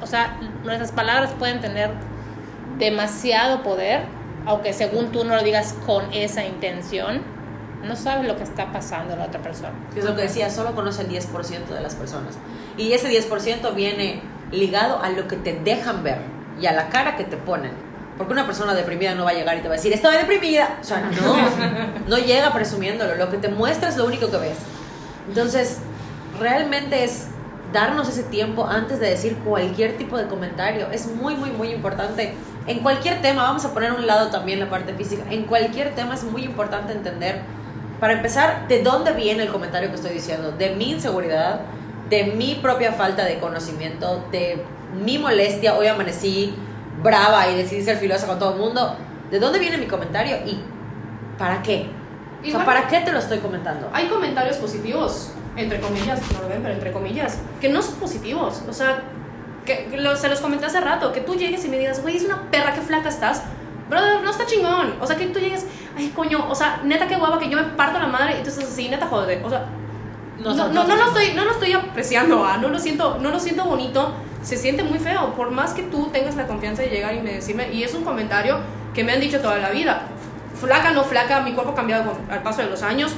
o 0.00 0.06
sea, 0.06 0.38
nuestras 0.64 0.92
palabras 0.92 1.30
pueden 1.38 1.60
tener 1.60 1.90
demasiado 2.78 3.62
poder. 3.62 4.02
aunque 4.46 4.72
según 4.72 5.12
tú 5.12 5.22
no 5.24 5.36
lo 5.36 5.42
digas 5.42 5.74
con 5.84 6.14
esa 6.14 6.46
intención, 6.46 7.20
no 7.84 7.94
sabes 7.94 8.26
lo 8.26 8.36
que 8.36 8.42
está 8.42 8.72
pasando 8.72 9.14
la 9.16 9.26
otra 9.26 9.42
persona. 9.42 9.72
Es 9.94 10.04
lo 10.04 10.16
que 10.16 10.22
decía, 10.22 10.48
solo 10.48 10.74
conoce 10.74 11.02
el 11.02 11.10
10% 11.10 11.66
de 11.66 11.80
las 11.80 11.94
personas. 11.94 12.38
Y 12.78 12.92
ese 12.92 13.10
10% 13.10 13.74
viene 13.74 14.22
ligado 14.50 15.02
a 15.02 15.10
lo 15.10 15.28
que 15.28 15.36
te 15.36 15.52
dejan 15.52 16.02
ver 16.02 16.39
y 16.60 16.66
a 16.66 16.72
la 16.72 16.88
cara 16.88 17.16
que 17.16 17.24
te 17.24 17.36
ponen. 17.36 17.72
Porque 18.18 18.32
una 18.34 18.44
persona 18.44 18.74
deprimida 18.74 19.14
no 19.14 19.24
va 19.24 19.30
a 19.30 19.34
llegar 19.34 19.56
y 19.56 19.60
te 19.60 19.68
va 19.68 19.74
a 19.74 19.76
decir, 19.76 19.92
estoy 19.92 20.16
deprimida. 20.16 20.78
O 20.80 20.84
sea, 20.84 21.00
no, 21.00 21.36
no 22.08 22.18
llega 22.18 22.52
presumiéndolo. 22.52 23.14
Lo 23.14 23.30
que 23.30 23.38
te 23.38 23.48
muestra 23.48 23.88
es 23.88 23.96
lo 23.96 24.04
único 24.04 24.30
que 24.30 24.36
ves. 24.36 24.58
Entonces, 25.28 25.78
realmente 26.38 27.04
es 27.04 27.28
darnos 27.72 28.08
ese 28.08 28.24
tiempo 28.24 28.66
antes 28.66 28.98
de 29.00 29.08
decir 29.08 29.36
cualquier 29.44 29.96
tipo 29.96 30.18
de 30.18 30.26
comentario. 30.26 30.88
Es 30.92 31.06
muy, 31.06 31.34
muy, 31.34 31.50
muy 31.50 31.72
importante. 31.72 32.34
En 32.66 32.80
cualquier 32.80 33.22
tema, 33.22 33.42
vamos 33.42 33.64
a 33.64 33.72
poner 33.72 33.90
a 33.90 33.94
un 33.94 34.06
lado 34.06 34.30
también 34.30 34.60
la 34.60 34.68
parte 34.68 34.92
física, 34.94 35.24
en 35.30 35.44
cualquier 35.44 35.94
tema 35.94 36.14
es 36.14 36.24
muy 36.24 36.44
importante 36.44 36.92
entender, 36.92 37.40
para 37.98 38.14
empezar, 38.14 38.68
de 38.68 38.82
dónde 38.82 39.12
viene 39.12 39.42
el 39.42 39.50
comentario 39.50 39.88
que 39.90 39.96
estoy 39.96 40.12
diciendo, 40.12 40.52
de 40.52 40.74
mi 40.74 40.92
inseguridad, 40.92 41.60
de 42.08 42.24
mi 42.24 42.54
propia 42.56 42.92
falta 42.92 43.24
de 43.24 43.38
conocimiento, 43.38 44.24
de 44.30 44.62
mi 44.94 45.18
molestia, 45.18 45.74
hoy 45.76 45.86
amanecí 45.86 46.54
brava 47.02 47.48
y 47.48 47.56
decidí 47.56 47.82
ser 47.82 47.96
filosa 47.98 48.26
con 48.26 48.38
todo 48.38 48.54
el 48.54 48.58
mundo, 48.60 48.96
¿de 49.30 49.38
dónde 49.38 49.58
viene 49.58 49.76
mi 49.78 49.86
comentario 49.86 50.36
y 50.46 50.60
para 51.38 51.62
qué? 51.62 51.86
O 52.40 52.42
sea, 52.42 52.50
Igual- 52.50 52.64
¿para 52.66 52.86
qué 52.88 53.00
te 53.00 53.12
lo 53.12 53.18
estoy 53.18 53.38
comentando? 53.38 53.88
Hay 53.92 54.06
comentarios 54.08 54.56
positivos, 54.56 55.32
entre 55.56 55.80
comillas, 55.80 56.20
no 56.32 56.42
lo 56.42 56.48
ven, 56.48 56.62
pero 56.62 56.74
entre 56.74 56.92
comillas, 56.92 57.38
que 57.60 57.68
no 57.68 57.82
son 57.82 57.96
positivos. 57.96 58.62
O 58.68 58.72
sea, 58.72 59.02
que, 59.64 59.86
que 59.90 59.96
lo- 59.98 60.16
se 60.16 60.28
los 60.28 60.40
comenté 60.40 60.66
hace 60.66 60.80
rato, 60.80 61.12
que 61.12 61.20
tú 61.20 61.34
llegues 61.34 61.64
y 61.64 61.68
me 61.68 61.78
digas, 61.78 62.00
güey, 62.02 62.16
es 62.16 62.24
una 62.24 62.50
perra, 62.50 62.72
qué 62.74 62.80
flaca 62.80 63.08
estás. 63.10 63.42
Brother, 63.90 64.22
no 64.22 64.30
está 64.30 64.46
chingón. 64.46 64.94
O 65.00 65.06
sea, 65.06 65.16
que 65.16 65.26
tú 65.26 65.38
llegues, 65.38 65.66
ay, 65.96 66.12
coño, 66.16 66.46
o 66.48 66.54
sea, 66.54 66.80
neta, 66.84 67.06
qué 67.08 67.16
guapa, 67.16 67.38
que 67.38 67.48
yo 67.50 67.56
me 67.56 67.64
parto 67.64 67.98
la 67.98 68.06
madre 68.06 68.38
y 68.40 68.42
tú 68.42 68.48
estás 68.48 68.64
así, 68.64 68.88
neta, 68.88 69.06
joder. 69.06 69.44
O 69.44 69.50
sea, 69.50 69.66
no, 70.40 70.54
no, 70.54 70.84
no, 70.84 70.96
lo 70.96 71.04
estoy, 71.06 71.32
no 71.34 71.44
lo 71.44 71.50
estoy 71.52 71.72
apreciando, 71.72 72.44
ah, 72.44 72.56
no 72.58 72.68
lo 72.68 72.78
siento, 72.78 73.18
no 73.20 73.30
lo 73.30 73.38
siento 73.40 73.64
bonito, 73.64 74.12
se 74.42 74.56
siente 74.56 74.82
muy 74.82 74.98
feo, 74.98 75.34
por 75.34 75.50
más 75.50 75.72
que 75.74 75.82
tú 75.82 76.08
tengas 76.12 76.34
la 76.36 76.46
confianza 76.46 76.82
de 76.82 76.88
llegar 76.88 77.14
y 77.14 77.20
me 77.20 77.34
decirme, 77.34 77.72
y 77.72 77.82
es 77.82 77.94
un 77.94 78.04
comentario 78.04 78.58
que 78.94 79.04
me 79.04 79.12
han 79.12 79.20
dicho 79.20 79.40
toda 79.40 79.58
la 79.58 79.70
vida, 79.70 80.02
flaca, 80.58 80.90
no 80.92 81.04
flaca, 81.04 81.40
mi 81.40 81.52
cuerpo 81.52 81.72
ha 81.72 81.74
cambiado 81.74 82.12
con- 82.12 82.30
al 82.30 82.42
paso 82.42 82.62
de 82.62 82.68
los 82.70 82.82
años, 82.82 83.12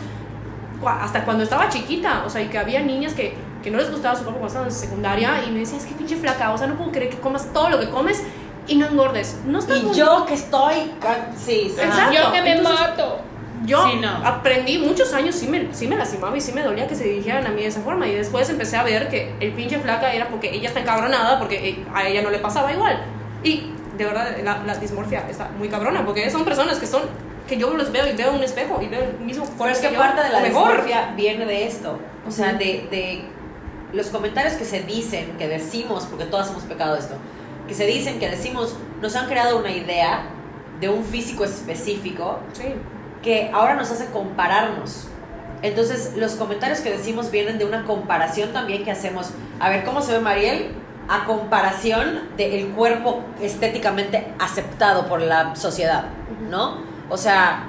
hasta 0.84 1.24
cuando 1.24 1.44
estaba 1.44 1.68
chiquita, 1.68 2.24
o 2.26 2.30
sea, 2.30 2.42
y 2.42 2.48
que 2.48 2.58
había 2.58 2.80
niñas 2.82 3.14
que, 3.14 3.34
que 3.62 3.70
no 3.70 3.78
les 3.78 3.90
gustaba 3.90 4.16
su 4.16 4.22
cuerpo 4.24 4.40
cuando 4.40 4.48
estaban 4.48 4.68
en 4.68 4.74
secundaria, 4.74 5.44
y 5.46 5.52
me 5.52 5.60
decían, 5.60 5.80
es 5.80 5.86
que 5.86 5.94
pinche 5.94 6.16
flaca, 6.16 6.52
o 6.52 6.58
sea, 6.58 6.66
no 6.66 6.74
puedo 6.76 6.90
creer 6.90 7.10
que 7.10 7.18
comas 7.18 7.52
todo 7.52 7.70
lo 7.70 7.78
que 7.78 7.88
comes 7.88 8.22
y 8.66 8.76
no 8.76 8.86
engordes, 8.86 9.38
no 9.46 9.58
está 9.60 9.76
Y 9.76 9.82
bonito. 9.82 9.96
yo 9.96 10.26
que 10.26 10.34
estoy... 10.34 10.92
Sí, 11.36 11.72
sí. 11.74 11.80
Exacto. 11.80 12.12
Yo 12.14 12.32
que 12.32 12.42
me 12.42 12.52
Entonces- 12.56 12.80
mato. 12.88 13.18
Yo 13.64 13.86
Sí, 13.88 13.98
no. 14.00 14.08
aprendí 14.26 14.78
muchos 14.78 15.12
años, 15.14 15.34
sí 15.34 15.46
me, 15.46 15.72
sí 15.72 15.86
me 15.86 15.96
lastimaba 15.96 16.36
y 16.36 16.40
sí 16.40 16.52
me 16.52 16.62
dolía 16.62 16.86
que 16.88 16.94
se 16.94 17.04
dirigieran 17.04 17.46
a 17.46 17.50
mí 17.50 17.62
de 17.62 17.68
esa 17.68 17.80
forma. 17.80 18.06
Y 18.08 18.14
después 18.14 18.48
empecé 18.50 18.76
a 18.76 18.82
ver 18.82 19.08
que 19.08 19.34
el 19.40 19.52
pinche 19.52 19.78
flaca 19.78 20.12
era 20.12 20.28
porque 20.28 20.50
ella 20.54 20.68
está 20.68 20.80
encabronada, 20.80 21.38
porque 21.38 21.68
eh, 21.68 21.84
a 21.94 22.06
ella 22.06 22.22
no 22.22 22.30
le 22.30 22.38
pasaba 22.38 22.72
igual. 22.72 23.02
Y 23.44 23.70
de 23.96 24.04
verdad, 24.04 24.36
la, 24.42 24.62
la 24.64 24.76
dismorfia 24.76 25.26
está 25.28 25.48
muy 25.58 25.68
cabrona, 25.68 26.04
porque 26.04 26.28
son 26.30 26.44
personas 26.44 26.78
que 26.78 26.86
son, 26.86 27.02
que 27.46 27.56
yo 27.56 27.70
los 27.76 27.92
veo 27.92 28.06
y 28.08 28.16
veo 28.16 28.32
un 28.32 28.42
espejo 28.42 28.80
y 28.82 28.88
veo 28.88 29.02
el 29.04 29.24
mismo 29.24 29.44
Pero 29.58 29.70
es 29.70 29.78
que 29.78 29.92
yo, 29.92 29.98
parte 29.98 30.22
de 30.22 30.30
la 30.30 30.42
dismorfia 30.42 31.12
viene 31.16 31.44
de 31.44 31.66
esto. 31.66 31.98
O 32.26 32.30
sea, 32.30 32.54
de, 32.54 32.86
de 32.90 33.22
los 33.92 34.06
comentarios 34.08 34.54
que 34.54 34.64
se 34.64 34.80
dicen, 34.80 35.36
que 35.38 35.46
decimos, 35.48 36.06
porque 36.06 36.24
todas 36.24 36.50
hemos 36.50 36.62
pecado 36.64 36.96
esto, 36.96 37.14
que 37.68 37.74
se 37.74 37.86
dicen, 37.86 38.18
que 38.18 38.28
decimos, 38.30 38.76
nos 39.00 39.14
han 39.14 39.28
creado 39.28 39.58
una 39.58 39.70
idea 39.70 40.24
de 40.80 40.88
un 40.88 41.04
físico 41.04 41.44
específico 41.44 42.40
Sí. 42.54 42.74
Que 43.22 43.50
ahora 43.54 43.74
nos 43.74 43.90
hace 43.90 44.06
compararnos. 44.06 45.08
Entonces, 45.62 46.14
los 46.16 46.32
comentarios 46.32 46.80
que 46.80 46.90
decimos 46.90 47.30
vienen 47.30 47.58
de 47.58 47.64
una 47.64 47.84
comparación 47.84 48.52
también 48.52 48.84
que 48.84 48.90
hacemos. 48.90 49.30
A 49.60 49.68
ver, 49.68 49.84
¿cómo 49.84 50.02
se 50.02 50.12
ve 50.12 50.18
Mariel? 50.20 50.74
A 51.08 51.24
comparación 51.24 52.28
del 52.36 52.68
cuerpo 52.70 53.22
estéticamente 53.40 54.32
aceptado 54.40 55.06
por 55.06 55.20
la 55.20 55.54
sociedad, 55.54 56.04
¿no? 56.50 56.78
O 57.10 57.16
sea, 57.16 57.64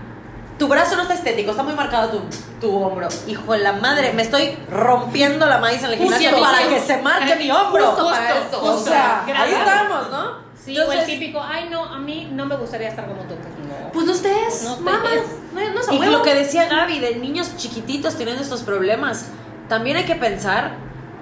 tu 0.57 0.67
brazo 0.67 0.95
no 0.95 1.03
está 1.03 1.13
estético, 1.13 1.51
está 1.51 1.61
muy 1.63 1.73
marcado 1.73 2.09
tu, 2.09 2.21
tu 2.61 2.75
hombro. 2.83 3.07
Hijo 3.27 3.53
de 3.53 3.59
la 3.59 3.73
madre, 3.73 4.13
me 4.13 4.21
estoy 4.23 4.57
rompiendo 4.71 5.45
la 5.45 5.57
maíz 5.59 5.83
en 5.83 5.91
el 5.91 5.99
Justo, 5.99 6.17
gimnasio 6.17 6.43
para 6.43 6.57
justo. 6.59 6.73
que 6.73 6.79
se 6.81 6.97
marche 7.01 7.35
mi 7.35 7.51
hombro. 7.51 7.85
Justo 7.87 8.05
para 8.09 8.37
esto, 8.39 8.57
O 8.63 8.71
justo. 8.71 8.89
sea, 8.91 9.23
ahí 9.25 9.51
estamos, 9.51 10.09
¿no? 10.09 10.42
Sí, 10.63 10.77
o 10.77 10.83
el 10.83 10.91
Entonces, 10.91 11.19
típico, 11.19 11.41
ay 11.41 11.67
no, 11.69 11.83
a 11.83 11.99
mí 11.99 12.29
no 12.31 12.45
me 12.45 12.55
gustaría 12.55 12.87
estar 12.87 13.05
como 13.05 13.21
tú. 13.23 13.35
Pues 13.35 13.53
no. 13.67 13.91
Pues 13.91 14.05
no 14.05 14.13
estés, 14.13 14.63
No 14.63 14.77
mamá, 14.77 15.09
no, 15.53 15.61
no 15.61 15.93
Y 15.93 16.09
lo 16.09 16.21
que 16.21 16.35
decía 16.35 16.69
Gaby 16.69 16.99
de 16.99 17.15
niños 17.15 17.57
chiquititos 17.57 18.15
teniendo 18.15 18.41
estos 18.41 18.63
problemas, 18.63 19.27
también 19.67 19.97
hay 19.97 20.05
que 20.05 20.15
pensar 20.15 20.75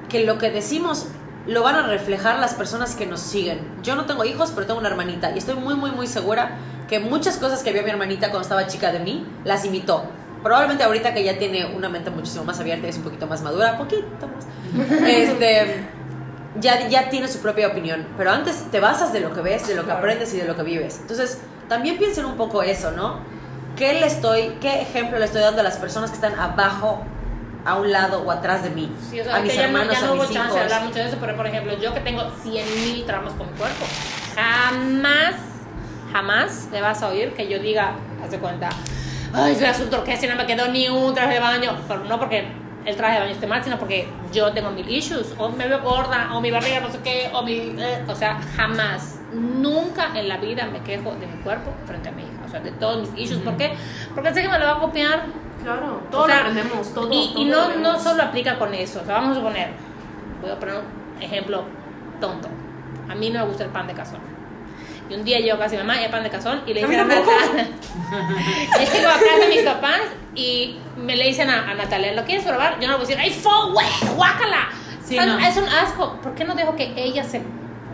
que 0.10 0.26
lo 0.26 0.38
que 0.38 0.52
decimos 0.52 1.08
lo 1.48 1.64
van 1.64 1.76
a 1.76 1.88
reflejar 1.88 2.40
las 2.40 2.54
personas 2.54 2.96
que 2.96 3.08
nos 3.08 3.20
siguen. 3.20 3.60
Yo 3.82 3.96
no 3.96 4.06
tengo 4.06 4.26
hijos, 4.26 4.52
pero 4.54 4.68
tengo 4.68 4.80
una 4.80 4.90
hermanita 4.90 5.32
y 5.32 5.40
estoy 5.40 5.56
muy, 5.56 5.74
muy, 5.74 5.92
muy 5.92 6.06
segura 6.06 6.58
que 6.88 7.00
muchas 7.00 7.38
cosas 7.38 7.64
que 7.64 7.72
vio 7.72 7.84
mi 7.84 7.90
hermanita 7.90 8.30
cuando 8.30 8.42
estaba 8.42 8.68
chica 8.68 8.92
de 8.92 9.00
mí, 9.00 9.26
las 9.44 9.66
imitó. 9.66 10.04
Probablemente 10.44 10.84
ahorita 10.84 11.14
que 11.14 11.24
ya 11.24 11.40
tiene 11.40 11.66
una 11.66 11.90
mente 11.90 12.12
muchísimo 12.12 12.44
más 12.44 12.60
abierta 12.60 12.86
y 12.88 12.90
es 12.90 12.98
un 12.98 13.04
poquito 13.04 13.28
más 13.28 13.42
madura, 13.42 13.78
poquito 13.78 14.28
más, 14.28 14.46
este, 15.08 15.88
ya, 16.60 16.88
ya 16.88 17.10
tiene 17.10 17.28
su 17.28 17.40
propia 17.40 17.68
opinión. 17.68 18.08
Pero 18.18 18.32
antes 18.32 18.70
te 18.72 18.80
basas 18.80 19.14
de 19.14 19.20
lo 19.20 19.34
que 19.34 19.42
ves, 19.42 19.68
de 19.68 19.76
lo 19.76 19.86
que 19.86 19.92
aprendes 19.92 20.34
y 20.34 20.38
de 20.38 20.46
lo 20.46 20.56
que 20.56 20.64
vives. 20.64 21.00
Entonces, 21.02 21.40
también 21.70 21.98
piensen 21.98 22.26
un 22.26 22.36
poco 22.36 22.64
eso, 22.64 22.92
¿no? 22.92 23.20
¿Qué 23.78 23.94
le 23.94 24.06
estoy, 24.06 24.58
qué 24.60 24.82
ejemplo 24.82 25.18
le 25.18 25.26
estoy 25.26 25.42
dando 25.42 25.62
a 25.62 25.64
las 25.64 25.78
personas 25.78 26.10
que 26.10 26.16
están 26.16 26.38
abajo, 26.38 27.06
a 27.64 27.76
un 27.76 27.92
lado 27.92 28.22
o 28.24 28.32
atrás 28.32 28.64
de 28.64 28.70
mí? 28.70 28.92
Sí, 29.10 29.20
o 29.22 29.24
sea, 29.24 29.38
a 29.38 29.40
mis 29.40 29.58
hermanos, 29.58 29.94
ya 29.94 30.06
no 30.06 30.12
a 30.12 30.16
hubo 30.16 30.24
mis 30.24 30.32
chance 30.32 30.54
de 30.54 30.62
hablar 30.62 30.84
mucho 30.84 31.00
de 31.00 31.08
eso, 31.08 31.18
pero 31.22 31.36
por 31.38 31.48
ejemplo, 31.48 31.78
yo 31.80 31.94
que 31.94 32.02
tengo 32.02 32.24
100.000 32.44 33.06
traumas 33.06 33.34
con 33.34 33.50
mi 33.50 33.58
cuerpo, 33.58 33.86
jamás, 34.36 35.36
jamás 36.12 36.68
le 36.72 36.82
vas 36.82 37.02
a 37.02 37.08
oír 37.08 37.34
que 37.34 37.48
yo 37.48 37.60
diga, 37.60 37.94
haz 38.24 38.32
de 38.32 38.40
cuenta, 38.40 38.70
ay, 39.34 39.56
soy 39.56 39.66
azul 39.66 39.90
turquesa 39.90 40.26
y 40.26 40.30
no 40.30 40.36
me 40.36 40.46
quedó 40.46 40.68
ni 40.68 40.90
un 40.90 41.14
traje 41.14 41.36
de 41.36 41.40
baño, 41.40 41.78
pero 41.88 42.04
no 42.04 42.20
porque 42.20 42.61
el 42.86 42.96
traje 42.96 43.16
de 43.16 43.20
baño 43.20 43.32
esté 43.34 43.48
mal, 43.48 43.64
sino 43.64 43.78
porque 43.78 44.08
yo 44.32 44.52
tengo 44.54 44.72
mil 44.72 44.90
issues, 44.90 45.36
o 45.38 45.50
me 45.50 45.68
veo 45.68 45.82
gorda, 45.82 46.30
o 46.34 46.42
mi 46.42 46.52
barriga 46.52 46.80
no 46.80 46.92
sé 46.92 47.00
qué, 47.04 47.30
o 47.34 47.44
mi, 47.44 47.76
eh, 47.78 48.04
o 48.08 48.16
sea, 48.16 48.40
jamás, 48.56 49.20
nunca 49.32 50.18
en 50.18 50.28
la 50.28 50.38
vida 50.38 50.66
me 50.66 50.82
quejo 50.82 51.12
de 51.16 51.28
mi 51.28 51.38
cuerpo 51.44 51.72
frente 51.86 52.10
a 52.10 52.12
mi 52.12 52.24
hija, 52.24 52.44
o 52.46 52.50
sea, 52.50 52.60
de 52.60 52.72
todos 52.72 53.10
mis 53.10 53.24
issues, 53.24 53.42
¿por 53.42 53.56
qué? 53.58 53.74
Porque 54.16 54.34
sé 54.34 54.42
que 54.42 54.50
me 54.50 54.58
lo 54.60 54.66
va 54.66 54.72
a 54.78 54.80
copiar 54.80 55.26
Claro, 55.64 56.02
todo 56.10 56.24
o 56.24 56.26
sea, 56.26 56.36
lo 56.36 56.42
aprendemos, 56.50 56.94
todo. 56.94 57.10
Y, 57.12 57.34
todo 57.34 57.42
y 57.42 57.46
no, 57.46 57.76
no 57.76 58.00
solo 58.00 58.24
aplica 58.24 58.58
con 58.58 58.74
eso. 58.74 59.02
O 59.02 59.06
sea, 59.06 59.16
vamos 59.16 59.38
a 59.38 59.42
suponer, 59.42 59.70
voy 60.42 60.50
a 60.50 60.60
poner 60.60 60.76
un 60.76 61.22
ejemplo 61.22 61.64
tonto. 62.20 62.48
A 63.10 63.16
mí 63.16 63.30
no 63.30 63.42
me 63.42 63.46
gusta 63.46 63.66
el 63.66 63.70
pan 63.70 63.88
de 63.88 63.94
cazón. 63.94 64.31
Y 65.12 65.14
un 65.14 65.26
día 65.26 65.40
de 65.40 65.44
mi 65.44 65.78
mamá 65.78 66.00
y 66.00 66.06
hay 66.06 66.10
pan 66.10 66.24
de 66.24 66.30
cazón 66.30 66.62
y 66.66 66.74
le 66.74 66.84
A 66.84 66.88
dicen 66.88 67.02
a. 67.02 67.16
Natalia. 67.16 67.68
Llego 68.94 69.10
a 69.10 69.14
casa 69.14 69.40
de 69.42 69.48
mis 69.50 69.62
papás 69.64 70.02
y 70.36 70.78
me 70.96 71.18
le 71.18 71.26
dicen 71.26 71.50
a, 71.50 71.70
a 71.70 71.74
Natalia, 71.74 72.14
¿lo 72.14 72.24
quieres 72.24 72.46
probar? 72.46 72.80
Yo 72.80 72.88
no 72.88 72.94
le 72.98 73.04
voy 73.04 73.06
a 73.06 73.08
decir, 73.08 73.18
¡ay, 73.20 73.30
fo, 73.30 73.74
güey! 73.74 73.86
¡Guácala! 74.16 74.70
Sí, 75.04 75.18
no. 75.18 75.38
Es 75.38 75.58
un 75.58 75.68
asco. 75.68 76.18
¿Por 76.22 76.34
qué 76.34 76.46
no 76.46 76.56
dejo 76.56 76.78
que 76.78 76.94
ella 76.96 77.26
se 77.26 77.42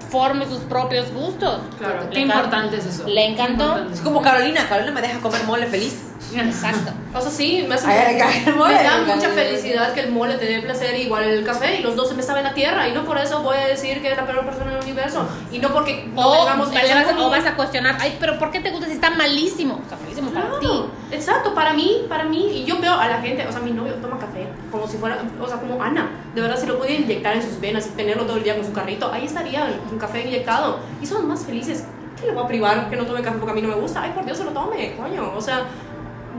forme 0.09 0.45
sus 0.45 0.59
propios 0.59 1.11
gustos? 1.13 1.59
Claro. 1.77 2.09
Qué 2.11 2.19
importante 2.21 2.77
es 2.77 2.85
eso. 2.85 3.07
Le 3.07 3.25
encantó. 3.27 3.85
Es 3.91 4.01
como 4.01 4.21
Carolina, 4.21 4.67
Carolina 4.67 4.93
me 4.93 5.01
deja 5.01 5.19
comer 5.19 5.43
mole 5.45 5.67
feliz. 5.67 6.03
Exacto. 6.35 6.91
O 7.13 7.21
sea, 7.21 7.31
sí, 7.31 7.65
me, 7.69 7.75
hace, 7.75 7.87
Ay, 7.87 8.19
ay, 8.19 8.43
el 8.47 8.55
mole, 8.55 8.73
me 8.75 8.83
da 8.83 8.97
mucha 9.05 9.29
mole. 9.29 9.43
felicidad 9.45 9.93
que 9.93 10.01
el 10.01 10.11
mole 10.11 10.35
te 10.35 10.45
dé 10.45 10.61
placer 10.61 10.99
igual 10.99 11.23
el 11.23 11.45
café 11.45 11.79
y 11.79 11.83
los 11.83 11.95
dos 11.95 12.09
se 12.09 12.15
me 12.15 12.23
saben 12.23 12.43
la 12.43 12.53
tierra 12.53 12.87
y 12.87 12.93
no 12.93 13.05
por 13.05 13.17
eso 13.17 13.41
voy 13.43 13.55
a 13.55 13.67
decir 13.67 14.01
que 14.01 14.11
es 14.11 14.17
la 14.17 14.25
peor 14.25 14.43
persona 14.45 14.71
del 14.73 14.83
universo 14.83 15.25
y 15.51 15.59
no 15.59 15.69
porque 15.69 16.09
no 16.13 16.27
O, 16.27 16.31
tengamos 16.37 16.73
vas, 16.73 16.83
a- 16.83 17.25
o 17.25 17.29
vas 17.29 17.45
a 17.45 17.55
cuestionar, 17.55 17.97
ay, 18.01 18.17
pero 18.19 18.37
¿por 18.39 18.51
qué 18.51 18.59
te 18.59 18.71
gusta 18.71 18.87
si 18.87 18.93
está 18.93 19.09
malísimo? 19.11 19.79
Está 19.83 19.95
malísimo 19.95 20.31
para 20.31 20.59
ti. 20.59 20.65
Claro, 20.67 20.89
exacto, 21.11 21.53
para 21.53 21.73
mí, 21.73 22.05
para 22.09 22.25
mí. 22.25 22.47
Y 22.61 22.65
yo 22.65 22.79
veo 22.81 22.93
a 22.93 23.07
la 23.07 23.21
gente, 23.21 23.45
o 23.47 23.51
sea, 23.51 23.61
mi 23.61 23.71
novio 23.71 23.93
toma 23.95 24.17
café 24.19 24.36
como 24.71 24.87
si 24.87 24.97
fuera, 24.97 25.23
o 25.41 25.47
sea, 25.47 25.57
como 25.59 25.81
Ana. 25.81 26.09
De 26.35 26.41
verdad, 26.41 26.57
si 26.57 26.65
lo 26.67 26.77
pudiera 26.77 27.01
inyectar 27.01 27.35
en 27.35 27.41
sus 27.43 27.59
venas 27.59 27.87
y 27.87 27.89
tenerlo 27.91 28.25
todo 28.25 28.37
el 28.37 28.43
día 28.43 28.55
con 28.55 28.65
su 28.65 28.73
carrito, 28.73 29.11
ahí 29.11 29.25
estaría 29.25 29.79
un 29.91 29.97
café 29.97 30.25
inyectado. 30.25 30.79
Y 31.01 31.05
son 31.05 31.27
más 31.27 31.45
felices. 31.45 31.85
¿Qué 32.19 32.27
le 32.27 32.33
voy 32.33 32.43
a 32.43 32.47
privar 32.47 32.89
que 32.89 32.95
no 32.95 33.05
tome 33.05 33.21
café 33.21 33.37
porque 33.37 33.51
a 33.51 33.55
mí 33.55 33.61
no 33.61 33.69
me 33.69 33.75
gusta? 33.75 34.01
Ay, 34.01 34.11
por 34.11 34.25
Dios, 34.25 34.37
se 34.37 34.43
lo 34.43 34.51
tome, 34.51 34.95
coño. 34.97 35.31
O 35.35 35.41
sea, 35.41 35.65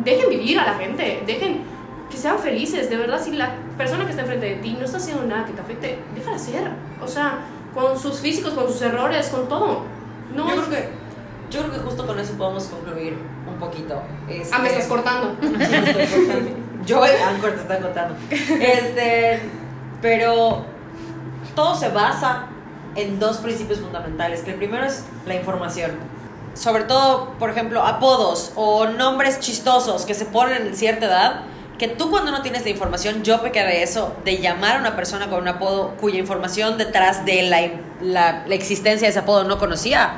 dejen 0.05 0.29
vivir 0.29 0.59
a 0.59 0.65
la 0.67 0.75
gente, 0.75 1.23
dejen 1.27 1.63
que 2.11 2.17
sean 2.17 2.39
felices. 2.39 2.91
De 2.91 2.97
verdad, 2.97 3.21
si 3.23 3.33
la 3.33 3.55
persona 3.77 4.05
que 4.05 4.11
está 4.11 4.23
enfrente 4.23 4.47
de 4.47 4.55
ti 4.57 4.77
no 4.79 4.85
está 4.85 4.97
haciendo 4.97 5.25
nada 5.25 5.45
que 5.45 5.53
te 5.53 5.61
afecte, 5.61 5.99
déjala 6.15 6.39
ser. 6.39 6.71
O 7.03 7.07
sea, 7.07 7.39
con 7.75 7.99
sus 7.99 8.19
físicos, 8.19 8.53
con 8.55 8.67
sus 8.67 8.81
errores, 8.83 9.29
con 9.29 9.49
todo. 9.49 9.83
No, 10.35 10.49
yo, 10.49 10.55
es- 10.61 10.67
creo 10.67 10.71
que, 10.83 10.89
yo 11.51 11.61
creo 11.61 11.73
que 11.73 11.79
justo 11.79 12.07
con 12.07 12.19
eso 12.19 12.33
podemos 12.35 12.65
concluir 12.65 13.17
un 13.49 13.59
poquito. 13.61 14.03
Este, 14.29 14.55
Ah, 14.55 14.59
me 14.59 14.69
estás 14.69 14.87
cortando. 14.87 15.37
Yo, 16.89 17.03
Anchor 17.29 17.53
te 17.53 17.61
está 17.61 17.79
contando. 17.79 18.17
Este, 18.31 19.43
pero 20.01 20.65
todo 21.55 21.77
se 21.77 21.91
basa 21.91 22.47
en 22.97 23.21
dos 23.21 23.37
principios 23.39 23.81
fundamentales. 23.81 24.41
Que 24.41 24.53
el 24.53 24.57
primero 24.57 24.87
es 24.87 25.05
la 25.27 25.35
información. 25.35 25.93
sobre 26.55 26.85
todo, 26.85 27.35
por 27.39 27.51
ejemplo, 27.51 27.85
apodos 27.85 28.53
o 28.57 28.87
nombres 28.87 29.39
chistosos 29.39 30.05
que 30.05 30.15
se 30.15 30.25
ponen 30.25 30.67
en 30.67 30.75
cierta 30.75 31.07
edad, 31.07 31.43
que 31.79 31.87
tú 31.87 32.11
cuando 32.11 32.33
no 32.33 32.43
tienes 32.43 32.65
la 32.65 32.71
información, 32.71 33.23
yo 33.23 33.41
pequé 33.43 33.63
de 33.63 33.85
eso, 33.85 34.17
de 34.25 34.39
llamar 34.39 34.79
a 34.79 34.81
una 34.81 34.97
persona 34.97 35.29
con 35.29 35.43
un 35.43 35.49
apodo 35.49 35.95
cuya 36.01 36.19
información 36.19 36.77
detrás 36.77 37.25
de 37.25 37.43
la, 37.43 38.43
la 38.45 38.55
existencia 38.55 39.07
de 39.07 39.11
ese 39.11 39.21
apodo 39.21 39.45
no 39.45 39.59
conocía, 39.59 40.15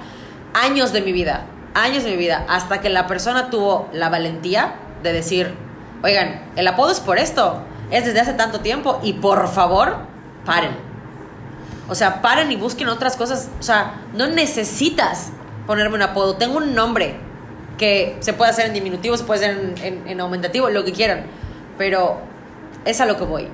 años 0.55 0.95
de 0.95 1.03
mi 1.03 1.12
vida, 1.12 1.45
años 1.75 2.05
de 2.05 2.12
mi 2.12 2.16
vida, 2.16 2.47
hasta 2.49 2.81
que 2.81 2.89
la 2.89 3.07
persona 3.07 3.51
tuvo 3.51 3.91
la 3.93 4.09
valentía 4.09 4.77
de 5.03 5.12
decir, 5.12 5.55
oigan, 6.03 6.42
el 6.57 6.66
apodo 6.68 6.90
es 6.92 7.01
por 7.01 7.18
esto, 7.18 7.62
es 7.90 8.05
desde 8.05 8.20
hace 8.20 8.32
tanto 8.34 8.61
tiempo 8.61 9.01
y 9.03 9.14
por 9.14 9.48
favor, 9.48 9.96
paren. 10.44 10.72
O 11.88 11.94
sea, 11.94 12.22
paren 12.22 12.51
y 12.53 12.57
busquen 12.57 12.88
otras 12.88 13.16
cosas. 13.16 13.51
O 13.59 13.62
sea, 13.62 14.03
no 14.14 14.28
necesitas 14.28 15.30
ponerme 15.66 15.96
un 15.96 16.03
apodo. 16.03 16.36
Tengo 16.36 16.59
un 16.59 16.74
nombre 16.74 17.16
que 17.78 18.16
se 18.20 18.32
puede 18.32 18.51
hacer 18.51 18.66
en 18.66 18.74
diminutivo, 18.74 19.16
se 19.16 19.24
puede 19.24 19.44
hacer 19.44 19.59
en, 19.59 19.84
en- 19.84 20.09
en 20.09 20.20
aumentativo, 20.20 20.70
lo 20.70 20.84
que 20.84 20.92
quieran. 20.92 21.24
Pero 21.78 22.18
es 22.84 23.01
a 23.01 23.07
lo 23.07 23.16
que 23.16 23.24
voy. 23.24 23.48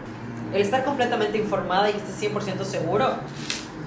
El 0.52 0.60
estar 0.60 0.84
completamente 0.84 1.38
informada 1.38 1.88
y 1.90 1.94
estar 1.94 2.14
100% 2.14 2.64
seguro 2.64 3.14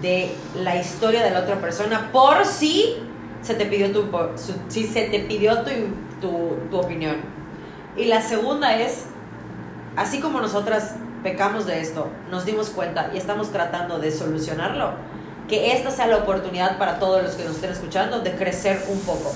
de 0.01 0.31
la 0.55 0.75
historia 0.77 1.23
de 1.23 1.29
la 1.31 1.41
otra 1.41 1.55
persona 1.61 2.09
por 2.11 2.45
si 2.45 2.95
se 3.41 3.53
te 3.53 3.65
pidió 3.65 3.91
tu, 3.91 4.05
si 4.69 4.85
se 4.87 5.03
te 5.03 5.19
pidió 5.19 5.59
tu, 5.63 5.71
tu, 6.21 6.57
tu 6.71 6.77
opinión. 6.79 7.17
Y 7.97 8.05
la 8.05 8.21
segunda 8.21 8.75
es, 8.75 9.05
así 9.95 10.19
como 10.19 10.41
nosotras 10.41 10.95
pecamos 11.23 11.65
de 11.65 11.81
esto, 11.81 12.07
nos 12.29 12.45
dimos 12.45 12.69
cuenta 12.69 13.11
y 13.13 13.17
estamos 13.17 13.51
tratando 13.51 13.99
de 13.99 14.11
solucionarlo, 14.11 14.93
que 15.47 15.73
esta 15.73 15.91
sea 15.91 16.07
la 16.07 16.17
oportunidad 16.17 16.77
para 16.77 16.99
todos 16.99 17.23
los 17.23 17.33
que 17.33 17.43
nos 17.43 17.55
estén 17.55 17.71
escuchando 17.71 18.19
de 18.21 18.35
crecer 18.35 18.83
un 18.89 18.99
poco. 19.01 19.33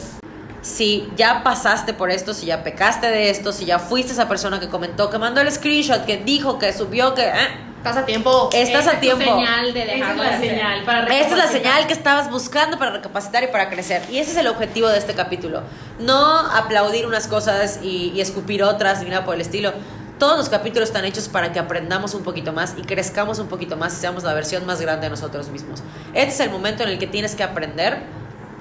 Si 0.62 1.12
ya 1.18 1.44
pasaste 1.44 1.94
por 1.94 2.10
esto, 2.10 2.34
si 2.34 2.46
ya 2.46 2.64
pecaste 2.64 3.08
de 3.08 3.30
esto, 3.30 3.52
si 3.52 3.66
ya 3.66 3.80
fuiste 3.80 4.14
esa 4.14 4.30
persona 4.30 4.60
que 4.60 4.70
comentó, 4.70 5.10
que 5.10 5.18
mandó 5.18 5.42
el 5.42 5.52
screenshot, 5.52 6.06
que 6.06 6.18
dijo, 6.18 6.58
que 6.58 6.72
subió, 6.72 7.14
que... 7.14 7.24
eh, 7.24 7.73
Estás 7.84 7.98
a 7.98 8.06
tiempo. 8.06 8.50
estás 8.54 8.84
Esa 8.84 8.92
a 8.92 8.94
es 8.94 9.00
tiempo. 9.02 9.26
señal 9.26 9.74
de 9.74 9.84
Esa 9.84 9.92
es 9.92 10.00
dejarlo 10.00 10.24
la 10.24 10.38
de 10.38 10.50
señal 10.50 10.86
para 10.86 11.00
Esta 11.02 11.34
es 11.34 11.38
la 11.38 11.48
señal 11.48 11.86
que 11.86 11.92
estabas 11.92 12.32
buscando 12.32 12.80
para 12.80 12.92
recapacitar 12.92 13.44
y 13.44 13.48
para 13.48 13.70
crecer. 13.70 14.04
Y 14.10 14.20
ese 14.20 14.32
es 14.32 14.38
el 14.38 14.48
objetivo 14.48 14.88
de 14.88 15.00
este 15.00 15.14
capítulo. 15.16 15.64
No 16.00 16.40
aplaudir 16.40 17.06
unas 17.06 17.28
cosas 17.28 17.80
y, 17.84 18.14
y 18.16 18.22
escupir 18.22 18.64
otras 18.64 19.04
ni 19.04 19.10
nada 19.10 19.26
por 19.26 19.36
el 19.36 19.42
estilo. 19.42 19.74
Todos 20.18 20.38
los 20.38 20.48
capítulos 20.48 20.88
están 20.88 21.04
hechos 21.04 21.28
para 21.28 21.52
que 21.52 21.60
aprendamos 21.60 22.14
un 22.14 22.24
poquito 22.24 22.54
más 22.54 22.74
y 22.78 22.84
crezcamos 22.84 23.40
un 23.40 23.48
poquito 23.48 23.76
más 23.76 23.92
y 23.92 23.98
seamos 23.98 24.24
la 24.24 24.34
versión 24.34 24.66
más 24.66 24.80
grande 24.80 25.08
de 25.08 25.10
nosotros 25.10 25.50
mismos. 25.50 25.84
Este 26.14 26.34
es 26.36 26.40
el 26.40 26.52
momento 26.52 26.84
en 26.84 26.90
el 26.90 27.00
que 27.00 27.08
tienes 27.08 27.36
que 27.36 27.44
aprender 27.44 27.98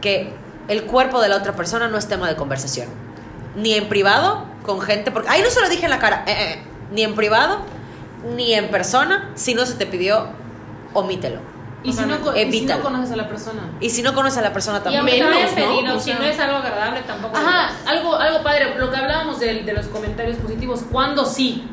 que 0.00 0.32
el 0.66 0.82
cuerpo 0.82 1.20
de 1.20 1.28
la 1.28 1.36
otra 1.36 1.52
persona 1.52 1.86
no 1.86 1.96
es 1.96 2.08
tema 2.08 2.28
de 2.28 2.34
conversación. 2.34 2.88
Ni 3.54 3.74
en 3.74 3.88
privado, 3.88 4.46
con 4.64 4.80
gente, 4.80 5.12
porque 5.12 5.28
ahí 5.28 5.42
no 5.42 5.50
se 5.50 5.60
lo 5.60 5.68
dije 5.68 5.84
en 5.84 5.90
la 5.90 6.00
cara, 6.00 6.24
eh, 6.26 6.34
eh, 6.54 6.62
ni 6.90 7.02
en 7.02 7.14
privado, 7.14 7.60
ni 8.36 8.54
en 8.54 8.68
persona, 8.70 9.30
si 9.34 9.54
no 9.54 9.66
se 9.66 9.74
te 9.74 9.86
pidió, 9.86 10.28
omítelo. 10.94 11.40
Y 11.84 11.92
si, 11.92 12.04
no, 12.04 12.20
co- 12.20 12.30
y 12.30 12.34
si 12.36 12.40
Evítalo. 12.42 12.78
no 12.78 12.84
conoces 12.90 13.10
a 13.12 13.16
la 13.16 13.28
persona. 13.28 13.62
Y 13.80 13.90
si 13.90 14.02
no 14.02 14.14
conoces 14.14 14.38
a 14.38 14.42
la 14.42 14.52
persona 14.52 14.78
Y 14.78 14.82
también. 14.82 15.18
no 15.24 15.26
Menos, 15.30 15.36
hayas 15.36 15.50
¿no? 15.50 15.56
pedido, 15.56 15.96
O 15.96 15.98
si 15.98 16.10
sea- 16.10 16.18
no 16.20 16.24
es 16.26 16.38
algo 16.38 16.56
agradable, 16.58 17.00
tampoco. 17.02 17.36
Ajá, 17.36 17.72
algo, 17.86 18.14
algo 18.14 18.42
padre, 18.44 18.74
lo 18.78 18.88
que 18.90 18.96
hablábamos 18.96 19.40
de, 19.40 19.62
de 19.64 19.72
los 19.72 19.86
comentarios 19.86 20.36
positivos, 20.36 20.84
cuando 20.92 21.24
sí. 21.26 21.68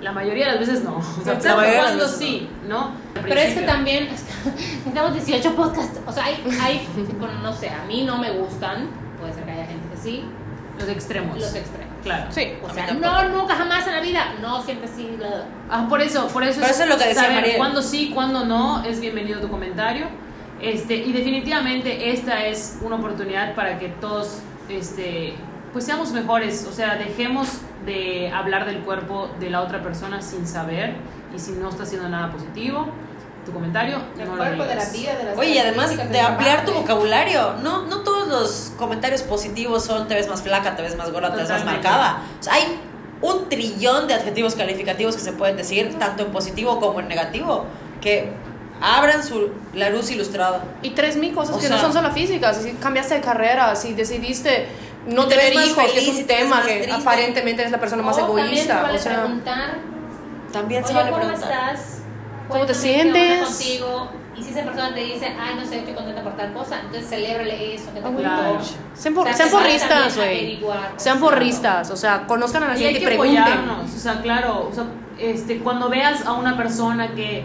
La 0.00 0.12
mayoría 0.12 0.46
de 0.46 0.52
las 0.52 0.60
veces 0.60 0.82
no. 0.82 0.96
O 0.96 1.22
sea, 1.22 1.34
La 1.34 1.54
mayoría 1.56 1.66
de 1.68 1.76
las 1.76 1.84
cuando 1.88 2.04
veces 2.04 2.18
sí, 2.18 2.48
¿no? 2.66 2.78
Al 3.14 3.22
Pero 3.22 3.38
es 3.40 3.54
que 3.54 3.60
también 3.66 4.08
necesitamos 4.10 5.12
18 5.12 5.54
podcasts. 5.54 6.00
O 6.06 6.12
sea, 6.12 6.24
hay, 6.24 6.42
hay 6.60 6.88
bueno, 7.20 7.34
no 7.42 7.52
sé, 7.52 7.68
a 7.68 7.84
mí 7.84 8.02
no 8.04 8.16
me 8.18 8.30
gustan. 8.32 8.88
Puede 9.20 9.34
ser 9.34 9.44
que 9.44 9.50
haya 9.52 9.66
gente 9.66 9.86
que 9.94 9.96
sí. 10.00 10.24
Los 10.78 10.88
extremos. 10.88 11.38
Los 11.38 11.54
extremos. 11.54 11.89
Claro. 12.02 12.30
Sí. 12.30 12.52
O 12.62 12.72
sea, 12.72 12.92
no, 12.94 13.28
nunca 13.28 13.54
jamás 13.54 13.86
en 13.86 13.94
la 13.94 14.00
vida. 14.00 14.34
No, 14.40 14.62
siempre 14.62 14.88
sí. 14.88 15.18
Ah, 15.68 15.86
por 15.88 16.00
eso, 16.00 16.28
por 16.28 16.42
eso, 16.42 16.60
Pero 16.60 16.72
eso 16.72 16.82
es 16.84 16.88
lo 16.88 16.96
que 16.96 17.08
decía 17.08 17.22
saber 17.22 17.36
Mariel. 17.36 17.56
cuándo 17.58 17.82
sí, 17.82 18.10
cuándo 18.14 18.44
no, 18.44 18.82
es 18.84 19.00
bienvenido 19.00 19.40
tu 19.40 19.48
comentario. 19.48 20.06
Este, 20.60 20.96
y 20.96 21.12
definitivamente 21.12 22.10
esta 22.10 22.44
es 22.46 22.78
una 22.82 22.96
oportunidad 22.96 23.54
para 23.54 23.78
que 23.78 23.88
todos 23.88 24.40
este, 24.68 25.34
pues 25.72 25.84
seamos 25.84 26.12
mejores, 26.12 26.66
o 26.68 26.72
sea, 26.72 26.96
dejemos 26.96 27.60
de 27.86 28.30
hablar 28.30 28.66
del 28.66 28.80
cuerpo 28.80 29.30
de 29.40 29.48
la 29.48 29.62
otra 29.62 29.82
persona 29.82 30.20
sin 30.20 30.46
saber 30.46 30.94
y 31.34 31.38
si 31.38 31.52
no 31.52 31.70
está 31.70 31.84
haciendo 31.84 32.08
nada 32.08 32.30
positivo, 32.30 32.88
tu 33.44 33.52
comentario 33.52 34.00
El 34.18 34.28
no 34.28 34.36
cuerpo 34.36 34.64
de 34.64 34.74
la 34.74 34.84
vida, 34.90 35.16
de 35.16 35.24
las 35.24 35.38
Oye, 35.38 35.50
y 35.50 35.58
además 35.58 35.96
de 35.96 36.04
del 36.04 36.24
ampliar 36.26 36.64
tu 36.64 36.72
vocabulario, 36.72 37.54
no, 37.62 37.86
no 37.86 38.00
todos 38.00 38.28
los 38.28 38.72
comentarios 38.76 39.22
positivos 39.22 39.84
son 39.84 40.06
te 40.08 40.14
ves 40.14 40.28
más 40.28 40.42
flaca, 40.42 40.76
te 40.76 40.82
ves 40.82 40.96
más 40.96 41.10
gorda, 41.10 41.32
te 41.32 41.38
ves 41.40 41.48
más 41.50 41.64
marcada. 41.64 42.22
O 42.38 42.42
sea, 42.42 42.54
hay 42.54 42.78
un 43.22 43.48
trillón 43.48 44.08
de 44.08 44.14
adjetivos 44.14 44.54
calificativos 44.54 45.14
que 45.16 45.22
se 45.22 45.32
pueden 45.32 45.56
decir, 45.56 45.98
tanto 45.98 46.24
en 46.24 46.32
positivo 46.32 46.78
como 46.80 47.00
en 47.00 47.08
negativo, 47.08 47.64
que 48.00 48.30
abran 48.82 49.22
su, 49.22 49.50
la 49.74 49.90
luz 49.90 50.10
ilustrada. 50.10 50.62
Y 50.82 50.90
tres 50.90 51.16
mil 51.16 51.34
cosas 51.34 51.56
O 51.56 51.58
que 51.60 51.66
sea- 51.66 51.76
no 51.76 51.82
son 51.82 51.92
solo 51.92 52.10
físicas. 52.12 52.56
Si 52.62 52.72
cambiaste 52.72 53.14
de 53.14 53.20
carrera, 53.20 53.74
si 53.76 53.92
decidiste 53.94 54.66
no 55.06 55.26
Te 55.26 55.36
tener 55.36 55.54
hijos, 55.54 55.84
que 55.92 55.98
es 55.98 56.08
un 56.08 56.16
te 56.16 56.24
tema 56.24 56.62
que 56.62 56.80
triste. 56.82 56.92
aparentemente 56.92 57.62
eres 57.62 57.72
la 57.72 57.80
persona 57.80 58.02
más 58.02 58.16
O 58.16 58.20
también 58.20 58.46
se 58.46 58.52
egoísta. 58.52 58.82
vale 58.82 58.98
O 58.98 59.00
sea, 59.00 59.20
preguntar, 59.22 59.78
También 60.52 60.82
se 60.84 60.88
oye, 60.92 60.98
vale 60.98 61.10
¿cómo 61.10 61.22
preguntar. 61.24 61.74
estás? 61.74 61.99
¿Cómo 62.50 62.66
te 62.66 62.74
sientes? 62.74 63.48
contigo? 63.48 64.08
Y 64.36 64.42
si 64.42 64.50
esa 64.50 64.62
persona 64.62 64.94
te 64.94 65.00
dice, 65.00 65.26
ay, 65.38 65.54
no 65.58 65.64
sé, 65.66 65.78
estoy 65.78 65.92
contenta 65.92 66.22
por 66.22 66.34
tal 66.36 66.52
cosa, 66.54 66.80
entonces 66.80 67.08
celébrale 67.10 67.74
eso 67.74 67.86
que 67.92 68.00
te 68.00 68.14
claro. 68.14 68.58
sean, 68.94 69.12
O 69.12 69.16
por- 69.16 69.26
sea, 69.26 69.36
sean 69.36 69.50
porristas, 69.50 70.16
güey. 70.16 70.58
Sean 70.60 70.66
o 70.96 70.98
sea, 70.98 71.14
porristas. 71.20 71.90
O 71.90 71.96
sea, 71.96 72.26
conozcan 72.26 72.62
a 72.62 72.68
la 72.68 72.78
Y 72.78 72.84
hay 72.84 72.94
gente 72.94 72.98
y 72.98 73.00
que 73.02 73.06
pregunten. 73.06 73.38
apoyarnos, 73.38 73.94
o 73.94 73.98
sea, 73.98 74.22
claro, 74.22 74.68
o 74.70 74.74
sea, 74.74 74.84
este, 75.18 75.58
cuando 75.58 75.88
veas 75.90 76.24
a 76.24 76.32
una 76.32 76.56
persona 76.56 77.08
que 77.14 77.44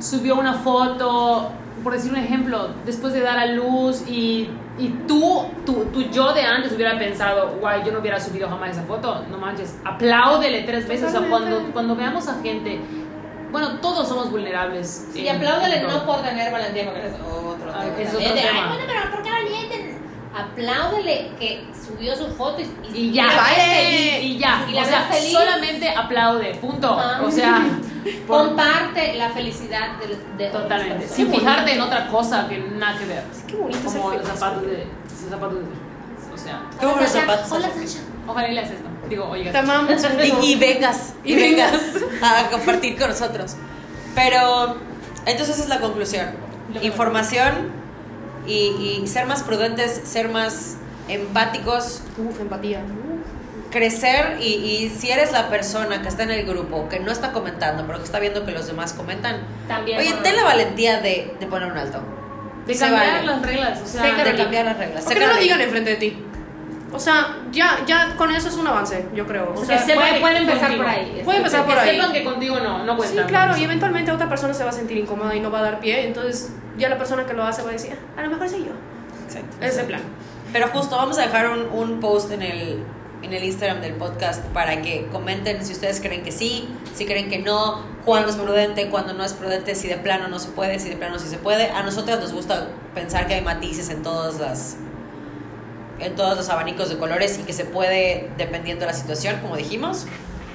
subió 0.00 0.34
una 0.36 0.54
foto, 0.54 1.50
por 1.82 1.92
decir 1.94 2.10
un 2.10 2.18
ejemplo, 2.18 2.68
después 2.84 3.12
de 3.14 3.20
dar 3.20 3.38
a 3.38 3.46
luz 3.46 4.02
y, 4.08 4.50
y 4.78 4.88
tú, 5.06 5.44
tú, 5.64 5.86
tú 5.92 6.02
yo 6.10 6.32
de 6.34 6.42
antes 6.42 6.72
hubiera 6.72 6.98
pensado, 6.98 7.56
guay, 7.60 7.82
yo 7.86 7.92
no 7.92 8.00
hubiera 8.00 8.20
subido 8.20 8.48
jamás 8.48 8.70
esa 8.70 8.82
foto, 8.82 9.22
no 9.30 9.38
manches, 9.38 9.76
apláudele 9.84 10.62
tres 10.62 10.86
veces, 10.88 11.08
o 11.08 11.10
sea, 11.10 11.20
cuando, 11.20 11.38
Totalmente. 11.46 11.72
cuando 11.72 11.96
veamos 11.96 12.28
a 12.28 12.34
gente, 12.42 12.80
bueno, 13.54 13.78
todos 13.80 14.08
somos 14.08 14.30
vulnerables. 14.32 15.06
Sí, 15.12 15.28
apláudale 15.28 15.80
no 15.82 16.04
por 16.04 16.22
tener 16.22 16.50
valentía, 16.50 16.86
porque 16.86 17.06
es 17.06 17.14
otro 17.14 17.72
Ah, 17.72 17.82
tema. 17.84 18.00
es 18.00 18.08
otro 18.14 18.34
tema. 18.34 18.50
Ay, 18.52 18.68
bueno, 18.68 18.84
pero 18.86 19.10
¿por 19.12 19.22
qué 19.22 19.30
valiente? 19.30 19.98
Apláudele 20.36 21.30
que 21.38 21.64
subió 21.86 22.16
su 22.16 22.26
foto 22.34 22.60
y, 22.60 22.68
Y 22.92 23.12
ya, 23.12 23.26
la 23.26 23.42
ves 23.44 23.56
Vale. 23.56 24.22
y 24.22 24.38
ya, 24.38 24.66
Y 24.68 24.72
la 24.72 24.82
o 24.82 24.84
sea, 24.84 25.02
feliz. 25.02 25.30
solamente 25.32 25.88
aplaude, 25.88 26.54
punto, 26.56 26.98
Ajá. 26.98 27.22
o 27.22 27.30
sea, 27.30 27.62
por- 28.26 28.38
Comparte 28.48 29.14
la 29.14 29.30
felicidad 29.30 29.96
de, 29.98 30.44
de 30.44 30.50
Totalmente. 30.50 31.06
Sin 31.08 31.30
fijarte 31.32 31.74
en 31.74 31.80
otra 31.80 32.08
cosa 32.08 32.48
que 32.48 32.58
nada 32.58 32.98
que 32.98 33.06
ver. 33.06 33.22
Qué 33.46 33.54
bonito 33.54 33.78
Como 33.84 34.10
los 34.10 34.26
zapatos 34.26 34.62
de. 34.62 34.86
Los 35.22 35.30
zapatos 35.30 35.58
de. 35.60 36.34
O 36.34 36.36
sea. 36.36 36.62
Buenos 36.82 37.10
Sasha. 37.10 37.20
zapatos. 37.20 37.52
Hola, 37.52 37.68
Sasha. 37.68 38.00
Ojalá 38.26 38.48
y 38.48 38.54
le 38.54 38.60
haces 38.60 38.76
esto. 38.76 38.88
Digo, 39.08 39.24
oiga. 39.28 39.52
Te 39.52 39.58
amamos. 39.58 39.92
Y, 40.42 40.52
y 40.52 40.56
vengas, 40.56 41.14
y 41.24 41.34
vengas 41.34 41.72
a 42.22 42.48
compartir 42.50 42.96
con 42.98 43.08
nosotros. 43.10 43.56
Pero, 44.14 44.76
entonces 45.26 45.56
esa 45.56 45.62
es 45.64 45.68
la 45.68 45.80
conclusión. 45.80 46.28
Información 46.82 47.70
y, 48.46 49.00
y 49.02 49.06
ser 49.06 49.26
más 49.26 49.42
prudentes, 49.42 50.00
ser 50.04 50.28
más 50.28 50.76
empáticos, 51.08 52.02
Uf, 52.16 52.40
empatía. 52.40 52.78
Uf. 52.80 53.70
crecer 53.70 54.38
y, 54.40 54.46
y 54.54 54.88
si 54.98 55.10
eres 55.10 55.32
la 55.32 55.48
persona 55.50 56.00
que 56.02 56.08
está 56.08 56.22
en 56.22 56.30
el 56.30 56.46
grupo, 56.46 56.88
que 56.88 57.00
no 57.00 57.12
está 57.12 57.32
comentando, 57.32 57.84
pero 57.86 57.98
que 57.98 58.04
está 58.04 58.20
viendo 58.20 58.44
que 58.46 58.52
los 58.52 58.66
demás 58.66 58.92
comentan, 58.94 59.40
También. 59.68 59.98
oye, 59.98 60.14
ten 60.22 60.36
la 60.36 60.44
valentía 60.44 61.00
de, 61.00 61.34
de 61.38 61.46
poner 61.46 61.70
un 61.70 61.78
alto. 61.78 62.00
De 62.66 62.74
Se 62.74 62.80
cambiar 62.80 63.12
vale. 63.12 63.26
las 63.26 63.42
reglas. 63.42 63.80
O 63.82 63.86
sea, 63.86 64.24
De 64.24 64.36
cambiar 64.36 64.64
las 64.64 64.78
reglas. 64.78 65.04
¿Por 65.04 65.12
qué 65.14 65.20
no 65.20 65.26
lo 65.34 65.36
digan 65.38 65.60
enfrente 65.60 65.90
de 65.90 65.96
ti? 65.96 66.24
O 66.94 66.98
sea, 67.00 67.38
ya, 67.50 67.80
ya 67.86 68.16
con 68.16 68.30
eso 68.30 68.48
es 68.48 68.54
un 68.56 68.66
avance, 68.66 69.06
yo 69.14 69.26
creo. 69.26 69.52
O 69.54 69.60
que 69.60 69.66
sea, 69.66 69.78
sepan 69.78 69.96
puede, 69.98 70.14
que 70.14 70.20
puede 70.20 70.36
empezar 70.38 70.60
contigo. 70.68 70.82
por 70.84 70.92
ahí. 70.92 71.22
Puede 71.24 71.38
empezar 71.38 71.60
que 71.64 71.70
por 71.70 71.78
ahí. 71.78 71.90
sepan 71.96 72.12
que 72.12 72.24
contigo 72.24 72.60
no, 72.60 72.84
no 72.84 72.92
Sí, 72.92 72.98
cuentan. 72.98 73.26
claro, 73.26 73.56
y 73.56 73.64
eventualmente 73.64 74.12
otra 74.12 74.28
persona 74.28 74.54
se 74.54 74.64
va 74.64 74.70
a 74.70 74.72
sentir 74.72 74.96
incómoda 74.98 75.34
y 75.34 75.40
no 75.40 75.50
va 75.50 75.58
a 75.58 75.62
dar 75.62 75.80
pie, 75.80 76.06
entonces 76.06 76.52
ya 76.78 76.88
la 76.88 76.96
persona 76.98 77.26
que 77.26 77.32
lo 77.34 77.42
hace 77.44 77.62
va 77.62 77.70
a 77.70 77.72
decir, 77.72 77.92
"Ah, 78.16 78.20
a 78.20 78.22
lo 78.24 78.30
mejor 78.30 78.48
soy 78.48 78.60
yo. 78.60 78.72
Exacto. 79.26 79.56
Ese 79.60 79.84
plan. 79.84 80.00
Pero 80.52 80.68
justo 80.68 80.96
vamos 80.96 81.18
a 81.18 81.22
dejar 81.22 81.50
un, 81.50 81.66
un 81.72 82.00
post 82.00 82.30
en 82.30 82.42
el, 82.42 82.82
en 83.22 83.32
el 83.32 83.42
Instagram 83.42 83.80
del 83.80 83.94
podcast 83.94 84.44
para 84.46 84.82
que 84.82 85.06
comenten 85.10 85.64
si 85.64 85.72
ustedes 85.72 86.00
creen 86.00 86.22
que 86.22 86.30
sí, 86.30 86.68
si 86.94 87.06
creen 87.06 87.28
que 87.30 87.38
no, 87.40 87.82
cuándo 88.04 88.28
es 88.30 88.36
prudente, 88.36 88.88
cuándo 88.90 89.14
no 89.14 89.24
es 89.24 89.32
prudente, 89.32 89.74
si 89.74 89.88
de 89.88 89.96
plano 89.96 90.28
no 90.28 90.38
se 90.38 90.48
puede, 90.50 90.78
si 90.78 90.90
de 90.90 90.96
plano 90.96 91.18
sí 91.18 91.26
se 91.28 91.38
puede. 91.38 91.70
A 91.70 91.82
nosotras 91.82 92.20
nos 92.20 92.32
gusta 92.32 92.68
pensar 92.94 93.26
que 93.26 93.34
hay 93.34 93.40
matices 93.40 93.88
en 93.90 94.02
todas 94.02 94.38
las 94.38 94.76
en 96.04 96.14
todos 96.16 96.36
los 96.36 96.48
abanicos 96.48 96.88
de 96.88 96.98
colores 96.98 97.38
y 97.38 97.42
que 97.42 97.52
se 97.52 97.64
puede 97.64 98.30
dependiendo 98.36 98.86
de 98.86 98.92
la 98.92 98.96
situación, 98.96 99.38
como 99.40 99.56
dijimos. 99.56 100.06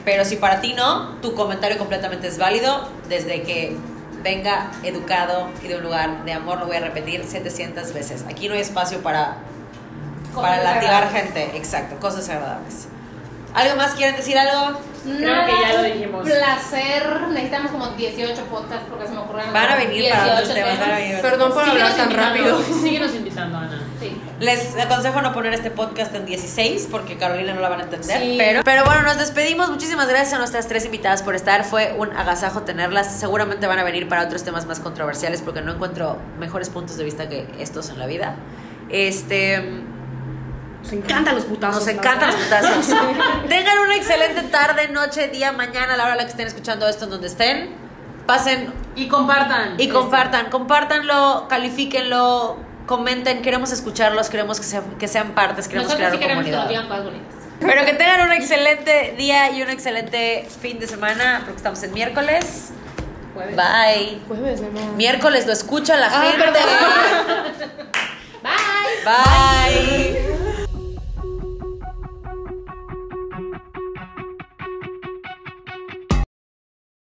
Pero 0.06 0.26
si 0.26 0.38
para 0.38 0.62
ti 0.62 0.74
no, 0.74 1.16
tu 1.22 1.36
comentario 1.36 1.78
completamente 1.78 2.28
es 2.28 2.38
válido 2.38 2.88
desde 3.10 3.42
que 3.44 3.76
venga 4.24 4.72
educado 4.84 5.50
y 5.64 5.68
de 5.68 5.78
un 5.78 5.84
lugar 5.84 6.26
de 6.26 6.34
amor, 6.34 6.60
lo 6.60 6.68
voy 6.68 6.78
a 6.78 6.82
repetir 6.82 7.24
700 7.26 7.94
veces. 7.94 8.26
Aquí 8.30 8.48
no 8.48 8.54
hay 8.54 8.62
espacio 8.62 9.02
para 9.02 9.38
para 10.34 10.64
latigar 10.64 11.12
gente, 11.12 11.52
exacto, 11.56 12.00
cosas 12.00 12.30
agradables. 12.30 12.88
¿Algo 13.54 13.76
más 13.78 13.94
quieren 13.94 14.16
decir 14.16 14.38
algo? 14.38 14.80
Creo 15.04 15.46
que 15.46 15.52
ya 15.62 15.74
lo 15.74 15.84
dijimos. 15.84 16.24
placer. 16.24 17.22
Necesitamos 17.30 17.72
como 17.72 17.88
18 17.88 18.44
podcasts 18.44 18.86
porque 18.90 19.08
se 19.08 19.14
me 19.14 19.20
ocurrieron. 19.20 19.54
Van 19.54 19.72
a 19.72 19.76
venir 19.76 20.10
para 20.12 20.34
otros 20.34 20.54
18 20.54 20.76
temas. 20.78 21.22
Perdón 21.22 21.54
por 21.54 21.64
hablar 21.68 21.96
tan 21.96 22.14
rápido. 22.14 22.62
Síguenos 22.62 23.16
invitando, 23.16 23.58
Ana. 23.58 23.82
Les 24.40 24.76
aconsejo 24.78 25.22
no 25.22 25.34
poner 25.34 25.54
este 25.54 25.70
podcast 25.70 26.16
en 26.16 26.26
16 26.26 26.88
porque 26.90 27.18
Carolina 27.18 27.54
no 27.54 27.60
la 27.60 27.68
van 27.70 27.82
a 27.82 27.84
entender. 27.84 28.22
Sí. 28.22 28.36
Pero, 28.38 28.64
pero 28.64 28.86
bueno, 28.86 29.04
nos 29.04 29.18
despedimos. 29.18 29.70
Muchísimas 29.70 30.08
gracias 30.08 30.34
a 30.34 30.38
nuestras 30.38 30.68
tres 30.68 30.86
invitadas 30.86 31.24
por 31.24 31.36
estar. 31.36 31.66
Fue 31.66 31.94
un 31.98 32.16
agasajo 32.16 32.62
tenerlas. 32.62 33.20
Seguramente 33.20 33.68
van 33.68 33.80
a 33.80 33.84
venir 33.84 34.08
para 34.08 34.24
otros 34.24 34.44
temas 34.44 34.66
más 34.66 34.80
controversiales 34.80 35.42
porque 35.42 35.62
no 35.62 35.74
encuentro 35.74 36.18
mejores 36.40 36.70
puntos 36.70 36.96
de 36.96 37.04
vista 37.04 37.28
que 37.28 37.48
estos 37.60 37.90
en 37.90 38.00
la 38.00 38.06
vida. 38.06 38.36
Este. 38.90 39.62
Nos 40.82 40.94
encantan 40.94 41.36
los 41.36 41.44
putazos. 41.44 41.86
Nos 41.86 41.94
encantan 41.94 42.32
los 42.32 42.36
putazos. 42.38 42.88
Tengan 43.50 43.80
una 43.80 43.96
excelente 43.98 44.44
tarde, 44.44 44.88
noche, 44.88 45.28
día, 45.28 45.52
mañana, 45.52 45.96
a 45.96 45.98
la 45.98 46.04
hora 46.06 46.14
a 46.14 46.16
la 46.16 46.24
que 46.24 46.32
estén 46.32 46.48
escuchando 46.48 46.88
esto, 46.88 47.04
en 47.04 47.12
donde 47.12 47.28
estén. 47.28 47.76
Pasen 48.26 48.72
Y 48.96 49.08
compartan. 49.10 49.74
y 49.78 49.90
compartan, 49.90 50.50
compártanlo, 50.50 51.48
califíquenlo, 51.50 52.58
comenten, 52.90 53.44
queremos 53.44 53.72
escucharlos, 53.72 54.30
queremos 54.30 54.60
que 54.60 54.66
sean, 54.66 54.84
que 54.98 55.08
sean 55.08 55.34
partes, 55.36 55.68
queremos 55.68 55.90
Nosotros 55.94 56.10
crear 56.10 56.12
sí 56.12 56.18
queremos 56.18 56.44
comunidad. 56.44 57.04
bonitas. 57.04 57.36
Pero 57.60 57.86
que 57.86 57.94
tengan 57.94 58.22
un 58.22 58.32
excelente 58.34 59.14
día 59.16 59.52
y 59.52 59.62
un 59.62 59.70
excelente 59.70 60.48
fin 60.60 60.80
de 60.80 60.88
semana, 60.88 61.42
porque 61.46 61.58
estamos 61.58 61.84
en 61.84 61.94
miércoles. 61.94 62.70
Jueves. 63.36 63.56
Bye. 63.56 64.20
Jueves, 64.28 64.62
amor. 64.62 64.96
Miércoles 64.96 65.46
lo 65.46 65.54
escucha 65.54 65.98
la 65.98 66.08
Ah, 66.08 66.32
gente. 66.32 66.38
perdón. 66.46 66.64
Bye. 68.44 69.06
Bye. 69.06 70.39